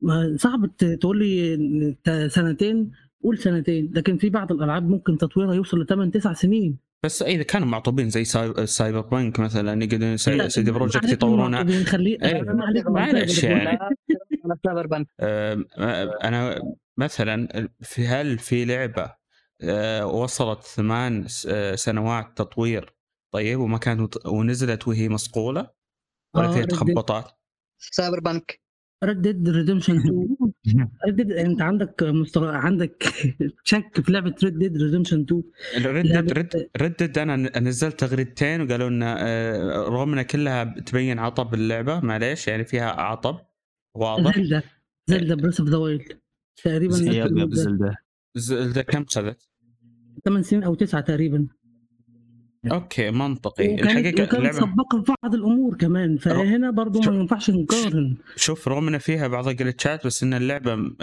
ما 0.00 0.36
صعب 0.38 0.76
ت- 0.78 0.84
تقول 0.84 1.18
لي 1.18 2.28
سنتين 2.28 2.90
قول 3.24 3.38
سنتين 3.38 3.92
لكن 3.94 4.16
في 4.16 4.30
بعض 4.30 4.52
الألعاب 4.52 4.88
ممكن 4.88 5.18
تطويرها 5.18 5.54
يوصل 5.54 5.80
ل 5.80 5.86
8 5.86 6.12
9 6.12 6.32
سنين 6.34 6.78
بس 7.04 7.22
إذا 7.22 7.42
كانوا 7.42 7.68
معطوبين 7.68 8.10
زي 8.10 8.24
ساي- 8.24 8.66
Cyberpunk 8.66 9.40
مثلا 9.40 9.84
يقدرون 9.84 10.16
CD 10.48 10.70
Projekt 10.70 11.08
يطورونها 11.12 11.62
إيه، 11.62 12.42
معلش. 12.82 13.44
يعني. 13.44 13.78
Cyberpunk 14.64 15.06
أنا 16.24 16.62
مثلا 16.96 17.68
في 17.80 18.06
هل 18.06 18.38
في 18.38 18.64
لعبة 18.64 19.14
وصلت 20.04 20.62
ثمان 20.62 21.28
س- 21.28 21.48
سنوات 21.74 22.26
تطوير 22.38 22.94
طيب 23.32 23.60
وما 23.60 23.78
كانت 23.78 24.26
ونزلت 24.26 24.88
وهي 24.88 25.08
مصقوله 25.08 25.70
ولا 26.34 26.46
آه، 26.48 26.52
فيها 26.52 26.62
Red 26.62 26.66
Dead. 26.66 26.70
تخبطات 26.70 27.30
Cyberpunk 27.78 28.60
Red 29.04 29.20
Dead 29.22 29.48
Redemption 29.48 29.96
2 29.96 30.28
Red 31.06 31.16
Dead 31.16 31.32
انت 31.32 31.62
عندك 31.62 32.02
مستر... 32.02 32.44
عندك 32.54 33.04
شك 33.64 34.00
في 34.00 34.12
لعبة 34.12 34.34
Red 34.44 34.58
Dead 34.58 34.76
Redemption 34.82 35.20
2 35.20 35.42
Red 35.76 36.06
لعبة- 36.06 36.32
Red 36.78 37.02
Red 37.02 37.18
أنا 37.18 37.58
نزلت 37.60 38.00
تغريدتين 38.00 38.60
وقالوا 38.60 38.88
إن 38.88 39.02
آه، 39.02 39.78
رغم 39.88 40.12
إن 40.18 40.22
كلها 40.22 40.64
تبين 40.64 41.18
عطب 41.18 41.54
اللعبة 41.54 42.00
معليش 42.00 42.48
يعني 42.48 42.64
فيها 42.64 42.90
عطب 42.90 43.38
واضح. 43.94 44.38
Zelda 44.38 44.62
Zelda 45.06 45.34
Breath 45.34 45.60
of 45.60 45.68
the 45.68 45.76
Wild 45.76 46.02
تقريبا. 46.64 46.94
Zelda 46.94 47.96
Zelda. 48.34 48.82
كم 48.82 49.04
خذت؟ 49.04 49.48
ثمان 50.24 50.42
سنين 50.42 50.62
أو 50.62 50.74
تسعة 50.74 51.00
تقريبا. 51.00 51.46
okay 52.72 53.10
منطقي 53.10 53.68
وكانت 53.68 53.82
الحقيقة 53.82 54.22
وكانت 54.22 54.34
اللعبة 54.34 54.56
سباقه 54.56 55.02
في 55.02 55.12
بعض 55.22 55.34
الأمور 55.34 55.76
كمان 55.76 56.16
فهنا 56.16 56.70
برضو 56.70 57.02
شوف. 57.02 57.12
ما 57.14 57.20
ينفعش 57.20 57.50
نقارن 57.50 58.16
شوف 58.36 58.68
رغم 58.68 58.88
ان 58.88 58.98
فيها 58.98 59.28
بعض 59.28 59.48
الجلتشات 59.48 60.06
بس 60.06 60.22
إن 60.22 60.34
اللعبة 60.34 60.72
آم، 60.72 60.96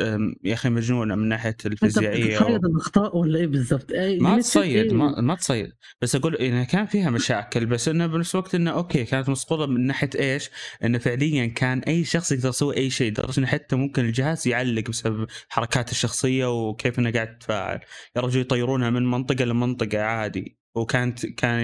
آم، 0.00 0.34
يا 0.44 0.54
أخي 0.54 0.68
مجنونة 0.68 1.14
من 1.14 1.28
ناحية 1.28 1.50
أنت 1.50 1.66
الفيزيائية 1.66 2.38
بتصيد 2.38 2.64
الاخطاء 2.64 3.16
ولا 3.16 3.38
إيه 3.38 3.46
بالظبط؟ 3.46 3.92
إيه، 3.92 4.20
ما 4.20 4.38
تصيد 4.40 4.86
إيه؟ 4.86 4.92
ما, 4.92 5.20
ما 5.20 5.34
تصيد 5.34 5.72
بس 6.00 6.14
أقول 6.16 6.34
انه 6.34 6.64
كان 6.64 6.86
فيها 6.86 7.10
مشاكل 7.10 7.66
بس 7.66 7.88
انه 7.88 8.06
بنفس 8.06 8.34
الوقت 8.34 8.54
انه 8.54 8.70
أوكي 8.70 9.04
كانت 9.04 9.28
مسقوطه 9.28 9.66
من 9.66 9.86
ناحية 9.86 10.10
إيش؟ 10.18 10.50
انه 10.84 10.98
فعليا 10.98 11.46
كان 11.46 11.78
أي 11.78 12.04
شخص 12.04 12.32
يقدر 12.32 12.48
يسوي 12.48 12.76
أي 12.76 12.90
شيء 12.90 13.10
لدرجة 13.10 13.38
إنه 13.38 13.46
حتى 13.46 13.76
ممكن 13.76 14.04
الجهاز 14.04 14.48
يعلق 14.48 14.88
بسبب 14.90 15.26
حركات 15.48 15.90
الشخصية 15.90 16.66
وكيف 16.68 16.98
إنه 16.98 17.10
قاعد 17.10 17.38
تتفاعل 17.38 17.80
يا 18.16 18.20
رجل 18.20 18.40
يطيرونها 18.40 18.90
من 18.90 19.10
منطقة 19.10 19.44
لمنطقة 19.44 20.02
عادي 20.02 20.55
وكانت 20.76 21.26
كان 21.26 21.60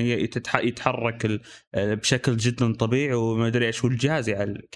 يتحرك 0.54 1.24
ال- 1.24 1.40
بشكل 1.96 2.36
جدا 2.36 2.72
طبيعي 2.74 3.14
وما 3.14 3.46
أدري 3.46 3.66
إيش 3.66 3.84
والجهاز 3.84 4.28
يعلق. 4.28 4.68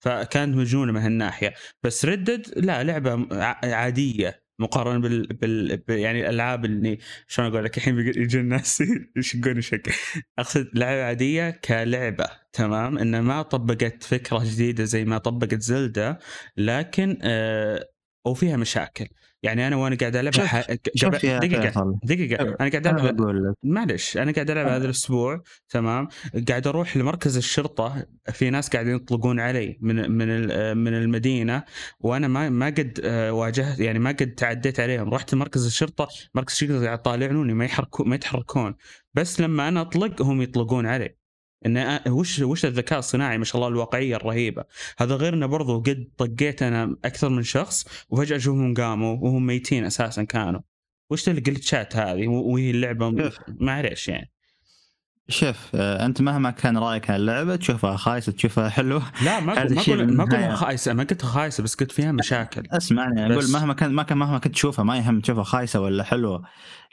فكانت 0.00 0.56
مجنونة 0.56 0.92
من 0.92 1.00
هالناحية. 1.00 1.54
بس 1.82 2.04
ردد 2.04 2.46
لا 2.56 2.84
لعبة 2.84 3.28
عادية 3.74 4.42
مقارنة 4.60 4.98
بال, 5.00 5.26
بال... 5.26 5.82
يعني 5.88 6.20
الألعاب 6.20 6.64
اللي 6.64 6.98
شلون 7.28 7.48
أقول 7.48 7.64
لك؟ 7.64 7.76
الحين 7.76 7.98
يجي 7.98 8.40
الناس 8.40 8.82
يشقون 9.16 9.60
شك 9.60 9.90
أقصد 10.38 10.68
لعبة 10.74 11.04
عادية 11.04 11.50
كلعبة 11.50 12.26
تمام؟ 12.52 12.98
انها 12.98 13.20
ما 13.20 13.42
طبقت 13.42 14.02
فكرة 14.02 14.44
جديدة 14.44 14.84
زي 14.84 15.04
ما 15.04 15.18
طبقت 15.18 15.62
زلدة 15.62 16.18
لكن 16.56 17.18
آه 17.22 17.88
وفيها 18.26 18.56
مشاكل. 18.56 19.06
يعني 19.42 19.66
أنا 19.66 19.76
وأنا 19.76 19.96
قاعد 19.96 20.16
العبها 20.16 20.46
ح... 20.46 20.70
يا 21.02 21.08
دقيقة 21.08 21.98
دقيقة. 22.04 22.42
أنا 22.42 22.70
قاعد 22.70 22.86
ألعب 22.86 23.54
معلش 23.62 24.16
أنا 24.16 24.32
قاعد 24.32 24.50
ألعب 24.50 24.66
هذا 24.66 24.84
الأسبوع 24.84 25.42
تمام؟ 25.68 26.08
قاعد 26.48 26.66
أروح 26.66 26.96
لمركز 26.96 27.36
الشرطة 27.36 28.06
في 28.32 28.50
ناس 28.50 28.68
قاعدين 28.68 28.94
يطلقون 28.96 29.40
علي 29.40 29.78
من 29.80 30.10
من 30.10 30.28
من 30.76 30.94
المدينة 30.94 31.62
وأنا 32.00 32.28
ما 32.28 32.48
ما 32.48 32.66
قد 32.66 33.00
آه، 33.04 33.32
واجهت 33.32 33.80
يعني 33.80 33.98
ما 33.98 34.10
قد 34.10 34.34
تعديت 34.34 34.80
عليهم. 34.80 35.14
رحت 35.14 35.34
لمركز 35.34 35.66
الشرطة 35.66 36.08
مركز 36.34 36.52
الشرطة 36.52 36.84
قاعد 36.84 36.98
يطالعوني 36.98 37.54
ما 37.54 37.64
يحركون 37.64 38.08
ما 38.08 38.14
يتحركون. 38.14 38.74
بس 39.14 39.40
لما 39.40 39.68
أنا 39.68 39.80
أطلق 39.80 40.22
هم 40.22 40.42
يطلقون 40.42 40.86
علي. 40.86 41.17
إن 41.66 42.00
وش 42.08 42.40
وش 42.40 42.64
الذكاء 42.64 42.98
الصناعي 42.98 43.38
ما 43.38 43.44
شاء 43.44 43.56
الله 43.56 43.68
الواقعية 43.68 44.16
الرهيبة. 44.16 44.64
هذا 44.98 45.14
غير 45.14 45.34
إنه 45.34 45.46
برضو 45.46 45.80
قد 45.80 46.08
طقيت 46.16 46.62
أنا 46.62 46.96
أكثر 47.04 47.28
من 47.28 47.42
شخص 47.42 47.86
وفجأة 48.10 48.36
أشوفهم 48.36 48.74
قاموا 48.74 49.16
وهم 49.20 49.46
ميتين 49.46 49.84
أساسا 49.84 50.24
كانوا. 50.24 50.60
وش 51.10 51.28
الجلتشات 51.28 51.96
هذه؟ 51.96 52.28
وهي 52.28 52.70
اللعبة. 52.70 53.32
معليش 53.48 54.08
يعني. 54.08 54.30
شوف 55.30 55.56
آه، 55.74 56.06
أنت 56.06 56.22
مهما 56.22 56.50
كان 56.50 56.78
رأيك 56.78 57.10
عن 57.10 57.16
اللعبة 57.16 57.56
تشوفها 57.56 57.96
خايسة 57.96 58.32
تشوفها 58.32 58.68
حلوة. 58.68 59.02
لا 59.24 59.40
ما 59.40 59.52
أقول 59.62 60.12
ما 60.16 60.24
أقول. 60.24 60.56
خايسة 60.56 60.92
ما 60.92 61.02
قلت 61.02 61.24
خايسة 61.24 61.62
بس 61.62 61.74
قلت 61.74 61.92
فيها 61.92 62.12
مشاكل. 62.12 62.62
أسمعني 62.72 63.26
أقول 63.26 63.36
بس- 63.38 63.50
مهما 63.50 63.74
كان 63.74 63.92
ما 63.92 64.02
كان 64.02 64.18
مهما 64.18 64.38
كنت 64.38 64.54
تشوفها 64.54 64.84
ما 64.84 64.96
يهم 64.96 65.20
تشوفها 65.20 65.44
خايسة 65.44 65.80
ولا 65.80 66.04
حلوة. 66.04 66.42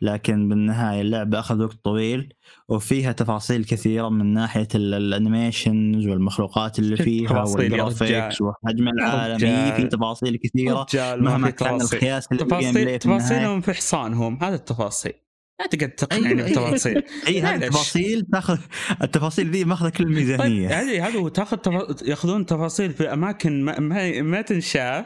لكن 0.02 0.50
بالنهاية 0.50 1.02
اللعبة 1.02 1.40
أخذ 1.40 1.62
وقت 1.64 1.78
طويل 1.84 2.34
وفيها 2.70 3.12
تفاصيل 3.12 3.66
كثيرة 3.66 4.10
من 4.10 4.34
ناحية 4.34 4.68
ال- 4.76 4.94
ال 4.94 5.04
animations 5.04 6.08
والمخلوقات 6.08 6.80
اللي 6.80 6.96
فيها 6.98 7.44
وال 7.44 7.62
graphics. 7.62 8.42
وحجم 8.42 8.88
العالم. 8.88 9.46
إيه، 9.46 9.74
في 9.74 9.84
تفاصيل 9.88 10.38
كثيرة. 10.44 10.86
مهما 11.16 11.50
كان 11.50 11.82
القياس 11.82 12.28
اللي 12.32 12.44
تفاصيل 12.46 13.00
تفاصيلهم 13.00 13.62
في 13.62 13.74
حصانهم 13.74 14.44
هذا 14.44 14.56
التفاصيل. 14.56 15.14
لا 15.60 15.68
تقعد 15.68 15.90
تقنعني 15.90 16.28
أيوة،. 16.28 16.44
بالتفاصيل 16.44 17.04
أي 17.28 17.42
هذه. 17.42 17.56
التفاصيل 17.56 18.26
تاخذ 18.34 18.58
التفاصيل 19.02 19.52
ذي 19.52 19.66
ماخذة 19.66 19.90
كل 19.90 19.98
طيب 19.98 20.08
الميزانيه 20.08 20.82
هذه 20.82 21.08
هذا 21.08 21.30
تاخذ. 21.30 21.58
ياخذون 22.06 22.46
تفاصيل 22.46 22.94
في 22.94 23.14
أماكن 23.14 23.64
ما 23.64 23.80
ما, 23.80 24.22
ما 24.22 24.42
تنشاف 24.42 25.06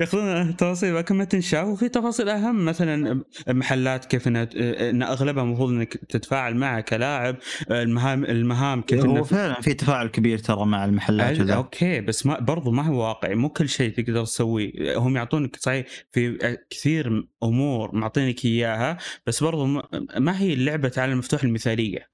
ياخذون 0.00 0.56
تفاصيل 0.56 0.90
اماكن 0.90 1.14
ما 1.14 1.24
تنشاف. 1.24 1.66
وفي 1.68 1.88
تفاصيل 1.88 2.28
أهم 2.28 2.64
مثلا 2.64 3.24
محلات 3.48 4.04
كيف 4.04 4.28
إنها 4.28 4.48
إن 4.90 5.02
أغلبها 5.02 5.44
المفروض 5.44 5.68
إنك 5.70 5.96
تتفاعل 5.96 6.54
معها 6.56 6.80
كلاعب. 6.80 7.36
المهام 7.70 8.24
المهام 8.24 8.82
كيف 8.82 9.04
هو 9.04 9.24
فعلا 9.24 9.60
في 9.60 9.74
تفاعل 9.74 10.06
كبير 10.06 10.38
ترى 10.38 10.66
مع 10.66 10.84
المحلات 10.84 11.40
وذا. 11.40 11.54
okay 11.54 12.00
بس 12.00 12.26
ما 12.26 12.38
برضو 12.40 12.70
ما 12.70 12.82
هو 12.86 13.00
واقعي. 13.00 13.34
مو 13.34 13.48
كل 13.48 13.68
شيء 13.68 13.90
تقدر 13.90 14.24
تسويه. 14.24 14.98
هم 14.98 15.16
يعطونك 15.16 15.56
صحيح 15.56 15.86
في 16.12 16.56
كثير 16.70 17.28
أمور 17.42 17.94
معطينك 17.96 18.44
إياها 18.44 18.98
بس 19.26 19.42
برضو 19.42 19.66
ما- 19.66 20.40
هي 20.40 20.54
لعبه 20.54 20.92
العالم 20.96 21.12
المفتوح 21.12 21.44
المثالية. 21.44 22.09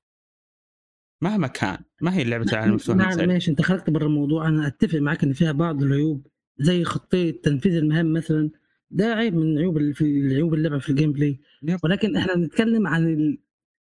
مهما 1.22 1.46
كان 1.46 1.78
ما 2.00 2.14
هي 2.14 2.24
لعبه 2.24 2.44
العالم 2.52 2.70
المفتوح 2.70 2.96
نعم 2.96 3.08
المثاليه 3.08 3.32
ماشي. 3.32 3.50
انت 3.50 3.62
خرجت 3.62 3.90
بره 3.90 4.06
الموضوع. 4.06 4.48
أنا 4.48 4.66
أتفق 4.66 4.98
معاك 4.98 5.24
إن 5.24 5.32
فيها 5.32 5.52
بعض 5.52 5.82
العيوب 5.82 6.26
زي 6.58 6.84
خطية 6.84 7.30
تنفيذ 7.42 7.74
المهام 7.76 8.12
مثلا. 8.12 8.50
ده 8.90 9.14
عيب 9.14 9.34
من 9.34 9.58
عيوب 9.58 9.92
في 9.92 10.34
عيوب 10.34 10.54
اللعبة 10.54 10.78
في 10.78 10.90
ال 10.90 11.12
gameplay. 11.12 11.40
ولكن 11.84 12.16
إحنا 12.16 12.34
بنتكلم 12.34 12.86
عن 12.86 13.06
ال... 13.06 13.38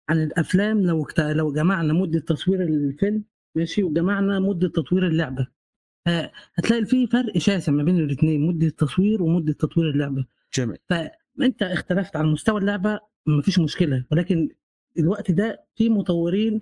عن 0.09 0.23
الأفلام. 0.23 0.81
لو 0.87 1.03
اكت... 1.03 1.21
لو 1.21 1.53
جمعنا 1.53 1.93
مدة 1.93 2.21
تصوير 2.21 2.63
الفيلم 2.63 3.25
ماشي 3.55 3.83
وجمعنا 3.83 4.39
مدة 4.41 4.69
تطوير 4.69 5.07
اللعبة. 5.07 5.47
هتلاقي 6.55 6.85
في 6.85 7.07
فرق 7.07 7.39
شاسع 7.39 7.73
ما 7.73 7.83
بين 7.83 7.99
الاثنين 7.99 8.47
مدة 8.47 8.67
التصوير 8.67 9.23
ومدة 9.23 9.53
تطوير 9.53 9.91
اللعبة. 9.91 10.25
جميل. 10.55 10.77
فانت 10.89 11.63
اختلفت 11.63 12.17
على 12.17 12.29
مستوى 12.29 12.61
اللعبة 12.61 13.01
مفيش 13.27 13.59
مشكلة. 13.59 14.05
ولكن 14.11 14.49
الوقت 14.99 15.31
ده 15.31 15.65
في 15.77 15.89
مطورين 15.89 16.61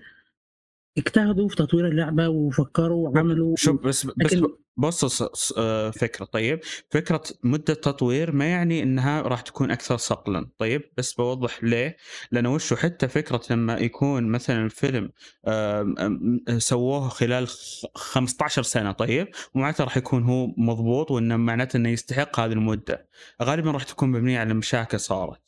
اجتهدوا 0.98 1.48
في 1.48 1.56
تطوير 1.56 1.88
اللعبة 1.88 2.28
وفكروا 2.28 3.08
وعملوا 3.08 3.54
شوف 3.56 3.80
بس 3.82 4.06
بس 4.06 4.12
لكن- 4.16 4.46
بص 4.76 5.22
آه، 5.58 5.90
فكرة. 5.90 6.24
طيب 6.24 6.60
فكرة 6.90 7.22
مدة 7.42 7.74
تطوير 7.74 8.32
ما 8.32 8.44
يعني 8.46 8.82
إنها 8.82 9.22
راح 9.22 9.40
تكون 9.40 9.70
أكثر 9.70 9.96
صقلا. 9.96 10.50
طيب 10.58 10.82
بس 10.96 11.12
بوضح 11.12 11.64
ليه. 11.64 11.96
لأنه 12.32 12.54
وشو 12.54 12.76
حتى 12.76 13.08
فكرة 13.08 13.40
لما 13.50 13.76
يكون 13.78 14.24
مثلا 14.28 14.64
الفيلم 14.64 15.10
آم، 15.48 15.94
آم، 15.98 16.40
سووه 16.58 17.08
خلال 17.08 17.48
خ- 17.48 17.84
15 17.94 18.62
سنة 18.62 18.92
طيب 18.92 19.28
ومعناته 19.54 19.84
راح 19.84 19.96
يكون 19.96 20.22
هو 20.22 20.46
مضبوط 20.56 21.10
وإنه 21.10 21.36
معناته 21.36 21.76
إنه 21.76 21.88
يستحق 21.88 22.40
هذه 22.40 22.52
المدة. 22.52 23.08
غالبا 23.42 23.70
راح 23.70 23.82
تكون 23.82 24.08
مبنية 24.10 24.38
على 24.38 24.54
مشاكل 24.54 25.00
صارت. 25.00 25.40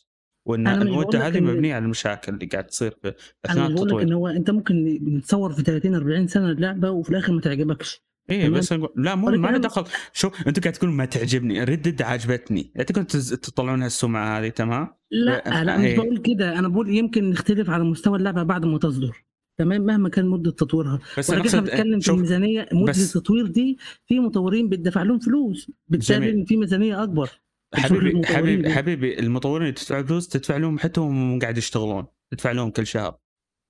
وإن 0.46 0.66
المده 0.66 1.26
هذه 1.26 1.40
مبنية 1.40 1.74
على 1.74 1.84
المشاكل 1.84 2.34
اللي 2.34 2.46
قاعد 2.46 2.66
تصير 2.66 2.90
في 3.02 3.08
أنا 3.08 3.14
اثناء 3.44 3.68
مش 3.68 3.74
بقول 3.74 3.88
لك 3.88 3.94
ان 3.94 3.98
التطوير 4.00 4.14
هو 4.16 4.28
أنت 4.28 4.50
ممكن 4.50 5.20
تصور 5.24 5.52
في 5.52 5.62
30 5.62 5.94
40 5.94 6.26
سنة 6.26 6.50
اللعبه 6.50 6.90
وفي 6.90 7.10
الآخر 7.10 7.32
ما 7.32 7.40
تعجبكش. 7.40 8.02
إيه. 8.30 8.48
بس 8.48 8.72
أقول- 8.74 8.88
لا 8.96 9.14
مو 9.14 9.30
ما 9.30 9.48
له 9.48 9.58
دخل. 9.58 9.84
شوف 10.12 10.48
أنتم 10.48 10.62
قاعد 10.62 10.74
تقولون 10.74 10.96
ما 10.96 11.04
تعجبني. 11.04 11.64
ردد 11.64 12.02
عجبتني 12.02 12.62
تكون 12.62 13.06
تز- 13.06 13.38
تطلعون 13.40 13.82
هالسمعة 13.82 14.38
هذه 14.38 14.48
تمام؟ 14.48 14.88
لا 15.10 15.62
لا 15.64 15.76
مش 15.78 15.84
إيه. 15.84 15.96
بقول 15.96 16.18
كده. 16.18 16.58
أنا 16.58 16.68
بقول 16.68 16.94
يمكن 16.94 17.30
نختلف 17.30 17.70
على 17.70 17.84
مستوى 17.84 18.18
اللعبة 18.18 18.42
بعد 18.42 18.64
ما 18.64 18.78
تصدر. 18.78 19.24
تمام؟ 19.58 19.80
مهما 19.82 20.08
كان 20.08 20.26
مدة 20.26 20.50
تطويرها. 20.50 20.98
بس 21.18 21.30
أنا 21.30 21.40
ولكن 21.40 21.48
إحنا 21.48 21.60
أقصد 21.60 21.70
بنتكلم 21.76 22.00
في 22.00 22.10
الميزانية 22.10 22.68
مدة 22.72 22.92
التطوير 22.92 23.46
دي 23.46 23.78
في 24.06 24.20
مطورين 24.20 24.68
بتدفع 24.68 25.02
لهم 25.02 25.18
فلوس. 25.18 25.70
بالتالي 25.88 26.46
في 26.46 26.56
ميزانية 26.56 27.02
أكبر. 27.02 27.28
حبيبي 27.74 28.26
حبيبي. 28.26 28.70
حبيبي 28.70 29.18
المطورين 29.18 29.62
اللي 29.62 29.72
تدفع 29.72 30.02
فلوس 30.02 30.28
تدفع 30.28 30.56
لهم 30.56 30.78
حتى 30.78 31.00
وهم 31.00 31.38
قاعد 31.38 31.58
يشتغلون 31.58 32.06
تدفع 32.30 32.52
لهم 32.52 32.70
كل 32.70 32.86
شهر. 32.86 33.18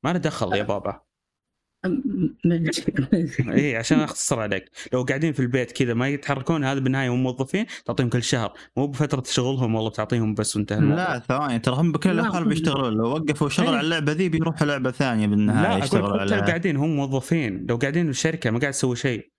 ما 0.04 0.12
له 0.12 0.18
دخل 0.18 0.56
يا 0.56 0.62
بابا. 0.62 1.00
اي 3.48 3.76
عشان 3.76 4.00
أختصر 4.00 4.40
عليك. 4.40 4.70
لو 4.92 5.02
قاعدين 5.02 5.32
في 5.32 5.40
البيت 5.40 5.72
كذا 5.72 5.94
ما 5.94 6.08
يتحركون 6.08 6.64
هذا 6.64 6.80
بالنهاية 6.80 7.08
هم 7.08 7.22
موظفين 7.22 7.66
تعطيهم 7.84 8.08
كل 8.08 8.22
شهر. 8.22 8.52
مو 8.76 8.86
بفترة 8.86 9.22
شغلهم 9.26 9.74
والله 9.74 9.90
بتعطيهم 9.90 10.34
بس 10.34 10.56
وانتهى 10.56 10.78
الموضوع. 10.78 11.14
لا 11.14 11.18
ثواني 11.18 11.58
ترى 11.58 11.74
هم 11.76 11.92
بكل 11.92 12.10
لا، 12.10 12.22
الأحوال 12.22 12.48
بيشتغلون. 12.48 12.92
لو 12.92 13.04
وقفوا 13.04 13.48
شغل 13.48 13.66
إيه. 13.66 13.72
على 13.72 13.84
اللعبة 13.84 14.12
ذي 14.12 14.28
بيروحوا 14.28 14.66
لعبة 14.66 14.90
ثانية 14.90 15.26
بالنهاية 15.26 15.78
لا 15.78 15.84
يشتغلوا 15.84 16.20
عليها 16.20 16.40
قاعدين 16.40 16.76
هم 16.76 16.96
موظفين. 16.96 17.66
لو 17.68 17.76
قاعدين 17.76 18.04
في 18.04 18.10
الشركة 18.10 18.50
ما 18.50 18.58
قاعد 18.58 18.72
تسوي 18.72 18.96
شيء. 18.96 19.30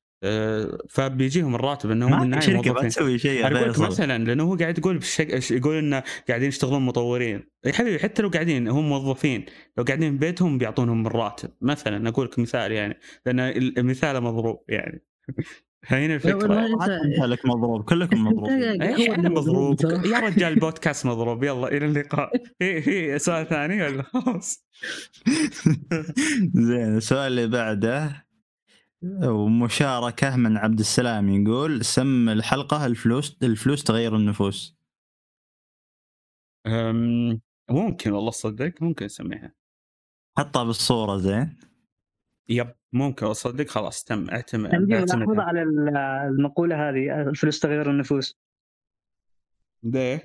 فبيجيهم 0.90 1.56
الراتب 1.56 1.92
انهم 1.92 2.30
ما 2.30 2.40
في 2.40 2.46
شركه 2.46 2.74
ما 2.74 2.82
تسوي 2.82 3.18
شيء 3.18 3.48
أنا 3.48 3.70
أقول. 3.70 3.88
مثلا 3.88 4.24
لأنه 4.24 4.44
هو 4.44 4.56
قاعد 4.56 4.78
يقول 4.78 4.98
بالشك... 4.98 5.52
يقول 5.52 5.76
إنه 5.76 6.04
قاعدين 6.28 6.48
يشتغلون 6.48 6.82
مطورين. 6.82 7.44
يا 7.66 7.72
حبيبي 7.72 8.00
حتى 8.00 8.22
لو 8.22 8.30
قاعدين 8.30 8.68
هم 8.68 8.90
موظفين 8.90 9.46
لو 9.78 9.84
قاعدين 9.84 10.12
في 10.12 10.18
بيتهم 10.18 10.58
بيعطونهم 10.58 11.08
الراتب. 11.08 11.50
مثلا 11.62 12.10
أقول 12.10 12.26
لك 12.26 12.40
مثال 12.40 12.72
يعني 12.72 13.00
لأن 13.26 13.40
المثال 13.78 14.24
مضروب 14.24 14.64
يعني. 14.70 15.04
هنا 15.86 16.16
الفكرة. 16.16 16.66
أنت 16.66 17.20
لك 17.20 17.46
مضروب 17.46 17.84
كلكم 17.84 18.46
اي 18.46 19.08
هو 19.08 19.14
إحنا 19.14 19.30
مضروب. 19.30 19.82
يا 20.06 20.20
رجال 20.20 20.54
البودكاست 20.54 21.06
مضروب. 21.06 21.44
يلا 21.44 21.68
إلى 21.68 21.86
اللقاء. 21.86 22.32
في 22.60 22.82
في 22.82 23.20
سؤال 23.20 23.48
ثاني 23.48 23.84
ولا؟ 23.84 24.04
خلاص. 24.14 24.68
زين 26.70 26.98
السؤال 26.98 27.32
اللي 27.32 27.48
بعده. 27.48 28.31
ومشاركة 29.24 30.36
من 30.36 30.58
عبد 30.58 30.80
السلام 30.80 31.30
يقول 31.30 31.86
سم 31.86 32.30
الحلقة 32.30 32.86
الفلوس 32.86 33.38
الفلوس 33.44 33.84
تغير 33.84 34.16
النفوس. 34.16 34.76
أم، 36.68 37.42
ممكن 37.70 38.12
والله 38.12 38.32
صدق 38.32 38.74
ممكن 38.82 39.06
نسميها 39.06 39.54
حطها 40.38 40.64
بالصورة 40.64 41.18
زين. 41.18 41.58
يب 42.50 42.76
ممكن 42.94 43.26
اصدق 43.26 43.68
خلاص 43.70 44.04
تم 44.04 44.30
اعتمد 44.30 44.76
عندي. 44.76 44.96
ملاحظه 44.96 45.42
على 45.42 45.62
ال- 45.64 45.98
المقولة 46.38 46.90
هذه 46.90 47.22
الفلوس 47.30 47.60
تغير 47.60 47.92
النفوس. 47.92 48.38
ليه؟ 49.84 50.24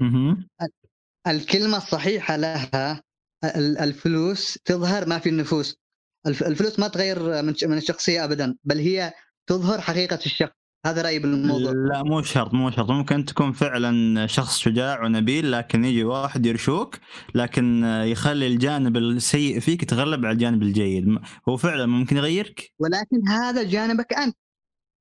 الكلمة 1.26 1.76
الصحيحة 1.76 2.36
لها 2.36 3.02
ال- 3.44 3.78
الفلوس 3.78 4.58
تظهر 4.64 5.08
ما 5.08 5.18
في 5.18 5.28
النفوس. 5.28 5.78
الفلوس 6.26 6.78
ما 6.78 6.88
تغير 6.88 7.42
من 7.42 7.78
الشخصية 7.78 8.24
ابدا 8.24 8.56
بل 8.64 8.78
هي 8.78 9.12
تظهر 9.46 9.80
حقيقة 9.80 10.18
الشخص. 10.26 10.52
هذا 10.86 11.02
رأيي 11.02 11.18
بالموضوع. 11.18 11.72
لا 11.72 12.02
مو 12.02 12.22
شرط 12.22 12.54
مو 12.54 12.70
شرط. 12.70 12.90
ممكن 12.90 13.24
تكون 13.24 13.52
فعلا 13.52 14.26
شخص 14.26 14.58
شجاع 14.58 15.04
ونبيل 15.04 15.52
لكن 15.52 15.84
يجي 15.84 16.04
واحد 16.04 16.46
يرشوك 16.46 16.98
لكن 17.34 17.84
يخلي 17.84 18.46
الجانب 18.46 18.96
السيء 18.96 19.60
فيك 19.60 19.82
يتغلب 19.82 20.24
على 20.24 20.32
الجانب 20.32 20.62
الجيد. 20.62 21.18
هو 21.48 21.56
فعلا 21.56 21.86
ممكن 21.86 22.16
يغيرك؟ 22.16 22.72
ولكن 22.78 23.28
هذا 23.28 23.62
جانبك 23.62 24.12
أنت. 24.12 24.36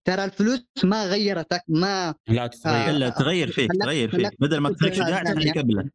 ترى 0.08 0.26
الفلوس 0.26 0.66
ما 0.84 1.06
غيرتك 1.06 1.62
ما 1.68 2.16
لا 2.28 2.48
تتغير 2.48 2.90
الا 2.90 3.10
تغير 3.10 3.52
فيك 3.52 3.72
تغير 3.82 4.12
فيك. 4.12 4.32
بدل 4.40 4.58
ما 4.58 4.70
تخليك 4.70 4.94
شجاع. 4.94 5.24
تخليك 5.24 5.58
قبله 5.58 5.90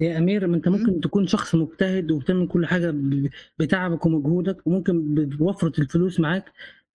يا 0.00 0.18
أمير 0.18 0.46
ما 0.46 0.56
أنت 0.56 0.68
ممكن 0.68 1.00
تكون 1.00 1.26
شخص 1.26 1.54
مجتهد 1.54 2.10
وبتعمل 2.10 2.48
كل 2.48 2.66
حاجة 2.66 2.90
ب- 2.90 3.28
بتعبك 3.58 4.06
ومجهودك 4.06 4.66
وممكن 4.66 5.14
بوفره 5.14 5.72
الفلوس 5.78 6.20
معاك 6.20 6.44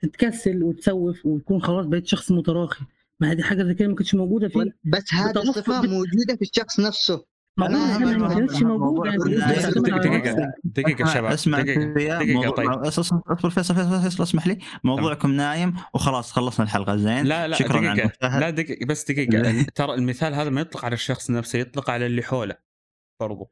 تتكسل 0.01 0.63
وتسوف 0.63 1.25
وتكون 1.25 1.61
خلاص 1.61 1.85
بقيت 1.85 2.07
شخص 2.07 2.31
متراخي. 2.31 2.85
ما 3.19 3.31
هي 3.31 3.35
دي 3.35 3.43
حاجة 3.43 3.63
زي 3.63 3.73
كده 3.73 3.87
ما 3.87 3.95
كانتش 3.95 4.15
موجودة 4.15 4.47
فيه. 4.47 4.75
بس 4.83 5.13
هذه 5.13 5.37
الصفه 5.41 5.81
بت- 5.81 5.89
موجودة 5.89 6.35
في 6.35 6.41
الشخص 6.41 6.79
نفسه. 6.79 7.25
ما 7.57 7.67
أنا- 7.67 8.33
كانتش 8.33 8.61
موجوده 8.63 9.09
يعني 9.09 9.17
دقيقة 10.63 11.03
اسمع- 11.03 11.13
شباب 11.13 11.31
أسمع 11.31 11.63
موضوع- 12.23 12.49
طيب. 12.49 12.69
اصبر 12.69 13.21
أصبر 13.27 13.49
فيصل 13.49 14.23
اسمح 14.23 14.47
لي. 14.47 14.57
موضوعكم 14.83 15.31
نايم 15.31 15.73
وخلاص 15.93 16.31
خلصنا 16.31 16.65
الحلقة. 16.65 16.95
زين. 16.95 17.25
لا 17.25 17.47
لا 17.47 17.55
شكرا 17.55 17.93
دقيقة. 17.93 18.39
لا 18.39 18.49
دقيقة 18.49 18.85
بس 18.85 19.11
دقيقة. 19.11 19.65
ترى 19.75 19.93
المثال 19.93 20.33
هذا 20.33 20.49
ما 20.49 20.61
يطلق 20.61 20.85
على 20.85 20.93
الشخص 20.93 21.31
نفسه 21.31 21.59
يطلق 21.59 21.89
على 21.89 22.05
اللي 22.05 22.21
حوله. 22.21 22.66
برضو. 23.19 23.51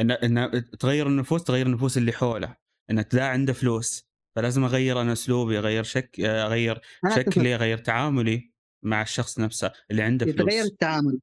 إن 0.00 0.10
إن 0.10 0.64
تغير 0.78 1.06
النفوس 1.06 1.44
تغير 1.44 1.66
النفوس 1.66 1.98
اللي 1.98 2.12
حوله. 2.12 2.56
إن 2.90 3.00
ذا 3.14 3.26
عنده 3.28 3.52
فلوس 3.52 4.08
فلازم 4.36 4.64
أغير 4.64 5.00
أنا 5.00 5.12
أسلوبي 5.12 5.58
أغير 5.58 5.82
شك 5.82 6.20
أغير. 6.20 6.80
شكلي 7.16 7.54
أغير 7.54 7.78
تعاملي 7.78 8.52
مع 8.84 9.02
الشخص 9.02 9.38
نفسه 9.38 9.72
اللي 9.90 10.02
عنده 10.02 10.26
يتغير 10.26 10.50
فلوس. 10.60 10.72
التعامل. 10.72 11.18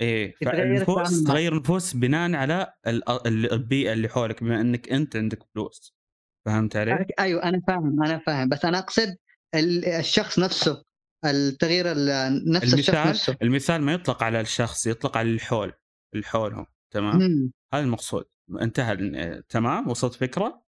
إيه 0.00 0.34
يتغير 0.42 0.84
فالنفوس. 0.84 1.24
تغير 1.24 1.52
النفوس 1.52 1.92
بناء 1.96 2.34
على 2.34 2.72
ال- 2.86 3.08
ال- 3.26 3.52
البيئة 3.52 3.92
اللي 3.92 4.08
حولك 4.08 4.42
بما 4.44 4.60
إنك 4.60 4.92
أنت 4.92 5.16
عندك 5.16 5.38
فلوس. 5.54 5.94
فهمت 6.46 6.76
علي؟ 6.76 7.06
أيوه 7.18 7.42
أنا 7.42 7.60
فاهم 7.68 8.02
أنا 8.02 8.18
فاهم. 8.18 8.48
بس 8.48 8.64
أنا 8.64 8.78
أقصد 8.78 9.16
ال- 9.54 9.84
الشخص 9.84 10.38
نفسه 10.38 10.82
التغيير 11.24 11.92
ال- 11.92 12.52
نفس 12.52 12.74
الشخص 12.74 12.88
المثال 12.88 13.08
نفسه. 13.08 13.36
المثال 13.42 13.82
ما 13.82 13.92
يطلق 13.92 14.22
على 14.22 14.40
الشخص 14.40 14.86
يطلق 14.86 15.16
على 15.16 15.30
الحول 15.30 15.72
اللي 16.14 16.24
حولهم 16.24 16.66
تمام؟ 16.90 17.16
مم. 17.16 17.52
هذا 17.74 17.82
المقصود 17.82 18.24
انتهى 18.60 19.42
تمام 19.48 19.88
وصلت 19.88 20.14
فكرة؟ 20.14 20.62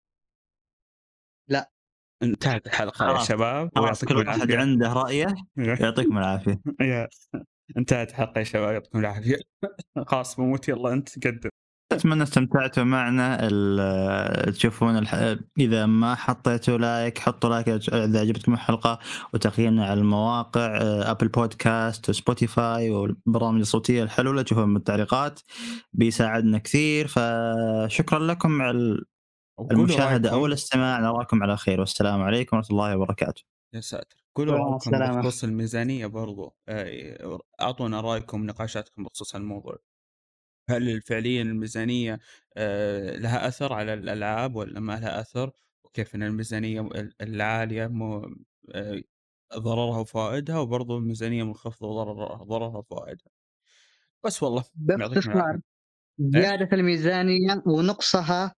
لا. 1.49 1.71
انتهت 2.23 2.67
الحلقة 2.67 3.05
يا. 3.05 3.23
شباب 3.23 3.69
كل 4.07 4.17
واحد 4.27 4.51
عنده 4.51 4.93
رأيه 4.93 5.27
يعطيكم 5.81 6.17
العافية. 6.17 6.61
انتهت 7.77 8.09
الحلقة 8.09 8.39
يا 8.39 8.43
شباب 8.43 8.73
يعطيكم 8.73 8.99
العافية 8.99 9.37
خلاص 10.07 10.35
بموت 10.35 10.69
يلا 10.69 10.93
انت 10.93 11.27
قدم 11.27 11.49
أتمنى 11.95 12.23
استمتعتوا 12.23 12.83
معنا. 12.83 13.37
ال- 13.41 14.53
تشوفون 14.53 14.97
الح... 14.97 15.35
إذا 15.59 15.85
ما 15.85 16.15
حطيتوا 16.15 16.77
like 16.77 17.19
حطوا 17.19 17.49
like 17.49 17.69
إذا 17.93 18.19
عجبتكم 18.19 18.53
الحلقة 18.53 18.99
وتقييمنا 19.33 19.85
على 19.85 19.99
المواقع 19.99 20.77
آه، 20.81 21.11
Apple 21.11 21.27
Podcast 21.27 22.09
و 22.09 22.19
Spotify 22.19 22.89
والبرامج 22.89 23.59
الصوتية 23.59 24.03
الحلوة 24.03 24.31
اللي 24.31 24.43
تشوفوها 24.43 24.65
من 24.65 24.75
التعليقات. 24.75 25.39
بيساعدنا 25.93 26.57
كثير. 26.57 27.07
فشكرا 27.07 28.19
لكم 28.19 28.61
على 28.61 28.97
المشاهدة 29.71 30.29
رأيكم. 30.29 30.39
أو 30.39 30.45
الاستماع. 30.45 30.99
نراكم 30.99 31.43
على 31.43 31.57
خير. 31.57 31.79
والسلام 31.79 32.21
عليكم 32.21 32.57
ورحمة 32.57 32.71
الله 32.71 32.97
وبركاته. 32.97 33.43
يا 33.73 33.81
ساتر. 33.81 34.25
قولوا 34.35 34.53
رأيكم. 34.55 35.21
بخصوص 35.21 35.43
الميزانية 35.43 36.05
برضو 36.05 36.55
آه، 36.69 37.39
أعطونا 37.61 38.01
رأيكم 38.01 38.45
نقاشاتكم 38.45 39.03
بخصوص 39.03 39.35
الموضوع 39.35 39.77
هل 40.69 41.01
فعليا 41.01 41.41
الميزانية 41.41 42.19
آه، 42.57 43.17
لها 43.17 43.47
أثر 43.47 43.73
على 43.73 43.93
الألعاب 43.93 44.55
ولا 44.55 44.79
ما 44.79 44.93
لها 44.99 45.19
أثر؟ 45.19 45.51
وكيف 45.83 46.15
إن 46.15 46.23
الميزانية 46.23 46.89
العالية 47.21 47.87
مو- 47.87 48.35
آه، 48.71 49.01
ضررها 49.55 49.99
وفوائدها 49.99 50.59
وبرضو 50.59 50.97
الميزانية 50.97 51.43
منخفضة 51.43 52.03
ضررها 52.03 52.43
ضررها 52.43 52.77
وفوائدها 52.77 53.31
بس 54.25 54.43
والله 54.43 54.63
يعطيكم 54.89 54.97
باختصار 55.13 55.33
العافية. 55.33 55.61
زيادة 56.19 56.69
الميزانية 56.77 57.63
ونقصها 57.65 58.55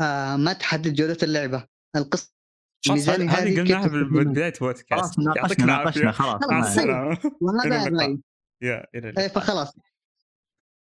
آه 0.00 0.36
ما 0.36 0.52
تحدد 0.52 0.94
جودة 0.94 1.16
اللعبة. 1.22 1.66
القصة 1.96 2.32
خلاص 2.86 3.08
الميزانيه 3.08 3.30
هذه 3.30 3.42
هذه 3.42 3.60
قلناها 3.60 3.82
كيف 3.82 3.92
بال- 3.92 4.00
تستخدمها؟ 4.04 4.32
بداية 4.32 4.52
بودكاست. 4.60 4.90
خلاص 5.20 5.36
يعطيك 5.36 5.60
العافية. 5.60 6.10
خلاص 6.10 6.40
خلاص. 6.40 6.50
مع 6.50 6.58
السلامه 6.60 7.18
وهذا 7.40 7.66
إلى 7.66 7.88
اللقاء. 7.88 8.06
رأيي. 8.06 8.20
يا 8.62 8.86
إيه، 8.94 9.00
اللقاء. 9.00 9.28
فخلاص. 9.28 9.74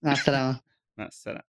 مع 0.03 0.11
السلامة. 0.11 0.61
مع 0.97 1.05
السلامة. 1.07 1.52